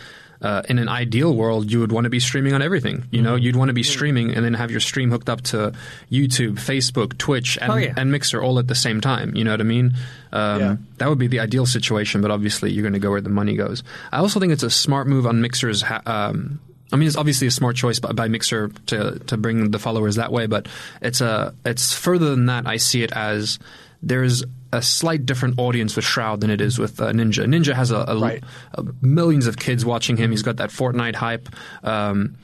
uh, 0.41 0.63
in 0.69 0.79
an 0.79 0.89
ideal 0.89 1.35
world, 1.35 1.71
you 1.71 1.81
would 1.81 1.91
want 1.93 2.05
to 2.05 2.11
be 2.11 2.21
streaming 2.21 2.55
on 2.55 2.63
everything. 2.63 3.05
You 3.11 3.23
know, 3.23 3.35
you'd 3.35 3.57
want 3.57 3.71
to 3.71 3.73
be 3.75 3.83
streaming 3.83 4.35
and 4.35 4.45
then 4.45 4.55
have 4.55 4.71
your 4.71 4.79
stream 4.81 5.11
hooked 5.11 5.29
up 5.29 5.41
to 5.51 5.73
YouTube, 6.13 6.55
Facebook, 6.61 7.19
Twitch, 7.19 7.59
and, 7.61 7.73
Oh, 7.73 7.77
yeah. 7.77 7.93
and 7.97 8.13
Mixer 8.13 8.41
all 8.41 8.59
at 8.61 8.69
the 8.69 8.75
same 8.77 9.01
time. 9.01 9.35
You 9.35 9.43
know 9.45 9.51
what 9.51 9.61
I 9.61 9.65
mean? 9.65 9.95
Um, 10.33 10.61
Yeah. 10.61 10.77
That 10.99 11.09
would 11.09 11.19
be 11.19 11.27
the 11.27 11.41
ideal 11.41 11.67
situation, 11.67 12.21
but 12.23 12.31
obviously 12.31 12.71
you're 12.71 12.83
going 12.83 12.93
to 12.95 12.99
go 13.01 13.11
where 13.11 13.21
the 13.21 13.29
money 13.31 13.55
goes. 13.57 13.83
I 14.13 14.19
also 14.19 14.39
think 14.39 14.53
it's 14.53 14.63
a 14.63 14.71
smart 14.71 15.07
move 15.09 15.27
on 15.27 15.41
Mixer's. 15.41 15.83
Ha- 15.83 16.03
um, 16.07 16.61
I 16.93 16.97
mean, 16.97 17.07
it's 17.09 17.17
obviously 17.17 17.47
a 17.49 17.51
smart 17.51 17.77
choice 17.77 17.99
by, 17.99 18.13
by 18.13 18.29
Mixer 18.29 18.71
to 18.87 19.19
to 19.27 19.37
bring 19.37 19.73
the 19.73 19.79
followers 19.79 20.15
that 20.17 20.33
way, 20.33 20.47
but 20.47 20.69
it's 21.03 21.21
a 21.21 21.53
it's 21.67 21.93
further 21.93 22.31
than 22.31 22.47
that. 22.47 22.67
I 22.67 22.79
see 22.79 23.03
it 23.03 23.13
as 23.13 23.59
there's 24.03 24.45
a 24.73 24.83
slight 24.83 25.25
different 25.27 25.59
audience 25.59 25.97
with 25.97 26.05
Shroud 26.05 26.41
than 26.41 26.51
it 26.51 26.61
is 26.61 26.79
with 26.79 27.01
uh, 27.01 27.11
Ninja. 27.13 27.45
Ninja 27.47 27.73
has 27.75 27.91
a, 27.91 28.05
a, 28.09 28.19
Right. 28.19 28.45
a 28.75 28.85
millions 29.01 29.47
of 29.47 29.57
kids 29.57 29.85
watching 29.85 30.17
him. 30.17 30.31
He's 30.31 30.43
got 30.43 30.57
that 30.59 30.71
Fortnite 30.71 31.15
hype. 31.15 31.49
Um, 31.83 32.37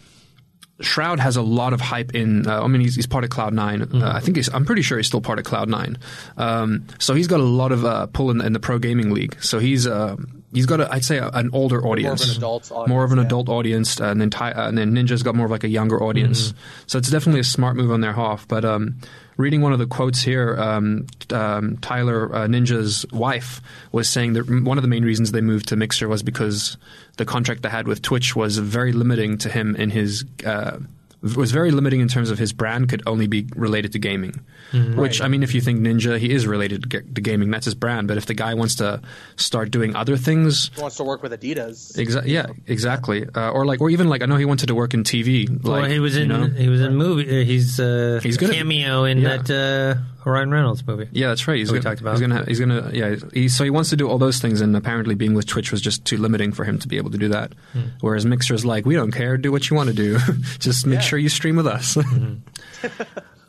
Shroud 0.81 1.21
has 1.21 1.37
a 1.37 1.43
lot 1.43 1.73
of 1.73 1.81
hype 1.81 2.15
in. 2.15 2.49
Uh, 2.49 2.63
I 2.63 2.67
mean, 2.67 2.81
he's, 2.81 2.97
he's 2.97 3.07
part 3.07 3.23
of 3.23 3.31
Cloud 3.31 3.55
9 3.55 3.83
Uh, 3.83 4.13
I 4.15 4.21
think 4.21 4.37
he's. 4.37 4.49
I'm 4.53 4.65
pretty 4.65 4.83
sure 4.83 4.99
he's 4.99 5.07
still 5.07 5.21
part 5.21 5.39
of 5.39 5.45
Cloud 5.45 5.69
Nine. 5.69 5.99
Um, 6.37 6.87
so 6.99 7.15
he's 7.15 7.29
got 7.29 7.39
a 7.41 7.45
lot 7.45 7.71
of 7.71 7.85
uh, 7.85 8.07
pull 8.07 8.31
in, 8.33 8.41
in 8.41 8.53
the 8.55 8.59
pro 8.61 8.79
gaming 8.81 9.11
league. 9.15 9.37
So 9.41 9.61
he's 9.61 9.87
uh, 9.87 10.17
he's 10.55 10.67
got 10.67 10.81
a, 10.81 10.91
I'd 10.93 11.05
say 11.05 11.19
a, 11.19 11.29
an 11.29 11.51
older 11.53 11.85
audience, 11.85 12.37
adult 12.37 12.71
more 12.89 13.05
of 13.05 13.13
an 13.13 13.19
yeah. 13.19 13.25
adult 13.25 13.49
audience, 13.49 14.01
uh, 14.01 14.05
and 14.05 14.21
then 14.21 14.31
Ty, 14.31 14.53
uh, 14.53 14.69
and 14.69 14.79
then 14.79 14.93
Ninja's 14.93 15.23
got 15.23 15.35
more 15.35 15.47
of 15.47 15.51
like 15.51 15.65
a 15.65 15.69
younger 15.69 16.03
audience. 16.03 16.55
So 16.87 16.99
it's 16.99 17.11
definitely 17.11 17.41
a 17.41 17.45
smart 17.45 17.77
move 17.77 17.91
on 17.91 18.01
their 18.01 18.13
half. 18.13 18.47
But 18.49 18.65
um, 18.65 18.97
reading 19.37 19.61
one 19.61 19.73
of 19.73 19.79
the 19.79 19.87
quotes 19.87 20.23
here, 20.23 20.57
um, 20.59 21.07
um, 21.31 21.77
Tyler 21.79 22.35
uh, 22.35 22.47
Ninja's 22.47 23.05
wife 23.13 23.61
was 23.93 24.09
saying 24.09 24.35
that 24.35 24.49
one 24.49 24.79
of 24.79 24.83
the 24.83 24.89
main 24.89 25.05
reasons 25.05 25.33
they 25.33 25.41
moved 25.41 25.69
to 25.69 25.77
Mixer 25.77 26.09
was 26.09 26.23
because 26.23 26.77
the 27.17 27.25
contract 27.25 27.63
they 27.63 27.69
had 27.69 27.87
with 27.87 28.03
Twitch 28.03 28.35
was 28.35 28.59
very 28.59 28.93
limiting 28.93 29.39
to 29.39 29.49
him 29.49 29.77
in 29.77 29.91
his. 29.91 30.25
Uh, 30.45 30.79
was 31.37 31.53
very 31.53 31.70
limiting 31.70 32.01
in 32.01 32.09
terms 32.09 32.31
of 32.31 32.39
his 32.39 32.53
brand 32.53 32.89
could 32.91 33.03
only 33.07 33.27
be 33.27 33.47
related 33.57 33.93
to 33.93 33.99
gaming. 33.99 34.45
Which 34.97 35.20
I 35.22 35.29
mean, 35.29 35.43
if 35.45 35.55
you 35.55 35.61
think 35.61 35.81
Ninja, 35.81 36.18
he 36.18 36.33
is 36.33 36.47
related 36.49 36.91
to, 36.91 37.01
gaming. 37.01 37.51
That's 37.51 37.64
his 37.64 37.77
brand. 37.77 38.09
But 38.09 38.16
if 38.16 38.27
the 38.27 38.35
guy 38.35 38.55
wants 38.55 38.75
to 38.77 39.01
start 39.37 39.70
doing 39.70 39.95
other 39.95 40.16
things, 40.16 40.70
He 40.75 40.81
wants 40.83 40.97
to 40.97 41.05
work 41.05 41.22
with 41.22 41.31
Adidas. 41.33 41.97
Exa- 41.97 42.27
yeah, 42.27 42.47
exactly. 42.66 43.25
Uh, 43.35 43.51
or 43.51 43.64
like, 43.66 43.81
or 43.81 43.89
even 43.91 44.09
like, 44.09 44.22
I 44.22 44.27
know 44.27 44.37
he 44.37 44.45
wanted 44.45 44.66
to 44.66 44.75
work 44.75 44.93
in 44.93 45.05
TV. 45.05 45.49
Like, 45.49 45.62
well, 45.83 45.85
he 45.85 46.01
was 46.01 46.16
you 46.16 46.22
in 46.22 46.29
know? 46.29 46.47
he 46.47 46.68
was 46.68 46.81
in 46.81 46.97
movie. 46.97 47.29
Uh, 47.41 47.45
he's 47.45 47.79
uh, 47.79 48.18
He's 48.22 48.37
good 48.37 48.51
at- 48.51 48.57
cameo 48.57 49.05
in 49.05 49.18
yeah. 49.18 49.37
that 49.37 49.51
uh, 49.51 50.01
Ryan 50.25 50.51
Reynolds 50.51 50.87
movie. 50.87 51.09
Yeah, 51.12 51.29
that's 51.29 51.47
right. 51.47 51.59
He's 51.59 51.70
we 51.70 51.79
gonna, 51.79 51.91
talked 51.91 52.01
about. 52.01 52.12
He's 52.12 52.20
gonna. 52.20 52.45
He's 52.47 52.61
gonna. 52.61 52.91
Yeah. 52.93 53.16
He, 53.33 53.49
so 53.49 53.64
he 53.64 53.70
wants 53.70 53.91
to 53.91 53.97
do 53.97 54.09
all 54.09 54.18
those 54.18 54.39
things, 54.39 54.61
and 54.61 54.77
apparently, 54.77 55.14
being 55.14 55.35
with 55.35 55.47
Twitch 55.47 55.70
was 55.70 55.81
just 55.81 56.05
too 56.05 56.16
limiting 56.16 56.53
for 56.53 56.64
him 56.64 56.79
to 56.79 56.89
be 56.89 56.97
able 56.97 57.11
to 57.11 57.18
do 57.18 57.29
that. 57.29 57.53
Hmm. 57.72 57.81
Whereas 58.01 58.25
Mixer's 58.25 58.64
like, 58.64 58.87
we 58.87 58.95
don't 58.95 59.12
care. 59.12 59.37
Do 59.37 59.53
what 59.53 59.68
you 59.70 59.77
want 59.77 59.89
to 59.91 59.95
do. 59.95 60.18
just 60.59 60.87
make 60.87 60.97
Yeah. 60.97 61.01
sure 61.01 61.18
you 61.18 61.29
stream 61.29 61.57
with 61.57 61.66
us. 61.66 61.97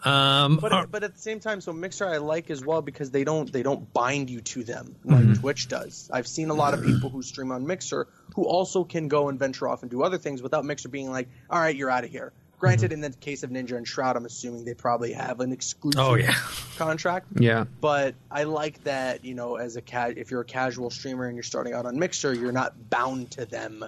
Um, 0.06 0.58
But 0.58 0.92
but 0.92 1.04
at 1.04 1.16
the 1.16 1.20
same 1.20 1.40
time, 1.40 1.62
so 1.62 1.74
Mixer 1.74 2.06
I 2.06 2.18
like 2.18 2.52
as 2.52 2.64
well 2.64 2.84
because 2.84 3.10
they 3.10 3.24
don't 3.24 3.52
they 3.52 3.64
don't 3.64 3.92
bind 3.92 4.30
you 4.30 4.40
to 4.42 4.64
them 4.64 4.96
like 5.04 5.40
Twitch 5.40 5.68
does. 5.68 6.12
I've 6.14 6.28
seen 6.28 6.52
a 6.52 6.54
lot 6.54 6.76
of 6.76 6.84
people 6.86 7.10
who 7.10 7.24
stream 7.24 7.52
on 7.52 7.66
Mixer 7.66 8.08
who 8.36 8.44
also 8.44 8.84
can 8.84 9.08
go 9.08 9.30
and 9.30 9.40
venture 9.40 9.68
off 9.68 9.82
and 9.82 9.90
do 9.90 10.04
other 10.04 10.20
things 10.20 10.44
without 10.44 10.64
Mixer 10.64 10.90
being 10.90 11.10
like, 11.10 11.28
all 11.50 11.60
right, 11.60 11.76
you're 11.76 11.90
out 11.90 12.04
of 12.04 12.12
here. 12.12 12.34
Granted, 12.60 12.92
mm-hmm. 12.92 13.04
in 13.04 13.12
the 13.12 13.18
case 13.18 13.44
of 13.44 13.50
Ninja 13.50 13.76
and 13.78 13.88
Shroud, 13.88 14.16
I'm 14.16 14.26
assuming 14.26 14.66
they 14.66 14.74
probably 14.74 15.14
have 15.14 15.40
an 15.40 15.52
exclusive 15.52 16.00
Oh, 16.00 16.16
yeah. 16.16 16.34
contract. 16.78 17.28
yeah. 17.40 17.66
But 17.82 18.16
I 18.32 18.44
like 18.44 18.84
that 18.86 19.26
you 19.26 19.36
know, 19.36 19.56
as 19.58 19.76
a 19.76 19.82
ca- 19.82 20.14
if 20.16 20.32
you're 20.32 20.42
a 20.42 20.46
casual 20.46 20.90
streamer 20.90 21.26
and 21.26 21.36
you're 21.36 21.44
starting 21.44 21.74
out 21.74 21.86
on 21.86 22.00
Mixer, 22.00 22.34
you're 22.34 22.52
not 22.52 22.90
bound 22.90 23.32
to 23.32 23.46
them, 23.46 23.84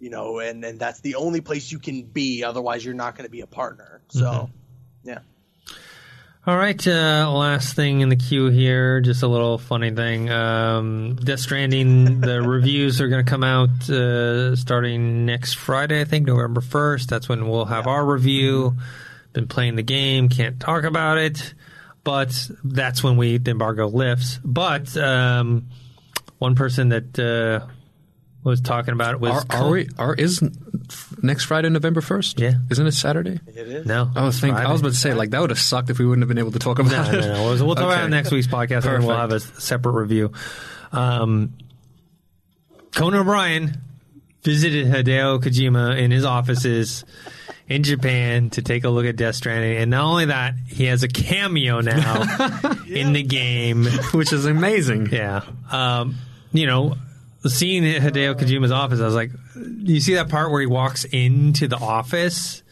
you 0.00 0.10
know, 0.10 0.40
and 0.40 0.64
and 0.64 0.78
that's 0.78 1.00
the 1.00 1.14
only 1.14 1.40
place 1.40 1.70
you 1.70 1.78
can 1.78 2.02
be. 2.02 2.42
Otherwise, 2.44 2.84
you're 2.84 2.94
not 2.94 3.14
going 3.14 3.24
to 3.24 3.30
be 3.30 3.40
a 3.40 3.46
partner. 3.46 4.00
So, 4.08 4.24
mm-hmm. 4.24 5.08
yeah. 5.08 5.18
All 6.48 6.56
right, 6.56 6.88
uh, 6.88 7.30
last 7.30 7.76
thing 7.76 8.00
in 8.00 8.08
the 8.08 8.16
queue 8.16 8.46
here, 8.46 9.02
just 9.02 9.22
a 9.22 9.28
little 9.28 9.58
funny 9.58 9.90
thing. 9.90 10.30
Um, 10.30 11.16
Death 11.16 11.40
Stranding, 11.40 12.22
the 12.22 12.40
reviews 12.48 13.02
are 13.02 13.08
going 13.08 13.22
to 13.22 13.30
come 13.30 13.44
out 13.44 13.68
uh, 13.90 14.56
starting 14.56 15.26
next 15.26 15.56
Friday, 15.56 16.00
I 16.00 16.04
think, 16.04 16.26
November 16.26 16.62
1st. 16.62 17.06
That's 17.06 17.28
when 17.28 17.50
we'll 17.50 17.66
have 17.66 17.86
our 17.86 18.02
review. 18.02 18.78
Been 19.34 19.46
playing 19.46 19.76
the 19.76 19.82
game, 19.82 20.30
can't 20.30 20.58
talk 20.58 20.84
about 20.84 21.18
it, 21.18 21.52
but 22.02 22.32
that's 22.64 23.04
when 23.04 23.18
we 23.18 23.36
the 23.36 23.50
embargo 23.50 23.86
lifts. 23.86 24.40
But 24.42 24.96
um, 24.96 25.68
one 26.38 26.54
person 26.54 26.88
that 26.88 27.18
uh, 27.18 27.66
was 28.48 28.60
talking 28.60 28.92
about 28.92 29.14
it 29.14 29.20
was 29.20 29.44
Are, 29.50 29.62
are 29.64 29.70
we? 29.70 29.88
Are 29.98 30.14
is 30.14 30.42
next 31.22 31.44
Friday, 31.44 31.68
November 31.68 32.00
first? 32.00 32.40
Yeah. 32.40 32.54
Isn't 32.70 32.86
it 32.86 32.92
Saturday? 32.92 33.38
It 33.46 33.56
is. 33.68 33.86
No, 33.86 34.10
Oh, 34.16 34.30
thank. 34.30 34.54
I 34.54 34.70
was 34.70 34.80
Friday. 34.80 34.80
about 34.80 34.88
to 34.90 34.94
say 34.94 35.14
like 35.14 35.30
that 35.30 35.40
would 35.40 35.50
have 35.50 35.58
sucked 35.58 35.90
if 35.90 35.98
we 35.98 36.06
wouldn't 36.06 36.22
have 36.22 36.28
been 36.28 36.38
able 36.38 36.52
to 36.52 36.58
talk 36.58 36.78
about 36.78 36.90
No, 37.12 37.18
it. 37.18 37.20
no, 37.22 37.34
no. 37.34 37.42
We'll, 37.54 37.66
we'll 37.66 37.74
talk 37.76 37.84
about 37.84 37.92
it 37.92 37.94
Okay. 37.96 38.02
on 38.04 38.10
next 38.10 38.30
week's 38.32 38.46
podcast, 38.46 38.84
and 38.92 39.06
we'll 39.06 39.16
have 39.16 39.32
a 39.32 39.40
separate 39.40 39.92
review. 39.92 40.32
Um, 40.92 41.54
Conan 42.94 43.20
O'Brien 43.20 43.76
visited 44.42 44.86
Hideo 44.86 45.40
Kojima 45.42 45.98
in 45.98 46.10
his 46.10 46.24
offices 46.24 47.04
in 47.68 47.82
Japan 47.82 48.48
to 48.50 48.62
take 48.62 48.84
a 48.84 48.88
look 48.88 49.04
at 49.04 49.16
Death 49.16 49.34
Stranding, 49.34 49.76
and 49.76 49.90
not 49.90 50.04
only 50.04 50.24
that, 50.26 50.54
he 50.68 50.84
has 50.86 51.02
a 51.02 51.08
cameo 51.08 51.80
now 51.82 52.22
in 52.88 53.12
the 53.12 53.22
game. 53.22 53.84
which 54.14 54.32
is 54.32 54.46
amazing. 54.46 55.08
Yeah, 55.12 55.42
um, 55.70 56.14
you 56.52 56.66
know, 56.66 56.96
seeing 57.46 57.82
Hideo 57.84 58.34
Kojima's 58.34 58.72
office, 58.72 59.00
I 59.00 59.04
was 59.04 59.14
like, 59.14 59.30
you 59.56 60.00
see 60.00 60.14
that 60.14 60.28
part 60.28 60.50
where 60.50 60.60
he 60.60 60.66
walks 60.66 61.04
into 61.04 61.68
the 61.68 61.76
office, 61.78 62.62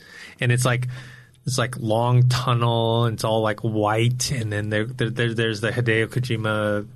and 0.40 0.50
it's 0.52 0.64
like. 0.64 0.88
It's 1.48 1.58
like 1.58 1.76
long 1.78 2.28
tunnel, 2.28 3.04
and 3.04 3.14
it's 3.14 3.22
all 3.22 3.40
like 3.40 3.60
white, 3.60 4.32
and 4.32 4.52
then 4.52 4.68
there, 4.68 4.84
there, 4.84 5.10
there 5.10 5.32
there's 5.32 5.60
the 5.60 5.70
Hideo 5.70 6.08
Kojima 6.08 6.88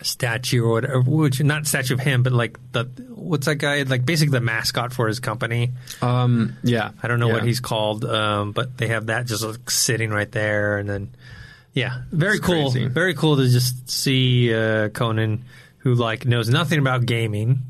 statue 0.00 0.64
or 0.64 0.74
whatever, 0.74 1.00
which 1.00 1.42
not 1.42 1.66
statue 1.66 1.94
of 1.94 1.98
him, 1.98 2.22
but 2.22 2.32
like 2.32 2.56
the 2.70 2.84
what's 3.08 3.46
that 3.46 3.56
guy 3.56 3.82
like 3.82 4.06
basically 4.06 4.30
the 4.30 4.40
mascot 4.40 4.92
for 4.92 5.08
his 5.08 5.18
company. 5.18 5.72
Um, 6.02 6.56
yeah, 6.62 6.92
I 7.02 7.08
don't 7.08 7.18
know 7.18 7.26
what 7.26 7.42
he's 7.42 7.58
called, 7.58 8.04
um, 8.04 8.52
but 8.52 8.78
they 8.78 8.86
have 8.86 9.06
that 9.06 9.26
just 9.26 9.42
like, 9.42 9.68
sitting 9.68 10.10
right 10.10 10.30
there, 10.30 10.78
and 10.78 10.88
then 10.88 11.10
yeah, 11.72 12.02
very 12.12 12.36
It's 12.36 12.46
cool, 12.46 12.70
crazy. 12.70 12.86
very 12.86 13.14
cool 13.14 13.38
to 13.38 13.48
just 13.48 13.90
see 13.90 14.54
uh, 14.54 14.90
Conan, 14.90 15.44
who 15.84 15.94
like 15.94 16.24
knows 16.24 16.48
nothing 16.48 16.78
about 16.80 17.06
gaming, 17.06 17.60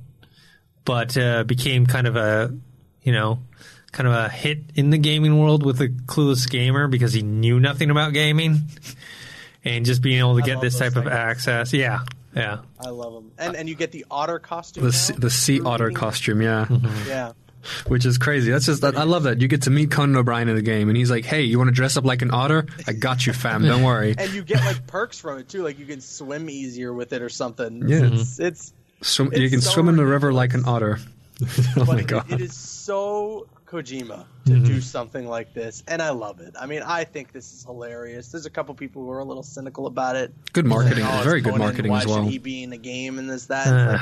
but 0.85 1.17
uh, 1.19 1.45
became 1.45 1.85
kind 1.85 2.07
of 2.07 2.17
a 2.17 2.57
you 3.03 3.13
know 3.13 3.41
kind 3.93 4.09
of 4.09 4.15
a 4.15 4.29
hit 4.29 4.61
in 4.75 4.91
the 4.91 4.99
gaming 4.99 5.39
world 5.39 5.65
with 5.65 5.81
a 5.81 5.89
clueless 5.89 6.49
gamer 6.49 6.89
because 6.89 7.13
he 7.13 7.23
knew 7.23 7.61
nothing 7.61 7.91
about 7.91 8.15
gaming. 8.15 8.63
And 9.67 9.87
just 9.87 10.03
being 10.03 10.19
able 10.19 10.37
to 10.37 10.43
get 10.43 10.61
this 10.61 10.79
those 10.79 10.93
type 10.93 10.97
of 10.97 11.11
access, 11.11 11.73
yeah, 11.73 12.01
yeah. 12.37 12.59
I 12.79 12.91
love 12.91 13.15
them, 13.15 13.33
and 13.39 13.57
and 13.57 13.67
you 13.67 13.75
get 13.75 13.93
the 13.93 14.05
otter 14.11 14.39
costume. 14.39 14.83
the 14.83 14.91
now? 14.91 14.93
sea, 14.93 15.15
the 15.17 15.31
sea 15.31 15.61
otter 15.63 15.91
costume. 15.91 16.43
Yeah. 16.43 16.67
Yeah, 17.09 17.33
which 17.89 18.05
is 18.07 18.19
crazy. 18.19 18.51
That's 18.51 18.67
just 18.67 18.83
I 18.85 19.05
love 19.05 19.25
that 19.25 19.41
you 19.41 19.49
get 19.49 19.63
to 19.63 19.71
meet 19.71 19.91
Conan 19.91 20.17
O'Brien 20.17 20.49
in 20.49 20.57
the 20.57 20.63
game, 20.63 20.89
and 20.89 20.97
he's 20.97 21.11
like, 21.11 21.25
"Hey, 21.25 21.43
you 21.43 21.59
want 21.59 21.69
to 21.69 21.75
dress 21.75 21.97
up 21.97 22.05
like 22.05 22.23
an 22.23 22.31
otter? 22.31 22.67
I 22.87 22.93
got 22.93 23.27
you, 23.27 23.33
fam. 23.33 23.63
Don't 23.63 23.83
worry." 23.85 24.15
and 24.19 24.33
you 24.33 24.43
get 24.43 24.65
like 24.65 24.87
perks 24.87 25.19
from 25.19 25.39
it 25.39 25.49
too. 25.49 25.63
Like 25.63 25.79
you 25.79 25.87
can 25.87 26.01
swim 26.01 26.49
easier 26.51 26.93
with 26.93 27.13
it 27.13 27.23
or 27.23 27.29
something. 27.29 27.89
Yeah. 27.89 28.11
it's, 28.13 28.39
it's 28.41 28.73
Swim, 29.03 29.29
It's 29.33 29.41
you 29.41 29.51
can 29.51 29.61
so 29.61 29.71
swim 29.71 29.89
in 29.89 29.97
the 29.97 30.07
river 30.07 30.33
like 30.33 30.55
an 30.55 30.65
otter. 30.67 30.99
oh 31.43 31.47
but 31.77 31.87
my 31.89 31.99
it- 31.99 32.07
god! 32.07 32.31
it 32.33 32.41
is 32.41 32.55
so 32.57 33.47
Kojima 33.67 34.25
to 34.47 34.53
Mm-hmm. 34.53 34.65
do 34.65 34.81
something 34.81 35.27
like 35.27 35.53
this, 35.55 35.83
and 35.89 36.01
I 36.01 36.11
love 36.11 36.41
it. 36.41 36.55
I 36.61 36.67
mean, 36.67 36.83
I 36.83 37.05
think 37.05 37.33
this 37.33 37.53
is 37.53 37.65
hilarious. 37.65 38.31
There's 38.31 38.47
a 38.47 38.51
couple 38.51 38.75
people 38.75 39.03
who 39.03 39.11
are 39.11 39.19
a 39.19 39.25
little 39.25 39.43
cynical 39.43 39.87
about 39.87 40.17
it. 40.17 40.33
Good 40.53 40.67
marketing, 40.67 41.03
Like, 41.05 41.21
oh, 41.21 41.23
very 41.25 41.41
good 41.41 41.57
marketing 41.57 41.91
why 41.91 41.99
as 42.01 42.07
well. 42.07 42.23
Should 42.25 42.31
he 42.31 42.39
be 42.39 42.63
in 42.63 42.73
a 42.73 42.77
game 42.79 43.19
and 43.19 43.29
this 43.29 43.47
that? 43.47 43.67
Uh, 43.67 43.93
Like, 43.93 44.01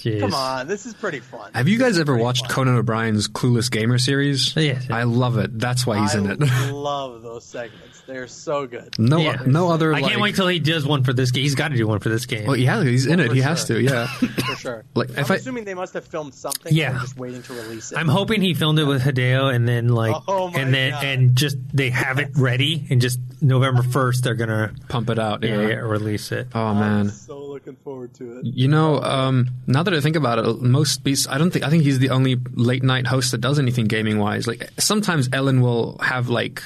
Jeez. 0.00 0.20
come 0.20 0.34
on, 0.34 0.66
this 0.66 0.86
is 0.86 0.94
pretty 0.94 1.20
fun. 1.20 1.50
Have 1.54 1.68
you 1.68 1.78
This 1.78 1.88
guys 1.88 1.98
ever 1.98 2.16
watched 2.16 2.46
fun. 2.46 2.54
Conan 2.54 2.76
O'Brien's 2.76 3.28
Clueless 3.28 3.70
Gamer 3.70 3.98
series? 3.98 4.54
Yes. 4.56 4.88
I 4.90 5.02
love 5.02 5.36
it. 5.38 5.58
That's 5.58 5.86
why 5.86 6.00
he's 6.00 6.14
I 6.14 6.18
in 6.20 6.30
it. 6.30 6.38
I 6.42 6.70
love 6.70 7.22
those 7.22 7.44
segments. 7.44 7.89
They're 8.10 8.26
so 8.26 8.66
good. 8.66 8.98
no, 8.98 9.18
Yeah. 9.18 9.42
no 9.46 9.70
other. 9.70 9.94
I 9.94 10.00
like, 10.00 10.10
can't 10.10 10.20
wait 10.20 10.34
till 10.34 10.48
he 10.48 10.58
does 10.58 10.84
one 10.84 11.04
for 11.04 11.12
this 11.12 11.30
game. 11.30 11.42
He's 11.44 11.54
got 11.54 11.68
to 11.68 11.76
do 11.76 11.86
one 11.86 12.00
for 12.00 12.08
this 12.08 12.26
game. 12.26 12.46
Well, 12.46 12.56
yeah, 12.56 12.82
he's 12.82 13.06
in 13.06 13.20
it. 13.20 13.28
for 13.28 13.34
He 13.34 13.40
has 13.40 13.64
to. 13.66 13.80
Yeah. 13.80 14.06
For 14.50 14.56
sure. 14.56 14.84
Like, 14.94 15.10
I'm 15.10 15.18
if 15.18 15.30
I- 15.30 15.36
assuming 15.36 15.64
they 15.64 15.74
must 15.74 15.94
have 15.94 16.04
filmed 16.04 16.34
something. 16.34 16.74
Yeah. 16.74 16.86
and 16.88 16.94
they're 16.96 17.02
just 17.02 17.16
waiting 17.16 17.42
to 17.44 17.52
release 17.54 17.92
it. 17.92 17.98
I'm 17.98 18.08
hoping 18.08 18.40
he 18.42 18.54
filmed 18.54 18.78
it 18.80 18.84
with 18.84 19.02
Hideo 19.02 19.54
and 19.54 19.66
then 19.68 19.88
like 19.88 20.16
Oh 20.28 20.48
my 20.50 20.58
and 20.60 20.74
then 20.74 20.90
God. 20.92 21.04
and 21.04 21.36
just 21.36 21.56
they 21.72 21.90
have 21.90 22.18
it 22.18 22.30
ready 22.36 22.84
and 22.90 23.00
just 23.00 23.18
November 23.40 23.82
first 23.82 24.24
they're 24.24 24.34
gonna 24.34 24.72
Pump 24.88 25.08
it 25.08 25.18
out. 25.18 25.42
yeah, 25.44 25.60
Yeah. 25.62 25.68
yeah, 25.68 25.74
release 25.76 26.32
it. 26.32 26.48
Oh 26.54 26.60
I'm 26.60 26.78
man. 26.80 27.08
so 27.10 27.38
looking 27.38 27.76
forward 27.76 28.12
to 28.14 28.38
it. 28.38 28.44
You 28.46 28.68
know, 28.68 29.00
um, 29.00 29.48
now 29.66 29.82
that 29.82 29.94
I 29.94 30.00
think 30.00 30.16
about 30.16 30.38
it, 30.38 30.60
most 30.62 31.04
beats. 31.04 31.28
I 31.28 31.38
don't 31.38 31.50
think. 31.50 31.64
I 31.64 31.70
think 31.70 31.84
he's 31.84 31.98
the 32.00 32.10
only 32.10 32.36
late 32.54 32.82
night 32.82 33.06
host 33.06 33.30
that 33.30 33.38
does 33.40 33.58
anything 33.58 33.86
gaming 33.86 34.18
wise. 34.18 34.46
Like 34.46 34.68
sometimes 34.78 35.28
Ellen 35.32 35.60
will 35.60 35.96
have 35.98 36.28
like 36.28 36.62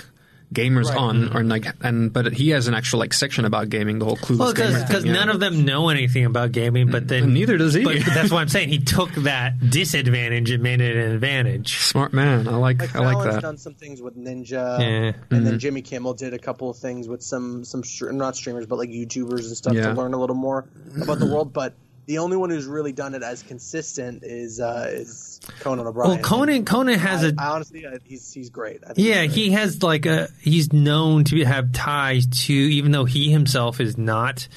gamers 0.54 0.84
Right. 0.88 0.96
on, 0.96 1.16
mm-hmm. 1.28 1.36
or 1.36 1.44
like, 1.44 1.66
and 1.82 2.12
but 2.12 2.32
he 2.32 2.50
has 2.50 2.68
an 2.68 2.74
actual 2.74 3.00
like 3.00 3.12
section 3.12 3.44
about 3.44 3.68
gaming. 3.68 3.98
The 3.98 4.04
whole 4.04 4.16
clueless 4.16 4.38
Well, 4.38 4.52
gamer 4.52 4.80
because 4.86 5.02
thing, 5.02 5.12
yeah. 5.12 5.18
none 5.20 5.28
of 5.28 5.40
them 5.40 5.64
know 5.64 5.88
anything 5.88 6.24
about 6.24 6.52
gaming, 6.52 6.90
but 6.90 7.04
mm, 7.04 7.08
then 7.08 7.22
And 7.24 7.34
neither 7.34 7.56
does 7.58 7.74
he. 7.74 7.84
But 7.84 7.96
that's 8.06 8.30
why 8.30 8.40
I'm 8.40 8.48
saying 8.48 8.68
he 8.68 8.78
took 8.78 9.10
that 9.16 9.58
disadvantage 9.70 10.50
and 10.50 10.62
made 10.62 10.80
it 10.80 10.96
an 10.96 11.12
advantage. 11.12 11.78
Smart 11.78 12.12
man. 12.12 12.48
I 12.48 12.56
like. 12.56 12.80
Like 12.80 12.94
I 12.96 13.00
like 13.00 13.14
Fallon's 13.16 13.34
that. 13.34 13.42
done 13.42 13.58
some 13.58 13.74
things 13.74 14.00
with 14.00 14.16
Ninja, 14.16 14.50
Yeah. 14.78 14.80
and 14.80 15.14
Mm-hmm. 15.14 15.44
then 15.44 15.58
Jimmy 15.58 15.82
Kimmel 15.82 16.14
did 16.14 16.34
a 16.34 16.38
couple 16.38 16.70
of 16.70 16.76
things 16.78 17.08
with 17.08 17.22
some 17.22 17.64
some 17.64 17.82
not 18.16 18.36
streamers 18.36 18.66
but 18.66 18.78
like 18.78 18.90
YouTubers 18.90 19.46
and 19.46 19.56
stuff 19.56 19.74
Yeah. 19.74 19.88
to 19.88 19.92
learn 19.94 20.14
a 20.14 20.18
little 20.18 20.36
more 20.36 20.66
about 21.00 21.18
the 21.18 21.24
mm-hmm. 21.24 21.34
world. 21.34 21.52
But 21.52 21.74
the 22.06 22.18
only 22.18 22.36
one 22.36 22.50
who's 22.50 22.66
really 22.66 22.92
done 22.92 23.14
it 23.14 23.22
as 23.22 23.42
consistent 23.42 24.22
is 24.24 24.60
uh, 24.60 24.88
is 24.90 25.40
Conan 25.60 25.86
O'Brien. 25.86 26.10
Well, 26.10 26.18
Conan 26.20 26.64
Conan 26.64 26.98
has 26.98 27.24
I, 27.24 27.28
a 27.28 27.32
I 27.38 27.46
honestly, 27.54 27.86
I, 27.86 27.98
he's 28.04 28.32
he's 28.32 28.50
great. 28.50 28.80
I 28.84 28.92
think 28.92 29.06
Yeah, 29.06 29.22
he's 29.22 29.34
he 29.34 29.50
has 29.52 29.82
like 29.82 30.06
a 30.06 30.28
he's 30.40 30.72
known 30.72 31.24
to 31.24 31.44
have 31.44 31.72
ties 31.72 32.26
to 32.46 32.52
even 32.52 32.92
though 32.92 33.04
he 33.04 33.30
himself 33.30 33.80
is 33.80 33.96
not 33.98 34.48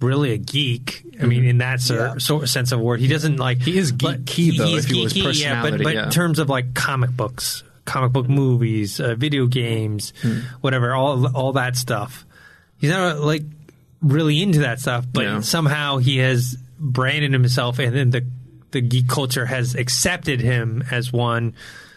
really 0.00 0.32
a 0.32 0.38
geek. 0.38 1.04
I 1.20 1.24
mean, 1.26 1.44
in 1.44 1.58
that 1.58 1.80
sort, 1.80 2.00
Yeah. 2.00 2.18
sort 2.18 2.42
of 2.42 2.50
sense 2.50 2.70
of 2.72 2.78
the 2.80 2.84
word, 2.84 3.00
he 3.00 3.08
doesn't 3.08 3.38
like 3.38 3.62
He 3.62 3.78
is 3.78 3.92
geeky, 3.92 4.56
though, 4.58 4.66
he's 4.66 4.84
if 4.84 5.12
he 5.12 5.22
was 5.26 5.40
yeah, 5.40 5.62
but 5.62 5.82
but 5.82 5.94
yeah. 5.94 6.04
in 6.04 6.10
terms 6.10 6.38
of 6.38 6.48
like 6.50 6.74
comic 6.74 7.10
books, 7.10 7.64
comic 7.86 8.12
book 8.12 8.28
movies, 8.28 9.00
uh, 9.00 9.14
video 9.14 9.46
games, 9.46 10.12
whatever, 10.60 10.92
all 10.94 11.26
all 11.34 11.52
that 11.54 11.76
stuff. 11.76 12.26
He's 12.78 12.90
not 12.90 13.20
like 13.20 13.42
really 14.02 14.42
into 14.42 14.58
that 14.60 14.78
stuff, 14.80 15.06
but 15.10 15.24
Yeah. 15.24 15.40
somehow 15.40 15.96
he 15.96 16.18
has 16.18 16.58
branded 16.78 17.32
himself, 17.32 17.78
and 17.78 17.94
then 17.94 18.10
the 18.10 18.26
the 18.72 18.80
geek 18.80 19.08
culture 19.08 19.46
has 19.46 19.74
accepted 19.74 20.40
him 20.40 20.82
as 20.90 21.12
one. 21.12 21.54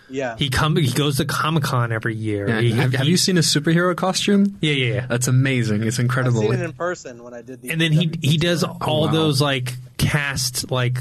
yeah. 0.10 0.36
He 0.38 0.50
come 0.50 0.76
he 0.76 0.92
goes 0.92 1.18
to 1.18 1.26
Comic 1.26 1.64
Con 1.64 1.92
every 1.92 2.16
year. 2.16 2.48
Yeah. 2.48 2.62
He- 2.62 2.72
have, 2.72 2.94
have 2.94 3.08
you 3.08 3.18
seen 3.18 3.38
a 3.38 3.42
superhero 3.42 3.96
costume? 3.96 4.58
Yeah, 4.62 4.74
yeah, 4.74 4.94
yeah. 4.94 5.06
That's 5.08 5.28
amazing. 5.28 5.84
It's 5.84 5.98
I've 5.98 6.06
incredible. 6.06 6.42
seen 6.42 6.54
it 6.54 6.62
in 6.62 6.74
person 6.74 7.24
when 7.24 7.34
I 7.34 7.42
did 7.42 7.62
the. 7.62 7.70
And 7.72 7.82
then 7.82 7.92
he 7.92 8.12
he 8.22 8.38
does 8.38 8.62
tour. 8.62 8.78
Oh, 8.82 8.86
all 8.86 9.06
wow. 9.08 9.12
those 9.12 9.42
like 9.42 9.74
cast 9.98 10.72
like 10.72 11.00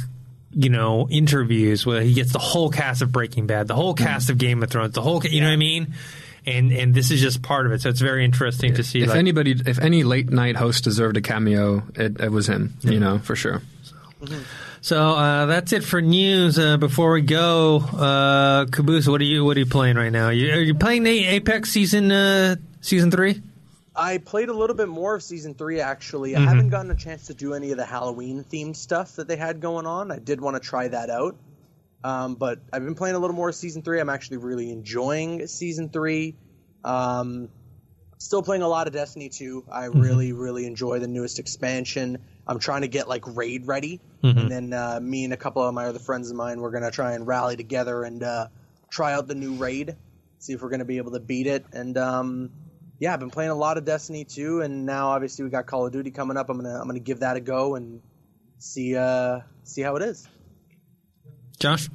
you 0.53 0.71
know 0.71 1.07
interviews 1.11 1.85
where 1.87 2.01
he 2.01 2.15
gets 2.15 2.33
the 2.33 2.39
whole 2.39 2.71
cast 2.71 3.03
of 3.03 3.13
Breaking 3.13 3.47
Bad, 3.47 3.69
the 3.69 3.75
whole 3.75 3.95
cast 3.95 4.31
of 4.31 4.39
Game 4.39 4.63
of 4.63 4.71
Thrones, 4.71 4.95
the 4.95 5.03
whole 5.03 5.21
ca- 5.21 5.29
you 5.29 5.41
know 5.41 5.47
what 5.49 5.53
I 5.53 5.57
mean. 5.57 5.95
And 6.49 6.73
and 6.73 6.95
this 6.95 7.11
is 7.11 7.21
just 7.21 7.43
part 7.43 7.67
of 7.67 7.73
it, 7.73 7.83
so 7.83 7.91
it's 7.91 8.01
very 8.01 8.25
interesting 8.25 8.75
to 8.75 8.83
see. 8.83 9.03
if 9.03 9.09
like, 9.09 9.19
anybody, 9.19 9.53
if 9.67 9.79
any 9.79 10.03
late 10.03 10.31
night 10.31 10.57
host 10.57 10.85
deserved 10.85 11.17
a 11.19 11.21
cameo, 11.21 11.83
it, 11.95 12.21
it 12.21 12.33
was 12.33 12.49
him. 12.49 12.75
You 12.81 12.99
know, 12.99 13.19
for 13.19 13.37
sure. 13.37 13.61
so 14.81 15.11
uh, 15.11 15.47
that's 15.47 15.73
it 15.73 15.85
for 15.85 16.01
news. 16.01 16.59
Uh, 16.59 16.79
before 16.79 17.13
we 17.13 17.21
go, 17.21 17.79
uh, 17.79 18.65
Caboose, 18.67 19.07
what 19.07 19.21
are 19.21 19.25
you 19.25 19.45
what 19.45 19.57
are 19.57 19.61
you 19.61 19.67
playing 19.67 19.97
right 19.97 20.13
now? 20.13 20.31
You, 20.31 20.53
are 20.53 20.61
you 20.61 20.75
playing 20.75 21.03
the 21.03 21.27
Apex 21.27 21.71
season 21.71 22.11
uh, 22.11 22.57
season 22.81 23.11
three? 23.11 23.43
I 23.95 24.19
played 24.19 24.49
a 24.49 24.55
little 24.55 24.77
bit 24.77 24.89
more 24.89 25.17
of 25.17 25.23
season 25.23 25.55
three 25.55 25.81
actually. 25.81 26.33
Mm-hmm. 26.33 26.47
I 26.47 26.49
haven't 26.49 26.71
gotten 26.71 26.91
a 26.91 26.95
chance 26.95 27.27
to 27.27 27.35
do 27.35 27.53
any 27.53 27.73
of 27.73 27.77
the 27.77 27.85
Halloween 27.85 28.45
themed 28.45 28.77
stuff 28.77 29.17
that 29.17 29.27
they 29.27 29.37
had 29.37 29.61
going 29.61 29.87
on. 29.87 30.13
I 30.13 30.19
did 30.19 30.41
want 30.41 30.55
to 30.55 30.61
try 30.61 30.89
that 30.89 31.11
out. 31.11 31.37
Um, 32.05 32.37
but 32.37 32.61
I've 32.73 32.85
been 32.85 32.95
playing 32.95 33.17
a 33.17 33.19
little 33.19 33.35
more 33.37 33.51
season 33.53 33.83
three. 33.83 34.01
I'm 34.01 34.09
actually 34.09 34.39
really 34.39 34.71
enjoying 34.71 35.47
season 35.49 35.89
three. 35.89 36.37
Um, 36.85 37.49
still 38.19 38.43
playing 38.43 38.63
a 38.63 38.69
lot 38.69 38.87
of 38.87 38.93
Destiny 38.93 39.29
2. 39.29 39.65
I 39.71 39.87
Mm-hmm. 39.87 40.01
really, 40.01 40.33
really 40.33 40.67
enjoy 40.67 40.99
the 41.01 41.09
newest 41.09 41.39
expansion. 41.39 42.19
I'm 42.47 42.59
trying 42.59 42.83
to 42.83 42.89
get 42.89 43.09
like 43.09 43.25
raid 43.27 43.67
ready, 43.67 44.01
Mm-hmm. 44.23 44.39
and 44.39 44.51
then 44.51 44.73
uh, 44.73 44.99
me 45.01 45.25
and 45.25 45.33
a 45.33 45.37
couple 45.37 45.63
of 45.63 45.73
my 45.75 45.87
other 45.87 45.99
friends 46.01 46.31
of 46.31 46.37
mine, 46.37 46.61
we're 46.61 46.71
gonna 46.73 46.91
try 46.91 47.13
and 47.13 47.27
rally 47.27 47.57
together 47.57 48.03
and 48.05 48.23
uh, 48.23 48.49
try 48.91 49.13
out 49.13 49.29
the 49.29 49.35
new 49.35 49.55
raid, 49.55 49.97
see 50.39 50.53
if 50.55 50.63
we're 50.63 50.71
gonna 50.71 50.85
be 50.85 50.97
able 50.99 51.13
to 51.13 51.21
beat 51.21 51.47
it. 51.47 51.65
And 51.73 51.97
um, 51.99 52.51
yeah, 52.99 53.13
I've 53.13 53.21
been 53.21 53.31
playing 53.31 53.51
a 53.51 53.55
lot 53.55 53.77
of 53.79 53.85
Destiny 53.85 54.25
2, 54.25 54.63
and 54.63 54.87
now 54.87 55.09
obviously 55.11 55.45
we 55.45 55.51
got 55.51 55.67
Call 55.67 55.87
of 55.87 55.93
Duty 55.93 56.11
coming 56.11 56.37
up. 56.37 56.49
I'm 56.49 56.57
gonna 56.57 56.81
I'm 56.81 56.87
gonna 56.89 56.99
give 57.01 57.21
that 57.21 57.37
a 57.37 57.41
go 57.41 57.75
and 57.77 58.01
see 58.59 58.97
uh, 58.97 59.41
see 59.65 59.83
how 59.83 59.97
it 59.97 60.03
is. 60.03 60.27
Josh, 61.59 61.89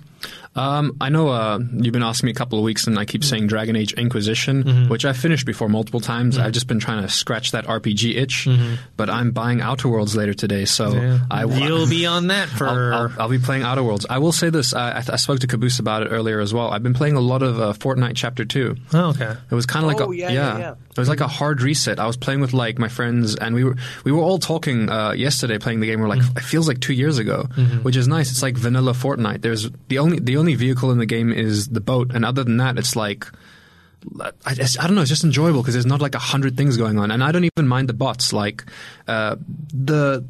Um, 0.56 0.98
I 1.02 1.10
know 1.10 1.30
uh, 1.30 1.58
you've 1.74 1.94
been 1.94 2.04
asking 2.04 2.28
me 2.28 2.32
a 2.32 2.36
couple 2.36 2.60
of 2.60 2.64
weeks, 2.64 2.86
and 2.86 3.00
I 3.00 3.06
keep 3.06 3.24
saying 3.24 3.48
Dragon 3.48 3.76
Age 3.76 3.94
Inquisition, 3.94 4.88
which 4.88 5.04
I've 5.04 5.18
finished 5.18 5.46
before 5.48 5.68
multiple 5.68 6.00
times. 6.00 6.38
I've 6.38 6.52
just 6.52 6.68
been 6.68 6.80
trying 6.80 7.02
to 7.02 7.10
scratch 7.10 7.52
that 7.54 7.66
RPG 7.66 8.16
itch, 8.18 8.48
but 8.96 9.10
I'm 9.10 9.32
buying 9.32 9.62
Outer 9.62 9.90
Worlds 9.90 10.16
later 10.16 10.34
today, 10.36 10.66
so 10.66 11.20
I 11.32 11.46
you'll 11.46 11.88
be 11.88 12.06
on 12.06 12.28
that 12.28 12.50
for. 12.58 12.68
I'll, 12.68 12.94
I'll, 12.94 13.12
I'll 13.22 13.30
be 13.30 13.40
playing 13.40 13.64
Outer 13.64 13.82
Worlds. 13.84 14.06
I 14.10 14.20
will 14.20 14.32
say 14.32 14.50
this: 14.52 14.74
I, 14.76 14.92
I, 15.00 15.04
I 15.14 15.16
spoke 15.16 15.40
to 15.40 15.48
Caboose 15.48 15.80
about 15.80 16.04
it 16.04 16.10
earlier 16.10 16.40
as 16.40 16.54
well. 16.54 16.70
I've 16.70 16.84
been 16.84 16.94
playing 16.94 17.16
a 17.16 17.22
lot 17.22 17.42
of 17.42 17.60
uh, 17.60 17.74
Fortnite 17.74 18.14
Chapter 18.16 18.46
Two. 18.46 18.76
oh, 18.94 19.10
okay. 19.10 19.36
It 19.50 19.56
was 19.56 19.66
kind 19.66 19.84
of 19.86 19.88
like 19.92 20.02
Oh, 20.02 20.12
a 20.12 20.16
yeah, 20.16 20.30
yeah, 20.30 20.58
yeah. 20.60 20.72
It 20.92 21.00
was 21.00 21.10
like 21.10 21.22
a 21.22 21.28
hard 21.28 21.64
reset. 21.64 22.00
I 22.00 22.06
was 22.06 22.18
playing 22.18 22.42
with 22.42 22.54
like 22.54 22.78
my 22.78 22.90
friends, 22.90 23.36
and 23.36 23.56
we 23.56 23.64
were 23.64 23.76
we 24.04 24.12
were 24.12 24.22
all 24.22 24.38
talking 24.38 24.88
uh, 24.90 25.14
yesterday 25.14 25.58
playing 25.58 25.80
the 25.80 25.88
game. 25.88 26.00
We're 26.00 26.08
like, 26.08 26.20
Mm-hmm. 26.22 26.38
it 26.38 26.44
feels 26.44 26.68
like 26.68 26.80
two 26.80 26.94
years 26.94 27.18
ago, 27.18 27.48
which 27.82 27.96
is 27.96 28.08
nice. 28.08 28.30
It's 28.30 28.44
like 28.44 28.56
vanilla 28.56 28.92
Fortnite. 28.94 29.42
There's 29.42 29.68
the 29.88 29.98
only 29.98 30.13
the 30.20 30.38
only 30.38 30.56
vehicle 30.56 30.92
in 30.92 30.98
the 30.98 31.06
game 31.06 31.32
is 31.32 31.70
the 31.70 31.82
boat, 31.82 32.12
and 32.14 32.26
other 32.26 32.44
than 32.44 32.58
that, 32.58 32.78
it's 32.78 32.96
like. 32.96 33.28
I, 34.20 34.52
I 34.52 34.86
don't 34.86 34.96
know. 34.96 35.02
It's 35.02 35.10
just 35.10 35.24
enjoyable 35.24 35.62
because 35.62 35.76
there's 35.76 35.86
not 35.86 36.02
like 36.02 36.14
a 36.14 36.20
hundred 36.20 36.58
things 36.58 36.76
going 36.76 37.00
on, 37.00 37.10
and 37.10 37.24
I 37.24 37.32
don't 37.32 37.46
even 37.46 37.70
mind 37.70 37.88
the 37.88 37.94
bots. 37.94 38.34
Like 38.34 38.66
uh, 39.08 39.38
the 39.74 40.26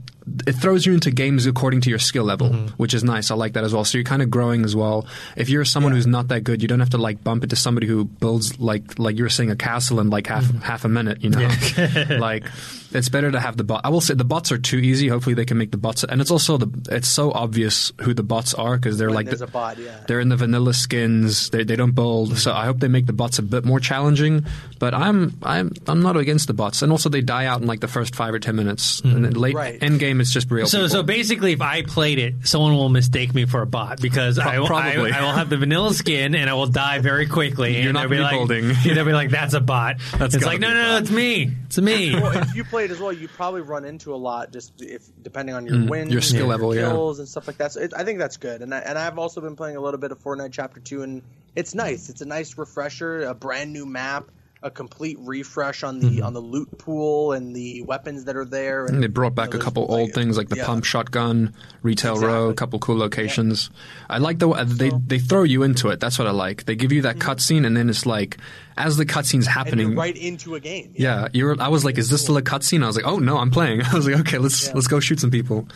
it 0.47 0.53
throws 0.53 0.85
you 0.85 0.93
into 0.93 1.11
games 1.11 1.45
according 1.45 1.81
to 1.81 1.89
your 1.89 1.99
skill 1.99 2.23
level, 2.23 2.49
Mm-hmm. 2.49 2.67
which 2.75 2.93
is 2.93 3.03
nice. 3.03 3.31
I 3.31 3.35
like 3.35 3.53
that 3.53 3.63
as 3.63 3.73
well. 3.73 3.83
So 3.85 3.97
you're 3.97 4.05
kind 4.05 4.21
of 4.21 4.29
growing 4.29 4.63
as 4.63 4.75
well. 4.75 5.05
If 5.35 5.49
you're 5.49 5.65
someone 5.65 5.91
who's 5.93 6.07
not 6.07 6.27
that 6.29 6.43
good, 6.43 6.61
you 6.61 6.67
don't 6.67 6.79
have 6.79 6.91
to 6.91 6.97
like 6.97 7.23
bump 7.23 7.43
into 7.43 7.55
somebody 7.55 7.87
who 7.87 8.05
builds 8.05 8.59
like 8.59 8.99
like 8.99 9.17
you 9.17 9.23
were 9.23 9.29
saying 9.29 9.51
a 9.51 9.55
castle 9.55 9.99
in 9.99 10.09
like 10.09 10.27
half 10.27 10.43
mm-hmm. 10.45 10.59
half 10.59 10.85
a 10.85 10.89
minute. 10.89 11.23
You 11.23 11.29
know, 11.31 11.49
like 12.19 12.45
it's 12.91 13.09
better 13.09 13.31
to 13.31 13.39
have 13.39 13.57
the 13.57 13.63
bot. 13.63 13.81
I 13.83 13.89
will 13.89 14.01
say 14.01 14.13
the 14.13 14.23
bots 14.23 14.51
are 14.51 14.57
too 14.57 14.77
easy. 14.77 15.07
Hopefully 15.07 15.33
they 15.33 15.45
can 15.45 15.57
make 15.57 15.71
the 15.71 15.77
bots, 15.77 16.03
and 16.03 16.21
it's 16.21 16.31
also 16.31 16.57
the 16.57 16.69
it's 16.95 17.07
so 17.07 17.31
obvious 17.31 17.91
who 18.01 18.13
the 18.13 18.23
bots 18.23 18.53
are 18.53 18.77
because 18.77 18.97
they're 18.97 19.07
When 19.07 19.25
like 19.25 19.29
the, 19.37 19.47
bot, 19.47 19.77
yeah. 19.77 19.99
they're 20.07 20.19
in 20.19 20.29
the 20.29 20.35
vanilla 20.37 20.73
skins. 20.73 21.49
They 21.49 21.63
they 21.63 21.75
don't 21.75 21.91
build. 21.95 22.29
Mm-hmm. 22.29 22.37
So 22.37 22.53
I 22.53 22.65
hope 22.65 22.79
they 22.79 22.87
make 22.87 23.07
the 23.07 23.13
bots 23.13 23.39
a 23.39 23.41
bit 23.43 23.65
more 23.65 23.79
challenging. 23.79 24.45
But 24.79 24.93
I'm 24.93 25.37
I'm 25.41 25.71
I'm 25.87 26.01
not 26.01 26.17
against 26.17 26.47
the 26.47 26.53
bots, 26.53 26.81
and 26.81 26.91
also 26.91 27.09
they 27.09 27.21
die 27.21 27.45
out 27.45 27.61
in 27.61 27.67
like 27.67 27.79
the 27.79 27.87
first 27.87 28.15
five 28.15 28.33
or 28.33 28.39
ten 28.39 28.55
minutes. 28.55 29.01
Mm-hmm. 29.01 29.25
And 29.25 29.37
late 29.37 29.55
Right. 29.55 29.81
end 29.81 29.99
game, 29.99 30.12
it's 30.21 30.31
just 30.31 30.49
real. 30.51 30.65
So, 30.67 30.77
people. 30.79 30.89
so 30.89 31.03
basically, 31.03 31.53
if 31.53 31.61
I 31.61 31.81
played 31.83 32.19
it, 32.19 32.47
someone 32.47 32.73
will 32.75 32.89
mistake 32.89 33.33
me 33.33 33.45
for 33.45 33.61
a 33.61 33.65
bot 33.65 34.01
because 34.01 34.39
I, 34.39 34.57
will- 34.59 34.65
I, 34.65 34.67
probably. 34.67 35.11
I 35.11 35.21
will 35.21 35.31
have 35.33 35.49
the 35.49 35.57
vanilla 35.57 35.93
skin 35.93 36.35
and 36.35 36.49
I 36.49 36.53
will 36.53 36.67
die 36.67 36.99
very 36.99 37.27
quickly. 37.27 37.73
You're 37.77 37.85
and 37.85 37.93
not 37.93 38.01
they'll 38.09 38.09
be 38.09 38.19
like, 38.19 38.31
rebuilding. 38.33 38.73
They'll 38.95 39.05
be 39.05 39.13
like, 39.13 39.29
"That's 39.29 39.53
a 39.53 39.61
bot." 39.61 39.97
That's 40.17 40.35
it's 40.35 40.45
like, 40.45 40.59
no, 40.59 40.73
no, 40.73 40.81
no, 40.93 40.97
it's 40.97 41.11
me. 41.11 41.51
It's 41.65 41.77
me. 41.79 42.13
well, 42.13 42.37
if 42.37 42.55
you 42.55 42.63
played 42.63 42.91
as 42.91 42.99
well, 42.99 43.11
you 43.13 43.27
probably 43.27 43.61
run 43.61 43.85
into 43.85 44.13
a 44.13 44.17
lot 44.17 44.51
just 44.51 44.81
if 44.81 45.03
depending 45.21 45.55
on 45.55 45.65
your 45.65 45.85
wins, 45.87 46.09
Mm, 46.09 46.11
your 46.11 46.21
skill 46.21 46.47
level, 46.47 46.75
yeah. 46.75 46.89
kills, 46.89 47.19
and 47.19 47.27
stuff 47.27 47.47
like 47.47 47.57
that. 47.57 47.71
So 47.71 47.81
it, 47.81 47.93
I 47.95 48.03
think 48.03 48.19
that's 48.19 48.37
good. 48.37 48.61
And 48.61 48.73
I, 48.73 48.79
and 48.79 48.97
I've 48.97 49.17
also 49.17 49.41
been 49.41 49.55
playing 49.55 49.75
a 49.77 49.81
little 49.81 49.99
bit 49.99 50.11
of 50.11 50.19
Fortnite 50.21 50.51
Chapter 50.51 50.79
Two, 50.79 51.01
and 51.03 51.21
it's 51.55 51.73
nice. 51.75 52.09
It's 52.09 52.21
a 52.21 52.25
nice 52.25 52.57
refresher, 52.57 53.21
a 53.23 53.33
brand 53.33 53.71
new 53.73 53.85
map, 53.85 54.29
a 54.63 54.71
complete 54.71 55.17
refresh 55.19 55.83
on 55.83 55.99
the 55.99 56.21
on 56.21 56.33
the 56.33 56.39
loot 56.39 56.77
pool 56.77 57.33
and 57.33 57.55
the 57.55 57.81
weapons 57.83 58.23
that 58.25 58.35
are 58.35 58.45
there. 58.45 58.85
And 58.85 59.03
they 59.03 59.07
brought 59.07 59.35
back 59.35 59.49
you 59.49 59.55
know, 59.55 59.59
a 59.59 59.63
couple 59.63 59.87
there's, 59.87 59.99
old 59.99 60.13
things 60.13 60.37
like 60.37 60.49
the 60.49 60.55
yeah. 60.57 60.65
pump 60.65 60.85
shotgun, 60.85 61.53
retail 61.81 62.17
row, 62.17 62.49
a 62.49 62.53
couple 62.53 62.79
cool 62.79 62.97
locations. 62.97 63.69
I 64.09 64.17
like 64.19 64.39
the 64.39 64.49
uh, 64.49 64.63
they 64.65 64.89
they 65.05 65.19
throw 65.19 65.43
you 65.43 65.63
into 65.63 65.89
it. 65.89 65.99
That's 65.99 66.17
what 66.17 66.27
I 66.27 66.31
like. 66.31 66.63
They 66.65 66.75
give 66.75 66.91
you 66.91 67.01
that 67.03 67.17
cutscene, 67.17 67.65
and 67.65 67.75
then 67.75 67.89
it's 67.89 68.05
like 68.05 68.37
as 68.77 68.97
the 68.97 69.05
cutscene's 69.05 69.47
Mm-hmm. 69.47 69.59
and 69.59 69.67
happening. 69.67 69.95
right 69.95 70.15
into 70.15 70.55
a 70.55 70.59
game. 70.59 70.93
Yeah, 70.95 71.27
you're. 71.33 71.61
I 71.61 71.67
was 71.67 71.83
like, 71.85 71.97
"Is 71.97 72.09
this 72.09 72.21
still 72.23 72.37
a 72.37 72.41
cutscene?" 72.41 72.83
I 72.83 72.87
was 72.87 72.95
like, 72.95 73.05
"Oh 73.05 73.19
no, 73.19 73.37
I'm 73.37 73.51
playing." 73.51 73.81
I 73.85 73.93
was 73.93 74.07
like, 74.07 74.19
"Okay, 74.21 74.37
let's 74.37 74.67
Yeah. 74.67 74.73
let's 74.75 74.87
go 74.87 74.99
shoot 74.99 75.19
some 75.19 75.31
people." 75.31 75.67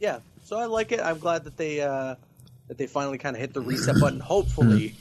yeah. 0.00 0.20
So 0.44 0.58
I 0.58 0.64
like 0.66 0.92
it. 0.92 1.00
I'm 1.00 1.18
glad 1.18 1.44
that 1.44 1.56
they 1.56 1.80
uh, 1.82 2.14
that 2.68 2.78
they 2.78 2.86
finally 2.86 3.18
kind 3.18 3.36
of 3.36 3.40
hit 3.40 3.52
the 3.52 3.60
reset 3.60 3.96
button. 4.00 4.20
Hopefully, 4.20 4.94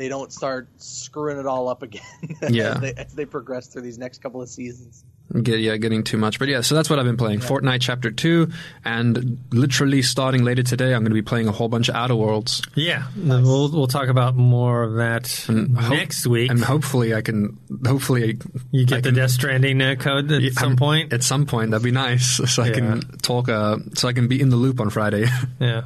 they 0.00 0.08
don't 0.08 0.32
start 0.32 0.66
screwing 0.78 1.38
it 1.38 1.46
all 1.46 1.68
up 1.68 1.82
again 1.82 2.02
Yeah. 2.48 2.72
as, 2.72 2.80
they, 2.80 2.94
as 2.94 3.12
they 3.14 3.26
progress 3.26 3.66
through 3.66 3.82
these 3.82 3.98
next 3.98 4.22
couple 4.22 4.40
of 4.40 4.48
seasons. 4.48 5.04
Get, 5.42 5.60
yeah, 5.60 5.76
getting 5.76 6.02
too 6.02 6.16
much, 6.16 6.40
but 6.40 6.48
yeah. 6.48 6.60
So 6.62 6.74
that's 6.74 6.90
what 6.90 6.98
I've 6.98 7.04
been 7.04 7.16
playing: 7.16 7.38
Fortnite 7.38 7.80
Chapter 7.80 8.10
Two, 8.10 8.50
and 8.84 9.38
literally 9.52 10.02
starting 10.02 10.42
later 10.42 10.64
today, 10.64 10.86
I'm 10.86 11.02
going 11.02 11.10
to 11.10 11.14
be 11.14 11.22
playing 11.22 11.46
a 11.46 11.52
whole 11.52 11.68
bunch 11.68 11.88
of 11.88 11.94
Outer 11.94 12.16
Worlds. 12.16 12.62
yeah, 12.74 13.06
we'll 13.16 13.70
we'll 13.70 13.86
talk 13.86 14.08
about 14.08 14.34
more 14.34 14.82
of 14.82 14.94
that 14.94 15.28
Hope- 15.46 15.68
next 15.92 16.26
week. 16.26 16.50
and 16.50 16.58
hopefully 16.60 17.14
I 17.14 17.20
can. 17.22 17.58
Hopefully, 17.86 18.40
you 18.72 18.80
I 18.80 18.84
get 18.86 19.02
the 19.04 19.10
can- 19.10 19.14
Death 19.14 19.30
Stranding 19.30 19.80
uh, 19.80 19.94
code 19.94 20.32
at 20.32 20.52
some 20.54 20.68
I'm- 20.70 20.76
point. 20.76 21.12
At 21.12 21.22
some 21.22 21.46
point, 21.46 21.70
that'd 21.70 21.84
be 21.84 21.92
nice, 21.92 22.26
so 22.52 22.64
I 22.64 22.70
can 22.72 23.00
talk. 23.22 23.48
Uh, 23.48 23.76
so 23.94 24.08
I 24.08 24.12
can 24.12 24.26
be 24.26 24.40
in 24.40 24.48
the 24.48 24.56
loop 24.56 24.80
on 24.80 24.90
Friday. 24.90 25.26
Yeah. 25.60 25.82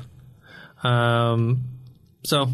Um. 0.82 1.64
So 2.24 2.50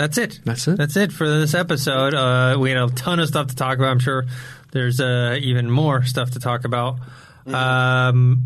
that's 0.00 0.16
it. 0.16 0.40
That's 0.44 0.66
it. 0.66 0.78
That's 0.78 0.96
it 0.96 1.12
for 1.12 1.28
this 1.28 1.52
episode. 1.52 2.14
Uh, 2.14 2.56
we 2.58 2.70
had 2.70 2.78
a 2.78 2.88
ton 2.88 3.20
of 3.20 3.28
stuff 3.28 3.48
to 3.48 3.54
talk 3.54 3.76
about. 3.76 3.90
I'm 3.90 3.98
sure 3.98 4.24
there's 4.72 4.98
uh, 4.98 5.36
even 5.38 5.70
more 5.70 6.04
stuff 6.04 6.30
to 6.30 6.40
talk 6.40 6.64
about. 6.64 6.98
Um, 7.46 8.44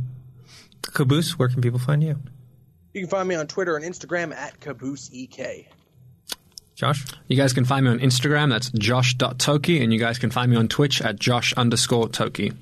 Caboose, 0.83 1.39
where 1.39 1.49
can 1.49 1.63
people 1.63 1.79
find 1.79 2.03
you? 2.03 2.19
You 2.93 3.03
can 3.03 3.11
find 3.11 3.29
me 3.29 3.37
on 3.37 3.47
Twitter 3.47 3.77
and 3.77 3.85
Instagram 3.85 4.35
at 4.35 4.59
CabooseEK. 4.59 5.67
Josh? 6.75 7.05
You 7.29 7.37
guys 7.37 7.53
can 7.53 7.65
find 7.65 7.85
me 7.85 7.93
on 7.93 8.01
Instagram. 8.01 8.51
That's 8.51 8.71
josh.toki. 8.71 9.81
And 9.81 9.93
you 9.93 10.01
guys 10.01 10.19
can 10.19 10.31
find 10.31 10.51
me 10.51 10.57
on 10.57 10.67
Twitch 10.67 11.01
at 11.03 11.21
josh 11.21 11.53
underscore 11.53 12.09
toki. 12.09 12.53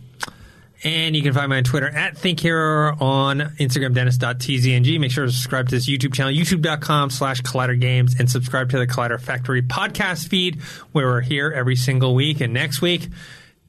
And 0.84 1.14
you 1.14 1.22
can 1.22 1.32
find 1.32 1.48
me 1.48 1.58
on 1.58 1.64
Twitter 1.64 1.88
at 1.88 2.16
ThinkHero, 2.16 3.00
on 3.00 3.38
Instagram, 3.60 3.94
Dennis.tzng. 3.94 4.98
Make 4.98 5.12
sure 5.12 5.26
to 5.26 5.30
subscribe 5.32 5.68
to 5.68 5.76
this 5.76 5.88
YouTube 5.88 6.12
channel, 6.12 6.32
youtube.com 6.32 7.10
slash 7.10 7.40
Collider 7.42 7.80
Games, 7.80 8.18
and 8.18 8.28
subscribe 8.28 8.70
to 8.70 8.78
the 8.78 8.86
Collider 8.86 9.20
Factory 9.20 9.62
podcast 9.62 10.26
feed, 10.28 10.60
where 10.90 11.06
we're 11.06 11.20
here 11.20 11.52
every 11.54 11.76
single 11.76 12.16
week. 12.16 12.40
And 12.40 12.52
next 12.52 12.82
week, 12.82 13.08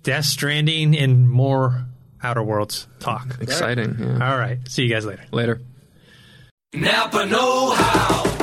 Death 0.02 0.26
Stranding 0.26 0.98
and 0.98 1.30
more 1.30 1.86
Outer 2.24 2.42
Worlds 2.42 2.88
talk. 3.00 3.38
Exciting. 3.42 3.96
Yeah. 4.00 4.32
All 4.32 4.38
right. 4.38 4.58
See 4.68 4.84
you 4.84 4.90
guys 4.90 5.06
later. 5.06 5.24
Later. 5.32 5.62
Napa 6.74 7.28
Know 7.28 7.72
How. 7.76 8.43